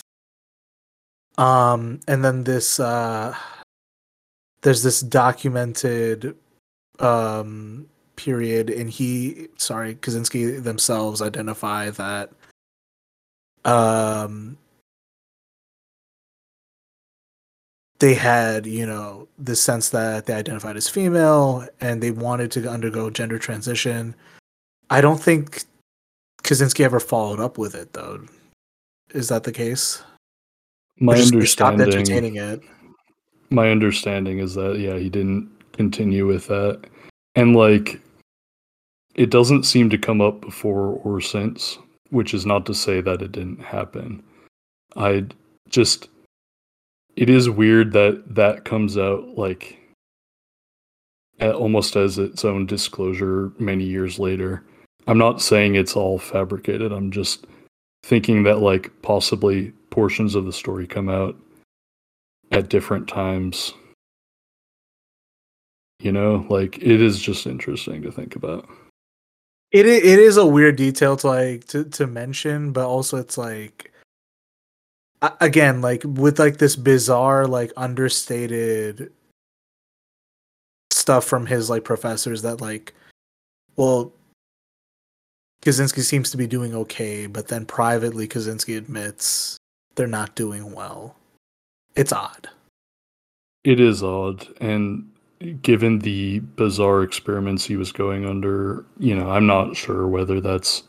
Um 1.37 1.99
and 2.07 2.23
then 2.23 2.43
this 2.43 2.79
uh 2.79 3.35
there's 4.61 4.83
this 4.83 5.01
documented 5.01 6.35
um 6.99 7.87
period 8.15 8.69
and 8.69 8.89
he 8.89 9.47
sorry, 9.57 9.95
Kaczynski 9.95 10.63
themselves 10.63 11.21
identify 11.21 11.89
that 11.91 12.31
um 13.65 14.57
they 17.99 18.13
had 18.13 18.65
you 18.65 18.85
know 18.85 19.27
the 19.37 19.55
sense 19.55 19.89
that 19.89 20.25
they 20.25 20.33
identified 20.33 20.77
as 20.77 20.89
female 20.89 21.67
and 21.81 22.01
they 22.01 22.11
wanted 22.11 22.51
to 22.51 22.69
undergo 22.69 23.09
gender 23.09 23.39
transition 23.39 24.15
i 24.89 25.01
don't 25.01 25.21
think 25.21 25.63
kaczynski 26.47 26.83
ever 26.83 26.99
followed 26.99 27.39
up 27.39 27.57
with 27.57 27.75
it 27.75 27.93
though 27.93 28.19
is 29.13 29.27
that 29.29 29.43
the 29.43 29.51
case 29.51 30.03
My 30.99 31.15
just 31.15 31.33
they 31.33 31.45
stopped 31.45 31.79
understanding 31.79 32.37
entertaining 32.37 32.37
it 32.37 32.77
my 33.49 33.69
understanding 33.69 34.39
is 34.39 34.55
that 34.55 34.79
yeah, 34.79 34.97
he 34.97 35.09
didn't 35.09 35.49
continue 35.73 36.25
with 36.27 36.47
that. 36.47 36.81
And 37.35 37.55
like 37.55 38.01
it 39.15 39.29
doesn't 39.29 39.63
seem 39.63 39.89
to 39.89 39.97
come 39.97 40.21
up 40.21 40.41
before 40.41 40.99
or 41.03 41.21
since, 41.21 41.77
which 42.09 42.33
is 42.33 42.45
not 42.45 42.65
to 42.67 42.73
say 42.73 43.01
that 43.01 43.21
it 43.21 43.31
didn't 43.31 43.61
happen. 43.61 44.23
I 44.95 45.25
just 45.69 46.09
it 47.15 47.29
is 47.29 47.49
weird 47.49 47.93
that 47.93 48.23
that 48.35 48.65
comes 48.65 48.97
out 48.97 49.37
like 49.37 49.79
almost 51.39 51.95
as 51.95 52.17
its 52.17 52.43
own 52.43 52.65
disclosure 52.65 53.51
many 53.59 53.83
years 53.83 54.19
later. 54.19 54.63
I'm 55.07 55.17
not 55.17 55.41
saying 55.41 55.75
it's 55.75 55.95
all 55.95 56.19
fabricated. 56.19 56.91
I'm 56.91 57.11
just 57.11 57.47
thinking 58.03 58.43
that 58.43 58.59
like 58.59 58.91
possibly 59.01 59.71
portions 59.89 60.35
of 60.35 60.45
the 60.45 60.53
story 60.53 60.85
come 60.85 61.09
out 61.09 61.35
at 62.51 62.69
different 62.69 63.07
times. 63.07 63.73
You 65.99 66.11
know, 66.11 66.45
like 66.49 66.77
it 66.77 67.01
is 67.01 67.19
just 67.19 67.47
interesting 67.47 68.01
to 68.03 68.11
think 68.11 68.35
about. 68.35 68.67
it 69.71 69.85
it 69.85 70.19
is 70.19 70.37
a 70.37 70.45
weird 70.45 70.75
detail 70.75 71.17
to 71.17 71.27
like 71.27 71.65
to, 71.67 71.83
to 71.85 72.07
mention 72.07 72.71
but 72.71 72.87
also 72.87 73.17
it's 73.17 73.37
like 73.37 73.91
again 75.41 75.81
like 75.81 76.03
with 76.05 76.39
like 76.39 76.57
this 76.57 76.75
bizarre 76.75 77.47
like 77.47 77.71
understated 77.75 79.11
stuff 80.91 81.25
from 81.25 81.45
his 81.45 81.69
like 81.69 81.83
professors 81.83 82.43
that 82.43 82.61
like 82.61 82.93
well 83.75 84.13
Kaczynski 85.61 86.01
seems 86.01 86.31
to 86.31 86.37
be 86.37 86.47
doing 86.47 86.73
okay 86.75 87.27
but 87.27 87.47
then 87.47 87.65
privately 87.65 88.27
Kaczynski 88.27 88.77
admits 88.77 89.57
they're 89.95 90.07
not 90.07 90.35
doing 90.35 90.73
well 90.73 91.15
it's 91.95 92.13
odd 92.13 92.47
It 93.63 93.79
is 93.79 94.01
odd, 94.03 94.47
and 94.61 95.03
given 95.61 95.99
the 95.99 96.39
bizarre 96.55 97.03
experiments 97.03 97.65
he 97.65 97.75
was 97.75 97.91
going 97.91 98.25
under, 98.25 98.85
you 98.97 99.15
know, 99.15 99.29
I'm 99.29 99.45
not 99.45 99.75
sure 99.75 100.07
whether 100.07 100.39
that's. 100.39 100.83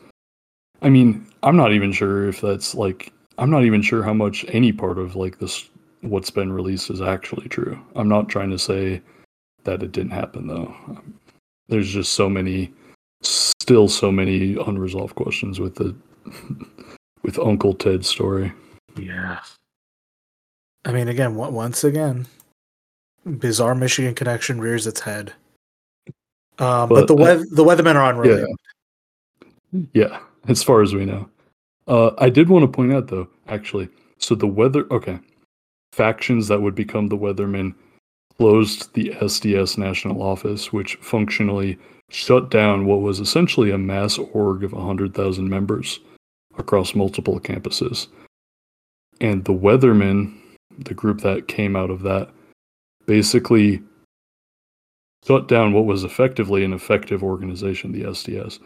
I 0.81 0.89
mean, 0.89 1.27
I'm 1.43 1.57
not 1.57 1.73
even 1.73 1.93
sure 1.93 2.29
if 2.29 2.41
that's 2.41 2.75
like. 2.75 3.13
I'm 3.39 3.51
not 3.51 3.65
even 3.65 3.83
sure 3.83 4.03
how 4.03 4.15
much 4.15 4.45
any 4.49 4.73
part 4.73 4.99
of 4.99 5.17
like 5.17 5.39
this 5.39 5.69
what's 6.03 6.31
been 6.31 6.53
released 6.53 6.91
is 6.91 7.01
actually 7.01 7.49
true. 7.49 7.79
I'm 7.97 8.09
not 8.09 8.29
trying 8.29 8.51
to 8.51 8.59
say 8.59 9.03
that 9.65 9.83
it 9.83 9.93
didn't 9.93 10.13
happen 10.13 10.47
though. 10.47 10.75
There's 11.69 11.91
just 11.91 12.13
so 12.13 12.29
many, 12.29 12.73
still 13.61 13.89
so 13.89 14.11
many 14.13 14.57
unresolved 14.57 15.15
questions 15.15 15.61
with 15.61 15.75
the 15.77 15.95
with 17.23 17.39
Uncle 17.39 17.75
Ted's 17.75 18.09
story. 18.09 18.53
yeah 18.97 19.41
I 20.85 20.93
mean 20.93 21.09
again 21.09 21.35
once 21.35 21.85
again 21.85 22.27
bizarre 23.27 23.75
Michigan 23.75 24.15
connection 24.15 24.61
rears 24.61 24.87
its 24.87 25.01
head 25.01 25.33
um, 26.59 26.89
but, 26.89 27.07
But, 27.07 27.09
the 27.09 27.15
uh, 27.15 27.17
weather 27.17 27.45
the 27.51 27.65
weathermen 27.65 27.95
are 27.95 28.09
unrelated 28.09 28.49
Yeah, 29.93 30.19
as 30.49 30.63
far 30.63 30.83
as 30.83 30.95
we 30.95 31.05
know. 31.05 31.29
Uh, 31.87 32.11
I 32.19 32.31
did 32.31 32.49
want 32.49 32.65
to 32.65 32.69
point 32.69 32.93
out, 32.93 33.09
though, 33.09 33.29
actually. 33.49 33.89
So 34.19 34.35
the 34.35 34.47
weather, 34.47 34.87
okay, 34.91 35.21
factions 35.93 36.49
that 36.49 36.61
would 36.61 36.75
become 36.75 37.07
the 37.09 37.17
Weathermen 37.17 37.75
closed 38.37 38.93
the 38.95 39.11
SDS 39.21 39.79
national 39.79 40.23
office, 40.23 40.73
which 40.73 40.97
functionally 40.97 41.79
shut 42.11 42.51
down 42.51 42.87
what 42.87 43.01
was 43.01 43.21
essentially 43.21 43.71
a 43.71 43.79
mass 43.79 44.19
org 44.19 44.65
of 44.65 44.73
100,000 44.73 45.49
members 45.49 46.01
across 46.57 46.95
multiple 46.95 47.39
campuses. 47.39 48.09
And 49.21 49.45
the 49.45 49.53
Weathermen, 49.53 50.35
the 50.79 50.95
group 50.95 51.21
that 51.21 51.49
came 51.49 51.77
out 51.77 51.91
of 51.91 52.03
that, 52.03 52.31
basically 53.07 53.83
shut 55.27 55.49
down 55.49 55.73
what 55.73 55.85
was 55.87 56.05
effectively 56.05 56.65
an 56.65 56.73
effective 56.73 57.23
organization, 57.23 57.93
the 57.93 58.05
SDS 58.05 58.59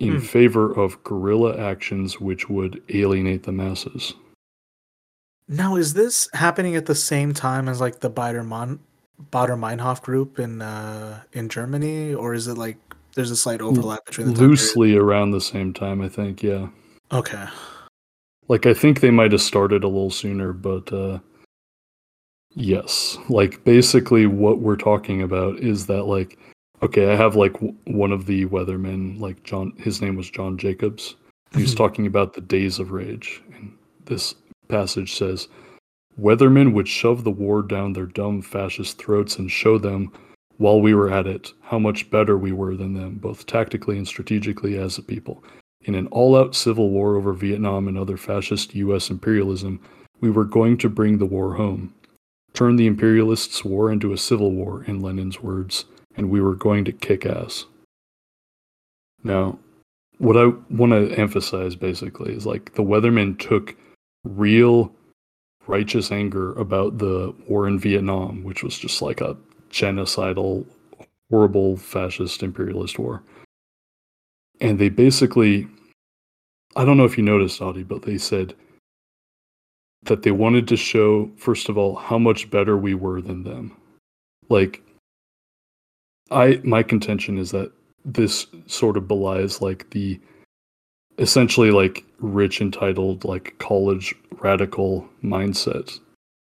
in 0.00 0.14
Hmm. 0.14 0.18
favor 0.18 0.72
of 0.72 1.02
guerrilla 1.04 1.56
actions 1.56 2.20
which 2.20 2.48
would 2.50 2.82
alienate 2.88 3.44
the 3.44 3.52
masses. 3.52 4.14
Now, 5.48 5.76
is 5.76 5.94
this 5.94 6.28
happening 6.32 6.74
at 6.74 6.86
the 6.86 6.94
same 6.94 7.32
time 7.34 7.68
as 7.68 7.80
like 7.80 8.00
the 8.00 8.10
Baader 8.10 8.44
Mon 8.44 8.80
Baader 9.30 9.56
Meinhof 9.58 10.02
group 10.02 10.38
in 10.38 10.60
uh 10.62 11.22
in 11.32 11.48
Germany, 11.48 12.14
or 12.14 12.34
is 12.34 12.48
it 12.48 12.58
like 12.58 12.76
there's 13.14 13.30
a 13.30 13.36
slight 13.36 13.60
overlap 13.60 14.04
between 14.06 14.34
the? 14.34 14.40
Loosely 14.40 14.96
around 14.96 15.30
the 15.30 15.40
same 15.40 15.72
time, 15.72 16.00
I 16.00 16.08
think, 16.08 16.42
yeah. 16.42 16.68
Okay. 17.12 17.46
Like 18.48 18.66
I 18.66 18.74
think 18.74 19.00
they 19.00 19.10
might 19.12 19.32
have 19.32 19.40
started 19.42 19.84
a 19.84 19.88
little 19.88 20.10
sooner, 20.10 20.52
but 20.52 20.92
uh 20.92 21.18
yes. 22.54 23.16
Like 23.28 23.62
basically 23.64 24.26
what 24.26 24.58
we're 24.60 24.76
talking 24.76 25.22
about 25.22 25.58
is 25.58 25.86
that 25.86 26.04
like 26.04 26.38
okay, 26.82 27.12
I 27.12 27.16
have 27.16 27.36
like 27.36 27.54
w- 27.54 27.74
one 27.86 28.12
of 28.12 28.26
the 28.26 28.46
weathermen 28.46 29.18
like 29.20 29.42
John 29.44 29.72
his 29.78 30.02
name 30.02 30.16
was 30.16 30.30
John 30.30 30.58
Jacobs. 30.58 31.16
He 31.54 31.62
was 31.62 31.72
Mhm. 31.74 31.78
talking 31.78 32.06
about 32.06 32.34
the 32.34 32.40
days 32.40 32.78
of 32.80 32.90
rage 32.90 33.42
and 33.54 33.72
this 34.06 34.34
passage 34.68 35.14
says 35.14 35.48
weathermen 36.20 36.72
would 36.72 36.88
shove 36.88 37.24
the 37.24 37.30
war 37.30 37.62
down 37.62 37.92
their 37.92 38.06
dumb 38.06 38.42
fascist 38.42 38.98
throats 38.98 39.38
and 39.38 39.50
show 39.50 39.78
them 39.78 40.12
while 40.56 40.80
we 40.80 40.94
were 40.94 41.12
at 41.12 41.26
it 41.26 41.52
how 41.62 41.78
much 41.78 42.10
better 42.10 42.38
we 42.38 42.52
were 42.52 42.76
than 42.76 42.94
them 42.94 43.16
both 43.16 43.46
tactically 43.46 43.96
and 43.96 44.06
strategically 44.06 44.78
as 44.78 44.98
a 44.98 45.02
people. 45.02 45.42
In 45.82 45.94
an 45.94 46.06
all-out 46.08 46.54
civil 46.54 46.90
war 46.90 47.16
over 47.16 47.32
Vietnam 47.32 47.88
and 47.88 47.98
other 47.98 48.16
fascist 48.16 48.74
US 48.74 49.10
imperialism 49.10 49.80
we 50.20 50.30
were 50.30 50.44
going 50.44 50.78
to 50.78 50.88
bring 50.88 51.18
the 51.18 51.26
war 51.26 51.54
home. 51.54 51.92
Turn 52.52 52.76
the 52.76 52.86
imperialists 52.86 53.64
war 53.64 53.90
into 53.90 54.12
a 54.12 54.18
civil 54.18 54.52
war 54.52 54.84
in 54.84 55.00
Lenin's 55.00 55.42
words 55.42 55.84
and 56.16 56.30
we 56.30 56.40
were 56.40 56.54
going 56.54 56.84
to 56.84 56.92
kick 56.92 57.26
ass. 57.26 57.66
Now 59.24 59.58
what 60.18 60.36
I 60.36 60.52
want 60.70 60.92
to 60.92 61.12
emphasize 61.18 61.74
basically 61.74 62.32
is 62.32 62.46
like 62.46 62.74
the 62.74 62.84
weathermen 62.84 63.36
took 63.38 63.76
real 64.22 64.94
righteous 65.66 66.12
anger 66.12 66.52
about 66.52 66.98
the 66.98 67.34
war 67.48 67.66
in 67.66 67.78
Vietnam, 67.78 68.42
which 68.44 68.62
was 68.62 68.78
just 68.78 69.02
like 69.02 69.20
a 69.20 69.36
genocidal, 69.70 70.66
horrible 71.30 71.76
fascist 71.76 72.42
imperialist 72.42 72.98
war. 72.98 73.22
And 74.60 74.78
they 74.78 74.88
basically, 74.88 75.66
I 76.76 76.84
don't 76.84 76.96
know 76.96 77.04
if 77.04 77.18
you 77.18 77.24
noticed, 77.24 77.60
Audie, 77.60 77.82
but 77.82 78.02
they 78.02 78.18
said 78.18 78.54
that 80.04 80.22
they 80.22 80.30
wanted 80.30 80.68
to 80.68 80.76
show, 80.76 81.30
first 81.36 81.68
of 81.68 81.78
all, 81.78 81.96
how 81.96 82.18
much 82.18 82.50
better 82.50 82.76
we 82.76 82.94
were 82.94 83.20
than 83.20 83.42
them. 83.42 83.76
Like, 84.48 84.82
I 86.30 86.60
my 86.64 86.82
contention 86.82 87.38
is 87.38 87.50
that 87.50 87.72
this 88.04 88.46
sort 88.66 88.96
of 88.96 89.08
belies 89.08 89.60
like 89.60 89.88
the 89.90 90.20
essentially 91.18 91.70
like 91.70 92.04
rich 92.18 92.60
entitled 92.60 93.24
like 93.24 93.54
college 93.58 94.14
radical 94.40 95.08
mindset. 95.22 95.98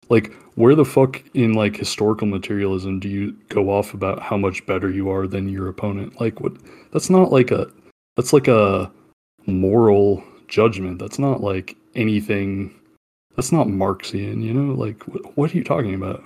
Like 0.09 0.33
where 0.55 0.75
the 0.75 0.85
fuck 0.85 1.23
in 1.35 1.55
like 1.55 1.77
historical 1.77 2.27
materialism 2.27 3.01
do 3.01 3.09
you 3.09 3.33
go 3.49 3.71
off 3.71 3.95
about 3.95 4.21
how 4.21 4.37
much 4.37 4.65
better 4.67 4.91
you 4.91 5.11
are 5.11 5.27
than 5.27 5.49
your 5.49 5.69
opponent? 5.69 6.21
Like 6.21 6.41
what 6.41 6.53
that's 6.93 7.11
not 7.11 7.33
like 7.33 7.51
a 7.51 7.67
that's 8.17 8.33
like 8.33 8.49
a 8.49 8.91
moral 9.47 10.23
judgment. 10.49 10.99
That's 10.99 11.19
not 11.19 11.41
like 11.41 11.77
anything 11.95 12.75
that's 13.37 13.53
not 13.53 13.69
marxian 13.69 14.43
you 14.43 14.53
know? 14.53 14.75
Like 14.75 15.03
what, 15.09 15.37
what 15.37 15.53
are 15.53 15.57
you 15.57 15.65
talking 15.65 15.95
about? 15.95 16.23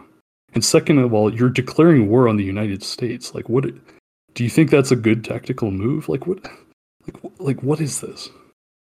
And 0.55 0.65
second 0.65 0.99
of 0.99 1.15
all 1.15 1.35
you're 1.35 1.51
declaring 1.51 2.09
war 2.09 2.29
on 2.29 2.37
the 2.37 2.45
united 2.45 2.83
states. 2.83 3.35
Like 3.35 3.49
what 3.49 3.65
do 4.35 4.45
you 4.45 4.51
think 4.51 4.71
that's 4.71 4.91
a 4.91 4.97
good 4.97 5.25
tactical 5.25 5.71
move? 5.71 6.09
Like 6.09 6.27
what 6.27 6.47
like, 7.39 7.63
what 7.63 7.81
is 7.81 8.01
this? 8.01 8.31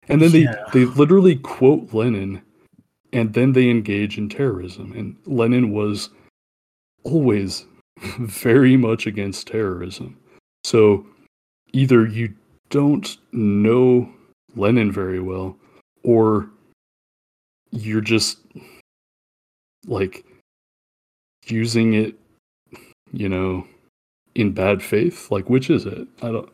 And 0.08 0.20
then 0.20 0.32
they 0.32 0.42
Yeah. 0.42 0.64
they 0.72 0.84
literally 0.84 1.36
quote 1.36 1.92
lenin 1.94 2.42
and 3.12 3.34
then 3.34 3.52
they 3.52 3.68
engage 3.68 4.18
in 4.18 4.28
terrorism. 4.28 4.92
And 4.92 5.16
lenin 5.26 5.70
was 5.70 6.10
always 7.04 7.66
very 8.18 8.76
much 8.76 9.06
against 9.06 9.46
terrorism. 9.46 10.16
So 10.64 11.06
either 11.72 12.06
you 12.06 12.34
don't 12.70 13.16
know 13.32 14.10
lenin 14.54 14.90
very 14.90 15.20
well 15.20 15.56
or 16.02 16.50
you're 17.70 18.00
just 18.00 18.38
like 19.86 20.24
using 21.46 21.94
it 21.94 22.14
you 23.12 23.28
know 23.28 23.66
in 24.34 24.52
bad 24.52 24.82
faith? 24.82 25.30
Like 25.30 25.48
which 25.50 25.70
is 25.70 25.86
it? 25.86 26.08
I 26.22 26.30
don't 26.32 26.50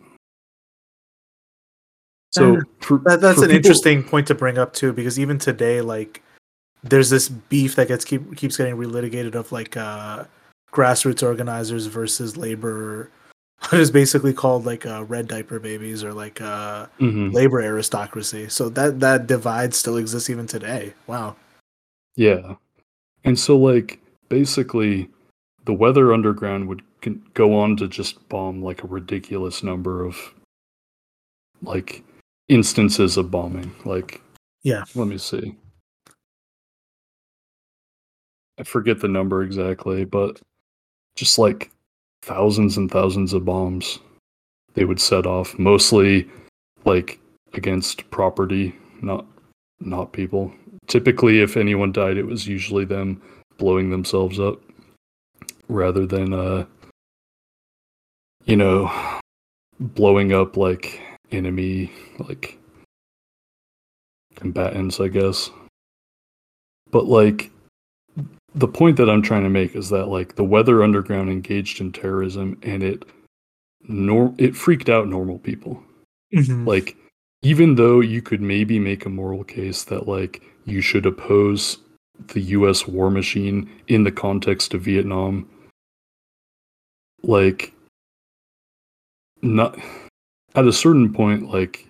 so 2.39 2.61
for, 2.81 2.99
That, 2.99 3.21
that's 3.21 3.39
an 3.39 3.45
people- 3.45 3.57
interesting 3.57 4.03
point 4.05 4.27
to 4.29 4.35
bring 4.35 4.59
up 4.59 4.73
too, 4.73 4.93
because 4.93 5.19
even 5.19 5.39
today, 5.39 5.81
like, 5.81 6.23
there's 6.85 7.11
this 7.11 7.29
beef 7.29 7.75
that 7.77 7.89
gets 7.89 8.05
keep 8.05 8.37
keeps 8.37 8.57
getting 8.57 8.77
relitigated 8.77 9.35
of 9.35 9.51
like 9.53 9.77
uh, 9.77 10.25
grassroots 10.73 11.23
organizers 11.23 11.87
versus 11.87 12.37
labor, 12.37 13.11
what 13.69 13.81
is 13.81 13.91
basically 13.91 14.33
called 14.33 14.65
like 14.65 14.87
uh, 14.87 15.05
red 15.05 15.27
diaper 15.27 15.59
babies 15.59 16.05
or 16.05 16.13
like 16.15 16.41
uh, 16.41 16.87
Mhm. 17.01 17.33
labor 17.33 17.61
aristocracy. 17.61 18.49
So 18.49 18.69
that 18.71 19.01
that 19.01 19.27
divide 19.27 19.75
still 19.75 19.97
exists 19.97 20.31
even 20.31 20.47
today. 20.47 20.95
Wow. 21.09 21.35
Yeah. 22.17 22.55
And 23.25 23.37
so, 23.39 23.59
like, 23.59 23.99
basically, 24.29 25.09
the 25.65 25.73
Weather 25.73 26.13
Underground 26.15 26.69
would 26.69 26.83
go 27.35 27.59
on 27.59 27.77
to 27.77 27.89
just 27.89 28.27
bomb, 28.29 28.63
like, 28.63 28.85
a 28.85 28.87
ridiculous 28.87 29.63
number 29.63 30.05
of, 30.05 30.17
like, 31.63 32.03
instances 32.49 33.17
of 33.17 33.31
bombing. 33.31 33.75
Like, 33.85 34.21
Yeah. 34.63 34.85
let 34.95 35.09
me 35.09 35.19
see. 35.19 35.55
I 38.59 38.65
forget 38.65 39.01
the 39.01 39.09
number 39.09 39.43
exactly, 39.43 40.05
but 40.05 40.41
just 41.17 41.39
like 41.39 41.71
thousands 42.23 42.77
and 42.77 42.91
thousands 42.91 43.33
of 43.33 43.45
bombs 43.45 43.99
they 44.75 44.85
would 44.85 45.01
set 45.01 45.27
off, 45.27 45.59
mostly 45.59 46.29
like 46.85 47.21
against 47.55 48.09
property, 48.11 48.75
not 49.01 49.25
not 49.81 50.13
people. 50.13 50.53
Typically, 50.89 51.41
if 51.41 51.57
anyone 51.57 51.93
died, 51.93 52.17
it 52.17 52.25
was 52.27 52.47
usually 52.49 52.85
them 52.85 53.23
blowing 53.59 53.91
themselves 53.91 54.41
up 54.41 54.61
rather 55.69 56.07
than, 56.07 56.33
uh, 56.33 56.65
you 58.45 58.57
know, 58.57 58.91
blowing 59.79 60.33
up 60.33 60.57
like 60.57 61.01
enemy, 61.33 61.93
like 62.19 62.59
combatants, 64.37 65.01
I 65.01 65.09
guess. 65.09 65.51
But, 66.91 67.07
like, 67.07 67.51
the 68.55 68.69
point 68.69 68.97
that 68.97 69.11
I'm 69.11 69.23
trying 69.23 69.43
to 69.43 69.51
make 69.51 69.75
is 69.77 69.91
that, 69.91 70.07
like, 70.07 70.37
the 70.37 70.45
Weather 70.45 70.83
Underground 70.83 71.29
engaged 71.31 71.81
in 71.81 71.93
terrorism 71.93 72.59
and 72.63 72.83
it. 72.83 73.05
Nor- 73.83 74.35
it 74.39 74.57
freaked 74.57 74.89
out 74.89 75.09
normal 75.09 75.39
people 75.39 75.83
Mhm. 76.35 76.67
like 76.67 76.97
even 77.43 77.77
though 77.77 78.01
you 78.01 78.21
could 78.21 78.43
maybe 78.43 78.79
make 78.79 79.07
a 79.07 79.09
moral 79.09 79.45
case 79.45 79.85
that 79.85 80.09
like 80.09 80.43
you 80.67 80.81
should 80.81 81.07
oppose 81.07 81.79
the 82.27 82.41
US 82.41 82.87
war 82.89 83.09
machine 83.11 83.71
in 83.87 84.03
the 84.05 84.13
context 84.13 84.75
of 84.75 84.83
Vietnam 84.83 85.49
like 87.23 87.73
not 89.41 89.79
at 90.59 90.67
a 90.67 90.73
certain 90.73 91.13
point 91.13 91.51
like 91.51 91.87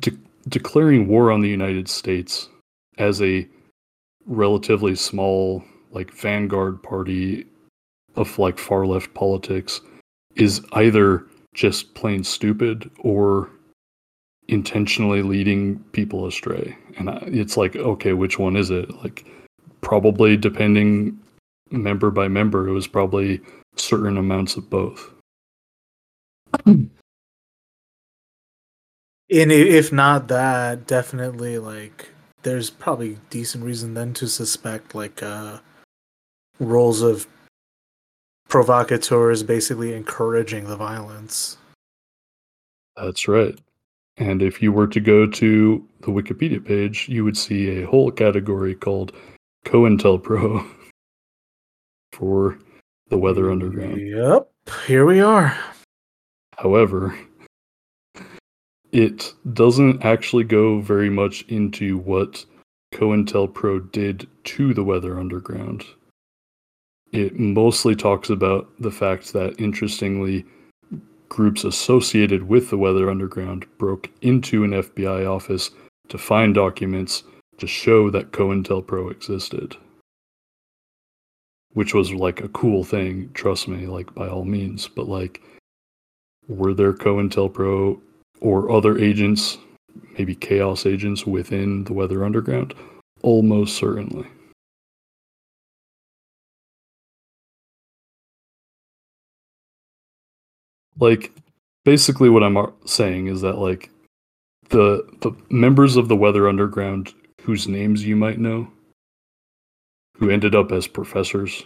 de- 0.00 0.18
declaring 0.48 1.06
war 1.06 1.30
on 1.30 1.40
the 1.40 1.48
United 1.48 1.88
States 1.88 2.48
as 2.98 3.22
a 3.22 3.46
relatively 4.26 4.96
small 4.96 5.64
like 5.92 6.10
vanguard 6.12 6.82
party 6.82 7.46
of 8.16 8.38
like 8.40 8.58
far 8.58 8.86
left 8.86 9.14
politics 9.14 9.80
is 10.34 10.60
either 10.72 11.24
just 11.54 11.94
plain 11.94 12.24
stupid 12.24 12.90
or 12.98 13.48
intentionally 14.48 15.22
leading 15.22 15.78
people 15.92 16.26
astray. 16.26 16.76
And 16.96 17.08
it's 17.22 17.56
like 17.56 17.76
okay 17.76 18.14
which 18.14 18.38
one 18.38 18.56
is 18.56 18.70
it? 18.70 18.90
Like 19.02 19.24
probably 19.80 20.36
depending 20.36 21.16
member 21.70 22.10
by 22.10 22.26
member 22.26 22.66
it 22.66 22.72
was 22.72 22.88
probably 22.88 23.40
certain 23.76 24.16
amounts 24.16 24.56
of 24.56 24.68
both 24.68 25.10
And 29.30 29.52
if 29.52 29.92
not 29.92 30.28
that, 30.28 30.86
definitely 30.86 31.58
like 31.58 32.08
there's 32.42 32.70
probably 32.70 33.18
decent 33.30 33.64
reason 33.64 33.94
then 33.94 34.14
to 34.14 34.26
suspect 34.28 34.94
like 34.94 35.22
uh 35.22 35.58
roles 36.58 37.02
of 37.02 37.26
provocateurs 38.48 39.42
basically 39.42 39.92
encouraging 39.92 40.64
the 40.64 40.76
violence. 40.76 41.58
That's 42.96 43.28
right. 43.28 43.58
And 44.16 44.42
if 44.42 44.60
you 44.60 44.72
were 44.72 44.88
to 44.88 45.00
go 45.00 45.26
to 45.26 45.88
the 46.00 46.08
Wikipedia 46.08 46.64
page, 46.64 47.08
you 47.08 47.24
would 47.24 47.36
see 47.36 47.68
a 47.68 47.86
whole 47.86 48.10
category 48.10 48.74
called 48.74 49.12
COINTELPRO 49.64 50.66
for 52.12 52.58
the 53.08 53.18
Weather 53.18 53.50
Underground. 53.52 54.00
Yep. 54.00 54.50
Here 54.86 55.06
we 55.06 55.20
are. 55.20 55.56
However, 56.56 57.16
it 58.92 59.34
doesn't 59.52 60.04
actually 60.04 60.44
go 60.44 60.80
very 60.80 61.10
much 61.10 61.42
into 61.48 61.98
what 61.98 62.44
COINTELPRO 62.94 63.92
did 63.92 64.26
to 64.44 64.72
the 64.72 64.84
Weather 64.84 65.18
Underground. 65.18 65.84
It 67.12 67.38
mostly 67.38 67.94
talks 67.94 68.30
about 68.30 68.70
the 68.78 68.90
fact 68.90 69.32
that, 69.32 69.60
interestingly, 69.60 70.44
groups 71.28 71.64
associated 71.64 72.48
with 72.48 72.70
the 72.70 72.78
Weather 72.78 73.10
Underground 73.10 73.66
broke 73.78 74.10
into 74.22 74.64
an 74.64 74.70
FBI 74.70 75.26
office 75.28 75.70
to 76.08 76.18
find 76.18 76.54
documents 76.54 77.24
to 77.58 77.66
show 77.66 78.10
that 78.10 78.32
COINTELPRO 78.32 79.10
existed. 79.10 79.76
Which 81.72 81.92
was 81.92 82.12
like 82.12 82.40
a 82.40 82.48
cool 82.48 82.84
thing, 82.84 83.30
trust 83.34 83.68
me, 83.68 83.86
like 83.86 84.14
by 84.14 84.28
all 84.28 84.44
means. 84.44 84.88
But 84.88 85.08
like, 85.08 85.42
were 86.46 86.72
there 86.72 86.94
COINTELPRO 86.94 88.00
or 88.40 88.70
other 88.70 88.98
agents, 88.98 89.58
maybe 90.16 90.34
chaos 90.34 90.86
agents 90.86 91.26
within 91.26 91.84
the 91.84 91.92
Weather 91.92 92.24
Underground? 92.24 92.74
Almost 93.22 93.76
certainly. 93.76 94.26
Like, 101.00 101.32
basically, 101.84 102.28
what 102.28 102.42
I'm 102.42 102.72
saying 102.86 103.28
is 103.28 103.40
that 103.42 103.58
like 103.58 103.90
the 104.70 105.06
the 105.20 105.32
members 105.50 105.96
of 105.96 106.08
the 106.08 106.16
Weather 106.16 106.48
Underground 106.48 107.14
whose 107.42 107.66
names 107.66 108.04
you 108.04 108.14
might 108.14 108.38
know, 108.38 108.68
who 110.18 110.28
ended 110.28 110.54
up 110.54 110.70
as 110.72 110.86
professors, 110.86 111.62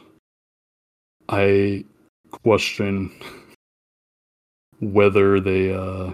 I 1.29 1.85
question 2.31 3.11
whether 4.81 5.41
they 5.41 5.75
uh, 5.75 6.13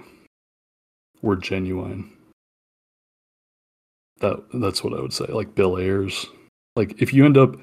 were 1.22 1.36
genuine. 1.36 2.10
That 4.20 4.40
that's 4.54 4.82
what 4.82 4.94
I 4.94 5.00
would 5.00 5.12
say. 5.12 5.26
Like 5.26 5.54
Bill 5.54 5.78
Ayers, 5.78 6.26
like 6.76 7.00
if 7.00 7.12
you 7.12 7.24
end 7.24 7.38
up 7.38 7.56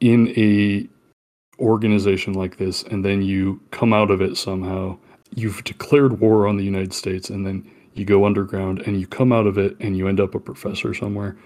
in 0.00 0.28
a 0.36 0.88
organization 1.60 2.34
like 2.34 2.56
this 2.56 2.84
and 2.84 3.04
then 3.04 3.22
you 3.22 3.60
come 3.72 3.92
out 3.92 4.10
of 4.10 4.20
it 4.20 4.36
somehow, 4.36 4.96
you've 5.34 5.64
declared 5.64 6.20
war 6.20 6.46
on 6.46 6.56
the 6.56 6.64
United 6.64 6.92
States 6.92 7.30
and 7.30 7.44
then 7.44 7.68
you 7.94 8.04
go 8.04 8.24
underground 8.24 8.80
and 8.86 9.00
you 9.00 9.06
come 9.06 9.32
out 9.32 9.46
of 9.46 9.58
it 9.58 9.76
and 9.80 9.96
you 9.96 10.06
end 10.06 10.20
up 10.20 10.34
a 10.34 10.40
professor 10.40 10.94
somewhere. 10.94 11.36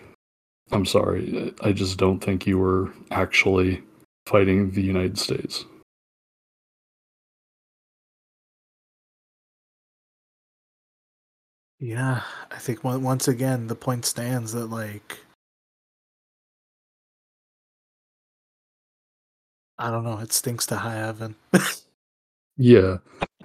I'm 0.71 0.87
sorry, 0.87 1.53
I 1.63 1.73
just 1.73 1.99
don't 1.99 2.21
think 2.21 2.47
you 2.47 2.59
were 2.59 2.93
actually 3.11 3.83
fighting 4.27 4.71
the 4.71 4.83
United 4.83 5.19
States. 5.19 5.65
Yeah, 11.83 12.23
I 12.53 12.59
think 12.59 12.85
once 12.85 13.27
again 13.27 13.67
the 13.67 13.75
point 13.75 14.05
stands 14.05 14.53
that 14.53 14.67
like 14.67 15.19
I 19.81 19.91
don't 19.91 20.05
know, 20.05 20.19
it 20.19 20.33
stinks 20.33 20.65
to 20.67 20.77
high 20.77 20.95
heaven. 20.95 21.35
yeah. 22.57 22.99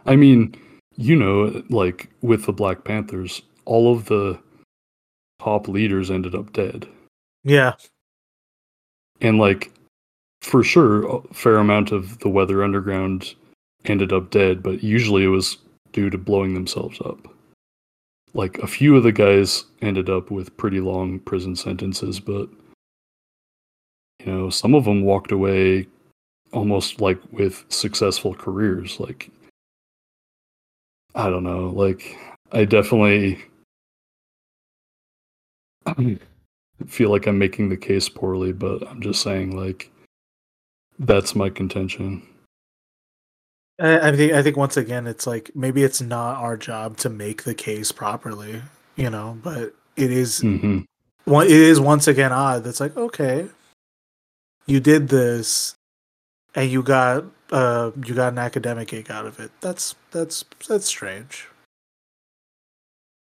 I 0.05 0.15
mean, 0.15 0.53
you 0.97 1.15
know, 1.15 1.63
like 1.71 2.11
with 2.21 2.45
the 2.45 2.53
Black 2.53 2.83
Panthers, 2.83 3.41
all 3.65 3.91
of 3.91 4.05
the 4.05 4.39
top 5.39 5.67
leaders 5.67 6.11
ended 6.11 6.35
up 6.35 6.53
dead. 6.53 6.87
Yeah. 7.43 7.73
And 9.19 9.39
like 9.39 9.71
for 10.41 10.63
sure 10.63 11.07
a 11.07 11.21
fair 11.33 11.55
amount 11.55 11.91
of 11.91 12.19
the 12.19 12.29
Weather 12.29 12.63
Underground 12.63 13.33
ended 13.85 14.13
up 14.13 14.29
dead, 14.29 14.61
but 14.61 14.83
usually 14.83 15.23
it 15.23 15.29
was 15.29 15.57
due 15.91 16.11
to 16.11 16.19
blowing 16.19 16.53
themselves 16.53 17.01
up. 17.01 17.33
Like 18.37 18.59
a 18.59 18.67
few 18.67 18.95
of 18.95 19.03
the 19.03 19.11
guys 19.11 19.65
ended 19.81 20.09
up 20.09 20.31
with 20.31 20.55
pretty 20.55 20.79
long 20.79 21.19
prison 21.19 21.55
sentences, 21.55 22.21
but 22.21 22.47
you 24.19 24.31
know, 24.31 24.49
some 24.49 24.73
of 24.73 24.85
them 24.85 25.03
walked 25.03 25.33
away 25.33 25.87
almost 26.53 27.01
like 27.01 27.19
with 27.31 27.65
successful 27.67 28.33
careers. 28.33 28.99
Like 28.99 29.29
I 31.17 31.31
don't 31.31 31.43
know. 31.43 31.69
Like, 31.69 32.15
I 32.51 32.63
definitely 32.63 33.43
feel 36.85 37.09
like 37.09 37.25
I'm 37.25 37.39
making 37.39 37.69
the 37.69 37.77
case 37.77 38.07
poorly, 38.07 38.53
but 38.53 38.87
I'm 38.87 39.01
just 39.01 39.23
saying, 39.23 39.57
like, 39.57 39.91
that's 40.99 41.35
my 41.35 41.49
contention. 41.49 42.21
I, 43.79 44.09
I 44.09 44.15
think 44.15 44.33
I 44.33 44.41
think 44.41 44.57
once 44.57 44.77
again, 44.77 45.07
it's 45.07 45.27
like 45.27 45.51
maybe 45.55 45.83
it's 45.83 46.01
not 46.01 46.37
our 46.37 46.57
job 46.57 46.97
to 46.97 47.09
make 47.09 47.43
the 47.43 47.55
case 47.55 47.91
properly, 47.91 48.61
you 48.95 49.09
know, 49.09 49.37
but 49.43 49.73
it 49.95 50.11
is. 50.11 50.41
Mm-hmm. 50.41 50.79
It 51.27 51.51
is 51.51 51.79
once 51.79 52.07
again 52.07 52.31
odd. 52.31 52.63
That's 52.63 52.79
like 52.79 52.95
okay, 52.95 53.47
you 54.65 54.79
did 54.79 55.09
this, 55.09 55.75
and 56.55 56.71
you 56.71 56.81
got 56.81 57.25
uh, 57.51 57.91
you 58.05 58.13
got 58.13 58.33
an 58.33 58.39
academic 58.39 58.89
gig 58.89 59.11
out 59.11 59.25
of 59.25 59.39
it. 59.39 59.51
That's 59.61 59.95
that's 60.11 60.45
that's 60.67 60.85
strange. 60.85 61.47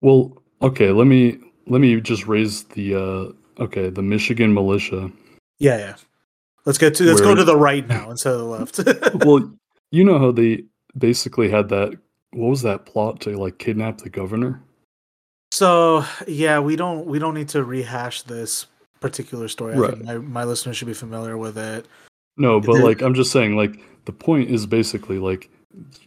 Well, 0.00 0.42
okay, 0.60 0.90
let 0.90 1.06
me 1.06 1.38
let 1.66 1.80
me 1.80 2.00
just 2.00 2.26
raise 2.26 2.64
the 2.64 2.94
uh 2.94 3.62
okay, 3.62 3.88
the 3.88 4.02
Michigan 4.02 4.52
militia. 4.52 5.10
Yeah, 5.58 5.78
yeah. 5.78 5.96
Let's 6.66 6.78
get 6.78 6.94
to 6.96 7.04
let's 7.04 7.20
where, 7.20 7.30
go 7.30 7.34
to 7.36 7.44
the 7.44 7.56
right 7.56 7.86
now 7.86 8.10
instead 8.10 8.34
of 8.34 8.38
the 8.40 8.44
left. 8.44 8.80
well, 9.24 9.52
you 9.94 10.04
know 10.04 10.18
how 10.18 10.32
they 10.32 10.64
basically 10.98 11.48
had 11.48 11.68
that 11.68 11.98
what 12.32 12.48
was 12.48 12.62
that 12.62 12.84
plot 12.84 13.20
to 13.20 13.36
like 13.36 13.58
kidnap 13.58 13.98
the 13.98 14.10
governor? 14.10 14.60
So 15.52 16.04
yeah, 16.26 16.58
we 16.58 16.76
don't 16.76 17.06
we 17.06 17.18
don't 17.18 17.34
need 17.34 17.48
to 17.50 17.64
rehash 17.64 18.22
this 18.22 18.66
particular 19.00 19.48
story. 19.48 19.76
Right. 19.76 19.92
I 19.92 19.94
think 19.94 20.04
my, 20.04 20.18
my 20.18 20.44
listeners 20.44 20.76
should 20.76 20.88
be 20.88 20.94
familiar 20.94 21.38
with 21.38 21.56
it. 21.56 21.86
No, 22.36 22.60
but 22.60 22.80
like 22.80 23.02
I'm 23.02 23.14
just 23.14 23.30
saying, 23.30 23.56
like 23.56 23.78
the 24.06 24.12
point 24.12 24.50
is 24.50 24.66
basically 24.66 25.18
like 25.18 25.48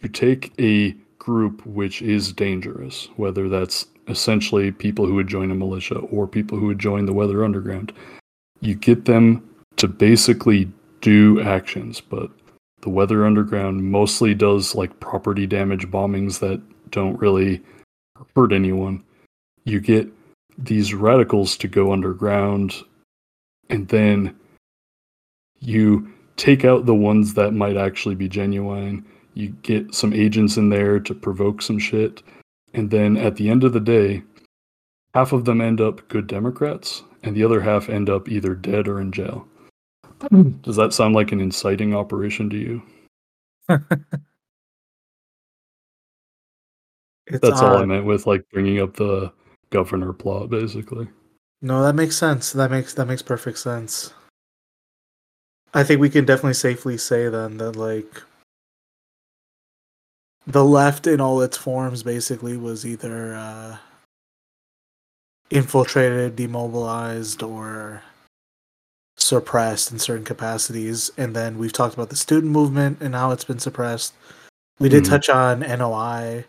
you 0.02 0.10
take 0.10 0.54
a 0.60 0.96
group 1.18 1.66
which 1.66 2.02
is 2.02 2.34
dangerous, 2.34 3.08
whether 3.16 3.48
that's 3.48 3.86
essentially 4.08 4.72
people 4.72 5.06
who 5.06 5.14
would 5.16 5.28
join 5.28 5.52
a 5.52 5.56
militia 5.56 6.00
or 6.00 6.28
people 6.28 6.58
who 6.58 6.68
would 6.68 6.80
join 6.80 7.06
the 7.06 7.14
Weather 7.14 7.44
Underground. 7.44 7.94
You 8.60 8.76
get 8.76 9.06
them 9.06 9.48
to 9.78 9.88
basically 9.88 10.70
do 11.02 11.40
actions, 11.42 12.02
but 12.02 12.32
the 12.82 12.89
Weather 12.89 13.25
Underground 13.25 13.84
mostly 13.84 14.34
does 14.34 14.75
like 14.75 14.99
property 14.99 15.47
damage 15.47 15.89
bombings 15.89 16.39
that 16.39 16.61
don't 16.91 17.19
really 17.19 17.61
hurt 18.36 18.53
anyone. 18.53 19.03
You 19.63 19.80
get 19.80 20.07
these 20.57 20.93
radicals 20.93 21.57
to 21.57 21.67
go 21.67 21.91
underground, 21.91 22.75
and 23.69 23.88
then 23.89 24.36
you 25.59 26.11
take 26.36 26.65
out 26.65 26.86
the 26.86 26.95
ones 26.95 27.34
that 27.34 27.53
might 27.53 27.78
actually 27.78 28.15
be 28.15 28.30
genuine. 28.30 29.05
You 29.34 29.49
get 29.61 29.93
some 29.93 30.13
agents 30.13 30.57
in 30.57 30.69
there 30.69 30.99
to 30.99 31.13
provoke 31.13 31.61
some 31.61 31.80
shit. 31.80 32.23
And 32.73 32.91
then 32.91 33.17
at 33.17 33.36
the 33.36 33.49
end 33.49 33.63
of 33.63 33.73
the 33.73 33.80
day, 33.80 34.23
half 35.13 35.34
of 35.34 35.45
them 35.45 35.61
end 35.61 35.82
up 35.82 36.07
good 36.09 36.28
Democrats, 36.28 37.03
and 37.23 37.36
the 37.36 37.43
other 37.43 37.61
half 37.61 37.89
end 37.89 38.09
up 38.09 38.30
either 38.30 38.55
dead 38.55 38.88
or 38.88 38.99
in 38.99 39.11
jail. 39.11 39.47
Does 40.61 40.76
that 40.76 40.93
sound 40.93 41.15
like 41.15 41.32
an 41.32 41.39
inciting 41.39 41.93
operation 41.95 42.49
to 42.49 42.57
you? 42.57 42.82
That's 47.30 47.61
all 47.61 47.78
I 47.78 47.86
meant 47.86 48.05
with 48.05 48.26
like 48.26 48.43
bringing 48.51 48.80
up 48.80 48.95
the 48.95 49.32
governor 49.70 50.13
plot, 50.13 50.49
basically. 50.49 51.07
No, 51.61 51.84
that 51.84 51.93
makes 51.93 52.15
sense. 52.15 52.53
That 52.53 52.72
makes 52.72 52.93
that 52.93 53.07
makes 53.07 53.22
perfect 53.22 53.57
sense. 53.57 54.13
I 55.74 55.84
think 55.84 55.99
we 55.99 56.09
can 56.09 56.26
definitely 56.26 56.53
safely 56.53 56.97
say 56.97 57.28
then 57.30 57.57
that 57.57 57.76
like 57.76 58.22
the 60.45 60.63
left 60.63 61.07
in 61.07 61.20
all 61.20 61.41
its 61.41 61.57
forms 61.57 62.03
basically 62.03 62.55
was 62.55 62.86
either 62.86 63.36
uh, 63.36 63.78
infiltrated, 65.49 66.38
demobilized, 66.38 67.43
or 67.43 68.01
suppressed 69.18 69.91
in 69.91 69.99
certain 69.99 70.24
capacities. 70.24 71.11
And 71.18 71.36
then 71.36 71.57
we've 71.57 71.74
talked 71.74 71.93
about 71.93 72.09
the 72.09 72.15
student 72.15 72.51
movement 72.51 73.01
and 73.01 73.15
how 73.15 73.32
it's 73.32 73.43
been 73.43 73.59
suppressed. 73.59 74.13
We 74.80 74.89
did 74.89 75.03
mm-hmm. 75.03 75.11
touch 75.11 75.30
on 75.30 75.59
NOI. 75.59 76.45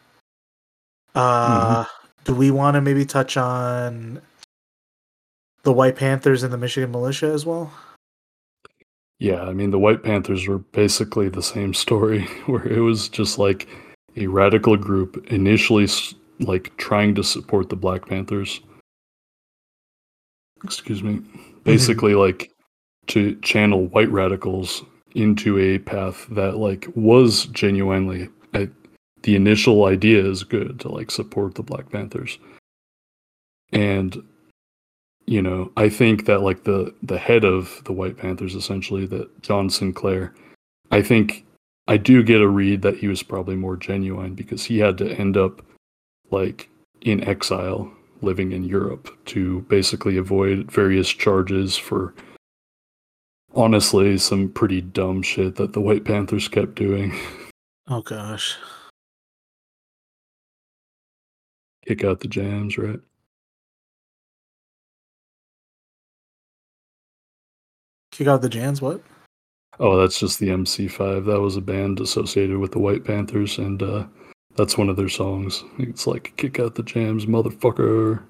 Uh, 1.14 1.84
mm-hmm. 1.84 1.92
Do 2.24 2.34
we 2.34 2.50
want 2.50 2.74
to 2.74 2.80
maybe 2.80 3.04
touch 3.04 3.36
on 3.36 4.20
the 5.62 5.72
White 5.72 5.96
Panthers 5.96 6.42
and 6.42 6.52
the 6.52 6.58
Michigan 6.58 6.90
Militia 6.90 7.26
as 7.26 7.46
well? 7.46 7.72
Yeah, 9.18 9.42
I 9.42 9.52
mean, 9.52 9.70
the 9.70 9.78
White 9.78 10.04
Panthers 10.04 10.46
were 10.46 10.58
basically 10.58 11.28
the 11.28 11.42
same 11.42 11.74
story, 11.74 12.22
where 12.46 12.66
it 12.66 12.80
was 12.80 13.08
just 13.08 13.38
like 13.38 13.68
a 14.16 14.26
radical 14.26 14.76
group 14.76 15.26
initially 15.32 15.88
like 16.40 16.76
trying 16.76 17.14
to 17.14 17.24
support 17.24 17.68
the 17.68 17.76
Black 17.76 18.06
Panthers. 18.06 18.60
Excuse 20.62 21.02
me. 21.02 21.14
Mm-hmm. 21.14 21.58
Basically, 21.64 22.12
mm-hmm. 22.12 22.20
like 22.20 22.52
to 23.09 23.34
channel 23.40 23.86
white 23.86 24.11
radicals 24.11 24.84
into 25.14 25.59
a 25.59 25.78
path 25.78 26.26
that 26.30 26.56
like 26.56 26.86
was 26.94 27.46
genuinely 27.46 28.28
I, 28.54 28.68
the 29.22 29.36
initial 29.36 29.84
idea 29.84 30.24
is 30.24 30.44
good 30.44 30.80
to 30.80 30.88
like 30.88 31.11
support 31.11 31.54
the 31.54 31.62
Black 31.62 31.90
Panthers. 31.90 32.38
And 33.72 34.22
you 35.26 35.42
know, 35.42 35.70
I 35.76 35.90
think 35.90 36.24
that 36.26 36.40
like 36.40 36.64
the 36.64 36.94
the 37.02 37.18
head 37.18 37.44
of 37.44 37.82
the 37.84 37.92
White 37.92 38.16
Panthers, 38.16 38.54
essentially, 38.54 39.04
that 39.06 39.42
John 39.42 39.68
Sinclair, 39.68 40.34
I 40.90 41.02
think 41.02 41.44
I 41.86 41.98
do 41.98 42.22
get 42.22 42.40
a 42.40 42.48
read 42.48 42.82
that 42.82 42.96
he 42.96 43.09
was 43.09 43.22
probably 43.22 43.56
more 43.56 43.76
genuine 43.76 44.34
because 44.34 44.64
he 44.64 44.78
had 44.78 44.96
to 44.98 45.12
end 45.18 45.36
up 45.36 45.64
like 46.30 46.70
in 47.02 47.22
exile, 47.24 47.92
living 48.22 48.52
in 48.52 48.64
Europe 48.64 49.11
to 49.26 49.61
basically 49.62 50.16
avoid 50.16 50.70
various 50.70 51.11
charges 51.11 51.76
for 51.76 52.14
honestly 53.55 54.18
some 54.18 54.49
pretty 54.51 54.80
dumb 54.80 55.22
shit 55.22 55.57
that 55.57 55.72
the 55.72 55.80
White 55.80 56.05
Panthers 56.05 56.49
kept 56.49 56.74
doing. 56.74 57.18
Oh 57.90 58.03
gosh. 58.03 58.55
Kick 61.86 62.05
out 62.05 62.20
the 62.20 62.28
jams, 62.28 62.76
right? 62.76 63.01
Kick 68.12 68.26
out 68.26 68.42
the 68.42 68.51
jams, 68.51 68.82
what? 68.82 69.01
Oh, 69.80 69.99
that's 69.99 70.18
just 70.20 70.38
the 70.38 70.49
MC5. 70.49 71.24
That 71.24 71.40
was 71.40 71.57
a 71.57 71.62
band 71.62 72.01
associated 72.01 72.59
with 72.59 72.72
the 72.72 72.78
White 72.78 73.05
Panthers, 73.05 73.57
and 73.57 73.82
uh, 73.82 74.07
that's 74.57 74.76
one 74.76 74.90
of 74.90 74.96
their 74.96 75.09
songs. 75.09 75.64
It's 75.78 76.07
like 76.07 76.34
"Kick 76.36 76.59
out 76.61 76.74
the 76.74 76.82
jams, 76.82 77.24
motherfucker." 77.24 78.22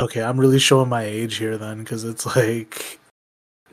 Okay, 0.00 0.22
I'm 0.22 0.38
really 0.38 0.58
showing 0.58 0.88
my 0.88 1.04
age 1.04 1.36
here 1.36 1.56
then, 1.56 1.78
because 1.78 2.04
it's 2.04 2.36
like 2.36 2.98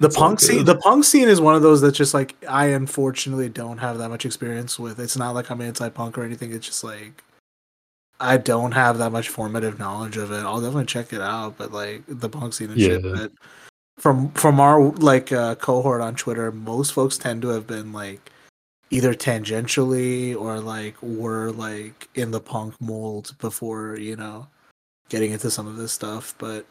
the 0.01 0.07
It's 0.07 0.17
punk 0.17 0.39
scene. 0.39 0.65
The 0.65 0.77
punk 0.77 1.03
scene 1.05 1.29
is 1.29 1.39
one 1.39 1.53
of 1.55 1.61
those 1.61 1.79
that 1.81 1.91
just 1.91 2.15
like 2.15 2.35
I 2.49 2.65
unfortunately 2.65 3.49
don't 3.49 3.77
have 3.77 3.99
that 3.99 4.09
much 4.09 4.25
experience 4.25 4.79
with. 4.79 4.99
It's 4.99 5.15
not 5.15 5.35
like 5.35 5.51
I'm 5.51 5.61
anti-punk 5.61 6.17
or 6.17 6.23
anything. 6.23 6.51
It's 6.51 6.65
just 6.65 6.83
like 6.83 7.23
I 8.19 8.37
don't 8.37 8.71
have 8.71 8.97
that 8.97 9.11
much 9.11 9.29
formative 9.29 9.77
knowledge 9.77 10.17
of 10.17 10.31
it. 10.31 10.39
I'll 10.43 10.59
definitely 10.59 10.85
check 10.85 11.13
it 11.13 11.21
out, 11.21 11.55
but 11.55 11.71
like 11.71 12.01
the 12.07 12.29
punk 12.29 12.53
scene 12.53 12.71
and 12.71 12.81
shit. 12.81 13.03
But 13.03 13.31
from 13.99 14.31
from 14.31 14.59
our 14.59 14.81
like 14.93 15.31
uh, 15.31 15.53
cohort 15.55 16.01
on 16.01 16.15
Twitter, 16.15 16.51
most 16.51 16.93
folks 16.93 17.19
tend 17.19 17.43
to 17.43 17.49
have 17.49 17.67
been 17.67 17.93
like 17.93 18.31
either 18.89 19.13
tangentially 19.13 20.35
or 20.35 20.59
like 20.59 20.95
were 21.03 21.51
like 21.51 22.09
in 22.15 22.31
the 22.31 22.41
punk 22.41 22.73
mold 22.81 23.35
before 23.37 23.97
you 23.99 24.15
know 24.15 24.47
getting 25.09 25.31
into 25.31 25.51
some 25.51 25.67
of 25.67 25.77
this 25.77 25.91
stuff. 25.91 26.33
But 26.39 26.65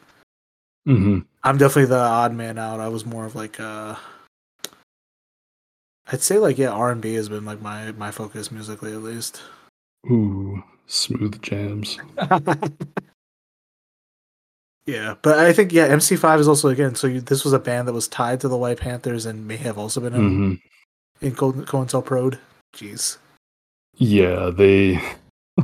hmm 0.85 1.19
I'm 1.43 1.57
definitely 1.57 1.85
the 1.85 1.99
odd 1.99 2.33
man 2.33 2.57
out. 2.57 2.79
I 2.79 2.87
was 2.87 3.05
more 3.05 3.25
of 3.25 3.35
like 3.35 3.59
uh 3.59 3.95
I'd 6.11 6.21
say 6.21 6.37
like 6.37 6.57
yeah, 6.57 6.69
R 6.69 6.91
and 6.91 7.01
B 7.01 7.13
has 7.15 7.29
been 7.29 7.45
like 7.45 7.61
my 7.61 7.91
my 7.93 8.11
focus 8.11 8.51
musically 8.51 8.93
at 8.93 9.03
least. 9.03 9.41
Ooh, 10.09 10.63
smooth 10.87 11.41
jams. 11.41 11.99
yeah, 14.85 15.15
but 15.21 15.39
I 15.39 15.53
think 15.53 15.71
yeah, 15.71 15.87
MC5 15.87 16.39
is 16.39 16.47
also 16.47 16.69
again. 16.69 16.95
So 16.95 17.07
you, 17.07 17.21
this 17.21 17.43
was 17.43 17.53
a 17.53 17.59
band 17.59 17.87
that 17.87 17.93
was 17.93 18.07
tied 18.07 18.41
to 18.41 18.47
the 18.47 18.57
White 18.57 18.79
Panthers 18.79 19.25
and 19.25 19.47
may 19.47 19.57
have 19.57 19.77
also 19.77 20.01
been 20.01 20.13
in, 20.13 20.21
hmm 20.21 20.53
in 21.21 21.35
Co- 21.35 21.53
COINTELPROD. 21.53 22.39
Jeez. 22.75 23.17
Yeah, 23.95 24.49
they. 24.49 24.99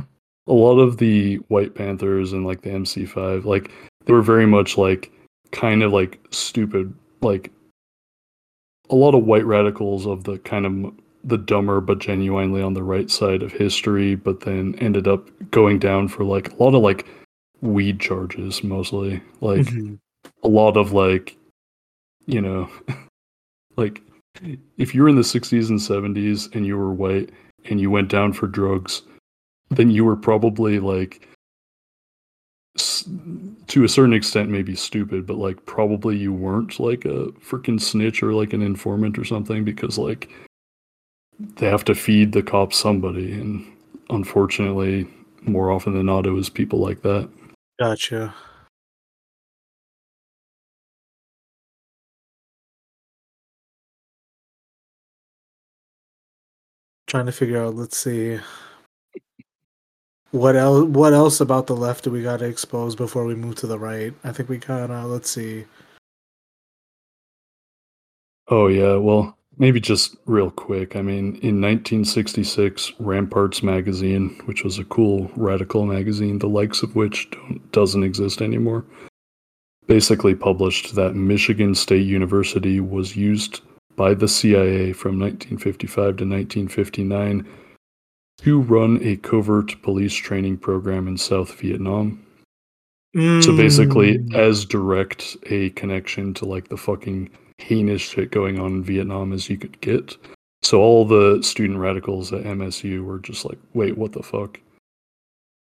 A 0.46 0.52
lot 0.52 0.78
of 0.78 0.96
the 0.96 1.36
White 1.48 1.74
Panthers 1.74 2.32
and 2.32 2.46
like 2.46 2.62
the 2.62 2.70
MC5, 2.70 3.44
like 3.44 3.70
they 4.06 4.14
were 4.14 4.22
very 4.22 4.46
much 4.46 4.78
like 4.78 5.12
kind 5.52 5.82
of 5.82 5.92
like 5.92 6.20
stupid, 6.30 6.92
like 7.20 7.50
a 8.90 8.94
lot 8.94 9.14
of 9.14 9.24
white 9.24 9.44
radicals 9.44 10.06
of 10.06 10.24
the 10.24 10.38
kind 10.38 10.66
of 10.66 10.94
the 11.24 11.36
dumber 11.38 11.80
but 11.80 11.98
genuinely 11.98 12.62
on 12.62 12.74
the 12.74 12.82
right 12.82 13.10
side 13.10 13.42
of 13.42 13.52
history, 13.52 14.14
but 14.14 14.40
then 14.40 14.74
ended 14.78 15.06
up 15.08 15.28
going 15.50 15.78
down 15.78 16.08
for 16.08 16.24
like 16.24 16.52
a 16.52 16.62
lot 16.62 16.74
of 16.74 16.82
like 16.82 17.06
weed 17.60 18.00
charges 18.00 18.62
mostly. 18.62 19.20
Like 19.40 19.66
Mhm. 19.66 19.98
a 20.42 20.48
lot 20.48 20.76
of 20.76 20.92
like 20.92 21.36
you 22.26 22.40
know 22.40 22.68
like 23.76 24.00
if 24.76 24.94
you're 24.94 25.08
in 25.08 25.16
the 25.16 25.22
60s 25.22 25.68
and 25.70 25.80
70s 25.80 26.54
and 26.54 26.64
you 26.66 26.76
were 26.76 26.92
white 26.92 27.30
and 27.64 27.80
you 27.80 27.90
went 27.90 28.08
down 28.08 28.32
for 28.32 28.46
drugs 28.46 29.02
then 29.70 29.90
you 29.90 30.04
were 30.04 30.16
probably 30.16 30.78
like 30.78 31.26
to 33.66 33.84
a 33.84 33.88
certain 33.88 34.12
extent 34.14 34.48
maybe 34.48 34.74
stupid 34.74 35.26
but 35.26 35.36
like 35.36 35.64
probably 35.66 36.16
you 36.16 36.32
weren't 36.32 36.78
like 36.78 37.04
a 37.04 37.26
freaking 37.40 37.80
snitch 37.80 38.22
or 38.22 38.32
like 38.32 38.52
an 38.52 38.62
informant 38.62 39.18
or 39.18 39.24
something 39.24 39.64
because 39.64 39.98
like 39.98 40.30
they 41.56 41.66
have 41.66 41.84
to 41.84 41.94
feed 41.94 42.32
the 42.32 42.42
cops 42.42 42.76
somebody 42.78 43.32
and 43.32 43.64
unfortunately 44.10 45.06
more 45.42 45.70
often 45.70 45.92
than 45.92 46.06
not 46.06 46.26
it 46.26 46.30
was 46.30 46.48
people 46.48 46.78
like 46.78 47.02
that 47.02 47.28
Gotcha. 47.78 48.34
Trying 57.06 57.26
to 57.26 57.32
figure 57.32 57.62
out. 57.62 57.74
Let's 57.76 57.96
see. 57.96 58.40
What 60.30 60.56
else? 60.56 60.84
What 60.86 61.14
else 61.14 61.40
about 61.40 61.66
the 61.66 61.76
left 61.76 62.04
do 62.04 62.10
we 62.10 62.22
got 62.22 62.38
to 62.38 62.44
expose 62.44 62.94
before 62.94 63.24
we 63.24 63.34
move 63.34 63.56
to 63.56 63.66
the 63.66 63.78
right? 63.78 64.12
I 64.24 64.32
think 64.32 64.48
we 64.48 64.58
got. 64.58 64.90
Uh, 64.90 65.06
let's 65.06 65.30
see. 65.30 65.64
Oh 68.48 68.66
yeah, 68.66 68.96
well, 68.96 69.36
maybe 69.58 69.80
just 69.80 70.16
real 70.26 70.50
quick. 70.50 70.96
I 70.96 71.02
mean, 71.02 71.36
in 71.36 71.60
1966, 71.60 72.92
Ramparts 72.98 73.62
magazine, 73.62 74.40
which 74.44 74.64
was 74.64 74.78
a 74.78 74.84
cool 74.84 75.30
radical 75.36 75.86
magazine, 75.86 76.38
the 76.38 76.48
likes 76.48 76.82
of 76.82 76.94
which 76.94 77.30
don't, 77.30 77.72
doesn't 77.72 78.04
exist 78.04 78.42
anymore, 78.42 78.84
basically 79.86 80.34
published 80.34 80.94
that 80.94 81.14
Michigan 81.14 81.74
State 81.74 82.06
University 82.06 82.80
was 82.80 83.16
used 83.16 83.60
by 83.96 84.14
the 84.14 84.28
CIA 84.28 84.92
from 84.92 85.18
1955 85.18 85.94
to 85.94 86.24
1959 86.24 87.46
to 88.42 88.60
run 88.60 88.98
a 89.02 89.16
covert 89.16 89.80
police 89.82 90.14
training 90.14 90.58
program 90.58 91.08
in 91.08 91.16
South 91.16 91.52
Vietnam. 91.60 92.24
So 93.14 93.56
basically, 93.56 94.18
Mm. 94.18 94.34
as 94.34 94.64
direct 94.64 95.36
a 95.46 95.70
connection 95.70 96.34
to 96.34 96.44
like 96.44 96.68
the 96.68 96.76
fucking 96.76 97.30
heinous 97.58 98.02
shit 98.02 98.30
going 98.30 98.60
on 98.60 98.72
in 98.74 98.84
Vietnam 98.84 99.32
as 99.32 99.48
you 99.50 99.56
could 99.56 99.80
get. 99.80 100.16
So 100.62 100.80
all 100.80 101.04
the 101.04 101.42
student 101.42 101.78
radicals 101.80 102.32
at 102.32 102.44
MSU 102.44 103.04
were 103.04 103.18
just 103.18 103.44
like, 103.44 103.58
wait, 103.74 103.96
what 103.98 104.12
the 104.12 104.22
fuck? 104.22 104.60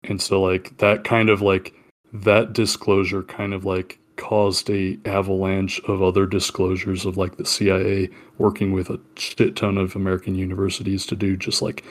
And 0.04 0.20
so 0.20 0.40
like 0.40 0.76
that 0.78 1.02
kind 1.02 1.28
of 1.28 1.42
like 1.42 1.74
that 2.12 2.52
disclosure 2.52 3.22
kind 3.22 3.52
of 3.54 3.64
like 3.64 3.98
caused 4.16 4.68
a 4.70 4.98
avalanche 5.06 5.80
of 5.88 6.02
other 6.02 6.26
disclosures 6.26 7.06
of 7.06 7.16
like 7.16 7.36
the 7.36 7.46
CIA 7.46 8.10
working 8.38 8.72
with 8.72 8.90
a 8.90 9.00
shit 9.16 9.56
ton 9.56 9.78
of 9.78 9.96
American 9.96 10.34
universities 10.34 11.06
to 11.06 11.16
do 11.16 11.36
just 11.36 11.62
like 11.62 11.82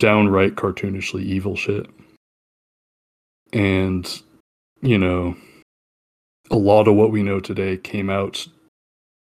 downright 0.00 0.56
cartoonishly 0.56 1.22
evil 1.22 1.56
shit. 1.56 1.86
And 3.52 4.22
you 4.82 4.98
know, 4.98 5.36
a 6.50 6.56
lot 6.56 6.88
of 6.88 6.96
what 6.96 7.12
we 7.12 7.22
know 7.22 7.40
today 7.40 7.76
came 7.76 8.10
out 8.10 8.46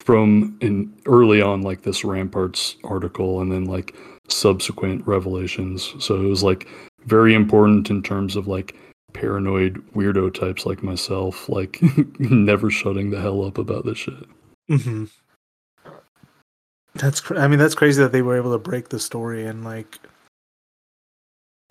from 0.01 0.57
in 0.63 0.95
early 1.07 1.43
on 1.43 1.63
like 1.63 1.83
this 1.83 2.05
ramparts 2.05 2.77
article 2.85 3.43
and 3.43 3.53
then 3.53 3.67
like 3.67 3.95
subsequent 4.29 5.07
revelations 5.07 5.95
so 6.01 6.17
it 6.17 6.27
was 6.27 6.43
like 6.45 6.69
very 7.07 7.35
important 7.35 7.91
in 7.91 8.03
terms 8.03 8.37
of 8.37 8.49
like 8.49 8.77
paranoid 9.15 9.77
weirdo 9.95 10.33
types 10.33 10.67
like 10.67 10.83
myself 10.83 11.49
like 11.49 11.81
never 12.21 12.71
shutting 12.71 13.11
the 13.11 13.21
hell 13.21 13.45
up 13.45 13.59
about 13.59 13.85
this 13.87 13.99
shit 13.99 14.27
hmm 14.69 15.07
That's. 16.95 17.21
Cr- 17.21 17.39
I 17.39 17.49
mean, 17.49 17.59
that's 17.61 17.75
crazy 17.75 18.03
that 18.03 18.13
they 18.13 18.23
were 18.23 18.37
able 18.37 18.53
to 18.53 18.59
break 18.59 18.91
the 18.91 19.01
story 19.01 19.47
and 19.47 19.65
like. 19.65 19.99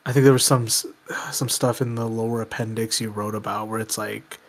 I 0.07 0.13
think 0.13 0.23
there 0.23 0.31
was 0.31 0.45
some 0.45 0.69
some 0.69 1.49
stuff 1.49 1.81
in 1.81 1.95
the 1.95 2.07
lower 2.07 2.41
appendix 2.41 3.01
you 3.01 3.09
wrote 3.09 3.35
about 3.35 3.67
where 3.67 3.81
it's 3.81 3.97
like 3.97 4.39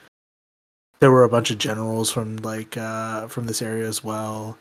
there 1.01 1.11
were 1.11 1.25
a 1.25 1.29
bunch 1.29 1.51
of 1.51 1.59
generals 1.59 2.13
from 2.13 2.37
like 2.37 2.77
uh 2.77 3.27
from 3.27 3.47
this 3.47 3.61
area 3.61 3.89
as 3.89 4.05
well. 4.05 4.57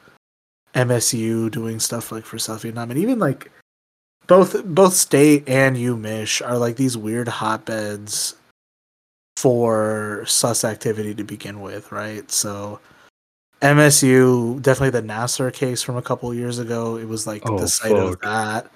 MSU 0.74 1.52
doing 1.52 1.80
stuff 1.80 2.12
like 2.12 2.26
for 2.26 2.40
South 2.40 2.64
Vietnam 2.64 2.90
and 2.90 3.00
even 3.00 3.20
like 3.20 3.52
both 4.26 4.66
both 4.66 4.94
state 4.94 5.48
and 5.48 5.78
UMich 5.78 6.46
are 6.46 6.58
like 6.58 6.78
these 6.78 6.98
weird 6.98 7.28
hotbeds 7.28 8.34
for 9.38 10.24
sus 10.26 10.64
activity 10.64 11.14
to 11.14 11.24
begin 11.24 11.62
with, 11.62 11.92
right? 11.92 12.30
So 12.32 12.80
MSU 13.62 14.60
definitely 14.64 15.00
the 15.00 15.08
Nassar 15.08 15.54
case 15.54 15.84
from 15.84 15.96
a 15.96 16.02
couple 16.02 16.34
years 16.34 16.58
ago. 16.58 16.98
It 16.98 17.08
was 17.08 17.28
like 17.28 17.44
Oh, 17.46 17.60
the 17.60 17.68
site 17.68 17.92
of 17.92 18.20
that. 18.22 18.72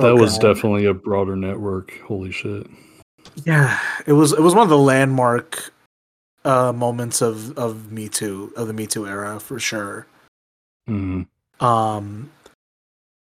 That 0.00 0.08
Oh, 0.12 0.16
was 0.16 0.38
definitely 0.38 0.86
a 0.86 0.94
broader 0.94 1.36
network 1.36 1.92
holy 2.06 2.32
shit 2.32 2.66
Yeah, 3.44 3.78
it 4.06 4.12
was 4.12 4.32
it 4.32 4.40
was 4.40 4.54
one 4.54 4.62
of 4.64 4.70
the 4.70 4.78
landmark 4.78 5.72
uh 6.44 6.72
moments 6.72 7.20
of 7.20 7.56
of 7.58 7.92
Me 7.92 8.08
Too 8.08 8.52
of 8.56 8.66
the 8.66 8.72
Me 8.72 8.86
Too 8.86 9.06
era 9.06 9.38
for 9.40 9.58
sure. 9.60 10.06
Mhm. 10.88 11.26
Um 11.60 12.30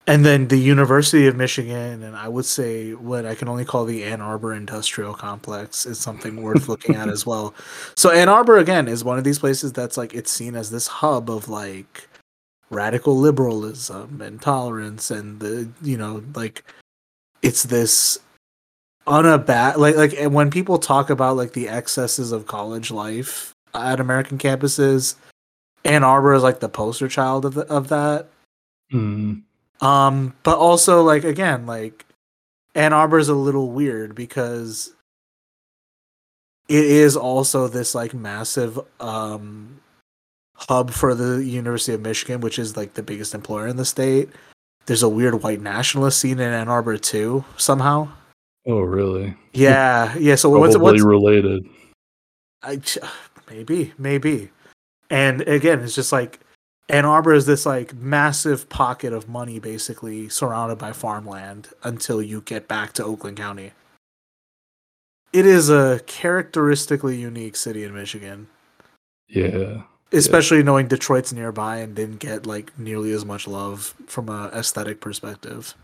and 0.08 0.26
then 0.26 0.48
the 0.48 0.58
University 0.58 1.28
of 1.28 1.36
Michigan 1.36 2.02
and 2.02 2.16
I 2.16 2.28
would 2.30 2.46
say 2.46 2.94
what 2.94 3.26
I 3.26 3.36
can 3.36 3.48
only 3.48 3.66
call 3.66 3.86
the 3.86 4.04
Ann 4.06 4.22
Arbor 4.22 4.54
Industrial 4.54 5.14
Complex 5.14 5.86
is 5.86 6.00
something 6.00 6.42
worth 6.42 6.68
looking 6.68 6.96
at 6.96 7.10
as 7.10 7.26
well. 7.32 7.54
So 7.96 8.10
Ann 8.10 8.30
Arbor 8.30 8.58
again 8.58 8.88
is 8.88 9.04
one 9.04 9.18
of 9.20 9.24
these 9.24 9.38
places 9.38 9.72
that's 9.74 9.98
like 9.98 10.14
it's 10.16 10.32
seen 10.32 10.56
as 10.56 10.72
this 10.72 10.88
hub 10.88 11.30
of 11.30 11.48
like 11.50 12.08
radical 12.70 13.18
liberalism 13.18 14.22
and 14.22 14.42
tolerance 14.42 15.10
and 15.10 15.40
the 15.40 15.70
you 15.82 15.98
know 15.98 16.24
like 16.36 16.64
it's 17.42 17.64
this 17.64 18.20
unabashed 19.08 19.78
like 19.78 19.96
like 19.96 20.14
and 20.14 20.34
when 20.34 20.52
people 20.52 20.78
talk 20.78 21.10
about 21.10 21.36
like 21.36 21.54
the 21.54 21.68
excesses 21.68 22.32
of 22.32 22.46
college 22.46 22.92
life 22.92 23.54
at 23.74 24.00
American 24.00 24.38
campuses, 24.38 25.16
Ann 25.86 26.04
Arbor 26.04 26.34
is 26.34 26.44
like 26.44 26.60
the 26.60 26.70
poster 26.70 27.08
child 27.08 27.46
of 27.46 27.54
the, 27.54 27.62
of 27.68 27.90
that. 27.90 28.28
Mm. 28.92 29.44
Um, 29.82 30.36
but 30.44 30.58
also 30.58 31.04
like 31.04 31.24
again, 31.24 31.66
like 31.66 32.06
Ann 32.76 32.94
Arbor 32.94 33.20
is 33.20 33.30
a 33.30 33.36
little 33.36 33.72
weird 33.72 34.16
because 34.16 34.94
it 36.68 36.86
is 36.86 37.16
also 37.16 37.68
this 37.68 37.96
like 37.96 38.14
massive 38.14 38.80
um 39.00 39.79
hub 40.68 40.92
for 40.92 41.16
the 41.16 41.44
University 41.44 41.94
of 41.94 42.02
Michigan, 42.02 42.42
which 42.42 42.60
is 42.60 42.76
like 42.76 42.94
the 42.94 43.04
biggest 43.04 43.34
employer 43.34 43.68
in 43.68 43.78
the 43.78 43.86
state. 43.86 44.30
There's 44.86 45.04
a 45.04 45.10
weird 45.10 45.44
white 45.44 45.62
nationalist 45.62 46.20
scene 46.20 46.40
in 46.40 46.52
Ann 46.54 46.68
Arbor 46.68 46.98
too, 46.98 47.46
somehow. 47.58 48.10
Oh, 48.68 48.80
really? 48.82 49.36
Yeah, 49.54 50.16
yeah. 50.18 50.36
So 50.36 50.50
Probably 50.50 50.68
what's 50.68 50.78
what's 50.78 51.04
related. 51.04 51.66
I, 52.64 52.82
maybe, 53.50 53.94
maybe. 53.98 54.50
And 55.10 55.42
again, 55.42 55.80
it's 55.80 55.96
just 55.96 56.12
like 56.12 56.40
Ann 56.90 57.06
Arbor 57.06 57.34
is 57.34 57.46
this 57.46 57.66
like 57.66 57.94
massive 57.94 58.68
pocket 58.70 59.14
of 59.14 59.30
money, 59.30 59.60
basically 59.60 60.28
surrounded 60.30 60.78
by 60.78 60.92
farmland 60.92 61.70
until 61.84 62.22
you 62.22 62.42
get 62.42 62.68
back 62.68 62.94
to 62.94 63.06
Oakland 63.06 63.38
County. 63.38 63.72
It 65.32 65.46
is 65.46 65.70
a 65.70 66.02
characteristically 66.08 67.18
unique 67.18 67.56
city 67.56 67.84
in 67.84 67.94
Michigan, 67.94 68.48
Yeah. 69.28 69.84
Especially 70.12 70.64
knowing 70.64 70.88
Detroit's 70.88 71.34
nearby 71.34 71.78
and 71.78 71.96
didn't 71.96 72.18
get 72.18 72.46
like 72.46 72.78
nearly 72.78 73.12
as 73.12 73.26
much 73.26 73.48
love 73.48 73.94
from 74.08 74.30
a 74.30 74.48
aesthetic 74.54 75.02
perspective. 75.02 75.76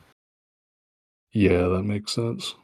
Yeah, 1.31 1.67
that 1.67 1.83
makes 1.83 2.13
sense. 2.13 2.55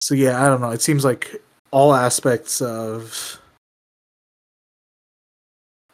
So 0.00 0.14
yeah, 0.14 0.42
I 0.42 0.48
don't 0.48 0.60
know. 0.60 0.70
It 0.70 0.82
seems 0.82 1.04
like 1.04 1.42
all 1.70 1.92
aspects 1.92 2.60
of 2.60 3.40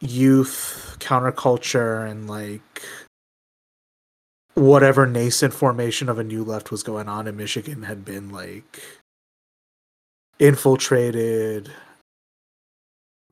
youth, 0.01 0.97
counterculture, 1.01 2.09
and 2.09 2.29
like 2.29 2.83
whatever 4.55 5.07
nascent 5.07 5.53
formation 5.53 6.09
of 6.09 6.19
a 6.19 6.25
new 6.25 6.45
left 6.45 6.71
was 6.71 6.83
going 6.83 7.09
on 7.09 7.27
in 7.27 7.37
Michigan 7.37 7.83
had 7.83 8.05
been 8.05 8.31
like 8.31 8.83
infiltrated, 10.39 11.73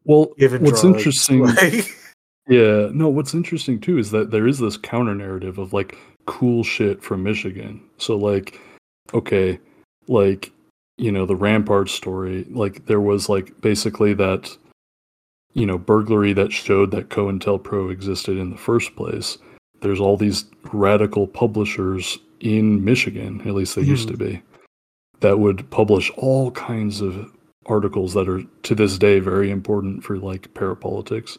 Well, 0.05 0.33
what's 0.37 0.59
drugs, 0.59 0.85
interesting, 0.85 1.45
like- 1.47 1.95
yeah, 2.49 2.89
no, 2.93 3.09
what's 3.09 3.35
interesting 3.35 3.81
too 3.81 3.99
is 3.99 4.11
that 4.11 4.31
there 4.31 4.47
is 4.47 4.59
this 4.59 4.77
counter 4.77 5.15
narrative 5.15 5.59
of 5.59 5.73
like 5.73 5.97
cool 6.27 6.65
shit 6.65 7.03
from 7.03 7.23
Michigan. 7.23 7.81
So 7.99 8.17
like, 8.17 8.61
okay, 9.15 9.59
like 10.09 10.53
you 10.99 11.13
know 11.13 11.25
the 11.25 11.37
Rampart 11.37 11.89
story, 11.89 12.45
like 12.51 12.87
there 12.87 13.01
was 13.01 13.29
like 13.29 13.61
basically 13.61 14.13
that, 14.15 14.57
you 15.55 15.67
know, 15.67 15.79
burglary 15.79 16.33
that 16.33 16.53
showed 16.53 16.91
that 16.91 17.11
COINTELPRO 17.11 17.93
existed 17.93 18.39
in 18.39 18.51
the 18.51 18.59
first 18.59 18.97
place. 18.97 19.39
There's 19.81 20.01
all 20.01 20.17
these 20.17 20.45
radical 20.73 21.27
publishers 21.27 22.19
in 22.41 22.85
Michigan, 22.85 23.41
at 23.47 23.55
least 23.55 23.77
they 23.77 23.83
used 23.83 24.09
mm-hmm. 24.09 24.19
to 24.19 24.31
be, 24.31 24.43
that 25.21 25.39
would 25.39 25.71
publish 25.71 26.11
all 26.17 26.51
kinds 26.51 27.01
of 27.01 27.33
articles 27.67 28.15
that 28.15 28.29
are 28.29 28.43
to 28.63 28.75
this 28.75 28.99
day 28.99 29.19
very 29.19 29.51
important 29.51 30.05
for 30.05 30.19
like 30.19 30.53
parapolitics. 30.55 31.39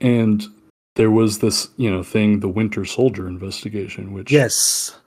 And 0.00 0.44
there 0.96 1.10
was 1.10 1.38
this, 1.38 1.70
you 1.76 1.90
know, 1.90 2.02
thing, 2.02 2.40
the 2.40 2.48
Winter 2.48 2.84
Soldier 2.84 3.28
investigation, 3.28 4.12
which 4.12 4.30
yes, 4.30 4.98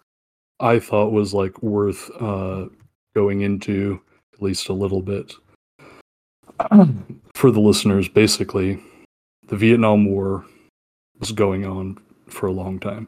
I 0.59 0.79
thought 0.79 1.11
was 1.11 1.33
like 1.33 1.61
worth 1.61 2.09
uh, 2.21 2.65
going 3.13 3.41
into 3.41 4.01
at 4.33 4.41
least 4.41 4.69
a 4.69 4.73
little 4.73 5.01
bit. 5.01 5.33
For 7.35 7.51
the 7.51 7.59
listeners, 7.59 8.07
basically, 8.07 8.79
the 9.47 9.57
Vietnam 9.57 10.05
War 10.05 10.45
was 11.19 11.31
going 11.31 11.65
on 11.65 11.97
for 12.27 12.47
a 12.47 12.51
long 12.51 12.79
time. 12.79 13.07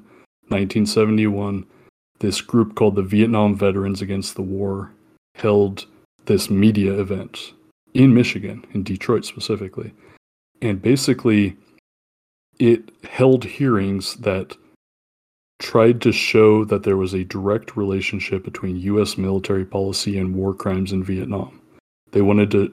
1971, 0.49 1.65
this 2.19 2.41
group 2.41 2.75
called 2.75 2.95
the 2.95 3.01
Vietnam 3.01 3.55
Veterans 3.55 4.01
Against 4.01 4.35
the 4.35 4.41
War 4.41 4.91
held 5.35 5.85
this 6.27 6.49
media 6.49 6.93
event 6.99 7.53
in 7.93 8.13
Michigan, 8.13 8.63
in 8.73 8.83
Detroit 8.83 9.25
specifically. 9.25 9.93
And 10.61 10.81
basically, 10.81 11.57
it 12.59 12.91
held 13.03 13.43
hearings 13.43 14.15
that 14.17 14.55
tried 15.59 16.01
to 16.01 16.11
show 16.11 16.63
that 16.65 16.83
there 16.83 16.97
was 16.97 17.13
a 17.13 17.23
direct 17.23 17.75
relationship 17.75 18.43
between 18.43 18.77
U.S. 18.77 19.17
military 19.17 19.65
policy 19.65 20.17
and 20.17 20.35
war 20.35 20.53
crimes 20.53 20.91
in 20.91 21.03
Vietnam. 21.03 21.59
They 22.11 22.21
wanted 22.21 22.51
to 22.51 22.71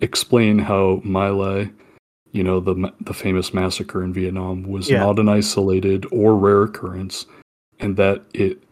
explain 0.00 0.58
how 0.58 1.00
My 1.04 1.28
Lai, 1.28 1.70
you 2.32 2.44
know, 2.44 2.60
the 2.60 2.92
the 3.00 3.14
famous 3.14 3.52
massacre 3.52 4.02
in 4.02 4.12
Vietnam, 4.12 4.62
was 4.62 4.88
Yeah. 4.88 5.00
not 5.04 5.18
an 5.18 5.28
isolated 5.28 6.06
or 6.12 6.36
rare 6.36 6.62
occurrence, 6.62 7.26
and 7.80 7.96
that 7.96 8.24
it 8.32 8.62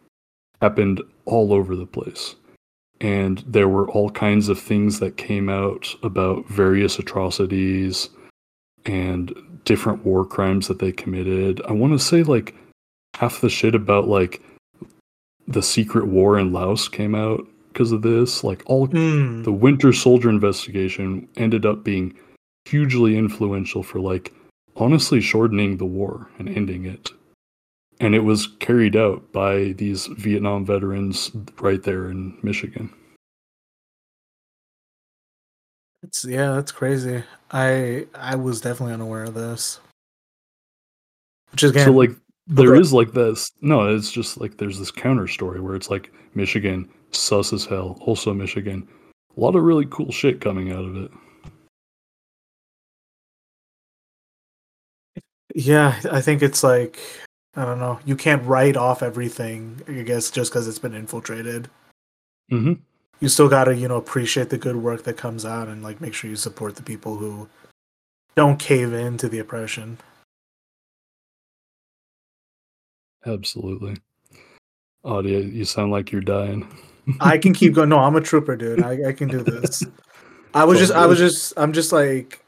happened 0.63 1.03
all 1.25 1.53
over 1.53 1.75
the 1.75 1.87
place. 1.87 2.37
And 3.01 3.45
there 3.47 3.69
were 3.69 3.91
all 3.91 4.11
kinds 4.11 4.49
of 4.49 4.59
things 4.59 5.01
that 5.01 5.17
came 5.19 5.49
out 5.49 5.95
about 6.03 6.47
various 6.49 6.99
atrocities 6.99 8.09
and 8.87 9.35
different 9.65 10.05
war 10.05 10.25
crimes 10.25 10.69
that 10.69 10.79
they 10.79 10.93
committed. 10.93 11.61
I 11.69 11.73
want 11.73 11.93
to 11.93 11.99
say 11.99 12.23
like 12.23 12.55
half 13.17 13.41
the 13.41 13.51
shit 13.51 13.75
about 13.75 14.09
like 14.09 14.43
the 15.47 15.63
secret 15.63 16.07
war 16.07 16.39
in 16.39 16.53
Laos 16.53 16.89
came 16.89 17.15
out 17.15 17.47
because 17.73 17.93
of 17.93 18.03
this. 18.03 18.43
Like 18.43 18.63
all 18.67 18.87
Hmm. 18.87 19.43
the 19.43 19.53
Winter 19.53 19.93
Soldier 19.93 20.31
investigation 20.31 21.29
ended 21.37 21.67
up 21.67 21.85
being 21.85 22.15
hugely 22.65 23.17
influential 23.17 23.83
for 23.83 24.01
like 24.01 24.33
honestly 24.77 25.21
shortening 25.21 25.77
the 25.77 25.85
war 25.85 26.31
and 26.39 26.49
ending 26.49 26.85
it. 26.87 27.11
And 28.01 28.15
it 28.15 28.21
was 28.25 28.47
carried 28.61 28.95
out 28.97 29.33
by 29.33 29.73
these 29.79 30.07
Vietnam 30.07 30.67
veterans 30.67 31.31
right 31.61 31.83
there 31.83 32.11
in 32.11 32.39
Michigan. 32.43 32.93
It's 36.03 36.25
yeah, 36.25 36.53
that's 36.53 36.73
crazy. 36.73 37.23
I 37.51 38.07
I 38.15 38.37
was 38.37 38.61
definitely 38.61 38.95
unaware 38.95 39.25
of 39.25 39.35
this. 39.35 39.81
Which 41.51 41.63
is 41.65 41.71
again, 41.71 41.87
so 41.87 41.93
like 41.93 42.11
oh, 42.11 42.17
there 42.47 42.75
Okay. 42.75 42.81
is 42.81 42.93
like 42.93 43.13
this 43.13 43.51
no, 43.61 43.95
it's 43.95 44.13
just 44.13 44.39
like 44.41 44.59
there's 44.59 44.79
this 44.79 44.91
counter 44.91 45.27
story 45.27 45.61
where 45.61 45.75
it's 45.75 45.91
like 45.91 46.13
Michigan, 46.35 46.89
sus 47.11 47.53
as 47.53 47.65
hell, 47.65 47.99
also 48.03 48.33
Michigan. 48.35 48.87
A 49.37 49.41
lot 49.41 49.57
of 49.57 49.63
really 49.65 49.87
cool 49.87 50.13
shit 50.13 50.41
coming 50.41 50.73
out 50.73 50.85
of 50.85 50.97
it. 50.97 51.11
yeah, 55.55 56.01
I 56.11 56.21
think 56.21 56.43
it's 56.43 56.63
like 56.63 56.99
I 57.57 57.65
don't 57.65 57.79
know. 57.79 57.99
You 58.05 58.17
can't 58.17 58.45
write 58.45 58.77
off 58.77 59.03
everything, 59.03 59.81
I 59.89 60.03
guess, 60.03 60.31
just 60.31 60.53
because 60.53 60.69
it's 60.69 60.79
been 60.79 60.95
infiltrated. 60.95 61.69
hmm 62.51 62.75
You 63.21 63.29
still 63.29 63.49
gotta, 63.49 63.75
you 63.75 63.89
know, 63.89 63.97
appreciate 63.97 64.51
the 64.51 64.59
good 64.59 64.77
work 64.77 65.05
that 65.05 65.17
comes 65.17 65.47
out 65.47 65.69
and 65.69 65.83
like 65.83 66.01
make 66.01 66.13
sure 66.13 66.29
you 66.29 66.37
support 66.37 66.77
the 66.77 66.83
people 66.83 67.17
who 67.17 67.49
don't 68.37 68.59
cave 68.59 68.93
in 68.93 69.17
to 69.19 69.29
the 69.29 69.39
oppression. 69.39 69.97
Absolutely. 73.25 73.97
Audio, 75.05 75.39
you 75.39 75.65
sound 75.65 75.91
like 75.91 76.13
you're 76.13 76.21
dying. 76.21 76.69
I 77.21 77.39
can 77.39 77.55
keep 77.55 77.73
going. 77.75 77.89
No, 77.89 77.99
I'm 77.99 78.17
a 78.17 78.21
trooper, 78.21 78.57
dude. 78.57 78.83
I, 78.83 79.09
I 79.09 79.13
can 79.13 79.29
do 79.29 79.43
this. 79.43 79.83
I 80.53 80.65
was 80.65 80.79
just, 80.79 80.93
I 80.93 81.07
was 81.07 81.19
just, 81.19 81.53
I'm 81.57 81.73
just 81.73 81.93
like, 81.93 82.41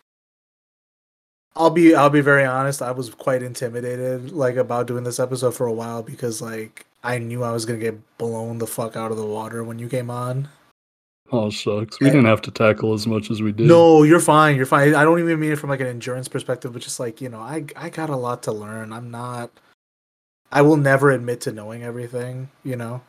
I'll 1.56 1.70
be, 1.70 1.94
I'll 1.94 2.10
be 2.10 2.20
very 2.20 2.44
honest. 2.44 2.82
I 2.82 2.92
was 2.92 3.10
quite 3.10 3.42
intimidated, 3.42 4.30
like, 4.32 4.56
about 4.56 4.86
doing 4.86 5.04
this 5.04 5.18
episode 5.18 5.54
for 5.54 5.66
a 5.66 5.72
while 5.72 6.02
because, 6.02 6.40
like, 6.40 6.86
I 7.02 7.18
knew 7.18 7.42
I 7.42 7.52
was 7.52 7.64
gonna 7.64 7.78
get 7.78 7.98
blown 8.18 8.58
the 8.58 8.66
fuck 8.66 8.96
out 8.96 9.10
of 9.10 9.16
the 9.16 9.26
water 9.26 9.62
when 9.64 9.78
you 9.78 9.88
came 9.88 10.10
on. 10.10 10.48
Oh 11.30 11.50
shucks. 11.50 12.00
We 12.00 12.06
Yeah. 12.06 12.14
didn't 12.14 12.26
have 12.26 12.40
to 12.42 12.50
tackle 12.50 12.94
as 12.94 13.06
much 13.06 13.30
as 13.30 13.42
we 13.42 13.52
did. 13.52 13.66
No, 13.66 14.02
you're 14.02 14.18
fine. 14.18 14.56
You're 14.56 14.66
fine. 14.66 14.94
I 14.94 15.04
don't 15.04 15.20
even 15.20 15.38
mean 15.38 15.52
it 15.52 15.58
from 15.58 15.68
like 15.70 15.80
an 15.80 15.86
endurance 15.86 16.26
perspective, 16.26 16.72
but 16.72 16.80
just 16.82 16.98
like 16.98 17.20
you 17.20 17.28
know, 17.28 17.40
I, 17.40 17.64
I 17.76 17.90
got 17.90 18.08
a 18.10 18.16
lot 18.16 18.42
to 18.44 18.52
learn. 18.52 18.92
I'm 18.92 19.10
not. 19.10 19.50
I 20.50 20.62
will 20.62 20.76
never 20.78 21.10
admit 21.10 21.42
to 21.42 21.52
knowing 21.52 21.82
everything. 21.82 22.48
You 22.64 22.76
know. 22.76 23.02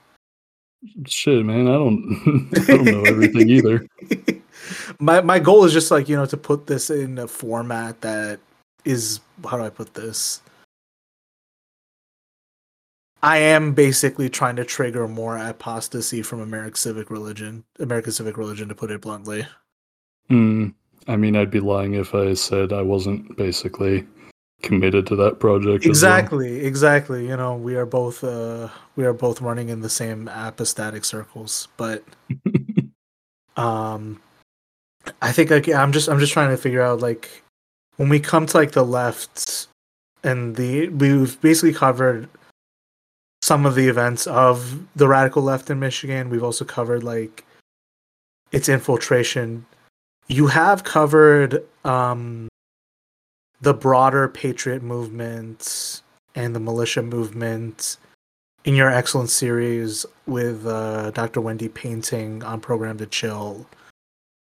Shit, 1.07 1.45
man. 1.45 1.67
I 1.67 1.73
don't 1.73 2.49
I 2.57 2.65
don't 2.67 2.85
know 2.85 3.03
everything 3.03 3.49
either. 3.49 3.87
my 4.99 5.21
my 5.21 5.39
goal 5.39 5.63
is 5.65 5.73
just 5.73 5.91
like 5.91 6.09
you 6.09 6.15
know 6.15 6.25
to 6.25 6.37
put 6.37 6.67
this 6.67 6.89
in 6.89 7.17
a 7.17 7.27
format 7.27 8.01
that 8.01 8.39
is 8.85 9.19
how 9.47 9.57
do 9.57 9.63
I 9.63 9.69
put 9.69 9.93
this? 9.93 10.41
I 13.21 13.37
am 13.37 13.73
basically 13.73 14.29
trying 14.29 14.55
to 14.57 14.63
trigger 14.63 15.07
more 15.07 15.37
apostasy 15.37 16.21
from 16.21 16.39
American 16.39 16.75
civic 16.75 17.09
religion, 17.09 17.65
American 17.79 18.13
civic 18.13 18.37
religion, 18.37 18.69
to 18.69 18.75
put 18.75 18.91
it 18.91 19.01
bluntly. 19.01 19.45
Hmm. 20.29 20.69
I 21.07 21.15
mean, 21.17 21.35
I'd 21.35 21.51
be 21.51 21.59
lying 21.59 21.95
if 21.95 22.15
I 22.15 22.33
said 22.33 22.71
I 22.71 22.81
wasn't 22.81 23.35
basically 23.35 24.05
committed 24.61 25.05
to 25.07 25.15
that 25.17 25.39
project. 25.39 25.85
Exactly, 25.85 26.57
well. 26.57 26.65
exactly. 26.65 27.27
You 27.27 27.35
know, 27.35 27.55
we 27.55 27.75
are 27.75 27.85
both 27.85 28.23
uh 28.23 28.69
we 28.95 29.05
are 29.05 29.13
both 29.13 29.41
running 29.41 29.69
in 29.69 29.81
the 29.81 29.89
same 29.89 30.27
apostatic 30.29 31.03
circles, 31.03 31.67
but 31.77 32.03
um 33.57 34.21
I 35.21 35.31
think 35.31 35.49
like 35.49 35.67
I'm 35.69 35.91
just 35.91 36.09
I'm 36.09 36.19
just 36.19 36.33
trying 36.33 36.49
to 36.49 36.57
figure 36.57 36.81
out 36.81 36.99
like 36.99 37.43
when 37.97 38.09
we 38.09 38.19
come 38.19 38.45
to 38.47 38.57
like 38.57 38.71
the 38.71 38.85
left 38.85 39.67
and 40.23 40.55
the 40.55 40.89
we've 40.89 41.39
basically 41.41 41.73
covered 41.73 42.29
some 43.41 43.65
of 43.65 43.75
the 43.75 43.87
events 43.87 44.27
of 44.27 44.85
the 44.95 45.07
radical 45.07 45.41
left 45.41 45.69
in 45.69 45.79
Michigan. 45.79 46.29
We've 46.29 46.43
also 46.43 46.65
covered 46.65 47.03
like 47.03 47.45
its 48.51 48.69
infiltration. 48.69 49.65
You 50.27 50.47
have 50.47 50.83
covered 50.83 51.63
um 51.85 52.49
the 53.61 53.73
broader 53.73 54.27
patriot 54.27 54.81
movement 54.81 56.01
and 56.35 56.55
the 56.55 56.59
militia 56.59 57.01
movement 57.01 57.97
in 58.65 58.75
your 58.75 58.89
excellent 58.89 59.29
series 59.29 60.05
with 60.25 60.65
uh, 60.65 61.11
Dr. 61.11 61.41
Wendy 61.41 61.69
Painting 61.69 62.43
on 62.43 62.61
Programmed 62.61 62.99
to 62.99 63.05
Chill. 63.05 63.65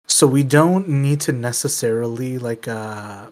So 0.07 0.27
we 0.27 0.43
don't 0.43 0.87
need 0.87 1.21
to 1.21 1.31
necessarily 1.31 2.37
like 2.37 2.67
uh, 2.67 3.27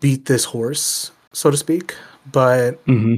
beat 0.00 0.26
this 0.26 0.44
horse, 0.44 1.12
so 1.32 1.50
to 1.50 1.56
speak. 1.56 1.94
But 2.30 2.84
mm-hmm. 2.86 3.16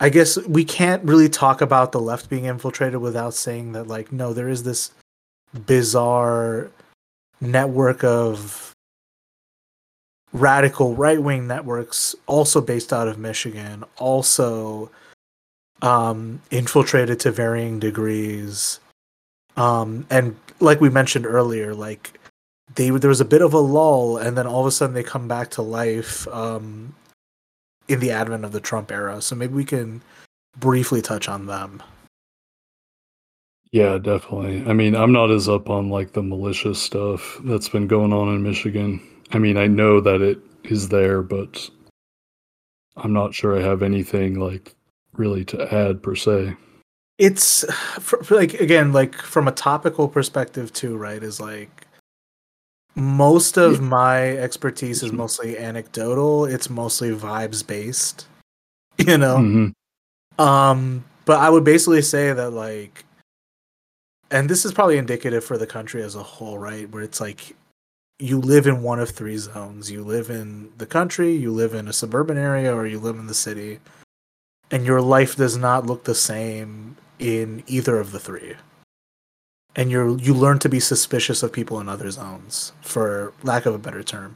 I 0.00 0.08
guess 0.08 0.38
we 0.46 0.64
can't 0.64 1.04
really 1.04 1.28
talk 1.28 1.60
about 1.60 1.92
the 1.92 2.00
left 2.00 2.30
being 2.30 2.46
infiltrated 2.46 3.00
without 3.00 3.34
saying 3.34 3.72
that, 3.72 3.86
like, 3.86 4.10
no, 4.10 4.32
there 4.32 4.48
is 4.48 4.62
this 4.62 4.92
bizarre 5.66 6.70
network 7.40 8.02
of 8.02 8.72
radical 10.32 10.94
right 10.94 11.22
wing 11.22 11.46
networks, 11.46 12.14
also 12.26 12.62
based 12.62 12.94
out 12.94 13.08
of 13.08 13.18
Michigan, 13.18 13.84
also 13.98 14.90
um, 15.82 16.40
infiltrated 16.50 17.20
to 17.20 17.30
varying 17.30 17.78
degrees. 17.78 18.80
Um, 19.56 20.06
and 20.08 20.34
like 20.60 20.80
we 20.80 20.90
mentioned 20.90 21.26
earlier, 21.26 21.74
like 21.74 22.18
they 22.74 22.90
there 22.90 23.08
was 23.08 23.20
a 23.20 23.24
bit 23.24 23.42
of 23.42 23.54
a 23.54 23.58
lull, 23.58 24.16
and 24.18 24.36
then 24.36 24.46
all 24.46 24.60
of 24.60 24.66
a 24.66 24.70
sudden 24.70 24.94
they 24.94 25.02
come 25.02 25.28
back 25.28 25.50
to 25.52 25.62
life 25.62 26.28
um, 26.28 26.94
in 27.88 28.00
the 28.00 28.10
advent 28.10 28.44
of 28.44 28.52
the 28.52 28.60
Trump 28.60 28.92
era. 28.92 29.20
So 29.20 29.34
maybe 29.34 29.54
we 29.54 29.64
can 29.64 30.02
briefly 30.58 31.02
touch 31.02 31.28
on 31.28 31.46
them. 31.46 31.82
Yeah, 33.72 33.98
definitely. 33.98 34.64
I 34.66 34.72
mean, 34.72 34.96
I'm 34.96 35.12
not 35.12 35.30
as 35.30 35.48
up 35.48 35.70
on 35.70 35.90
like 35.90 36.12
the 36.12 36.22
malicious 36.22 36.80
stuff 36.80 37.38
that's 37.44 37.68
been 37.68 37.86
going 37.86 38.12
on 38.12 38.28
in 38.28 38.42
Michigan. 38.42 39.00
I 39.32 39.38
mean, 39.38 39.56
I 39.56 39.68
know 39.68 40.00
that 40.00 40.20
it 40.20 40.38
is 40.64 40.88
there, 40.88 41.22
but 41.22 41.70
I'm 42.96 43.12
not 43.12 43.32
sure 43.32 43.56
I 43.56 43.62
have 43.62 43.82
anything 43.82 44.40
like 44.40 44.74
really 45.12 45.44
to 45.46 45.72
add 45.72 46.02
per 46.02 46.16
se. 46.16 46.56
It's 47.20 47.66
for, 48.00 48.24
for 48.24 48.34
like 48.34 48.54
again, 48.54 48.94
like 48.94 49.14
from 49.14 49.46
a 49.46 49.52
topical 49.52 50.08
perspective 50.08 50.72
too, 50.72 50.96
right? 50.96 51.22
Is 51.22 51.38
like 51.38 51.86
most 52.96 53.58
of 53.58 53.82
my 53.82 54.30
expertise 54.38 55.02
is 55.02 55.12
mostly 55.12 55.58
anecdotal. 55.58 56.46
It's 56.46 56.70
mostly 56.70 57.10
vibes 57.10 57.64
based, 57.64 58.26
you 58.98 59.18
know. 59.18 59.36
Mm-hmm. 59.36 60.42
Um, 60.42 61.04
but 61.26 61.40
I 61.40 61.50
would 61.50 61.62
basically 61.62 62.00
say 62.00 62.32
that 62.32 62.52
like, 62.52 63.04
and 64.30 64.48
this 64.48 64.64
is 64.64 64.72
probably 64.72 64.96
indicative 64.96 65.44
for 65.44 65.58
the 65.58 65.66
country 65.66 66.02
as 66.02 66.14
a 66.14 66.22
whole, 66.22 66.56
right? 66.56 66.88
Where 66.88 67.02
it's 67.02 67.20
like 67.20 67.54
you 68.18 68.40
live 68.40 68.66
in 68.66 68.82
one 68.82 68.98
of 68.98 69.10
three 69.10 69.36
zones. 69.36 69.90
You 69.90 70.04
live 70.04 70.30
in 70.30 70.70
the 70.78 70.86
country, 70.86 71.32
you 71.32 71.52
live 71.52 71.74
in 71.74 71.86
a 71.86 71.92
suburban 71.92 72.38
area, 72.38 72.74
or 72.74 72.86
you 72.86 72.98
live 72.98 73.16
in 73.16 73.26
the 73.26 73.34
city. 73.34 73.78
And 74.70 74.86
your 74.86 75.02
life 75.02 75.36
does 75.36 75.58
not 75.58 75.84
look 75.84 76.04
the 76.04 76.14
same 76.14 76.96
in 77.20 77.62
either 77.66 78.00
of 78.00 78.12
the 78.12 78.18
three. 78.18 78.54
And 79.76 79.90
you 79.90 80.18
you 80.20 80.34
learn 80.34 80.58
to 80.60 80.68
be 80.68 80.80
suspicious 80.80 81.44
of 81.44 81.52
people 81.52 81.78
in 81.78 81.88
other 81.88 82.10
zones, 82.10 82.72
for 82.80 83.32
lack 83.44 83.66
of 83.66 83.74
a 83.74 83.78
better 83.78 84.02
term. 84.02 84.34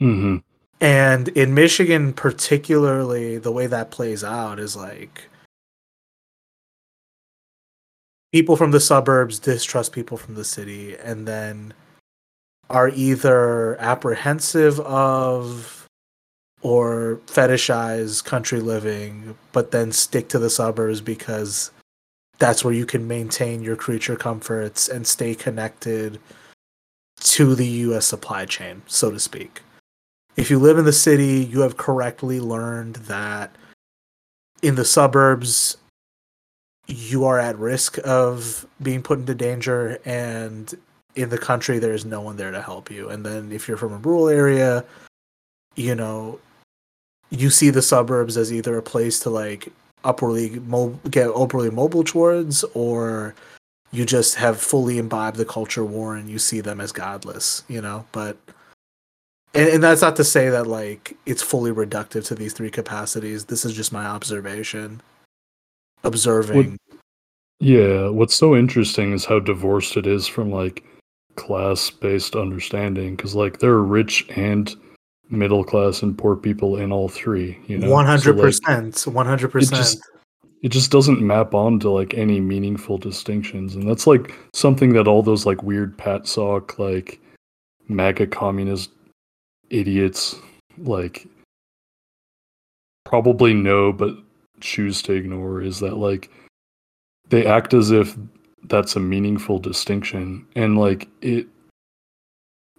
Mm-hmm. 0.00 0.36
And 0.80 1.28
in 1.28 1.54
Michigan, 1.54 2.12
particularly, 2.12 3.36
the 3.38 3.52
way 3.52 3.66
that 3.66 3.90
plays 3.90 4.24
out 4.24 4.58
is 4.58 4.74
like 4.74 5.28
people 8.32 8.56
from 8.56 8.70
the 8.70 8.80
suburbs 8.80 9.38
distrust 9.38 9.92
people 9.92 10.16
from 10.16 10.34
the 10.34 10.44
city, 10.44 10.96
and 10.96 11.28
then 11.28 11.74
are 12.70 12.88
either 12.88 13.76
apprehensive 13.78 14.80
of 14.80 15.81
or 16.62 17.20
fetishize 17.26 18.24
country 18.24 18.60
living, 18.60 19.36
but 19.52 19.72
then 19.72 19.92
stick 19.92 20.28
to 20.28 20.38
the 20.38 20.50
suburbs 20.50 21.00
because 21.00 21.70
that's 22.38 22.64
where 22.64 22.74
you 22.74 22.86
can 22.86 23.06
maintain 23.06 23.62
your 23.62 23.76
creature 23.76 24.16
comforts 24.16 24.88
and 24.88 25.06
stay 25.06 25.34
connected 25.34 26.18
to 27.20 27.54
the 27.54 27.66
US 27.66 28.06
supply 28.06 28.46
chain, 28.46 28.82
so 28.86 29.10
to 29.10 29.18
speak. 29.18 29.62
If 30.36 30.50
you 30.50 30.58
live 30.58 30.78
in 30.78 30.84
the 30.84 30.92
city, 30.92 31.44
you 31.44 31.60
have 31.60 31.76
correctly 31.76 32.40
learned 32.40 32.96
that 32.96 33.54
in 34.62 34.76
the 34.76 34.84
suburbs, 34.84 35.76
you 36.86 37.24
are 37.24 37.38
at 37.38 37.58
risk 37.58 37.98
of 38.04 38.66
being 38.80 39.02
put 39.02 39.18
into 39.18 39.34
danger 39.34 39.98
and 40.04 40.74
in 41.14 41.28
the 41.28 41.38
country 41.38 41.78
there's 41.78 42.04
no 42.04 42.20
one 42.20 42.36
there 42.36 42.50
to 42.50 42.60
help 42.60 42.90
you 42.90 43.08
and 43.08 43.24
then 43.24 43.52
if 43.52 43.68
you're 43.68 43.76
from 43.76 43.92
a 43.92 43.98
rural 43.98 44.28
area 44.28 44.84
you 45.76 45.94
know 45.94 46.38
you 47.32 47.50
see 47.50 47.70
the 47.70 47.82
suburbs 47.82 48.36
as 48.36 48.52
either 48.52 48.76
a 48.76 48.82
place 48.82 49.18
to 49.20 49.30
like 49.30 49.68
upwardly 50.04 50.60
mo- 50.60 50.98
get 51.10 51.28
upwardly 51.28 51.70
mobile 51.70 52.04
towards 52.04 52.62
or 52.74 53.34
you 53.90 54.04
just 54.04 54.34
have 54.34 54.60
fully 54.60 54.98
imbibed 54.98 55.36
the 55.36 55.44
culture 55.44 55.84
war 55.84 56.14
and 56.14 56.28
you 56.28 56.38
see 56.38 56.60
them 56.60 56.80
as 56.80 56.92
godless 56.92 57.64
you 57.68 57.80
know? 57.80 58.04
But 58.12 58.36
and, 59.54 59.68
and 59.68 59.82
that's 59.82 60.02
not 60.02 60.16
to 60.16 60.24
say 60.24 60.50
that 60.50 60.66
like 60.66 61.16
it's 61.26 61.42
fully 61.42 61.72
reductive 61.72 62.24
to 62.26 62.34
these 62.34 62.52
three 62.52 62.70
capacities. 62.70 63.46
This 63.46 63.64
is 63.64 63.74
just 63.74 63.92
my 63.92 64.04
observation. 64.04 65.00
Observing. 66.04 66.78
What, 66.88 66.98
yeah 67.60 68.08
what's 68.08 68.34
so 68.34 68.56
interesting 68.56 69.12
is 69.12 69.24
how 69.24 69.38
divorced 69.38 69.96
it 69.96 70.06
is 70.06 70.26
from 70.26 70.50
like 70.50 70.84
class 71.36 71.90
based 71.90 72.34
understanding 72.34 73.16
because 73.16 73.34
like 73.34 73.60
there 73.60 73.70
are 73.70 73.84
rich 73.84 74.26
and 74.36 74.74
middle 75.32 75.64
class 75.64 76.02
and 76.02 76.16
poor 76.16 76.36
people 76.36 76.76
in 76.76 76.92
all 76.92 77.08
three 77.08 77.58
you 77.66 77.78
know? 77.78 77.88
100% 77.88 78.96
so, 78.96 79.10
like, 79.10 79.26
100% 79.26 79.62
it 79.62 79.74
just, 79.74 79.98
it 80.62 80.68
just 80.68 80.90
doesn't 80.90 81.20
map 81.20 81.54
onto 81.54 81.88
like 81.90 82.14
any 82.14 82.40
meaningful 82.40 82.98
distinctions 82.98 83.74
and 83.74 83.88
that's 83.88 84.06
like 84.06 84.32
something 84.52 84.92
that 84.92 85.08
all 85.08 85.22
those 85.22 85.46
like 85.46 85.62
weird 85.62 85.96
PatSoc 85.98 86.78
like 86.78 87.20
MAGA 87.88 88.28
communist 88.28 88.90
idiots 89.70 90.36
like 90.78 91.26
probably 93.04 93.54
know 93.54 93.92
but 93.92 94.14
choose 94.60 95.02
to 95.02 95.12
ignore 95.12 95.60
is 95.60 95.80
that 95.80 95.96
like 95.96 96.30
they 97.28 97.46
act 97.46 97.74
as 97.74 97.90
if 97.90 98.16
that's 98.64 98.94
a 98.94 99.00
meaningful 99.00 99.58
distinction 99.58 100.46
and 100.54 100.78
like 100.78 101.08
it 101.20 101.46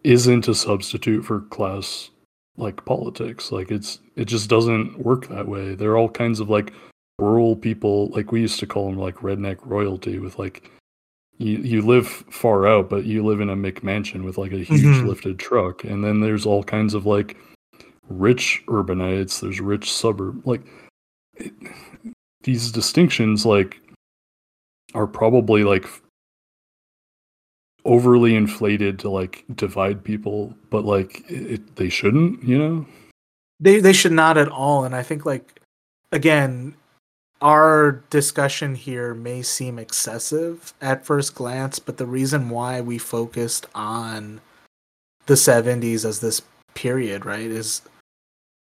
isn't 0.03 0.47
a 0.47 0.55
substitute 0.55 1.23
for 1.23 1.41
class 1.41 2.09
like 2.57 2.85
politics. 2.85 3.51
Like 3.51 3.71
it's 3.71 3.99
it 4.15 4.25
just 4.25 4.49
doesn't 4.49 4.99
work 4.99 5.27
that 5.27 5.47
way. 5.47 5.75
There 5.75 5.91
are 5.91 5.97
all 5.97 6.09
kinds 6.09 6.39
of 6.39 6.49
like 6.49 6.73
rural 7.19 7.55
people 7.55 8.07
like 8.07 8.31
we 8.31 8.41
used 8.41 8.59
to 8.59 8.67
call 8.67 8.89
them 8.89 8.97
like 8.97 9.15
redneck 9.17 9.57
royalty 9.63 10.17
with 10.17 10.39
like 10.39 10.69
you 11.37 11.57
you 11.59 11.81
live 11.81 12.07
far 12.07 12.67
out 12.67 12.89
but 12.89 13.05
you 13.05 13.23
live 13.23 13.39
in 13.39 13.49
a 13.49 13.55
mcmansion 13.55 14.23
with 14.23 14.37
like 14.37 14.51
a 14.51 14.63
huge 14.63 14.81
mm-hmm. 14.81 15.07
lifted 15.07 15.39
truck. 15.39 15.83
And 15.83 16.03
then 16.03 16.21
there's 16.21 16.45
all 16.45 16.63
kinds 16.63 16.93
of 16.93 17.05
like 17.05 17.37
rich 18.09 18.61
urbanites 18.67 19.39
there's 19.39 19.61
rich 19.61 19.91
suburb 19.91 20.45
like 20.45 20.61
it, 21.35 21.53
these 22.43 22.71
distinctions 22.71 23.45
like 23.45 23.79
are 24.93 25.07
probably 25.07 25.63
like 25.63 25.87
overly 27.85 28.35
inflated 28.35 28.99
to 28.99 29.09
like 29.09 29.43
divide 29.55 30.03
people, 30.03 30.55
but 30.69 30.85
like 30.85 31.23
it, 31.29 31.75
they 31.75 31.89
shouldn't, 31.89 32.43
you 32.43 32.57
know? 32.57 32.85
They 33.59 33.79
they 33.79 33.93
should 33.93 34.11
not 34.11 34.37
at 34.37 34.49
all. 34.49 34.83
And 34.83 34.95
I 34.95 35.03
think 35.03 35.25
like 35.25 35.61
again, 36.11 36.75
our 37.41 38.03
discussion 38.09 38.75
here 38.75 39.13
may 39.13 39.41
seem 39.41 39.77
excessive 39.77 40.73
at 40.81 41.05
first 41.05 41.35
glance, 41.35 41.77
but 41.79 41.97
the 41.97 42.05
reason 42.05 42.49
why 42.49 42.79
we 42.79 42.97
focused 42.97 43.65
on 43.75 44.39
the 45.25 45.33
70s 45.33 46.05
as 46.05 46.19
this 46.19 46.41
period, 46.73 47.25
right, 47.25 47.41
is 47.41 47.81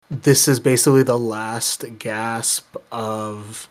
this 0.10 0.48
is 0.48 0.60
basically 0.60 1.04
the 1.04 1.20
last 1.20 1.86
gasp 2.00 2.76
of 2.92 3.68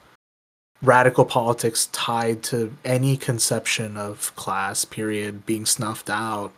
radical 0.82 1.24
politics 1.24 1.88
tied 1.92 2.42
to 2.44 2.72
any 2.84 3.16
conception 3.16 3.96
of 3.96 4.34
class 4.36 4.84
period 4.84 5.44
being 5.44 5.66
snuffed 5.66 6.08
out 6.08 6.52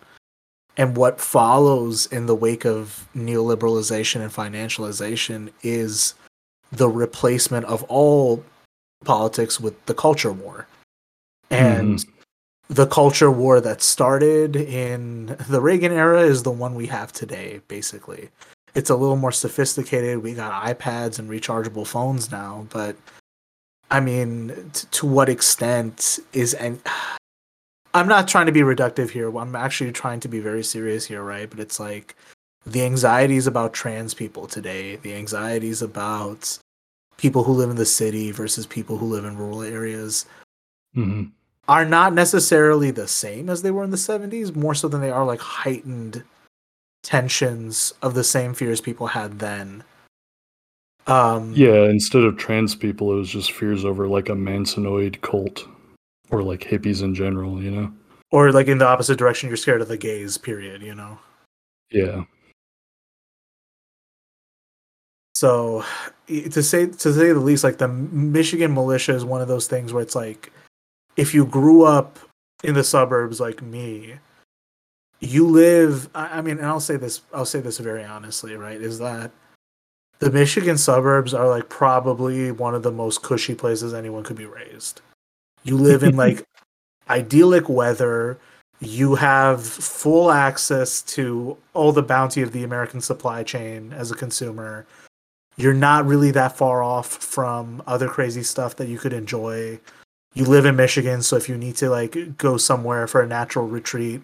And 0.77 0.97
what 0.97 1.21
follows 1.21 2.07
in 2.07 2.25
the 2.25 2.35
wake 2.35 2.65
of 2.65 3.07
neoliberalization 3.15 4.23
and 4.23 4.33
financialization 4.33 5.53
is 5.63 6.15
the 6.73 6.89
replacement 6.89 7.67
of 7.67 7.83
all 7.85 8.43
politics 9.05 9.61
with 9.61 9.85
the 9.85 9.93
culture 9.93 10.33
war. 10.33 10.67
And 11.51 11.99
mm. 11.99 12.09
the 12.69 12.87
culture 12.87 13.31
war 13.31 13.61
that 13.61 13.83
started 13.83 14.57
in 14.57 15.37
the 15.49 15.61
Reagan 15.61 15.93
era 15.93 16.23
is 16.23 16.45
the 16.45 16.51
one 16.51 16.75
we 16.75 16.87
have 16.87 17.13
today, 17.13 17.61
basically. 17.69 18.31
It's 18.75 18.89
a 18.89 18.97
little 18.97 19.17
more 19.17 19.33
sophisticated. 19.33 20.23
We 20.23 20.33
got 20.33 20.65
iPads 20.65 21.19
and 21.19 21.29
rechargeable 21.29 21.87
phones 21.87 22.31
now, 22.31 22.67
but 22.71 22.97
I 23.91 24.01
mean, 24.01 24.71
t- 24.73 24.87
to 24.93 25.07
what 25.07 25.29
extent 25.29 26.19
is 26.33 26.55
and 26.55 26.81
I'm 27.93 28.09
not 28.09 28.29
trying 28.29 28.47
to 28.47 28.53
be 28.53 28.61
reductive 28.61 29.11
here. 29.11 29.37
I'm 29.37 29.57
actually 29.57 29.93
trying 29.93 30.21
to 30.21 30.29
be 30.29 30.39
very 30.39 30.63
serious 30.63 31.05
here, 31.07 31.23
right? 31.23 31.51
But 31.51 31.59
it's 31.59 31.81
like 31.81 32.15
the 32.65 32.83
anxieties 32.83 33.47
about 33.47 33.73
trans 33.73 34.15
people 34.15 34.47
today, 34.47 34.97
the 34.97 35.15
anxieties 35.15 35.83
about 35.83 36.59
people 37.17 37.43
who 37.45 37.53
live 37.53 37.71
in 37.71 37.77
the 37.77 37.87
city 37.87 38.31
versus 38.31 38.67
people 38.67 38.97
who 38.97 39.07
live 39.07 39.25
in 39.25 39.37
rural 39.37 39.63
areas 39.63 40.27
mm-hmm. 40.97 41.25
are 41.69 41.85
not 41.85 42.13
necessarily 42.13 42.91
the 42.91 43.09
same 43.09 43.51
as 43.51 43.63
they 43.63 43.71
were 43.71 43.85
in 43.85 43.91
the 43.91 43.97
70s, 43.97 44.55
more 44.55 44.75
so 44.75 44.89
than 44.89 45.01
they 45.01 45.11
are 45.11 45.25
like 45.25 45.41
heightened 45.41 46.23
tensions 47.03 47.93
of 48.03 48.15
the 48.15 48.25
same 48.25 48.55
fears 48.55 48.81
people 48.81 49.09
had 49.09 49.39
then. 49.39 49.83
Um, 51.07 51.53
yeah, 51.55 51.85
instead 51.85 52.23
of 52.23 52.37
trans 52.37 52.75
people, 52.75 53.13
it 53.13 53.17
was 53.17 53.31
just 53.31 53.53
fears 53.53 53.85
over 53.85 54.07
like 54.07 54.29
a 54.29 54.35
Mansonoid 54.35 55.21
cult 55.23 55.67
or 56.31 56.43
like 56.43 56.61
hippies 56.61 57.03
in 57.03 57.15
general, 57.15 57.63
you 57.63 57.71
know? 57.71 57.93
Or 58.31 58.53
like 58.53 58.69
in 58.69 58.79
the 58.79 58.87
opposite 58.87 59.19
direction, 59.19 59.49
you're 59.49 59.57
scared 59.57 59.81
of 59.81 59.89
the 59.89 59.97
gays, 59.97 60.39
period, 60.39 60.83
you 60.83 60.95
know? 60.95 61.19
Yeah. 61.91 62.25
So 65.35 65.85
to 66.29 66.63
say 66.63 66.87
to 66.87 67.13
say 67.15 67.33
the 67.33 67.41
least, 67.41 67.65
like 67.65 67.79
the 67.79 67.89
Michigan 67.89 68.75
militia 68.75 69.15
is 69.15 69.25
one 69.25 69.41
of 69.41 69.49
those 69.49 69.67
things 69.67 69.93
where 69.93 70.03
it's 70.03 70.15
like 70.15 70.53
if 71.17 71.35
you 71.35 71.47
grew 71.47 71.83
up 71.83 72.19
in 72.63 72.75
the 72.75 72.85
suburbs 72.85 73.41
like 73.41 73.63
me, 73.63 74.17
you 75.21 75.47
live 75.47 76.09
I 76.15 76.41
mean, 76.43 76.59
and 76.59 76.67
I'll 76.67 76.79
say 76.79 76.97
this 76.97 77.23
I'll 77.33 77.47
say 77.47 77.61
this 77.61 77.79
very 77.79 78.05
honestly, 78.05 78.55
right? 78.55 78.81
Is 78.81 78.99
that 78.99 79.33
the 80.21 80.31
Michigan 80.31 80.77
suburbs 80.77 81.35
are 81.35 81.49
like 81.49 81.69
probably 81.69 82.53
one 82.53 82.75
of 82.75 82.83
the 82.83 82.93
most 82.93 83.23
cushy 83.23 83.55
places 83.55 83.93
anyone 83.93 84.23
could 84.23 84.37
be 84.37 84.47
raised. 84.47 85.01
You 85.65 85.77
live 85.77 86.03
in 86.03 86.17
like 86.25 86.47
idyllic 87.09 87.69
weather. 87.69 88.39
You 88.81 89.15
have 89.17 89.65
full 89.65 90.31
access 90.31 91.03
to 91.03 91.57
all 91.75 91.93
the 91.93 92.03
bounty 92.03 92.43
of 92.43 92.53
the 92.53 92.65
American 92.65 93.01
supply 93.01 93.43
chain 93.43 93.93
as 93.93 94.11
a 94.11 94.15
consumer. 94.15 94.87
You're 95.57 95.75
not 95.75 96.07
really 96.07 96.31
that 96.31 96.57
far 96.57 96.83
off 96.83 97.07
from 97.07 97.83
other 97.87 98.09
crazy 98.09 98.43
stuff 98.43 98.77
that 98.77 98.89
you 98.89 98.99
could 98.99 99.13
enjoy. 99.13 99.81
You 100.35 100.45
live 100.45 100.65
in 100.65 100.77
Michigan, 100.77 101.23
so 101.23 101.37
if 101.37 101.49
you 101.49 101.59
need 101.59 101.77
to 101.77 101.91
like 101.91 102.37
go 102.37 102.57
somewhere 102.57 103.07
for 103.07 103.23
a 103.23 103.27
natural 103.27 103.67
retreat, 103.67 104.23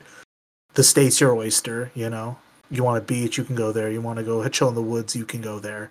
the 0.75 0.85
state's 0.85 1.21
your 1.21 1.35
oyster, 1.35 1.91
you 1.95 2.09
know. 2.09 2.39
You 2.71 2.83
want 2.83 2.99
a 2.99 3.07
beach, 3.07 3.39
you 3.39 3.45
can 3.45 3.57
go 3.57 3.73
there. 3.73 3.91
You 3.91 4.01
want 4.01 4.19
to 4.19 4.25
go 4.25 4.47
chill 4.49 4.69
in 4.69 4.75
the 4.75 4.83
woods, 4.83 5.15
you 5.15 5.25
can 5.25 5.41
go 5.41 5.59
there. 5.59 5.91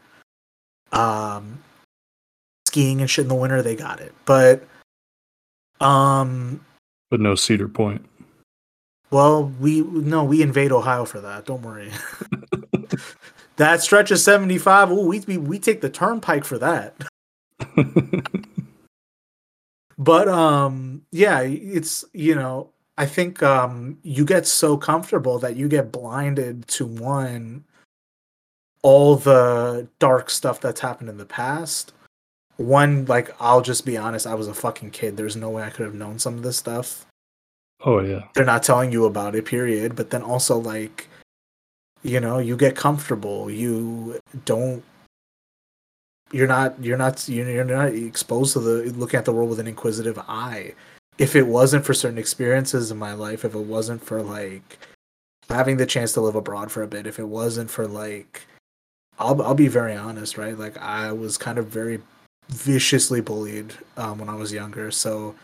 Um 0.91 1.59
skiing 2.75 2.99
and 2.99 3.09
shit 3.09 3.23
in 3.23 3.29
the 3.29 3.35
winter, 3.35 3.61
they 3.61 3.75
got 3.75 4.01
it. 4.01 4.13
But 4.25 4.67
um, 5.79 6.65
but 7.09 7.19
no 7.19 7.35
Cedar 7.35 7.67
Point. 7.67 8.05
Well, 9.11 9.45
we 9.59 9.81
no, 9.81 10.23
we 10.23 10.41
invade 10.41 10.71
Ohio 10.71 11.05
for 11.05 11.21
that. 11.21 11.45
Don't 11.45 11.61
worry. 11.61 11.91
that 13.55 13.81
stretch 13.81 14.11
of 14.11 14.19
seventy 14.19 14.57
five. 14.57 14.91
Oh, 14.91 15.05
we, 15.05 15.21
we 15.21 15.37
we 15.37 15.59
take 15.59 15.81
the 15.81 15.89
turnpike 15.89 16.43
for 16.43 16.57
that. 16.57 16.95
but 19.97 20.27
um, 20.27 21.03
yeah, 21.11 21.39
it's 21.41 22.03
you 22.13 22.35
know, 22.35 22.71
I 22.97 23.05
think 23.05 23.43
um, 23.43 23.97
you 24.03 24.25
get 24.25 24.47
so 24.47 24.77
comfortable 24.77 25.37
that 25.39 25.55
you 25.55 25.67
get 25.67 25.91
blinded 25.91 26.67
to 26.69 26.85
one 26.85 27.63
all 28.81 29.15
the 29.15 29.87
dark 29.99 30.29
stuff 30.29 30.61
that's 30.61 30.79
happened 30.79 31.09
in 31.09 31.17
the 31.17 31.25
past 31.25 31.91
one 32.57 33.05
like 33.05 33.35
I'll 33.39 33.61
just 33.61 33.85
be 33.85 33.97
honest, 33.97 34.27
I 34.27 34.35
was 34.35 34.47
a 34.47 34.53
fucking 34.53 34.91
kid. 34.91 35.17
There's 35.17 35.35
no 35.35 35.49
way 35.49 35.63
I 35.63 35.69
could 35.69 35.85
have 35.85 35.95
known 35.95 36.19
some 36.19 36.35
of 36.35 36.43
this 36.43 36.57
stuff. 36.57 37.05
Oh 37.81 37.99
yeah. 37.99 38.23
They're 38.33 38.45
not 38.45 38.63
telling 38.63 38.91
you 38.91 39.05
about 39.05 39.35
it, 39.35 39.45
period. 39.45 39.95
But 39.95 40.09
then 40.09 40.21
also 40.21 40.57
like 40.57 41.07
you 42.03 42.19
know, 42.19 42.37
you 42.37 42.55
get 42.55 42.75
comfortable. 42.75 43.49
You 43.49 44.19
don't 44.45 44.83
you're 46.31 46.47
not 46.47 46.81
you're 46.81 46.97
not 46.97 47.27
you're 47.27 47.63
not 47.63 47.93
exposed 47.93 48.53
to 48.53 48.59
the 48.59 48.91
looking 48.93 49.17
at 49.17 49.25
the 49.25 49.33
world 49.33 49.49
with 49.49 49.59
an 49.59 49.67
inquisitive 49.67 50.19
eye. 50.19 50.73
If 51.17 51.35
it 51.35 51.47
wasn't 51.47 51.85
for 51.85 51.93
certain 51.93 52.17
experiences 52.17 52.91
in 52.91 52.97
my 52.97 53.13
life, 53.13 53.45
if 53.45 53.55
it 53.55 53.59
wasn't 53.59 54.03
for 54.03 54.21
like 54.21 54.77
having 55.49 55.77
the 55.77 55.85
chance 55.85 56.13
to 56.13 56.21
live 56.21 56.35
abroad 56.35 56.71
for 56.71 56.83
a 56.83 56.87
bit, 56.87 57.07
if 57.07 57.19
it 57.19 57.27
wasn't 57.27 57.69
for 57.69 57.87
like 57.87 58.45
I'll 59.19 59.41
I'll 59.41 59.55
be 59.55 59.67
very 59.67 59.95
honest, 59.95 60.37
right? 60.37 60.57
Like 60.57 60.77
I 60.77 61.11
was 61.11 61.37
kind 61.37 61.57
of 61.57 61.67
very 61.67 62.01
viciously 62.49 63.21
bullied 63.21 63.73
um, 63.97 64.19
when 64.19 64.29
I 64.29 64.35
was 64.35 64.51
younger. 64.51 64.91
So 64.91 65.35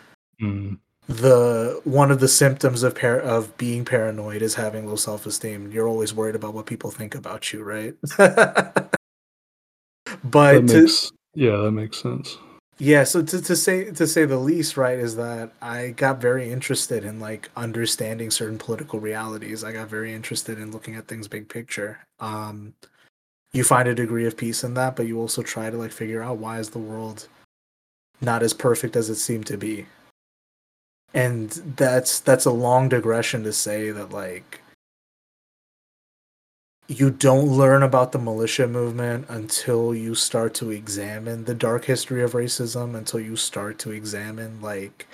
mm. 0.41 0.77
the 1.07 1.81
one 1.83 2.11
of 2.11 2.19
the 2.19 2.27
symptoms 2.27 2.83
of 2.83 2.95
par- 2.95 3.21
of 3.21 3.55
being 3.57 3.85
paranoid 3.85 4.41
is 4.41 4.55
having 4.55 4.87
low 4.87 4.95
self 4.95 5.25
esteem. 5.25 5.71
You're 5.71 5.87
always 5.87 6.13
worried 6.13 6.35
about 6.35 6.53
what 6.53 6.65
people 6.65 6.91
think 6.91 7.15
about 7.15 7.53
you, 7.53 7.63
right? 7.63 7.95
but 10.23 10.63
makes, 10.63 11.09
to, 11.09 11.13
yeah, 11.35 11.57
that 11.57 11.71
makes 11.71 12.01
sense. 12.01 12.37
Yeah, 12.77 13.03
so 13.03 13.21
to, 13.21 13.41
to 13.41 13.55
say 13.55 13.91
to 13.91 14.07
say 14.07 14.25
the 14.25 14.37
least, 14.37 14.75
right, 14.75 14.97
is 14.97 15.15
that 15.15 15.51
I 15.61 15.89
got 15.89 16.19
very 16.19 16.51
interested 16.51 17.05
in 17.05 17.19
like 17.19 17.49
understanding 17.55 18.31
certain 18.31 18.57
political 18.57 18.99
realities. 18.99 19.63
I 19.63 19.71
got 19.71 19.87
very 19.87 20.13
interested 20.13 20.57
in 20.57 20.71
looking 20.71 20.95
at 20.95 21.07
things 21.07 21.27
big 21.27 21.47
picture. 21.47 21.99
Um, 22.19 22.73
you 23.53 23.63
find 23.63 23.87
a 23.87 23.93
degree 23.93 24.25
of 24.25 24.37
peace 24.37 24.63
in 24.63 24.73
that, 24.75 24.95
but 24.95 25.05
you 25.05 25.19
also 25.19 25.43
try 25.43 25.69
to 25.69 25.77
like 25.77 25.91
figure 25.91 26.23
out 26.23 26.37
why 26.37 26.59
is 26.59 26.69
the 26.69 26.79
world 26.79 27.27
not 28.21 28.43
as 28.43 28.53
perfect 28.53 28.95
as 28.95 29.09
it 29.09 29.15
seemed 29.15 29.47
to 29.47 29.57
be. 29.57 29.85
And 31.13 31.49
that's 31.75 32.19
that's 32.19 32.45
a 32.45 32.51
long 32.51 32.87
digression 32.87 33.43
to 33.43 33.51
say 33.51 33.91
that 33.91 34.11
like 34.11 34.61
you 36.87 37.09
don't 37.09 37.47
learn 37.47 37.83
about 37.83 38.11
the 38.11 38.19
militia 38.19 38.67
movement 38.67 39.25
until 39.29 39.95
you 39.95 40.15
start 40.15 40.53
to 40.55 40.71
examine 40.71 41.45
the 41.45 41.53
dark 41.53 41.85
history 41.85 42.21
of 42.21 42.33
racism, 42.33 42.95
until 42.95 43.19
you 43.19 43.35
start 43.35 43.79
to 43.79 43.91
examine 43.91 44.61
like 44.61 45.07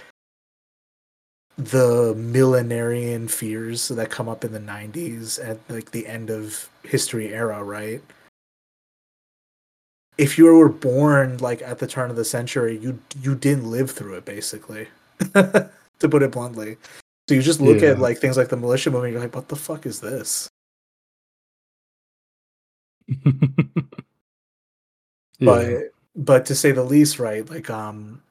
the 1.57 2.14
millenarian 2.15 3.30
fears 3.30 3.88
that 3.88 4.10
come 4.10 4.30
up 4.30 4.44
in 4.44 4.52
the 4.52 4.60
90s 4.60 5.44
at 5.44 5.60
like 5.69 5.91
the 5.91 6.07
end 6.07 6.30
of 6.30 6.69
history 6.84 7.34
era, 7.34 7.64
right? 7.64 8.02
if 10.18 10.38
you 10.38 10.45
were 10.45 10.69
born 10.69 11.38
like 11.38 11.61
at 11.61 11.80
the 11.80 11.88
turn 11.88 12.10
of 12.10 12.15
the 12.15 12.26
century, 12.26 12.77
you 12.77 12.99
you 13.22 13.35
didn't 13.35 13.69
live 13.69 13.91
through 13.91 14.15
it 14.15 14.26
basically. 14.26 14.88
to 15.34 16.10
put 16.10 16.23
it 16.23 16.31
bluntly. 16.31 16.77
So 17.27 17.35
you 17.35 17.41
just 17.41 17.60
look 17.60 17.81
yeah. 17.81 17.89
at 17.89 17.99
like 17.99 18.19
things 18.19 18.38
like 18.38 18.49
the 18.49 18.57
militia 18.57 18.91
movement, 18.91 19.14
you're 19.14 19.22
like, 19.22 19.35
what 19.35 19.48
the 19.48 19.56
fuck 19.56 19.85
is 19.85 19.99
this? 19.99 20.48
But 25.40 25.92
but 26.16 26.46
to 26.48 26.56
say 26.56 26.72
the 26.72 26.84
least, 26.84 27.20
right? 27.20 27.48
Like 27.48 27.70
um 27.70 28.22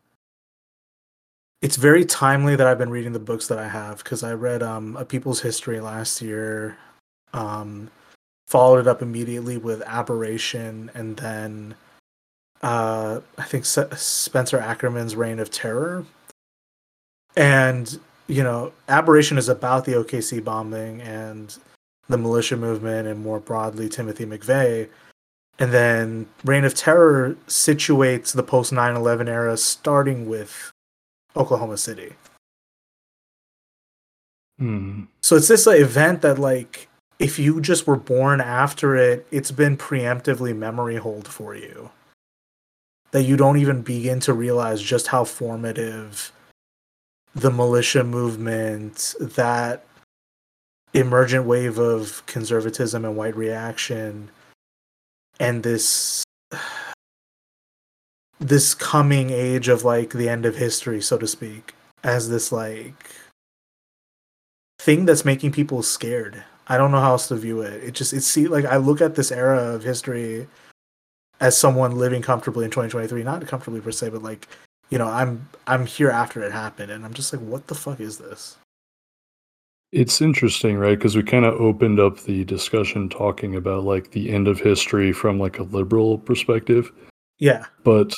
it's 1.62 1.77
very 1.77 2.05
timely 2.05 2.57
that 2.57 2.66
I've 2.66 2.78
been 2.78 2.90
reading 2.90 3.12
the 3.12 3.19
books 3.19 3.47
that 3.48 3.59
I 3.59 3.69
have 3.69 3.98
because 3.98 4.23
I 4.23 4.32
read 4.32 4.62
um 4.62 4.97
A 4.97 5.05
People's 5.05 5.40
History 5.40 5.81
last 5.81 6.20
year. 6.20 6.77
Um 7.32 7.90
followed 8.48 8.78
it 8.78 8.86
up 8.89 9.03
immediately 9.03 9.57
with 9.59 9.82
Aberration, 9.82 10.90
and 10.94 11.16
then 11.16 11.74
uh, 12.62 13.20
I 13.39 13.43
think 13.44 13.62
S- 13.65 14.01
Spencer 14.01 14.59
Ackerman's 14.59 15.16
Reign 15.16 15.39
of 15.40 15.51
Terror. 15.51 16.05
And 17.36 17.98
you 18.28 18.43
know, 18.43 18.73
Aberration 18.89 19.39
is 19.39 19.48
about 19.48 19.85
the 19.85 19.93
OKC 19.93 20.43
bombing 20.43 21.01
and 21.03 21.57
the 22.08 22.18
militia 22.18 22.56
movement, 22.56 23.08
and 23.08 23.22
more 23.22 23.40
broadly 23.40 23.88
Timothy 23.88 24.26
McVeigh. 24.26 24.88
And 25.58 25.72
then 25.72 26.26
Reign 26.44 26.64
of 26.64 26.74
Terror 26.74 27.36
situates 27.46 28.34
the 28.34 28.42
post 28.42 28.72
9 28.72 28.94
11 28.94 29.28
era 29.28 29.56
starting 29.56 30.28
with 30.28 30.72
Oklahoma 31.36 31.78
City. 31.78 32.14
Hmm. 34.58 35.04
So 35.22 35.36
it's 35.36 35.48
this 35.48 35.66
like, 35.66 35.80
event 35.80 36.22
that, 36.22 36.38
like, 36.38 36.88
if 37.18 37.38
you 37.38 37.60
just 37.60 37.86
were 37.86 37.96
born 37.96 38.40
after 38.40 38.94
it, 38.96 39.26
it's 39.30 39.50
been 39.50 39.76
preemptively 39.76 40.54
memory 40.56 40.96
hold 40.96 41.26
for 41.26 41.54
you. 41.54 41.90
That 43.12 43.22
you 43.22 43.36
don't 43.36 43.58
even 43.58 43.82
begin 43.82 44.20
to 44.20 44.34
realize 44.34 44.82
just 44.82 45.08
how 45.08 45.24
formative 45.24 46.32
the 47.34 47.50
militia 47.50 48.04
movement, 48.04 49.14
that 49.20 49.85
emergent 50.97 51.44
wave 51.44 51.78
of 51.78 52.24
conservatism 52.27 53.05
and 53.05 53.16
white 53.16 53.36
reaction 53.36 54.31
and 55.39 55.62
this 55.62 56.24
this 58.40 58.74
coming 58.74 59.31
age 59.31 59.68
of 59.68 59.85
like 59.85 60.10
the 60.10 60.28
end 60.28 60.44
of 60.44 60.56
history 60.56 61.01
so 61.01 61.16
to 61.16 61.27
speak 61.27 61.74
as 62.02 62.28
this 62.28 62.52
like 62.52 63.10
thing 64.78 65.05
that's 65.05 65.24
making 65.24 65.52
people 65.52 65.82
scared. 65.82 66.44
I 66.68 66.77
don't 66.77 66.90
know 66.90 67.01
how 67.01 67.12
else 67.12 67.28
to 67.28 67.36
view 67.36 67.60
it. 67.62 67.82
It 67.82 67.94
just 67.94 68.12
it 68.12 68.23
see 68.23 68.47
like 68.47 68.64
i 68.64 68.77
look 68.77 69.01
at 69.01 69.14
this 69.14 69.32
era 69.32 69.74
of 69.74 69.82
history 69.82 70.47
as 71.40 71.56
someone 71.56 71.97
living 71.97 72.23
comfortably 72.23 72.64
in 72.64 72.70
2023 72.70 73.23
not 73.23 73.47
comfortably 73.47 73.81
per 73.81 73.90
se 73.90 74.09
but 74.09 74.23
like 74.23 74.48
you 74.90 74.98
know 74.98 75.06
i'm 75.06 75.48
i'm 75.66 75.85
here 75.85 76.10
after 76.10 76.43
it 76.43 76.52
happened 76.52 76.90
and 76.90 77.05
i'm 77.05 77.12
just 77.12 77.32
like 77.32 77.43
what 77.43 77.66
the 77.66 77.74
fuck 77.74 78.01
is 78.01 78.18
this 78.18 78.56
it's 79.97 80.20
interesting, 80.20 80.77
right? 80.77 80.98
Because 80.98 81.16
we 81.16 81.23
kind 81.23 81.47
of 81.47 81.55
opened 81.55 81.98
up 81.98 82.20
the 82.20 82.44
discussion 82.44 83.09
talking 83.09 83.56
about 83.56 83.85
like 83.85 84.10
the 84.10 84.31
end 84.31 84.47
of 84.47 84.60
history 84.60 85.10
from 85.10 85.40
like 85.40 85.59
a 85.59 85.62
liberal 85.62 86.18
perspective. 86.18 86.93
Yeah. 87.39 87.64
But 87.82 88.12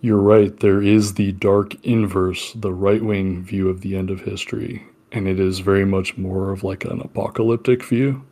you're 0.00 0.20
right. 0.20 0.56
There 0.60 0.80
is 0.80 1.14
the 1.14 1.32
dark 1.32 1.74
inverse, 1.84 2.52
the 2.52 2.72
right 2.72 3.02
wing 3.02 3.42
view 3.42 3.68
of 3.68 3.80
the 3.80 3.96
end 3.96 4.10
of 4.10 4.20
history. 4.20 4.86
And 5.10 5.26
it 5.26 5.40
is 5.40 5.58
very 5.58 5.84
much 5.84 6.16
more 6.16 6.52
of 6.52 6.62
like 6.62 6.84
an 6.84 7.00
apocalyptic 7.00 7.82
view, 7.82 8.24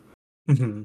mm-hmm. 0.48 0.82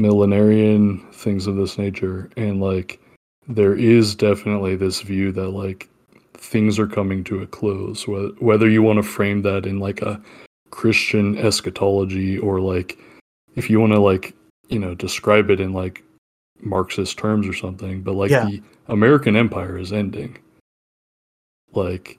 millenarian, 0.00 1.12
things 1.12 1.48
of 1.48 1.56
this 1.56 1.78
nature. 1.78 2.30
And 2.36 2.60
like, 2.60 3.00
there 3.48 3.74
is 3.74 4.14
definitely 4.14 4.76
this 4.76 5.00
view 5.00 5.32
that 5.32 5.50
like 5.50 5.88
things 6.34 6.78
are 6.78 6.86
coming 6.86 7.24
to 7.24 7.42
a 7.42 7.46
close. 7.48 8.06
Whether 8.06 8.68
you 8.68 8.82
want 8.82 8.98
to 8.98 9.02
frame 9.02 9.42
that 9.42 9.66
in 9.66 9.80
like 9.80 10.00
a 10.02 10.22
Christian 10.70 11.36
eschatology 11.38 12.38
or 12.38 12.60
like 12.60 12.98
if 13.56 13.68
you 13.68 13.80
want 13.80 13.92
to 13.92 14.00
like 14.00 14.34
you 14.68 14.78
know 14.78 14.94
describe 14.94 15.50
it 15.50 15.60
in 15.60 15.72
like 15.72 16.02
Marxist 16.62 17.18
terms 17.18 17.46
or 17.48 17.54
something, 17.54 18.02
but 18.02 18.14
like 18.14 18.30
yeah. 18.30 18.44
the 18.44 18.62
American 18.88 19.36
Empire 19.36 19.78
is 19.78 19.92
ending. 19.92 20.38
Like 21.72 22.18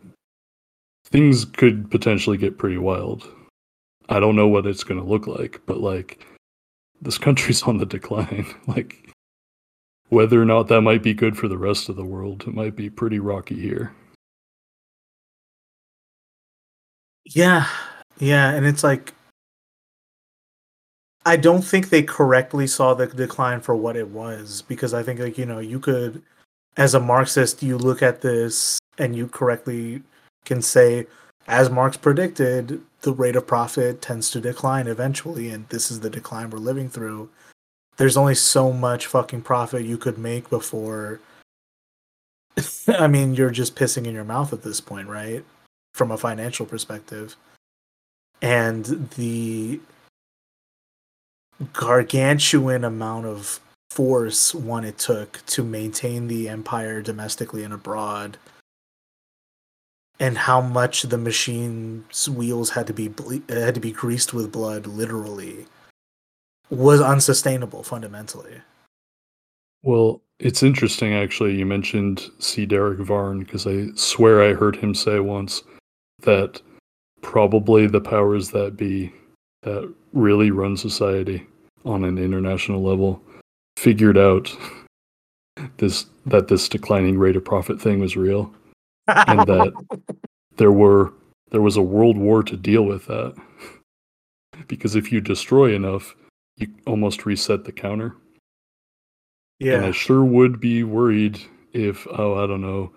things 1.05 1.45
could 1.45 1.89
potentially 1.91 2.37
get 2.37 2.57
pretty 2.57 2.77
wild. 2.77 3.27
I 4.09 4.19
don't 4.19 4.35
know 4.35 4.47
what 4.47 4.65
it's 4.65 4.83
going 4.83 4.99
to 4.99 5.07
look 5.07 5.27
like, 5.27 5.61
but 5.65 5.79
like 5.79 6.25
this 7.01 7.17
country's 7.17 7.63
on 7.67 7.77
the 7.77 7.85
decline. 7.85 8.53
like 8.67 9.09
whether 10.09 10.41
or 10.41 10.45
not 10.45 10.67
that 10.67 10.81
might 10.81 11.03
be 11.03 11.13
good 11.13 11.37
for 11.37 11.47
the 11.47 11.57
rest 11.57 11.87
of 11.87 11.95
the 11.95 12.05
world, 12.05 12.43
it 12.45 12.53
might 12.53 12.75
be 12.75 12.89
pretty 12.89 13.19
rocky 13.19 13.59
here. 13.59 13.93
Yeah, 17.23 17.67
yeah, 18.21 18.51
and 18.51 18.67
it's 18.67 18.83
like 18.83 19.15
I 21.25 21.37
don't 21.37 21.63
think 21.63 21.89
they 21.89 22.03
correctly 22.03 22.67
saw 22.67 22.93
the 22.93 23.07
decline 23.07 23.61
for 23.61 23.75
what 23.75 23.97
it 23.97 24.09
was 24.09 24.61
because 24.61 24.93
I 24.93 25.01
think 25.01 25.19
like 25.19 25.39
you 25.39 25.45
know 25.45 25.59
you 25.59 25.79
could 25.79 26.21
as 26.77 26.93
a 26.93 26.99
Marxist 26.99 27.63
you 27.63 27.77
look 27.77 28.03
at 28.03 28.21
this 28.21 28.79
and 28.99 29.15
you 29.15 29.27
correctly 29.27 30.03
can 30.45 30.61
say 30.61 31.07
as 31.47 31.71
Marx 31.71 31.97
predicted 31.97 32.81
the 33.01 33.13
rate 33.13 33.35
of 33.35 33.47
profit 33.47 34.03
tends 34.03 34.29
to 34.31 34.39
decline 34.39 34.85
eventually 34.87 35.49
and 35.49 35.67
this 35.69 35.89
is 35.89 36.01
the 36.01 36.09
decline 36.09 36.51
we're 36.51 36.59
living 36.59 36.89
through. 36.89 37.27
There's 37.97 38.17
only 38.17 38.35
so 38.35 38.71
much 38.71 39.07
fucking 39.07 39.41
profit 39.41 39.83
you 39.83 39.97
could 39.97 40.19
make 40.19 40.47
before 40.49 41.19
I 42.87 43.07
mean 43.07 43.33
you're 43.33 43.49
just 43.49 43.75
pissing 43.75 44.05
in 44.05 44.13
your 44.13 44.23
mouth 44.23 44.53
at 44.53 44.61
this 44.61 44.79
point, 44.79 45.07
right? 45.07 45.43
From 45.95 46.11
a 46.11 46.17
financial 46.17 46.67
perspective 46.67 47.35
and 48.41 49.09
the 49.17 49.79
gargantuan 51.73 52.83
amount 52.83 53.25
of 53.25 53.59
force 53.91 54.55
one 54.55 54.83
it 54.83 54.97
took 54.97 55.45
to 55.45 55.63
maintain 55.63 56.27
the 56.27 56.47
empire 56.49 57.01
domestically 57.01 57.63
and 57.63 57.73
abroad 57.73 58.37
and 60.19 60.37
how 60.37 60.61
much 60.61 61.03
the 61.03 61.17
machine's 61.17 62.29
wheels 62.29 62.69
had 62.69 62.87
to 62.87 62.93
be 62.93 63.07
ble- 63.07 63.41
had 63.49 63.75
to 63.75 63.81
be 63.81 63.91
greased 63.91 64.33
with 64.33 64.51
blood 64.51 64.87
literally 64.87 65.65
was 66.69 67.01
unsustainable 67.01 67.83
fundamentally. 67.83 68.61
Well 69.83 70.21
it's 70.39 70.63
interesting 70.63 71.13
actually 71.13 71.55
you 71.55 71.65
mentioned 71.65 72.29
c. 72.39 72.65
Derick 72.65 72.99
Varn 72.99 73.39
because 73.39 73.67
i 73.67 73.87
swear 73.95 74.41
i 74.41 74.53
heard 74.53 74.75
him 74.75 74.95
say 74.95 75.19
once 75.19 75.63
that 76.23 76.61
probably 77.21 77.87
the 77.87 78.01
powers 78.01 78.51
that 78.51 78.75
be 78.75 79.11
that 79.63 79.93
really 80.13 80.51
run 80.51 80.75
society 80.75 81.45
on 81.85 82.03
an 82.03 82.17
international 82.17 82.81
level 82.81 83.21
figured 83.77 84.17
out 84.17 84.55
this 85.77 86.05
that 86.25 86.47
this 86.47 86.67
declining 86.69 87.17
rate 87.17 87.35
of 87.35 87.45
profit 87.45 87.81
thing 87.81 87.99
was 87.99 88.15
real 88.15 88.53
and 89.07 89.39
that 89.47 89.73
there 90.57 90.71
were 90.71 91.13
there 91.51 91.61
was 91.61 91.77
a 91.77 91.81
world 91.81 92.17
war 92.17 92.43
to 92.43 92.55
deal 92.55 92.83
with 92.83 93.05
that. 93.07 93.35
Because 94.67 94.95
if 94.95 95.11
you 95.11 95.19
destroy 95.19 95.75
enough 95.75 96.15
you 96.57 96.67
almost 96.85 97.25
reset 97.25 97.63
the 97.63 97.71
counter. 97.71 98.15
Yeah 99.59 99.75
and 99.75 99.85
i 99.85 99.91
sure 99.91 100.23
would 100.23 100.59
be 100.59 100.83
worried 100.83 101.39
if 101.73 102.07
oh 102.11 102.43
i 102.43 102.47
don't 102.47 102.61
know 102.61 102.91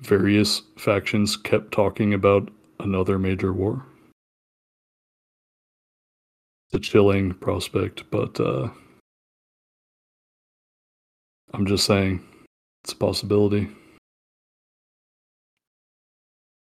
various 0.00 0.62
factions 0.76 1.36
kept 1.36 1.72
talking 1.72 2.14
about 2.14 2.50
another 2.80 3.18
major 3.18 3.52
war. 3.52 3.84
It's 6.70 6.86
a 6.86 6.90
chilling 6.90 7.34
prospect, 7.34 8.10
but 8.10 8.38
uh, 8.38 8.68
I'm 11.54 11.66
just 11.66 11.86
saying 11.86 12.22
it's 12.84 12.92
a 12.92 12.96
possibility. 12.96 13.68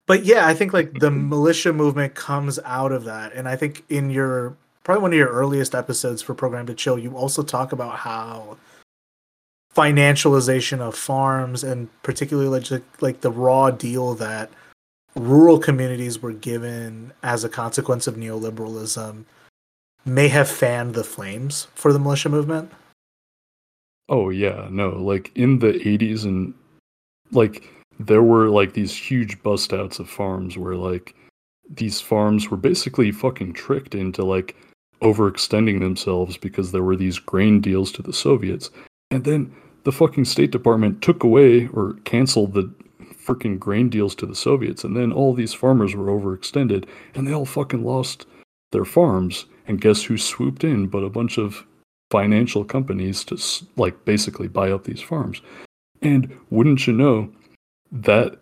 But 0.08 0.26
yeah, 0.26 0.48
I 0.48 0.54
think 0.54 0.74
like 0.74 1.00
the 1.00 1.12
militia 1.12 1.72
movement 1.72 2.16
comes 2.16 2.60
out 2.66 2.92
of 2.92 3.06
that. 3.06 3.34
And 3.34 3.48
I 3.48 3.56
think 3.56 3.84
in 3.90 4.10
your 4.10 4.58
probably 4.84 5.02
one 5.04 5.14
of 5.14 5.18
your 5.18 5.30
earliest 5.30 5.76
episodes 5.76 6.22
for 6.22 6.34
Programmed 6.34 6.68
to 6.68 6.74
Chill, 6.74 6.98
you 6.98 7.16
also 7.16 7.44
talk 7.44 7.72
about 7.72 8.00
how 8.00 8.58
financialization 9.74 10.80
of 10.80 10.96
farms 10.96 11.64
and 11.64 11.88
particularly 12.04 12.50
like, 12.50 12.84
like 13.02 13.22
the 13.22 13.32
raw 13.32 13.72
deal 13.72 14.16
that 14.16 14.50
rural 15.16 15.60
communities 15.60 16.22
were 16.22 16.34
given 16.34 17.12
as 17.24 17.44
a 17.44 17.50
consequence 17.50 18.08
of 18.08 18.16
neoliberalism 18.16 19.26
may 20.06 20.28
have 20.28 20.50
fanned 20.50 20.94
the 20.94 21.04
flames 21.04 21.68
for 21.76 21.94
the 21.94 22.00
militia 22.00 22.30
movement. 22.30 22.72
Oh 24.10 24.30
yeah, 24.30 24.68
no, 24.70 24.90
like 24.90 25.32
in 25.36 25.60
the 25.60 25.74
80s 25.74 26.26
and 26.26 26.54
like 27.32 27.70
there 28.00 28.24
were 28.24 28.50
like 28.50 28.74
these 28.74 28.96
huge 28.96 29.42
bust 29.44 29.74
outs 29.74 30.00
of 30.00 30.10
farms 30.10 30.58
where 30.58 30.76
like 30.76 31.16
these 31.70 32.02
farms 32.02 32.50
were 32.50 32.58
basically 32.58 33.12
fucking 33.12 33.54
tricked 33.54 33.96
into 33.96 34.24
like 34.24 34.56
overextending 35.02 35.80
themselves 35.80 36.38
because 36.38 36.72
there 36.72 36.84
were 36.84 36.96
these 36.96 37.20
grain 37.20 37.62
deals 37.62 37.92
to 37.92 38.02
the 38.02 38.14
Soviets. 38.14 38.70
And 39.10 39.24
then 39.24 39.54
the 39.84 39.92
fucking 39.92 40.26
State 40.26 40.52
Department 40.52 41.02
took 41.02 41.24
away 41.24 41.68
or 41.68 41.94
canceled 42.04 42.54
the 42.54 42.72
freaking 43.26 43.60
grain 43.60 43.90
deals 43.90 44.16
to 44.16 44.26
the 44.26 44.36
Soviets, 44.36 44.84
and 44.84 44.96
then 44.96 45.12
all 45.12 45.34
these 45.34 45.54
farmers 45.54 45.96
were 45.96 46.08
overextended, 46.08 46.86
and 47.16 47.28
they 47.28 47.34
all 47.34 47.46
fucking 47.46 47.84
lost 47.84 48.26
their 48.72 48.86
farms. 48.86 49.46
And 49.68 49.80
guess 49.80 50.04
who 50.04 50.18
swooped 50.18 50.64
in? 50.64 50.88
But 50.88 51.04
a 51.04 51.10
bunch 51.10 51.38
of 51.38 51.66
financial 52.10 52.66
companies 52.66 53.24
to 53.26 53.38
like 53.78 54.06
basically 54.06 54.48
buy 54.48 54.72
up 54.72 54.84
these 54.84 55.02
farms. 55.02 55.42
And 56.02 56.38
wouldn't 56.50 56.88
you 56.88 56.94
know 56.94 57.32
that 57.92 58.38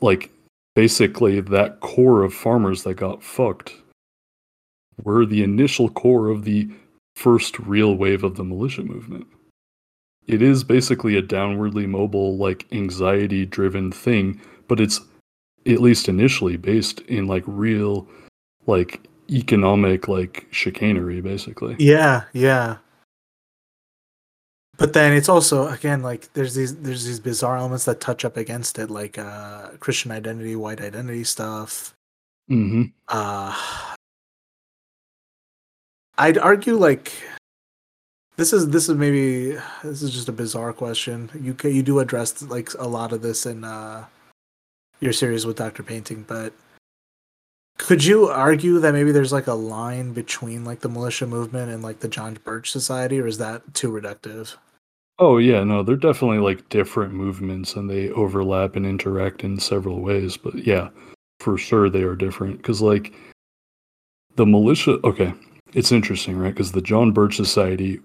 like 0.00 0.30
basically 0.74 1.40
that 1.40 1.80
core 1.80 2.22
of 2.22 2.34
farmers 2.34 2.82
that 2.82 2.94
got 2.94 3.22
fucked 3.22 3.74
were 5.02 5.26
the 5.26 5.42
initial 5.42 5.88
core 5.88 6.28
of 6.28 6.44
the 6.44 6.68
first 7.14 7.58
real 7.60 7.94
wave 7.94 8.24
of 8.24 8.36
the 8.36 8.44
militia 8.44 8.82
movement 8.82 9.26
it 10.26 10.42
is 10.42 10.64
basically 10.64 11.16
a 11.16 11.22
downwardly 11.22 11.88
mobile 11.88 12.36
like 12.36 12.66
anxiety 12.72 13.46
driven 13.46 13.92
thing 13.92 14.40
but 14.68 14.80
it's 14.80 15.00
at 15.66 15.80
least 15.80 16.08
initially 16.08 16.56
based 16.56 17.00
in 17.02 17.26
like 17.26 17.44
real 17.46 18.06
like 18.66 19.00
economic 19.30 20.08
like 20.08 20.46
chicanery 20.50 21.20
basically. 21.20 21.76
Yeah 21.78 22.24
yeah. 22.32 22.78
But 24.78 24.92
then 24.92 25.12
it's 25.12 25.28
also 25.28 25.68
again 25.68 26.02
like 26.02 26.32
there's 26.34 26.54
these 26.54 26.76
there's 26.76 27.04
these 27.04 27.20
bizarre 27.20 27.56
elements 27.56 27.84
that 27.86 28.00
touch 28.00 28.24
up 28.24 28.36
against 28.36 28.78
it 28.78 28.90
like 28.90 29.18
uh 29.18 29.70
christian 29.80 30.10
identity 30.10 30.54
white 30.56 30.80
identity 30.80 31.24
stuff. 31.24 31.92
Mm-hmm. 32.48 32.82
uh 33.08 33.94
i'd 36.18 36.38
argue 36.38 36.76
like 36.76 37.12
this 38.36 38.52
is 38.52 38.68
this 38.68 38.88
is 38.88 38.96
maybe 38.96 39.56
this 39.82 40.02
is 40.02 40.10
just 40.10 40.28
a 40.28 40.32
bizarre 40.32 40.72
question. 40.72 41.30
You 41.34 41.56
you 41.68 41.82
do 41.82 41.98
address 41.98 42.42
like 42.42 42.72
a 42.78 42.86
lot 42.86 43.12
of 43.12 43.22
this 43.22 43.46
in 43.46 43.64
uh, 43.64 44.04
your 45.00 45.12
series 45.12 45.46
with 45.46 45.56
Doctor 45.56 45.82
Painting, 45.82 46.24
but 46.28 46.52
could 47.78 48.04
you 48.04 48.26
argue 48.26 48.78
that 48.78 48.92
maybe 48.92 49.12
there's 49.12 49.32
like 49.32 49.46
a 49.46 49.54
line 49.54 50.12
between 50.12 50.64
like 50.64 50.80
the 50.80 50.88
militia 50.88 51.26
movement 51.26 51.70
and 51.70 51.82
like 51.82 52.00
the 52.00 52.08
John 52.08 52.38
Birch 52.44 52.70
Society, 52.70 53.20
or 53.20 53.26
is 53.26 53.38
that 53.38 53.74
too 53.74 53.90
reductive? 53.90 54.54
Oh 55.18 55.38
yeah, 55.38 55.64
no, 55.64 55.82
they're 55.82 55.96
definitely 55.96 56.38
like 56.38 56.68
different 56.68 57.14
movements 57.14 57.74
and 57.74 57.88
they 57.88 58.10
overlap 58.10 58.76
and 58.76 58.84
interact 58.84 59.44
in 59.44 59.58
several 59.58 60.00
ways. 60.00 60.36
But 60.36 60.66
yeah, 60.66 60.90
for 61.40 61.56
sure 61.56 61.88
they 61.88 62.02
are 62.02 62.16
different 62.16 62.58
because 62.58 62.82
like 62.82 63.14
the 64.36 64.44
militia. 64.44 64.98
Okay, 65.04 65.32
it's 65.72 65.92
interesting, 65.92 66.36
right? 66.36 66.52
Because 66.52 66.72
the 66.72 66.82
John 66.82 67.12
Birch 67.12 67.36
Society 67.36 68.00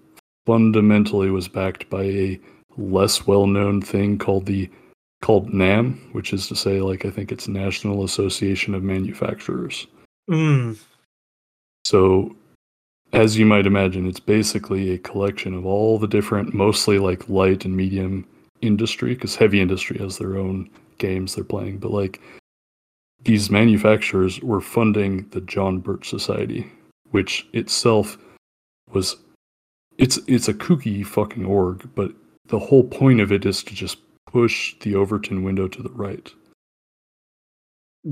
fundamentally 0.46 1.30
was 1.30 1.48
backed 1.48 1.90
by 1.90 2.04
a 2.04 2.40
less 2.78 3.28
well-known 3.28 3.82
thing 3.82 4.18
called 4.18 4.46
the 4.46 4.70
called 5.22 5.54
NAM, 5.54 6.10
which 6.14 6.34
is 6.34 6.48
to 6.48 6.56
say, 6.56 6.82
like 6.82 7.06
I 7.06 7.10
think 7.10 7.32
it's 7.32 7.48
National 7.48 8.04
Association 8.04 8.74
of 8.74 8.84
Manufacturers. 8.84 9.88
Mm. 10.30 10.80
So 11.86 12.36
as 13.14 13.38
you 13.38 13.46
might 13.46 13.68
imagine, 13.68 14.08
it's 14.08 14.20
basically 14.20 14.92
a 14.92 14.98
collection 14.98 15.54
of 15.54 15.66
all 15.66 16.00
the 16.00 16.08
different, 16.08 16.54
mostly 16.54 16.98
like 16.98 17.30
light 17.30 17.66
and 17.66 17.76
medium 17.76 18.26
industry, 18.62 19.14
because 19.14 19.36
heavy 19.36 19.60
industry 19.60 19.98
has 20.00 20.18
their 20.18 20.38
own 20.38 20.70
games 20.98 21.36
they're 21.36 21.44
playing. 21.44 21.78
But 21.78 21.92
like 21.92 22.22
these 23.24 23.52
manufacturers 23.52 24.40
were 24.42 24.62
funding 24.62 25.28
the 25.30 25.42
John 25.42 25.80
Birch 25.80 26.10
Society, 26.10 26.72
which 27.12 27.48
itself 27.54 28.18
was 28.92 29.18
it's 29.98 30.20
it's 30.28 30.48
a 30.48 30.54
kooky 30.54 31.06
fucking 31.06 31.46
org, 31.46 31.90
but 31.96 32.12
the 32.48 32.60
whole 32.60 32.84
point 32.84 33.22
of 33.22 33.32
it 33.32 33.46
is 33.46 33.64
to 33.64 33.74
just 33.74 33.98
push 34.28 34.76
the 34.80 34.96
Overton 34.96 35.44
window 35.44 35.68
to 35.68 35.84
the 35.84 35.92
right. 35.92 36.32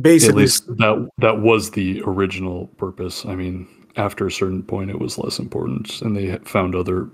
Basically, 0.01 0.43
At 0.43 0.45
least 0.45 0.67
that 0.77 1.09
that 1.17 1.41
was 1.41 1.71
the 1.71 2.01
original 2.05 2.67
purpose. 2.77 3.25
I 3.25 3.35
mean, 3.35 3.67
after 3.95 4.27
a 4.27 4.31
certain 4.31 4.63
point 4.63 4.89
it 4.89 4.99
was 4.99 5.17
less 5.17 5.39
important 5.39 6.01
and 6.01 6.15
they 6.15 6.37
found 6.39 6.75
other 6.75 7.09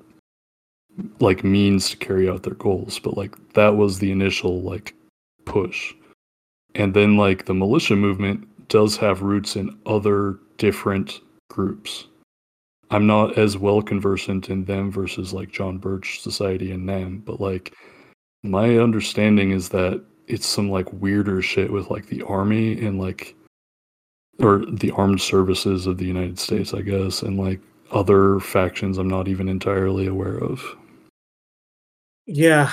like 1.19 1.43
means 1.43 1.89
to 1.89 1.97
carry 1.97 2.29
out 2.29 2.43
their 2.43 2.53
goals 2.55 2.99
but 2.99 3.17
like 3.17 3.35
that 3.53 3.75
was 3.75 3.99
the 3.99 4.11
initial 4.11 4.61
like 4.61 4.93
push 5.45 5.93
and 6.75 6.93
then 6.93 7.17
like 7.17 7.45
the 7.45 7.53
militia 7.53 7.95
movement 7.95 8.47
does 8.67 8.97
have 8.97 9.21
roots 9.21 9.55
in 9.55 9.77
other 9.85 10.39
different 10.57 11.21
groups 11.49 12.07
i'm 12.91 13.07
not 13.07 13.37
as 13.37 13.57
well 13.57 13.81
conversant 13.81 14.49
in 14.49 14.65
them 14.65 14.91
versus 14.91 15.33
like 15.33 15.51
john 15.51 15.77
birch 15.77 16.21
society 16.21 16.71
and 16.71 16.85
nam 16.85 17.19
but 17.19 17.39
like 17.39 17.73
my 18.43 18.77
understanding 18.77 19.51
is 19.51 19.69
that 19.69 20.03
it's 20.27 20.45
some 20.45 20.69
like 20.69 20.91
weirder 20.93 21.41
shit 21.41 21.71
with 21.71 21.89
like 21.89 22.07
the 22.07 22.21
army 22.23 22.85
and 22.85 22.99
like 22.99 23.35
or 24.39 24.65
the 24.65 24.91
armed 24.91 25.21
services 25.21 25.87
of 25.87 25.97
the 25.97 26.05
United 26.05 26.37
States, 26.39 26.73
I 26.73 26.81
guess, 26.81 27.21
and 27.21 27.37
like 27.37 27.61
other 27.91 28.39
factions 28.39 28.97
I'm 28.97 29.07
not 29.07 29.27
even 29.27 29.47
entirely 29.47 30.07
aware 30.07 30.37
of. 30.37 30.63
Yeah. 32.25 32.71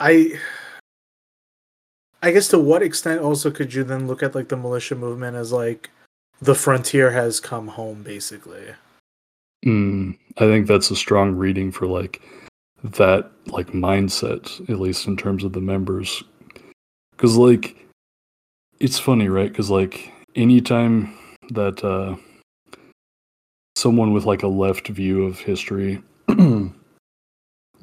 I 0.00 0.38
I 2.22 2.32
guess 2.32 2.48
to 2.48 2.58
what 2.58 2.82
extent 2.82 3.20
also 3.20 3.50
could 3.50 3.74
you 3.74 3.84
then 3.84 4.06
look 4.06 4.22
at 4.22 4.34
like 4.34 4.48
the 4.48 4.56
militia 4.56 4.96
movement 4.96 5.36
as 5.36 5.52
like 5.52 5.90
the 6.40 6.54
frontier 6.54 7.10
has 7.10 7.40
come 7.40 7.68
home 7.68 8.02
basically? 8.02 8.74
Mm, 9.64 10.16
I 10.36 10.40
think 10.40 10.66
that's 10.66 10.90
a 10.90 10.96
strong 10.96 11.32
reading 11.34 11.72
for 11.72 11.86
like 11.86 12.22
that 12.82 13.30
like 13.46 13.68
mindset, 13.68 14.60
at 14.70 14.80
least 14.80 15.06
in 15.06 15.16
terms 15.16 15.44
of 15.44 15.52
the 15.52 15.60
members. 15.60 16.22
Cause 17.16 17.36
like 17.36 17.76
it's 18.78 18.98
funny, 18.98 19.28
right? 19.28 19.52
Cause 19.52 19.70
like 19.70 20.12
anytime 20.36 21.12
that 21.50 21.82
uh, 21.82 22.16
someone 23.76 24.12
with 24.12 24.24
like 24.24 24.42
a 24.42 24.48
left 24.48 24.88
view 24.88 25.24
of 25.24 25.38
history 25.38 26.02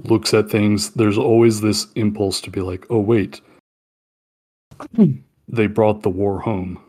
looks 0.04 0.34
at 0.34 0.50
things, 0.50 0.92
there's 0.92 1.18
always 1.18 1.62
this 1.62 1.88
impulse 1.96 2.42
to 2.42 2.50
be 2.50 2.62
like, 2.62 2.86
oh, 2.90 3.00
wait, 3.00 3.42
they 5.48 5.68
brought 5.68 6.04
the 6.04 6.10
war 6.10 6.40
home. 6.40 6.80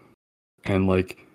And 0.64 0.86
like, 0.86 1.25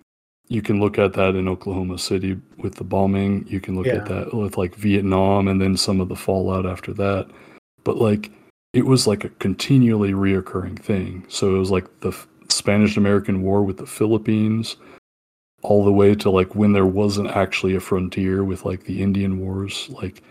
you 0.52 0.60
can 0.60 0.80
look 0.80 0.98
at 0.98 1.14
that 1.14 1.34
in 1.34 1.48
Oklahoma 1.48 1.96
City 1.96 2.38
with 2.58 2.74
the 2.74 2.84
bombing. 2.84 3.46
You 3.48 3.58
can 3.58 3.74
look 3.74 3.86
Yeah. 3.86 3.96
at 3.96 4.06
that 4.06 4.34
with 4.34 4.58
like 4.58 4.74
Vietnam 4.74 5.48
and 5.48 5.58
then 5.60 5.78
some 5.78 5.98
of 5.98 6.08
the 6.10 6.16
fallout 6.16 6.66
after 6.66 6.92
that. 6.92 7.28
But 7.84 7.96
like, 7.96 8.30
it 8.74 8.84
was 8.84 9.06
like 9.06 9.24
a 9.24 9.30
continually 9.30 10.12
reoccurring 10.12 10.78
thing. 10.78 11.24
So 11.28 11.56
it 11.56 11.58
was 11.58 11.70
like 11.70 11.86
the 12.00 12.12
Spanish 12.48 12.98
American 12.98 13.42
War 13.42 13.62
with 13.62 13.78
the 13.78 13.86
Philippines, 13.86 14.76
all 15.62 15.84
the 15.84 15.92
way 15.92 16.14
to 16.16 16.28
like 16.28 16.54
when 16.54 16.72
there 16.74 16.86
wasn't 16.86 17.30
actually 17.30 17.74
a 17.74 17.80
frontier 17.80 18.44
with 18.44 18.66
like 18.66 18.84
the 18.84 19.02
Indian 19.02 19.38
Wars. 19.40 19.88
Like, 19.90 20.22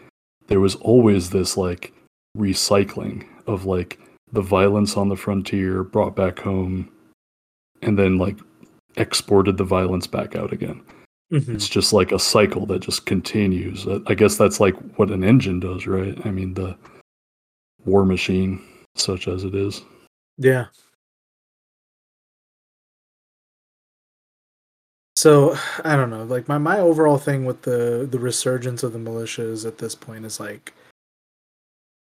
there 0.47 0.59
was 0.59 0.75
always 0.75 1.31
this 1.31 1.57
like 1.57 1.93
recycling 2.37 3.25
of 3.47 3.65
like 3.65 3.99
the 4.31 4.41
violence 4.41 4.95
on 4.97 5.09
the 5.09 5.15
frontier 5.15 5.83
brought 5.83 6.15
back 6.15 6.39
home 6.39 6.89
and 7.81 7.97
then 7.97 8.17
like 8.17 8.37
exported 8.97 9.57
the 9.57 9.63
violence 9.63 10.07
back 10.07 10.35
out 10.35 10.51
again. 10.53 10.81
Mhm. 11.31 11.55
It's 11.55 11.69
just 11.69 11.93
like 11.93 12.11
a 12.11 12.19
cycle 12.19 12.65
that 12.65 12.79
just 12.79 13.05
continues. 13.05 13.87
I 14.07 14.13
guess 14.13 14.37
that's 14.37 14.59
like 14.59 14.75
what 14.97 15.11
an 15.11 15.23
engine 15.23 15.59
does, 15.59 15.87
right? 15.87 16.17
I 16.25 16.31
mean, 16.31 16.53
the 16.53 16.77
war 17.85 18.05
machine, 18.05 18.61
such 18.95 19.27
as 19.27 19.43
it 19.45 19.55
is. 19.55 19.81
Yeah. 20.37 20.65
So 25.15 25.55
I 25.85 25.95
don't 25.95 26.09
know. 26.09 26.23
Like 26.23 26.47
my 26.47 26.57
my 26.57 26.79
overall 26.79 27.17
thing 27.17 27.45
with 27.45 27.61
the 27.61 28.07
the 28.09 28.19
resurgence 28.19 28.83
of 28.83 28.91
the 28.93 28.99
militias 28.99 29.65
at 29.65 29.77
this 29.77 29.95
point 29.95 30.25
is 30.25 30.39
like 30.39 30.73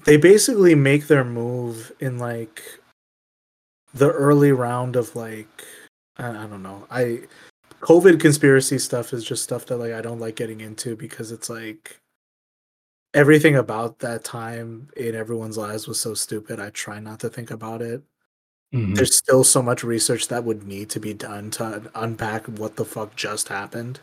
they 0.05 0.17
basically 0.17 0.75
make 0.75 1.07
their 1.07 1.25
move 1.25 1.93
in 2.01 2.19
like 2.19 2.63
the 3.95 4.11
early 4.11 4.53
round 4.53 4.97
of 4.97 5.15
like 5.17 5.65
I, 6.19 6.29
I 6.29 6.47
don't 6.47 6.63
know. 6.63 6.87
I 6.91 7.23
COVID 7.81 8.21
conspiracy 8.21 8.79
stuff 8.79 9.13
is 9.13 9.25
just 9.25 9.43
stuff 9.45 9.67
that 9.67 9.77
like 9.79 9.93
I 9.93 10.01
don't 10.03 10.21
like 10.21 10.37
getting 10.37 10.61
into 10.61 10.97
because 10.97 11.33
it's 11.33 11.51
like 11.51 12.01
everything 13.15 13.57
about 13.57 13.99
that 14.01 14.25
time 14.25 14.89
in 14.97 15.15
everyone's 15.15 15.57
lives 15.59 15.87
was 15.89 16.01
so 16.01 16.15
stupid. 16.15 16.61
I 16.61 16.71
try 16.71 17.01
not 17.01 17.21
to 17.21 17.29
think 17.29 17.51
about 17.51 17.83
it 17.83 18.03
Mhm. 18.75 18.97
there's 18.97 19.17
still 19.19 19.45
so 19.45 19.63
much 19.63 19.85
research 19.85 20.29
that 20.29 20.45
would 20.45 20.65
need 20.67 20.91
to 20.91 21.01
be 21.01 21.15
done 21.15 21.51
to 21.53 21.91
unpack 21.95 22.47
what 22.47 22.77
the 22.77 22.85
fuck 22.85 23.17
just 23.17 23.49
happened. 23.49 24.01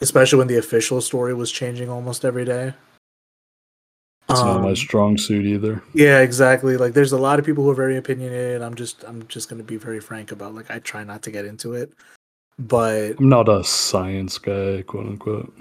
Especially 0.00 0.38
when 0.38 0.48
the 0.48 0.58
official 0.58 1.00
story 1.00 1.34
was 1.34 1.50
changing 1.50 1.88
almost 1.88 2.24
every 2.24 2.44
day. 2.44 2.74
It's 4.32 4.40
not 4.42 4.60
my 4.62 4.70
Um, 4.70 4.76
strong 4.76 5.16
suit 5.18 5.46
either. 5.46 5.82
yeah, 5.94 6.20
exactly. 6.20 6.76
Like 6.76 6.92
there's 6.94 7.12
a 7.12 7.18
lot 7.18 7.38
of 7.38 7.44
people 7.44 7.64
who 7.64 7.70
are 7.70 7.74
very 7.74 7.96
opinionated. 7.96 8.62
I'm 8.62 8.74
just 8.74 9.04
I'm 9.04 9.26
just 9.28 9.48
gonna 9.48 9.62
be 9.62 9.76
very 9.76 10.00
frank 10.00 10.32
about 10.32 10.54
like 10.54 10.70
I 10.70 10.78
try 10.80 11.04
not 11.04 11.22
to 11.22 11.30
get 11.30 11.44
into 11.44 11.74
it. 11.74 11.92
But 12.58 13.18
I'm 13.18 13.28
not 13.28 13.48
a 13.48 13.64
science 13.64 14.38
guy, 14.38 14.82
quote 14.82 15.06
unquote. 15.06 15.52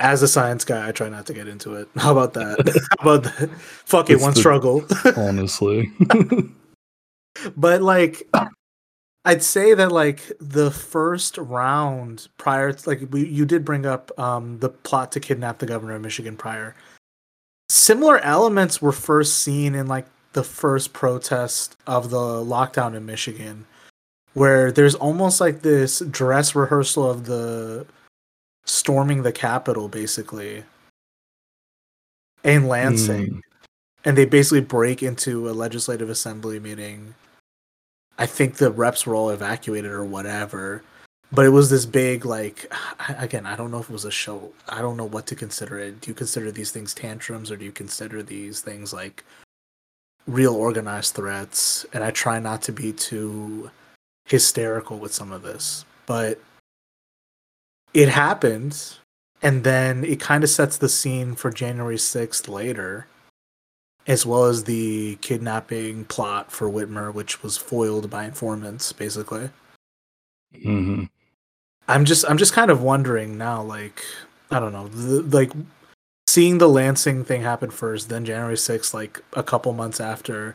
as 0.00 0.22
a 0.22 0.28
science 0.28 0.64
guy, 0.64 0.88
I 0.88 0.92
try 0.92 1.08
not 1.08 1.26
to 1.26 1.34
get 1.34 1.48
into 1.48 1.74
it. 1.74 1.88
How 1.96 2.12
about 2.12 2.34
that? 2.34 2.56
How 3.00 3.16
about 3.16 3.24
that? 3.24 3.50
Fuck 3.58 4.10
it, 4.10 4.20
one 4.20 4.32
the- 4.34 4.40
struggle. 4.40 4.84
Honestly. 5.16 5.90
but 7.56 7.82
like 7.82 8.28
i'd 9.24 9.42
say 9.42 9.74
that 9.74 9.92
like 9.92 10.32
the 10.40 10.70
first 10.70 11.36
round 11.38 12.28
prior 12.36 12.72
to, 12.72 12.88
like 12.88 13.00
we, 13.10 13.26
you 13.26 13.44
did 13.44 13.64
bring 13.64 13.84
up 13.86 14.10
um 14.18 14.58
the 14.60 14.68
plot 14.68 15.12
to 15.12 15.20
kidnap 15.20 15.58
the 15.58 15.66
governor 15.66 15.94
of 15.94 16.02
michigan 16.02 16.36
prior 16.36 16.74
similar 17.68 18.18
elements 18.18 18.80
were 18.80 18.92
first 18.92 19.38
seen 19.38 19.74
in 19.74 19.86
like 19.86 20.06
the 20.32 20.44
first 20.44 20.92
protest 20.92 21.76
of 21.86 22.10
the 22.10 22.16
lockdown 22.16 22.94
in 22.94 23.04
michigan 23.04 23.64
where 24.34 24.70
there's 24.70 24.94
almost 24.94 25.40
like 25.40 25.62
this 25.62 26.00
dress 26.10 26.54
rehearsal 26.54 27.10
of 27.10 27.26
the 27.26 27.86
storming 28.64 29.22
the 29.22 29.32
capitol 29.32 29.88
basically 29.88 30.62
in 32.44 32.68
lansing 32.68 33.26
Mm. 33.26 33.40
and 34.04 34.16
they 34.16 34.24
basically 34.26 34.60
break 34.60 35.02
into 35.02 35.48
a 35.48 35.52
legislative 35.52 36.08
assembly 36.08 36.60
meeting. 36.60 37.14
I 38.18 38.26
think 38.26 38.54
the 38.54 38.70
reps 38.70 39.06
were 39.06 39.14
all 39.14 39.30
evacuated 39.30 39.90
or 39.90 40.04
whatever, 40.04 40.82
but 41.32 41.44
it 41.44 41.50
was 41.50 41.70
this 41.70 41.86
big 41.86 42.24
like 42.24 42.72
again. 43.08 43.46
I 43.46 43.56
don't 43.56 43.70
know 43.70 43.80
if 43.80 43.90
it 43.90 43.92
was 43.92 44.04
a 44.04 44.10
show. 44.10 44.52
I 44.68 44.80
don't 44.80 44.96
know 44.96 45.04
what 45.04 45.26
to 45.28 45.34
consider 45.34 45.78
it. 45.78 46.00
Do 46.00 46.10
you 46.10 46.14
consider 46.14 46.50
these 46.50 46.70
things 46.70 46.94
tantrums 46.94 47.50
or 47.50 47.56
do 47.56 47.64
you 47.64 47.72
consider 47.72 48.22
these 48.22 48.60
things 48.60 48.92
like 48.92 49.24
real 50.26 50.54
organized 50.54 51.14
threats? 51.14 51.86
And 51.92 52.02
I 52.04 52.10
try 52.10 52.38
not 52.38 52.62
to 52.62 52.72
be 52.72 52.92
too 52.92 53.70
hysterical 54.26 54.98
with 54.98 55.12
some 55.14 55.32
of 55.32 55.42
this, 55.42 55.84
but 56.06 56.40
it 57.94 58.10
happened, 58.10 58.96
and 59.42 59.64
then 59.64 60.04
it 60.04 60.20
kind 60.20 60.44
of 60.44 60.50
sets 60.50 60.76
the 60.76 60.88
scene 60.88 61.34
for 61.34 61.50
January 61.50 61.98
sixth 61.98 62.48
later 62.48 63.06
as 64.08 64.24
well 64.24 64.46
as 64.46 64.64
the 64.64 65.16
kidnapping 65.20 66.06
plot 66.06 66.50
for 66.50 66.68
Whitmer, 66.68 67.12
which 67.12 67.42
was 67.42 67.58
foiled 67.58 68.08
by 68.08 68.24
informants, 68.24 68.90
basically. 68.92 69.50
hmm 70.62 71.04
I'm 71.88 72.04
just 72.04 72.24
I'm 72.28 72.38
just 72.38 72.52
kind 72.52 72.70
of 72.70 72.82
wondering 72.82 73.38
now, 73.38 73.62
like 73.62 74.04
I 74.50 74.60
don't 74.60 74.72
know, 74.72 74.88
the, 74.88 75.22
like 75.36 75.52
seeing 76.26 76.58
the 76.58 76.68
Lansing 76.68 77.24
thing 77.24 77.42
happen 77.42 77.70
first, 77.70 78.10
then 78.10 78.24
January 78.24 78.54
6th, 78.54 78.92
like 78.92 79.22
a 79.32 79.42
couple 79.42 79.72
months 79.72 80.00
after. 80.00 80.54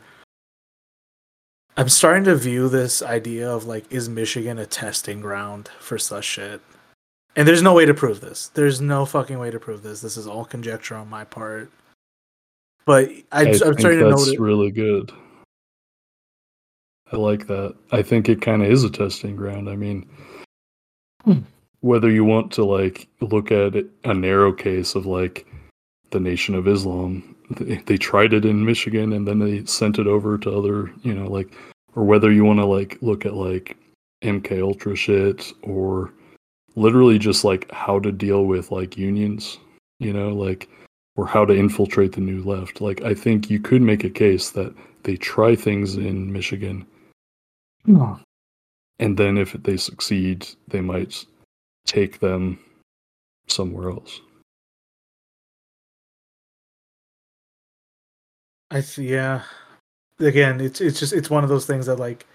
I'm 1.76 1.88
starting 1.88 2.24
to 2.24 2.36
view 2.36 2.68
this 2.68 3.02
idea 3.02 3.50
of 3.50 3.66
like, 3.66 3.90
is 3.92 4.08
Michigan 4.08 4.58
a 4.60 4.66
testing 4.66 5.20
ground 5.20 5.68
for 5.80 5.98
such 5.98 6.24
shit? 6.24 6.60
And 7.34 7.48
there's 7.48 7.62
no 7.62 7.74
way 7.74 7.84
to 7.84 7.94
prove 7.94 8.20
this. 8.20 8.48
There's 8.54 8.80
no 8.80 9.04
fucking 9.04 9.40
way 9.40 9.50
to 9.50 9.58
prove 9.58 9.82
this. 9.82 10.00
This 10.00 10.16
is 10.16 10.28
all 10.28 10.44
conjecture 10.44 10.94
on 10.94 11.10
my 11.10 11.24
part. 11.24 11.72
But 12.86 13.08
I, 13.08 13.24
I 13.32 13.40
I'm 13.40 13.44
think 13.46 13.80
starting 13.80 13.98
to 13.98 14.08
that's 14.10 14.38
really 14.38 14.70
good. 14.70 15.10
I 17.10 17.16
like 17.16 17.48
that. 17.48 17.74
I 17.90 18.02
think 18.02 18.28
it 18.28 18.40
kind 18.40 18.62
of 18.62 18.70
is 18.70 18.84
a 18.84 18.90
testing 18.90 19.34
ground. 19.34 19.68
I 19.68 19.74
mean, 19.74 20.08
whether 21.80 22.10
you 22.10 22.24
want 22.24 22.50
to 22.52 22.64
like 22.64 23.08
look 23.20 23.52
at 23.52 23.74
a 24.04 24.14
narrow 24.14 24.52
case 24.52 24.94
of 24.94 25.04
like 25.04 25.46
the 26.10 26.20
Nation 26.20 26.54
of 26.54 26.66
Islam, 26.66 27.36
they, 27.50 27.76
they 27.86 27.98
tried 27.98 28.32
it 28.32 28.46
in 28.46 28.64
Michigan 28.64 29.12
and 29.12 29.28
then 29.28 29.38
they 29.38 29.64
sent 29.66 29.98
it 29.98 30.06
over 30.06 30.38
to 30.38 30.50
other, 30.50 30.90
you 31.02 31.14
know, 31.14 31.26
like, 31.26 31.52
or 31.94 32.04
whether 32.04 32.32
you 32.32 32.44
want 32.44 32.58
to 32.58 32.64
like 32.64 32.96
look 33.02 33.26
at 33.26 33.34
like 33.34 33.76
MK 34.22 34.62
Ultra 34.62 34.96
shit 34.96 35.52
or 35.62 36.12
literally 36.74 37.18
just 37.18 37.44
like 37.44 37.70
how 37.70 37.98
to 37.98 38.10
deal 38.10 38.46
with 38.46 38.70
like 38.70 38.96
unions, 38.96 39.58
you 39.98 40.12
know, 40.12 40.30
like 40.30 40.68
or 41.16 41.26
how 41.26 41.44
to 41.44 41.54
infiltrate 41.54 42.12
the 42.12 42.20
new 42.20 42.42
left. 42.42 42.80
Like 42.80 43.02
I 43.02 43.14
think 43.14 43.50
you 43.50 43.60
could 43.60 43.82
make 43.82 44.04
a 44.04 44.10
case 44.10 44.50
that 44.50 44.74
they 45.02 45.16
try 45.16 45.54
things 45.54 45.96
in 45.96 46.32
Michigan 46.32 46.86
and 48.98 49.16
then 49.16 49.38
if 49.38 49.52
they 49.52 49.76
succeed, 49.76 50.46
they 50.68 50.80
might 50.80 51.24
take 51.86 52.20
them 52.20 52.58
somewhere 53.46 53.90
else. 53.90 54.20
I 58.70 58.80
see. 58.80 59.08
Yeah. 59.08 59.42
Again, 60.18 60.60
it's 60.60 60.80
it's 60.80 60.98
just 60.98 61.12
it's 61.12 61.30
one 61.30 61.44
of 61.44 61.50
those 61.50 61.66
things 61.66 61.86
that 61.86 61.96
like 61.96 62.26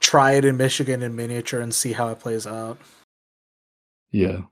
try 0.00 0.32
it 0.32 0.44
in 0.44 0.56
Michigan 0.56 1.02
in 1.02 1.16
miniature 1.16 1.60
and 1.60 1.74
see 1.74 1.92
how 1.92 2.08
it 2.08 2.20
plays 2.20 2.46
out. 2.46 2.78
Yeah. 4.10 4.42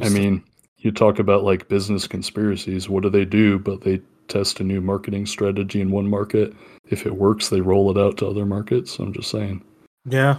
I 0.00 0.08
mean, 0.08 0.42
you 0.78 0.92
talk 0.92 1.18
about 1.18 1.44
like 1.44 1.68
business 1.68 2.06
conspiracies. 2.06 2.88
What 2.88 3.02
do 3.02 3.10
they 3.10 3.24
do? 3.24 3.58
But 3.58 3.82
they 3.82 4.00
test 4.30 4.60
a 4.60 4.64
new 4.64 4.80
marketing 4.80 5.26
strategy 5.26 5.80
in 5.80 5.90
one 5.90 6.08
market. 6.08 6.54
If 6.88 7.04
it 7.06 7.14
works, 7.14 7.48
they 7.48 7.60
roll 7.60 7.90
it 7.90 8.00
out 8.00 8.16
to 8.18 8.26
other 8.26 8.46
markets. 8.46 8.98
I'm 8.98 9.12
just 9.12 9.30
saying. 9.30 9.62
yeah. 10.04 10.38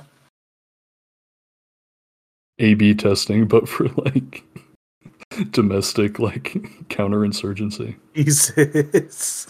A 2.60 2.74
B 2.76 2.94
testing, 2.94 3.48
but 3.48 3.68
for 3.68 3.88
like 3.90 4.44
domestic 5.52 6.20
like 6.20 6.44
counterinsurgency. 6.90 7.96
Jesus. 8.16 9.48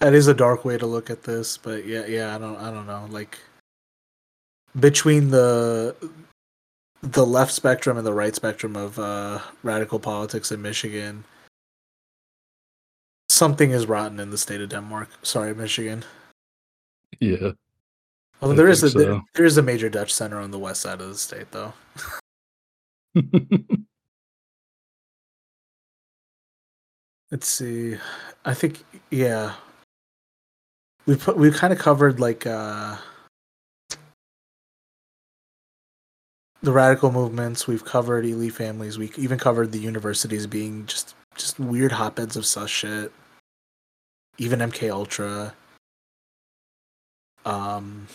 that 0.00 0.12
is 0.12 0.26
a 0.26 0.34
dark 0.34 0.64
way 0.64 0.76
to 0.76 0.86
look 0.86 1.08
at 1.08 1.22
this, 1.22 1.56
but 1.56 1.86
yeah, 1.86 2.04
yeah, 2.06 2.34
I 2.34 2.38
don't 2.38 2.56
I 2.56 2.70
don't 2.70 2.86
know. 2.86 3.06
Like 3.10 3.38
between 4.78 5.30
the 5.30 5.94
the 7.04 7.26
left 7.26 7.52
spectrum 7.52 7.96
and 7.98 8.06
the 8.06 8.14
right 8.14 8.34
spectrum 8.34 8.76
of 8.76 8.98
uh 8.98 9.38
radical 9.62 9.98
politics 9.98 10.50
in 10.50 10.62
Michigan, 10.62 11.24
something 13.28 13.70
is 13.70 13.86
rotten 13.86 14.18
in 14.20 14.30
the 14.30 14.38
state 14.38 14.60
of 14.60 14.70
Denmark. 14.70 15.08
Sorry, 15.22 15.54
Michigan. 15.54 16.04
Yeah. 17.20 17.52
Although 18.40 18.54
I 18.54 18.56
there 18.56 18.68
is 18.68 18.82
a 18.82 18.90
so. 18.90 19.22
there 19.34 19.44
is 19.44 19.58
a 19.58 19.62
major 19.62 19.88
Dutch 19.88 20.12
center 20.12 20.38
on 20.38 20.50
the 20.50 20.58
west 20.58 20.80
side 20.80 21.00
of 21.00 21.08
the 21.08 21.14
state 21.14 21.50
though. 21.52 21.72
Let's 27.30 27.48
see. 27.48 27.96
I 28.44 28.54
think 28.54 28.84
yeah. 29.10 29.54
We 31.06 31.16
put 31.16 31.36
we 31.36 31.50
kind 31.50 31.72
of 31.72 31.78
covered 31.78 32.18
like 32.20 32.46
uh 32.46 32.96
the 36.64 36.72
radical 36.72 37.12
movements. 37.12 37.66
We've 37.66 37.84
covered 37.84 38.24
elite 38.24 38.54
families. 38.54 38.98
We 38.98 39.12
even 39.16 39.38
covered 39.38 39.72
the 39.72 39.78
universities 39.78 40.46
being 40.46 40.86
just 40.86 41.14
just 41.36 41.58
weird 41.58 41.92
hotbeds 41.92 42.36
of 42.36 42.46
sus 42.46 42.70
shit. 42.70 43.12
Even 44.38 44.60
MK 44.60 44.90
Ultra. 44.90 45.54
Um 47.44 48.08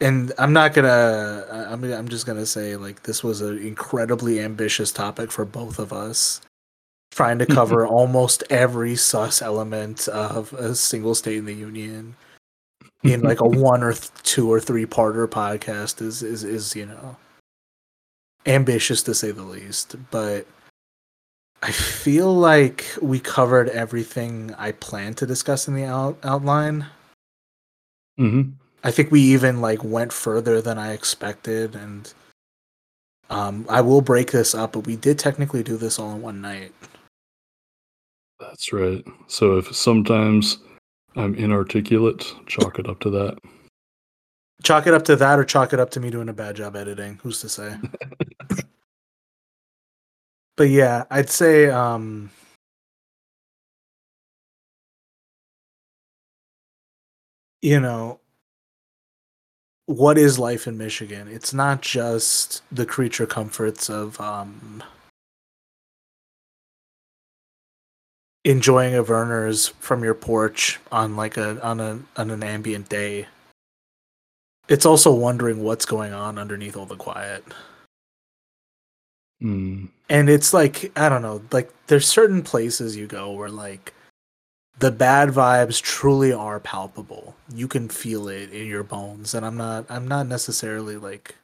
and 0.00 0.32
I'm 0.38 0.52
not 0.52 0.74
gonna. 0.74 1.46
I'm. 1.70 1.84
I'm 1.84 2.08
just 2.08 2.26
gonna 2.26 2.46
say 2.46 2.76
like 2.76 3.04
this 3.04 3.22
was 3.22 3.40
an 3.40 3.58
incredibly 3.58 4.40
ambitious 4.40 4.92
topic 4.92 5.30
for 5.30 5.44
both 5.44 5.78
of 5.78 5.92
us, 5.92 6.40
trying 7.12 7.38
to 7.38 7.46
cover 7.46 7.86
almost 8.00 8.42
every 8.50 8.96
sus 8.96 9.40
element 9.40 10.08
of 10.08 10.52
a 10.54 10.74
single 10.74 11.14
state 11.14 11.38
in 11.38 11.46
the 11.46 11.54
union 11.54 12.16
in 13.04 13.20
like 13.20 13.40
a 13.40 13.46
one 13.48 13.82
or 13.82 13.92
th- 13.92 14.10
two 14.22 14.50
or 14.50 14.60
three 14.60 14.86
parter 14.86 15.26
podcast 15.26 16.02
is 16.02 16.22
is 16.22 16.42
is 16.44 16.74
you 16.74 16.86
know 16.86 17.16
ambitious 18.46 19.02
to 19.04 19.14
say 19.14 19.30
the 19.30 19.42
least. 19.42 19.96
But 20.10 20.46
I 21.62 21.70
feel 21.70 22.34
like 22.34 22.84
we 23.00 23.20
covered 23.20 23.68
everything 23.70 24.54
I 24.58 24.72
planned 24.72 25.16
to 25.18 25.26
discuss 25.26 25.66
in 25.68 25.74
the 25.74 25.84
out- 25.84 26.18
outline. 26.22 26.86
hmm 28.18 28.42
I 28.86 28.90
think 28.90 29.10
we 29.10 29.22
even 29.22 29.62
like 29.62 29.82
went 29.82 30.12
further 30.12 30.60
than 30.60 30.76
I 30.76 30.92
expected, 30.92 31.74
and 31.74 32.12
um, 33.30 33.64
I 33.70 33.80
will 33.80 34.02
break 34.02 34.30
this 34.30 34.54
up, 34.54 34.72
but 34.72 34.86
we 34.86 34.96
did 34.96 35.18
technically 35.18 35.62
do 35.62 35.78
this 35.78 35.98
all 35.98 36.12
in 36.12 36.20
one 36.20 36.42
night. 36.42 36.72
That's 38.38 38.74
right. 38.74 39.02
So 39.26 39.56
if 39.56 39.74
sometimes 39.74 40.58
I'm 41.16 41.34
inarticulate, 41.34 42.34
chalk 42.46 42.78
it 42.78 42.88
up 42.88 43.00
to 43.00 43.10
that. 43.10 43.38
Chalk 44.62 44.86
it 44.86 44.94
up 44.94 45.04
to 45.04 45.16
that, 45.16 45.38
or 45.38 45.44
chalk 45.44 45.72
it 45.72 45.80
up 45.80 45.90
to 45.90 46.00
me 46.00 46.10
doing 46.10 46.28
a 46.28 46.32
bad 46.32 46.56
job 46.56 46.74
editing. 46.74 47.20
Who's 47.22 47.40
to 47.40 47.48
say? 47.48 47.76
but 50.56 50.68
yeah, 50.68 51.04
I'd 51.10 51.30
say 51.30 51.68
um, 51.68 52.30
you 57.62 57.80
know 57.80 58.20
what 59.86 60.16
is 60.16 60.38
life 60.38 60.66
in 60.66 60.78
Michigan? 60.78 61.28
It's 61.28 61.52
not 61.52 61.82
just 61.82 62.62
the 62.72 62.86
creature 62.86 63.26
comforts 63.26 63.90
of 63.90 64.18
um, 64.20 64.82
enjoying 68.44 68.94
a 68.94 69.02
Vernors 69.02 69.72
from 69.80 70.04
your 70.04 70.14
porch 70.14 70.78
on 70.92 71.16
like 71.16 71.36
a 71.36 71.62
on 71.66 71.80
a 71.80 72.00
on 72.16 72.30
an 72.30 72.42
ambient 72.42 72.88
day. 72.88 73.26
It's 74.68 74.86
also 74.86 75.12
wondering 75.12 75.62
what's 75.62 75.84
going 75.84 76.12
on 76.12 76.38
underneath 76.38 76.76
all 76.76 76.86
the 76.86 76.96
quiet. 76.96 77.44
Mm. 79.42 79.88
And 80.08 80.30
it's 80.30 80.54
like 80.54 80.92
I 80.96 81.08
don't 81.08 81.22
know, 81.22 81.42
like 81.50 81.72
there's 81.86 82.06
certain 82.06 82.42
places 82.42 82.96
you 82.96 83.06
go 83.06 83.32
where 83.32 83.50
like 83.50 83.92
the 84.78 84.90
bad 84.90 85.30
vibes 85.30 85.80
truly 85.80 86.32
are 86.32 86.60
palpable. 86.60 87.34
You 87.54 87.68
can 87.68 87.88
feel 87.88 88.28
it 88.28 88.52
in 88.52 88.66
your 88.66 88.84
bones 88.84 89.34
and 89.34 89.44
I'm 89.44 89.56
not 89.56 89.86
I'm 89.88 90.06
not 90.06 90.26
necessarily 90.26 90.96
like 90.96 91.34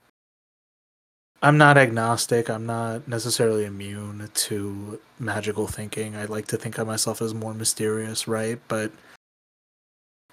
I'm 1.43 1.57
not 1.57 1.79
agnostic. 1.79 2.51
I'm 2.51 2.67
not 2.67 3.09
necessarily 3.09 3.65
immune 3.65 4.29
to 4.33 5.01
magical 5.19 5.67
thinking. 5.67 6.15
I 6.15 6.27
like 6.27 6.47
to 6.49 6.57
think 6.57 6.77
of 6.79 6.87
myself 6.87 7.23
as 7.23 7.33
more 7.33 7.55
mysterious, 7.55 8.29
right? 8.29 8.61
But 8.69 8.93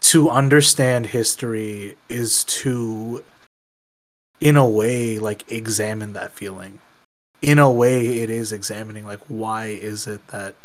to 0.01 0.29
understand 0.29 1.07
history 1.07 1.97
is 2.09 2.43
to 2.45 3.23
in 4.39 4.55
a 4.57 4.67
way 4.67 5.17
like 5.17 5.49
examine 5.51 6.13
that 6.13 6.33
feeling. 6.33 6.79
In 7.41 7.59
a 7.59 7.71
way 7.71 8.19
it 8.19 8.29
is 8.29 8.51
examining 8.51 9.05
like 9.05 9.21
why 9.27 9.67
is 9.67 10.07
it 10.07 10.25
that 10.27 10.55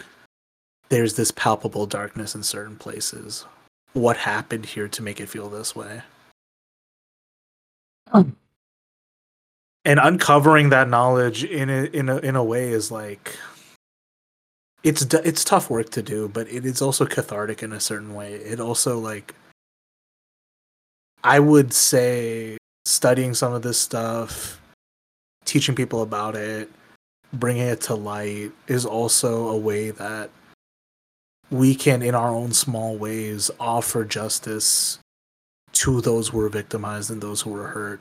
there's 0.92 1.14
this 1.14 1.30
palpable 1.30 1.86
darkness 1.86 2.34
in 2.34 2.42
certain 2.42 2.76
places. 2.76 3.46
What 3.94 4.18
happened 4.18 4.66
here 4.66 4.88
to 4.88 5.02
make 5.02 5.20
it 5.20 5.28
feel 5.30 5.48
this 5.48 5.74
way? 5.74 6.02
Hmm. 8.10 8.32
And 9.84 9.98
uncovering 9.98 10.70
that 10.70 10.88
knowledge 10.88 11.44
in 11.44 11.68
a, 11.68 11.84
in 11.86 12.08
a 12.08 12.18
in 12.18 12.36
a 12.36 12.44
way 12.44 12.68
is 12.68 12.92
like 12.92 13.36
it's 14.84 15.02
it's 15.02 15.44
tough 15.44 15.70
work 15.70 15.90
to 15.90 16.02
do, 16.02 16.28
but 16.28 16.48
it 16.48 16.64
is 16.64 16.80
also 16.80 17.04
cathartic 17.04 17.62
in 17.62 17.72
a 17.72 17.80
certain 17.80 18.14
way. 18.14 18.34
It 18.34 18.60
also 18.60 18.98
like 18.98 19.34
I 21.24 21.40
would 21.40 21.72
say 21.72 22.58
studying 22.84 23.34
some 23.34 23.52
of 23.52 23.62
this 23.62 23.78
stuff, 23.78 24.60
teaching 25.44 25.74
people 25.74 26.02
about 26.02 26.36
it, 26.36 26.70
bringing 27.32 27.66
it 27.66 27.80
to 27.82 27.94
light 27.94 28.50
is 28.66 28.84
also 28.84 29.48
a 29.48 29.56
way 29.56 29.90
that 29.90 30.30
we 31.50 31.74
can, 31.74 32.02
in 32.02 32.14
our 32.14 32.30
own 32.30 32.52
small 32.52 32.96
ways, 32.96 33.50
offer 33.60 34.04
justice 34.04 34.98
to 35.72 36.00
those 36.00 36.28
who 36.28 36.38
were 36.38 36.48
victimized 36.48 37.10
and 37.10 37.22
those 37.22 37.40
who 37.42 37.50
were 37.50 37.68
hurt, 37.68 38.00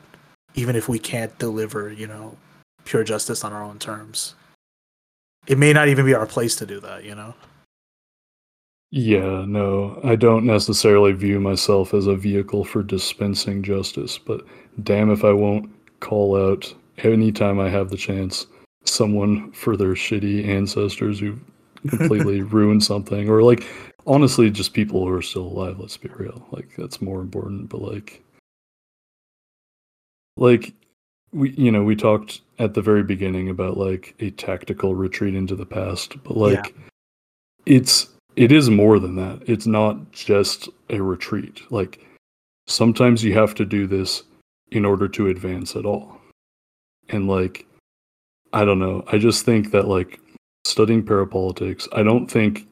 even 0.56 0.76
if 0.76 0.90
we 0.90 0.99
can't 0.99 1.38
deliver, 1.40 1.91
you 1.91 2.07
know, 2.07 2.38
pure 2.86 3.03
justice 3.03 3.44
on 3.44 3.53
our 3.53 3.64
own 3.64 3.80
terms. 3.80 4.36
It 5.48 5.57
may 5.57 5.73
not 5.73 5.88
even 5.88 6.06
be 6.06 6.14
our 6.14 6.26
place 6.26 6.56
to 6.57 6.65
do 6.65 6.80
that, 6.82 7.03
you 7.03 7.15
know? 7.15 7.34
Yeah, 8.91 9.45
no, 9.48 9.99
I 10.03 10.15
don't 10.18 10.45
necessarily 10.45 11.14
view 11.14 11.40
myself 11.40 11.94
as 11.94 12.07
a 12.07 12.15
vehicle 12.15 12.65
for 12.65 12.84
dispensing 12.84 13.64
justice, 13.64 14.18
but 14.18 14.45
damn 14.84 15.11
if 15.11 15.23
I 15.23 15.32
won't 15.32 15.69
call 16.02 16.36
out 16.36 16.73
anytime 16.98 17.60
I 17.60 17.69
have 17.69 17.90
the 17.90 17.98
chance 17.98 18.48
someone 18.86 19.52
for 19.52 19.78
their 19.78 19.94
shitty 19.94 20.48
ancestors 20.48 21.19
who 21.19 21.40
completely 21.88 22.41
ruined 22.41 22.84
something 22.84 23.30
or 23.30 23.44
like 23.44 23.65
honestly 24.07 24.49
just 24.49 24.73
people 24.73 25.06
who 25.06 25.14
are 25.14 25.22
still 25.22 25.44
alive 25.44 25.80
let's 25.80 25.98
be 25.98 26.10
real 26.10 26.48
like 26.52 26.69
that's 26.78 27.02
more 27.02 27.22
important 27.22 27.69
but 27.69 27.82
like 27.82 28.23
like 30.38 30.74
we 31.32 31.52
you 31.52 31.72
know 31.72 31.84
we 31.84 31.95
talked 31.95 32.41
at 32.60 32.74
the 32.74 32.82
very 32.82 33.03
beginning 33.03 33.49
about 33.49 33.78
like 33.78 34.16
a 34.20 34.30
tactical 34.32 34.95
retreat 34.95 35.36
into 35.36 35.56
the 35.56 35.66
past 35.66 36.22
but 36.24 36.38
like 36.38 36.74
yeah. 36.76 36.84
it's 37.66 38.10
it 38.36 38.52
is 38.52 38.70
more 38.70 38.99
than 38.99 39.16
that. 39.16 39.41
It's 39.45 39.68
not 39.68 40.12
just 40.12 40.70
a 40.90 41.02
retreat. 41.02 41.62
Like 41.70 42.06
sometimes 42.68 43.24
you 43.24 43.34
have 43.34 43.53
to 43.56 43.66
do 43.66 43.88
this 43.88 44.24
in 44.72 44.86
order 44.86 45.08
to 45.10 45.28
advance 45.28 45.76
at 45.76 45.86
all. 45.86 46.20
And 47.10 47.28
like 47.28 47.66
i 48.53 48.66
don't 48.66 48.80
know. 48.80 49.03
I 49.12 49.18
just 49.18 49.45
think 49.45 49.72
that 49.72 49.88
like 49.88 50.20
studying 50.64 51.03
parapolitics 51.03 51.88
i 51.91 52.03
don't 52.03 52.28
think 52.28 52.68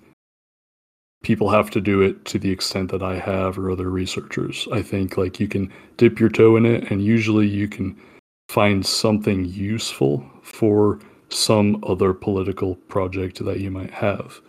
people 1.24 1.50
have 1.50 1.70
to 1.72 1.82
do 1.82 2.02
it 2.02 2.26
to 2.26 2.40
the 2.40 2.50
extent 2.50 2.92
that 2.92 3.04
i 3.04 3.18
have 3.18 3.58
or 3.58 3.70
other 3.70 3.90
researchers. 3.90 4.68
I 4.72 4.82
think 4.82 5.18
like 5.18 5.40
you 5.40 5.48
can 5.48 5.72
dip 5.98 6.20
your 6.20 6.30
toe 6.30 6.56
in 6.56 6.66
it 6.66 6.90
and 6.92 7.04
usually 7.04 7.48
you 7.48 7.68
can 7.68 8.00
find 8.48 8.86
something 8.86 9.46
useful 9.46 10.26
for 10.44 11.00
some 11.30 11.84
other 11.86 12.14
political 12.14 12.76
project 12.76 13.44
that 13.46 13.60
you 13.60 13.70
might 13.70 13.92
have 13.92 14.42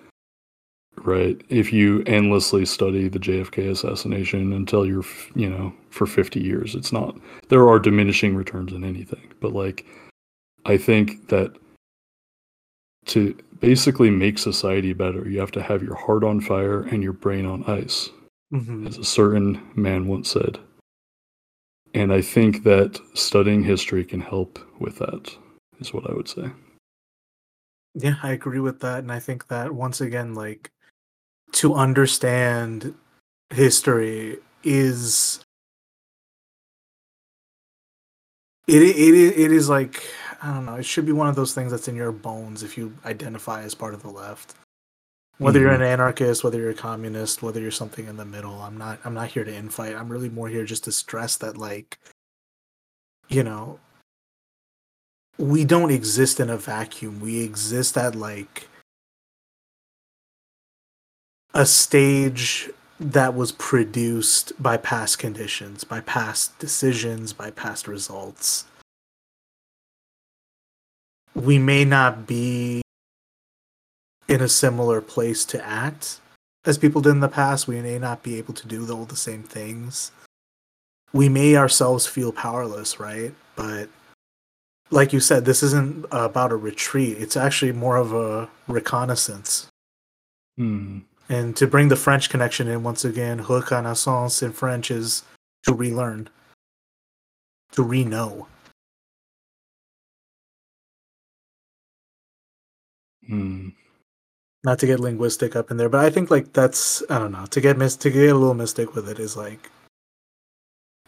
right? 1.05 1.41
If 1.49 1.73
you 1.73 2.03
endlessly 2.07 2.67
study 2.67 3.09
the 3.09 3.19
jfk 3.19 3.71
assassination 3.71 4.53
until 4.53 4.87
you're 4.87 5.05
you 5.35 5.49
know 5.49 5.73
for 5.91 6.07
50 6.07 6.41
years 6.41 6.75
it's 6.75 6.93
not 6.93 7.17
there 7.49 7.69
are 7.69 7.79
diminishing 7.79 8.35
returns 8.37 8.73
in 8.73 8.85
anything. 8.85 9.33
But 9.41 9.53
like 9.53 9.87
i 10.67 10.77
think 10.77 11.29
that 11.29 11.57
to 13.07 13.37
basically 13.61 14.11
make 14.11 14.39
society 14.39 14.93
better 14.93 15.29
you 15.29 15.39
have 15.39 15.51
to 15.51 15.63
have 15.63 15.83
your 15.83 15.95
heart 15.95 16.25
on 16.25 16.41
fire 16.41 16.83
and 16.83 17.03
your 17.03 17.13
brain 17.13 17.47
on 17.47 17.65
ice 17.65 18.11
mm-hmm. 18.53 18.87
as 18.87 18.99
a 18.99 19.05
certain 19.05 19.61
man 19.75 20.07
once 20.07 20.31
said 20.31 20.59
and 21.95 22.13
i 22.13 22.21
think 22.21 22.63
that 22.65 22.99
studying 23.15 23.63
history 23.63 24.05
can 24.05 24.21
help 24.21 24.59
with 24.79 24.99
that 24.99 25.35
is 25.81 25.93
what 25.93 26.09
i 26.09 26.13
would 26.13 26.29
say 26.29 26.51
yeah 27.95 28.17
i 28.23 28.33
agree 28.33 28.61
with 28.61 28.81
that 28.81 28.99
and 29.01 29.13
i 29.13 29.19
think 29.19 29.49
that 29.49 29.73
once 29.73 30.01
again 30.01 30.35
like 30.35 30.71
to 31.53 31.75
understand 31.75 32.95
history 33.51 34.39
is 34.63 35.41
it 38.67 38.83
it 38.83 39.15
it 39.39 39.53
is 39.53 39.69
like 39.69 40.05
I 40.43 40.55
don't 40.55 40.67
know. 40.67 40.77
It 40.77 40.87
should 40.87 41.07
be 41.07 41.13
one 41.13 41.29
of 41.29 41.37
those 41.37 41.55
things 41.55 41.71
that's 41.71 41.89
in 41.89 41.97
your 41.97 42.13
bones 42.13 42.63
if 42.63 42.79
you 42.79 42.95
identify 43.05 43.63
as 43.63 43.75
part 43.75 43.95
of 43.95 44.03
the 44.03 44.09
left. 44.11 44.55
Whether 45.39 45.59
mm-hmm. 45.59 45.67
you're 45.67 45.75
an 45.75 45.83
anarchist, 45.83 46.45
whether 46.45 46.59
you're 46.59 46.71
a 46.71 46.75
communist, 46.75 47.43
whether 47.43 47.61
you're 47.61 47.71
something 47.71 48.07
in 48.07 48.17
the 48.17 48.25
middle, 48.25 48.61
I'm 48.61 48.77
not. 48.77 49.01
I'm 49.05 49.15
not 49.15 49.29
here 49.29 49.45
to 49.45 49.53
infight. 49.53 49.99
I'm 49.99 50.09
really 50.09 50.29
more 50.29 50.49
here 50.49 50.65
just 50.65 50.85
to 50.85 50.93
stress 50.93 51.37
that, 51.37 51.57
like, 51.57 51.99
you 53.29 53.43
know, 53.43 53.79
we 55.39 55.65
don't 55.65 55.91
exist 55.91 56.41
in 56.41 56.51
a 56.51 56.57
vacuum. 56.57 57.21
We 57.21 57.43
exist 57.43 57.97
at 57.97 58.15
like 58.15 58.69
a 61.55 61.65
stage 61.65 62.71
that 62.99 63.35
was 63.35 63.53
produced 63.53 64.53
by 64.63 64.77
past 64.77 65.19
conditions, 65.19 65.85
by 65.85 66.01
past 66.01 66.59
decisions, 66.59 67.33
by 67.33 67.51
past 67.51 67.89
results. 67.89 68.67
We 71.41 71.59
may 71.59 71.85
not 71.85 72.27
be 72.27 72.83
in 74.29 74.41
a 74.41 74.49
similar 74.49 75.01
place 75.01 75.45
to 75.47 75.65
act 75.65 76.21
as 76.65 76.77
people 76.77 77.01
did 77.01 77.11
in 77.11 77.21
the 77.21 77.29
past. 77.29 77.67
We 77.67 77.81
may 77.81 77.99
not 77.99 78.23
be 78.23 78.37
able 78.37 78.55
to 78.55 78.67
do 78.67 78.91
all 78.93 79.07
the 79.07 79.17
same 79.17 79.43
things. 79.43 80.13
We 81.13 81.29
may 81.29 81.57
ourselves 81.57 82.07
feel 82.07 82.31
powerless, 82.31 83.01
right? 83.01 83.35
But 83.57 83.89
like 84.91 85.13
you 85.13 85.21
said, 85.21 85.45
this 85.45 85.63
isn't 85.63 86.07
about 86.11 86.53
a 86.53 86.57
retreat. 86.57 87.17
It's 87.19 87.37
actually 87.37 87.73
more 87.73 87.97
of 87.97 88.13
a 88.13 88.49
reconnaissance. 88.69 89.67
Hmm. 90.57 91.01
And 91.29 91.57
to 91.57 91.67
bring 91.67 91.89
the 91.89 91.97
French 91.97 92.29
connection 92.29 92.69
in 92.69 92.83
once 92.83 93.05
again, 93.05 93.45
reconnaissance 93.49 94.43
in 94.43 94.53
French 94.53 94.91
is 94.91 95.23
to 95.65 95.73
relearn, 95.73 96.29
to 97.73 97.83
re 97.83 98.05
know. 98.05 98.47
Hmm. 103.31 103.69
Not 104.65 104.81
to 104.81 104.87
get 104.87 104.99
linguistic 104.99 105.55
up 105.55 105.71
in 105.71 105.77
there, 105.77 105.89
but 105.89 106.05
I 106.05 106.11
think 106.11 106.31
like 106.31 106.53
that's 106.53 107.03
I 107.09 107.21
don't 107.21 107.31
know 107.31 107.47
to 107.47 107.61
get 107.61 107.79
mis- 107.79 107.97
to 107.99 108.11
get 108.11 108.31
a 108.31 108.35
little 108.35 108.55
mystic 108.55 108.95
with 108.95 109.09
it 109.09 109.21
is 109.21 109.37
like 109.37 109.71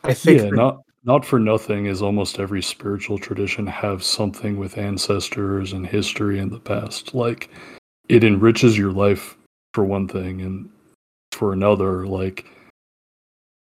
I 0.04 0.14
think 0.14 0.40
yeah, 0.40 0.50
not 0.50 0.82
not 1.02 1.26
for 1.26 1.40
nothing 1.40 1.86
is 1.86 2.00
almost 2.00 2.38
every 2.38 2.62
spiritual 2.62 3.18
tradition 3.18 3.66
have 3.66 4.04
something 4.04 4.56
with 4.56 4.78
ancestors 4.78 5.72
and 5.72 5.84
history 5.84 6.38
in 6.38 6.48
the 6.48 6.60
past. 6.60 7.12
Like 7.12 7.50
it 8.08 8.22
enriches 8.22 8.78
your 8.78 8.92
life 8.92 9.36
for 9.74 9.84
one 9.84 10.06
thing 10.06 10.42
and 10.42 10.70
for 11.32 11.52
another 11.52 12.06
like 12.06 12.46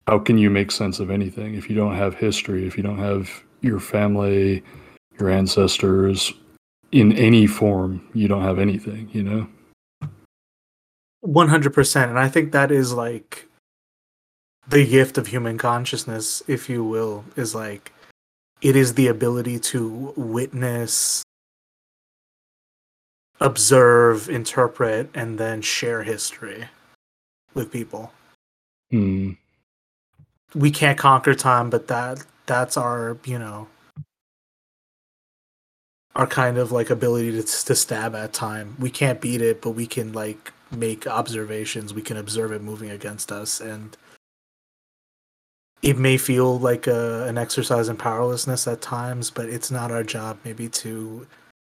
how 0.07 0.17
can 0.19 0.37
you 0.37 0.49
make 0.49 0.71
sense 0.71 0.99
of 0.99 1.09
anything 1.09 1.55
if 1.55 1.67
you 1.69 1.75
don't 1.75 1.95
have 1.95 2.13
history 2.13 2.65
if 2.67 2.77
you 2.77 2.83
don't 2.83 2.99
have 2.99 3.43
your 3.61 3.79
family 3.79 4.63
your 5.19 5.31
ancestors 5.31 6.31
in 6.95 7.11
any 7.13 7.45
form 7.45 8.01
you 8.13 8.27
don't 8.27 8.41
have 8.43 8.57
anything 8.57 9.09
you 9.11 9.21
know 9.21 9.47
100% 11.25 12.09
and 12.09 12.19
i 12.19 12.29
think 12.29 12.51
that 12.51 12.71
is 12.71 12.93
like 12.93 13.47
the 14.67 14.85
gift 14.85 15.17
of 15.17 15.27
human 15.27 15.57
consciousness 15.57 16.41
if 16.47 16.69
you 16.69 16.83
will 16.83 17.25
is 17.35 17.53
like 17.53 17.91
it 18.61 18.75
is 18.75 18.93
the 18.93 19.07
ability 19.07 19.59
to 19.59 20.13
witness 20.15 21.23
observe, 23.39 24.29
interpret, 24.29 25.09
and 25.13 25.37
then 25.37 25.61
share 25.61 26.03
history 26.03 26.65
with 27.53 27.71
people. 27.71 28.11
Hmm. 28.91 29.31
We 30.53 30.71
can't 30.71 30.97
conquer 30.97 31.33
time, 31.33 31.69
but 31.69 31.87
that 31.87 32.25
that's 32.45 32.77
our 32.77 33.17
you 33.25 33.39
know 33.39 33.67
our 36.15 36.27
kind 36.27 36.57
of 36.57 36.71
like 36.71 36.89
ability 36.89 37.31
to 37.31 37.43
to 37.43 37.75
stab 37.75 38.15
at 38.15 38.33
time. 38.33 38.75
We 38.79 38.89
can't 38.89 39.21
beat 39.21 39.41
it, 39.41 39.61
but 39.61 39.71
we 39.71 39.87
can 39.87 40.13
like 40.13 40.53
make 40.71 41.07
observations. 41.07 41.93
We 41.93 42.01
can 42.01 42.17
observe 42.17 42.51
it 42.51 42.61
moving 42.61 42.89
against 42.89 43.31
us, 43.31 43.59
and 43.61 43.97
it 45.81 45.97
may 45.97 46.17
feel 46.17 46.57
like 46.59 46.87
a, 46.87 47.25
an 47.27 47.37
exercise 47.37 47.89
in 47.89 47.97
powerlessness 47.97 48.67
at 48.67 48.81
times, 48.81 49.29
but 49.29 49.49
it's 49.49 49.71
not 49.71 49.91
our 49.91 50.03
job 50.03 50.39
maybe 50.43 50.69
to 50.69 51.27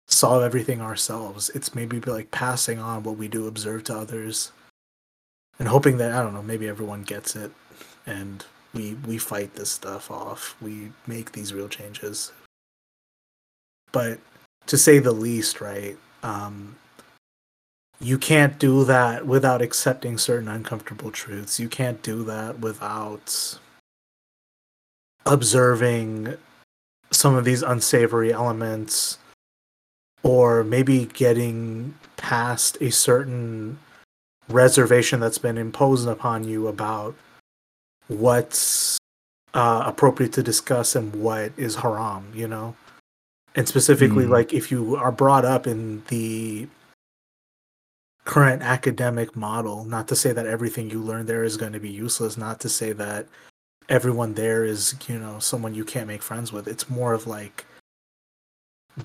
solve 0.07 0.43
everything 0.43 0.81
ourselves. 0.81 1.51
It's 1.51 1.75
maybe 1.75 2.01
like 2.01 2.31
passing 2.31 2.79
on 2.79 3.03
what 3.03 3.17
we 3.17 3.29
do 3.29 3.47
observe 3.47 3.85
to 3.85 3.97
others 3.97 4.53
and 5.59 5.69
hoping 5.69 5.99
that 5.99 6.13
I 6.13 6.23
don't 6.23 6.35
know, 6.35 6.43
maybe 6.43 6.69
everyone 6.69 7.03
gets 7.03 7.37
it 7.37 7.51
and 8.07 8.45
we 8.73 8.95
we 9.07 9.19
fight 9.19 9.55
this 9.55 9.71
stuff 9.71 10.11
off. 10.11 10.57
We 10.61 10.93
make 11.07 11.33
these 11.33 11.55
real 11.55 11.69
changes. 11.69 12.33
But 13.93 14.19
to 14.67 14.79
say 14.79 14.99
the 14.99 15.13
least, 15.13 15.61
right? 15.61 15.97
Um 16.23 16.77
you 18.01 18.19
can't 18.19 18.59
do 18.59 18.85
that 18.85 19.27
without 19.27 19.63
accepting 19.63 20.19
certain 20.19 20.49
uncomfortable 20.49 21.11
truths. 21.11 21.59
You 21.59 21.69
can't 21.69 22.03
do 22.03 22.25
that 22.25 22.59
without 22.61 23.59
observing 25.25 26.37
some 27.11 27.35
of 27.35 27.45
these 27.45 27.63
unsavory 27.63 28.33
elements 28.33 29.19
or 30.23 30.65
maybe 30.65 31.07
getting 31.07 31.95
past 32.17 32.77
a 32.81 32.91
certain 32.91 33.79
reservation 34.49 35.21
that's 35.21 35.39
been 35.39 35.57
imposed 35.57 36.09
upon 36.09 36.45
you 36.45 36.67
about 36.69 37.15
what's 38.09 38.99
uh, 39.55 39.85
appropriate 39.87 40.33
to 40.33 40.43
discuss 40.43 40.97
and 40.97 41.15
what 41.15 41.53
is 41.57 41.77
haram, 41.77 42.31
you 42.35 42.49
know? 42.49 42.75
And 43.55 43.69
specifically, 43.69 44.25
mm. 44.25 44.31
like 44.31 44.53
if 44.53 44.71
you 44.71 44.97
are 44.97 45.13
brought 45.13 45.45
up 45.45 45.67
in 45.67 46.03
the 46.09 46.67
current 48.25 48.63
academic 48.63 49.37
model. 49.37 49.85
Not 49.85 50.09
to 50.09 50.17
say 50.17 50.33
that 50.33 50.47
everything 50.47 50.91
you 50.91 51.01
learn 51.01 51.27
there 51.27 51.45
is 51.45 51.57
going 51.57 51.73
to 51.73 51.81
be 51.81 51.91
useless. 51.91 52.37
Not 52.37 52.61
to 52.61 52.69
say 52.69 52.93
that 52.93 53.27
everyone 53.89 54.35
there 54.35 54.65
is 54.65 54.95
you 55.07 55.19
know 55.19 55.39
someone 55.39 55.75
you 55.75 55.85
can't 55.85 56.09
make 56.09 56.23
friends 56.23 56.53
with. 56.53 56.67
It's 56.67 56.89
more 56.89 57.13
of 57.13 57.27
like 57.27 57.67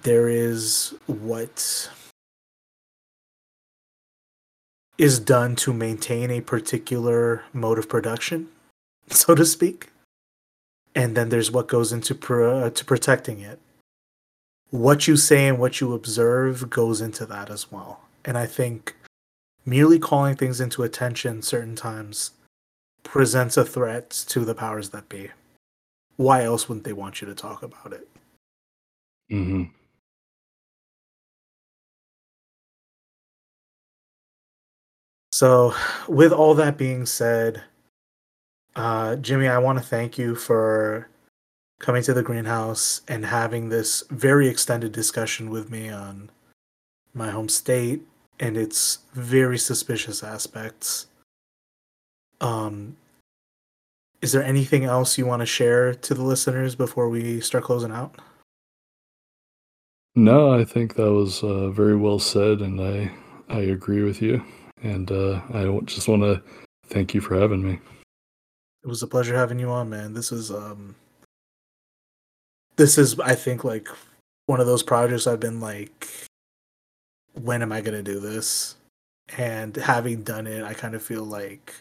there 0.04 0.30
is 0.30 0.94
what 1.08 1.90
is 4.98 5.20
done 5.20 5.56
to 5.56 5.74
maintain 5.74 6.30
a 6.30 6.42
particular 6.42 7.44
mode 7.54 7.80
of 7.80 7.90
production, 7.90 8.50
so 9.10 9.36
to 9.36 9.46
speak. 9.46 9.90
And 10.96 11.16
then 11.16 11.30
there's 11.30 11.52
what 11.52 11.68
goes 11.68 11.94
into 11.94 12.16
pro- 12.16 12.66
uh, 12.66 12.70
to 12.72 12.84
protecting 12.84 13.42
it. 13.42 13.60
What 14.72 15.08
you 15.08 15.18
say 15.18 15.48
and 15.48 15.58
what 15.58 15.82
you 15.82 15.94
observe 15.94 16.70
goes 16.70 17.02
into 17.02 17.26
that 17.26 17.50
as 17.50 17.72
well. 17.72 18.02
And 18.24 18.38
I 18.38 18.46
think 18.46 18.96
merely 19.66 20.00
calling 20.00 20.36
things 20.36 20.62
into 20.62 20.84
attention 20.84 21.42
certain 21.42 21.76
times 21.76 22.32
presents 23.04 23.58
a 23.58 23.66
threat 23.66 24.10
to 24.30 24.46
the 24.46 24.56
powers 24.56 24.90
that 24.90 25.10
be. 25.10 25.32
Why 26.18 26.44
else 26.44 26.68
wouldn't 26.68 26.84
they 26.86 26.94
want 26.94 27.22
you 27.22 27.28
to 27.28 27.34
talk 27.34 27.64
about 27.64 27.94
it? 27.94 28.08
Mm-hmm. 29.32 29.64
So, 35.32 35.74
with 36.08 36.34
all 36.34 36.54
that 36.56 36.78
being 36.78 37.06
said, 37.06 37.64
uh, 38.76 39.16
Jimmy, 39.16 39.48
I 39.48 39.58
want 39.60 39.80
to 39.80 39.86
thank 39.86 40.18
you 40.18 40.36
for 40.36 41.08
coming 41.80 42.04
to 42.04 42.14
the 42.14 42.24
greenhouse 42.24 43.02
and 43.08 43.26
having 43.26 43.70
this 43.70 44.04
very 44.10 44.48
extended 44.48 44.92
discussion 44.92 45.50
with 45.50 45.72
me 45.72 45.90
on 45.90 46.30
my 47.14 47.30
home 47.30 47.50
state 47.50 48.02
and 48.40 48.58
its 48.58 49.00
very 49.14 49.58
suspicious 49.58 50.24
aspects. 50.24 51.08
Um, 52.42 52.96
is 54.22 54.32
there 54.34 54.44
anything 54.44 54.84
else 54.84 55.18
you 55.18 55.26
want 55.26 55.42
to 55.42 55.46
share 55.46 55.94
to 55.94 56.14
the 56.14 56.24
listeners 56.24 56.76
before 56.76 57.10
we 57.10 57.42
start 57.42 57.64
closing 57.64 57.92
out? 57.92 58.16
No, 60.16 60.52
I 60.54 60.66
think 60.66 60.96
that 60.96 61.12
was 61.12 61.44
uh, 61.44 61.70
very 61.70 61.96
well 61.96 62.20
said, 62.20 62.60
and 62.60 62.82
I 62.82 63.12
I 63.48 63.60
agree 63.60 64.04
with 64.04 64.22
you. 64.22 64.44
And 64.84 65.12
uh, 65.12 65.42
I 65.54 65.80
just 65.86 66.08
want 66.08 66.24
to 66.24 66.42
thank 66.88 67.14
you 67.14 67.22
for 67.22 67.40
having 67.40 67.64
me. 67.64 67.80
It 68.84 68.88
was 68.88 69.04
a 69.04 69.08
pleasure 69.08 69.36
having 69.36 69.60
you 69.60 69.70
on, 69.70 69.90
man. 69.90 70.14
This 70.14 70.32
is 70.32 70.52
um 70.52 70.96
this 72.80 72.98
is 72.98 73.20
I 73.20 73.36
think 73.36 73.64
like 73.64 73.90
one 74.48 74.60
of 74.60 74.66
those 74.66 74.82
projects 74.82 75.28
I've 75.28 75.42
been 75.42 75.60
like 75.60 76.08
when 77.34 77.62
am 77.62 77.72
I 77.72 77.82
going 77.82 77.94
to 77.94 78.02
do 78.02 78.20
this? 78.20 78.76
And 79.38 79.76
having 79.76 80.24
done 80.24 80.48
it, 80.48 80.64
I 80.64 80.74
kind 80.74 80.96
of 80.96 81.04
feel 81.04 81.24
like 81.24 81.76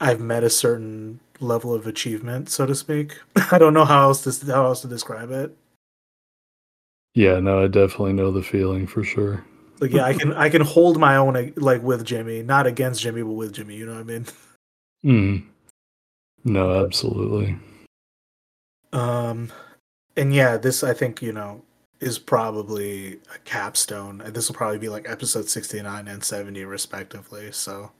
I've 0.00 0.20
met 0.20 0.44
a 0.44 0.50
certain 0.50 1.20
level 1.40 1.74
of 1.74 1.86
achievement, 1.86 2.48
so 2.48 2.64
to 2.64 2.74
speak. 2.74 3.18
I 3.50 3.58
don't 3.58 3.74
know 3.74 3.84
how 3.84 4.02
else 4.02 4.22
to 4.22 4.46
how 4.46 4.64
else 4.64 4.80
to 4.82 4.88
describe 4.88 5.30
it. 5.30 5.54
Yeah, 7.14 7.40
no, 7.40 7.62
I 7.62 7.66
definitely 7.66 8.14
know 8.14 8.30
the 8.30 8.42
feeling 8.42 8.86
for 8.86 9.04
sure. 9.04 9.44
Like 9.80 9.92
yeah, 9.92 10.04
I 10.04 10.14
can 10.14 10.32
I 10.34 10.48
can 10.48 10.62
hold 10.62 10.98
my 10.98 11.16
own 11.16 11.52
like 11.56 11.82
with 11.82 12.04
Jimmy, 12.04 12.42
not 12.42 12.68
against 12.68 13.02
Jimmy, 13.02 13.22
but 13.22 13.32
with 13.32 13.52
Jimmy. 13.52 13.74
You 13.74 13.86
know 13.86 13.94
what 13.94 14.00
I 14.00 14.04
mean? 14.04 14.26
Mm. 15.04 15.44
No, 16.44 16.84
absolutely. 16.84 17.58
Um, 18.92 19.50
and 20.16 20.34
yeah, 20.34 20.56
this 20.56 20.84
I 20.84 20.92
think 20.92 21.22
you 21.22 21.32
know 21.32 21.62
is 22.00 22.18
probably 22.18 23.20
a 23.34 23.38
capstone. 23.44 24.22
This 24.26 24.48
will 24.48 24.56
probably 24.56 24.78
be 24.78 24.88
like 24.88 25.08
episode 25.08 25.48
sixty 25.48 25.80
nine 25.82 26.08
and 26.08 26.22
seventy 26.22 26.64
respectively. 26.64 27.52
So 27.52 27.92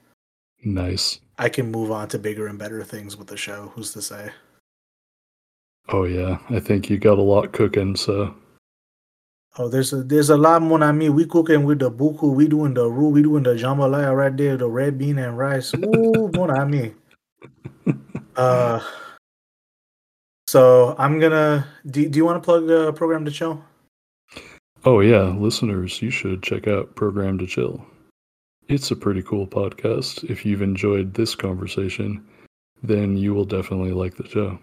Nice. 0.64 1.19
I 1.39 1.48
can 1.48 1.73
move 1.73 1.90
on 1.90 2.09
to 2.09 2.19
bigger 2.19 2.47
and 2.47 2.59
better 2.59 2.85
things 2.85 3.16
with 3.16 3.27
the 3.27 3.36
show. 3.36 3.73
Who's 3.74 3.93
to 3.94 4.02
say? 4.02 4.31
Oh 5.89 6.05
yeah, 6.05 6.39
I 6.51 6.60
think 6.60 6.89
you 6.89 6.98
got 6.98 7.19
a 7.19 7.23
lot 7.23 7.52
cooking. 7.52 7.97
So 7.97 8.35
Oh, 9.59 9.69
there's 9.69 9.93
a 9.93 10.02
there's 10.02 10.31
a 10.31 10.36
lot 10.36 10.62
more. 10.62 10.82
I 10.82 10.93
mean, 10.93 11.14
we 11.14 11.27
cooking 11.27 11.64
with 11.64 11.81
the 11.81 11.90
buku, 11.90 12.35
we 12.35 12.48
doing 12.48 12.73
the 12.73 12.89
roux, 12.89 13.09
we 13.09 13.23
doing 13.23 13.43
the 13.43 13.51
jambalaya 13.55 14.16
right 14.16 14.35
there, 14.35 14.56
the 14.56 14.66
red 14.66 14.97
bean 14.97 15.19
and 15.19 15.36
rice. 15.36 15.74
Ooh, 15.74 16.31
more 16.35 16.56
I 16.56 16.64
mean. 16.64 16.94
Uh, 18.35 18.81
so 20.52 20.94
I'm 20.98 21.18
gonna. 21.18 21.66
Do, 21.86 22.06
do 22.06 22.18
you 22.18 22.26
want 22.26 22.42
to 22.42 22.44
plug 22.44 22.68
a 22.68 22.92
Programmed 22.92 23.24
to 23.24 23.32
Chill? 23.32 23.64
Oh 24.84 25.00
yeah, 25.00 25.22
listeners, 25.22 26.02
you 26.02 26.10
should 26.10 26.42
check 26.42 26.68
out 26.68 26.94
Programmed 26.94 27.38
to 27.38 27.46
Chill. 27.46 27.82
It's 28.68 28.90
a 28.90 28.96
pretty 28.96 29.22
cool 29.22 29.46
podcast. 29.46 30.28
If 30.28 30.44
you've 30.44 30.60
enjoyed 30.60 31.14
this 31.14 31.34
conversation, 31.34 32.22
then 32.82 33.16
you 33.16 33.32
will 33.32 33.46
definitely 33.46 33.92
like 33.92 34.16
the 34.16 34.28
show. 34.28 34.58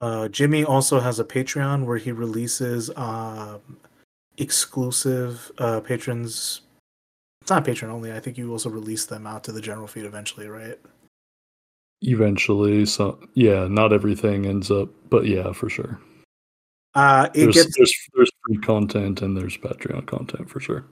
Uh, 0.00 0.28
Jimmy 0.28 0.64
also 0.64 0.98
has 0.98 1.20
a 1.20 1.24
Patreon 1.24 1.84
where 1.84 1.98
he 1.98 2.12
releases 2.12 2.90
um, 2.96 3.60
exclusive 4.38 5.52
uh, 5.58 5.80
patrons. 5.80 6.62
It's 7.42 7.50
not 7.50 7.66
patron 7.66 7.90
only. 7.90 8.10
I 8.10 8.20
think 8.20 8.38
you 8.38 8.50
also 8.52 8.70
release 8.70 9.04
them 9.04 9.26
out 9.26 9.44
to 9.44 9.52
the 9.52 9.60
general 9.60 9.86
feed 9.86 10.06
eventually, 10.06 10.48
right? 10.48 10.78
Eventually, 12.02 12.86
so 12.86 13.18
yeah, 13.34 13.68
not 13.68 13.92
everything 13.92 14.46
ends 14.46 14.70
up, 14.70 14.88
but 15.10 15.26
yeah, 15.26 15.52
for 15.52 15.68
sure. 15.68 16.00
Uh, 16.94 17.28
it 17.34 17.42
There's, 17.42 17.54
gets 17.54 17.76
there's 17.76 17.92
there's 18.14 18.30
free 18.46 18.58
content 18.58 19.22
and 19.22 19.36
there's 19.36 19.56
Patreon 19.56 20.06
content 20.06 20.48
for 20.48 20.60
sure. 20.60 20.86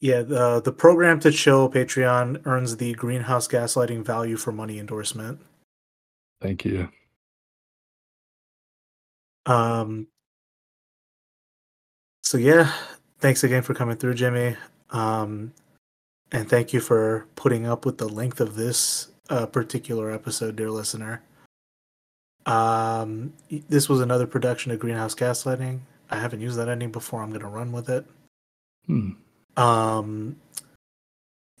yeah. 0.00 0.22
The 0.22 0.60
the 0.60 0.72
Programmed 0.72 1.22
to 1.22 1.30
Chill 1.30 1.70
Patreon 1.70 2.44
earns 2.44 2.76
the 2.76 2.92
greenhouse 2.94 3.48
gaslighting 3.48 4.04
value 4.04 4.36
for 4.36 4.52
money 4.52 4.78
endorsement. 4.78 5.40
Thank 6.42 6.64
you. 6.64 6.88
Um. 9.46 10.08
So 12.24 12.36
yeah, 12.36 12.72
thanks 13.20 13.42
again 13.44 13.62
for 13.62 13.74
coming 13.74 13.96
through, 13.96 14.14
Jimmy. 14.14 14.56
Um, 14.90 15.54
and 16.30 16.48
thank 16.48 16.72
you 16.74 16.80
for 16.80 17.26
putting 17.36 17.64
up 17.66 17.86
with 17.86 17.96
the 17.96 18.08
length 18.08 18.40
of 18.40 18.54
this 18.56 19.08
uh, 19.28 19.46
particular 19.46 20.10
episode, 20.10 20.56
dear 20.56 20.70
listener. 20.70 21.22
Um, 22.46 23.34
this 23.68 23.88
was 23.88 24.00
another 24.00 24.26
production 24.26 24.72
of 24.72 24.78
Greenhouse 24.78 25.14
Gaslighting. 25.14 25.80
I 26.10 26.18
haven't 26.18 26.40
used 26.40 26.56
that 26.58 26.68
ending 26.68 26.90
before. 26.90 27.22
I'm 27.22 27.32
gonna 27.32 27.48
run 27.48 27.72
with 27.72 27.88
it. 27.88 28.06
Hmm. 28.86 29.10
Um, 29.56 30.36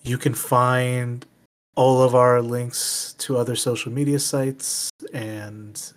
you 0.02 0.16
can 0.16 0.34
find 0.34 1.26
all 1.74 2.02
of 2.02 2.14
our 2.14 2.40
links 2.40 3.14
to 3.18 3.36
other 3.36 3.54
social 3.54 3.92
media 3.92 4.18
sites 4.18 4.90
and 5.12 5.92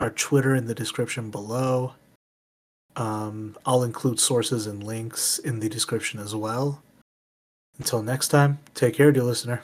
our 0.00 0.10
Twitter 0.10 0.54
in 0.54 0.66
the 0.66 0.74
description 0.74 1.30
below. 1.30 1.94
Um, 2.96 3.56
I'll 3.64 3.82
include 3.82 4.20
sources 4.20 4.66
and 4.66 4.82
links 4.82 5.38
in 5.38 5.60
the 5.60 5.68
description 5.68 6.20
as 6.20 6.34
well. 6.34 6.82
Until 7.78 8.02
next 8.02 8.28
time, 8.28 8.58
take 8.74 8.94
care, 8.94 9.10
dear 9.10 9.22
listener. 9.22 9.62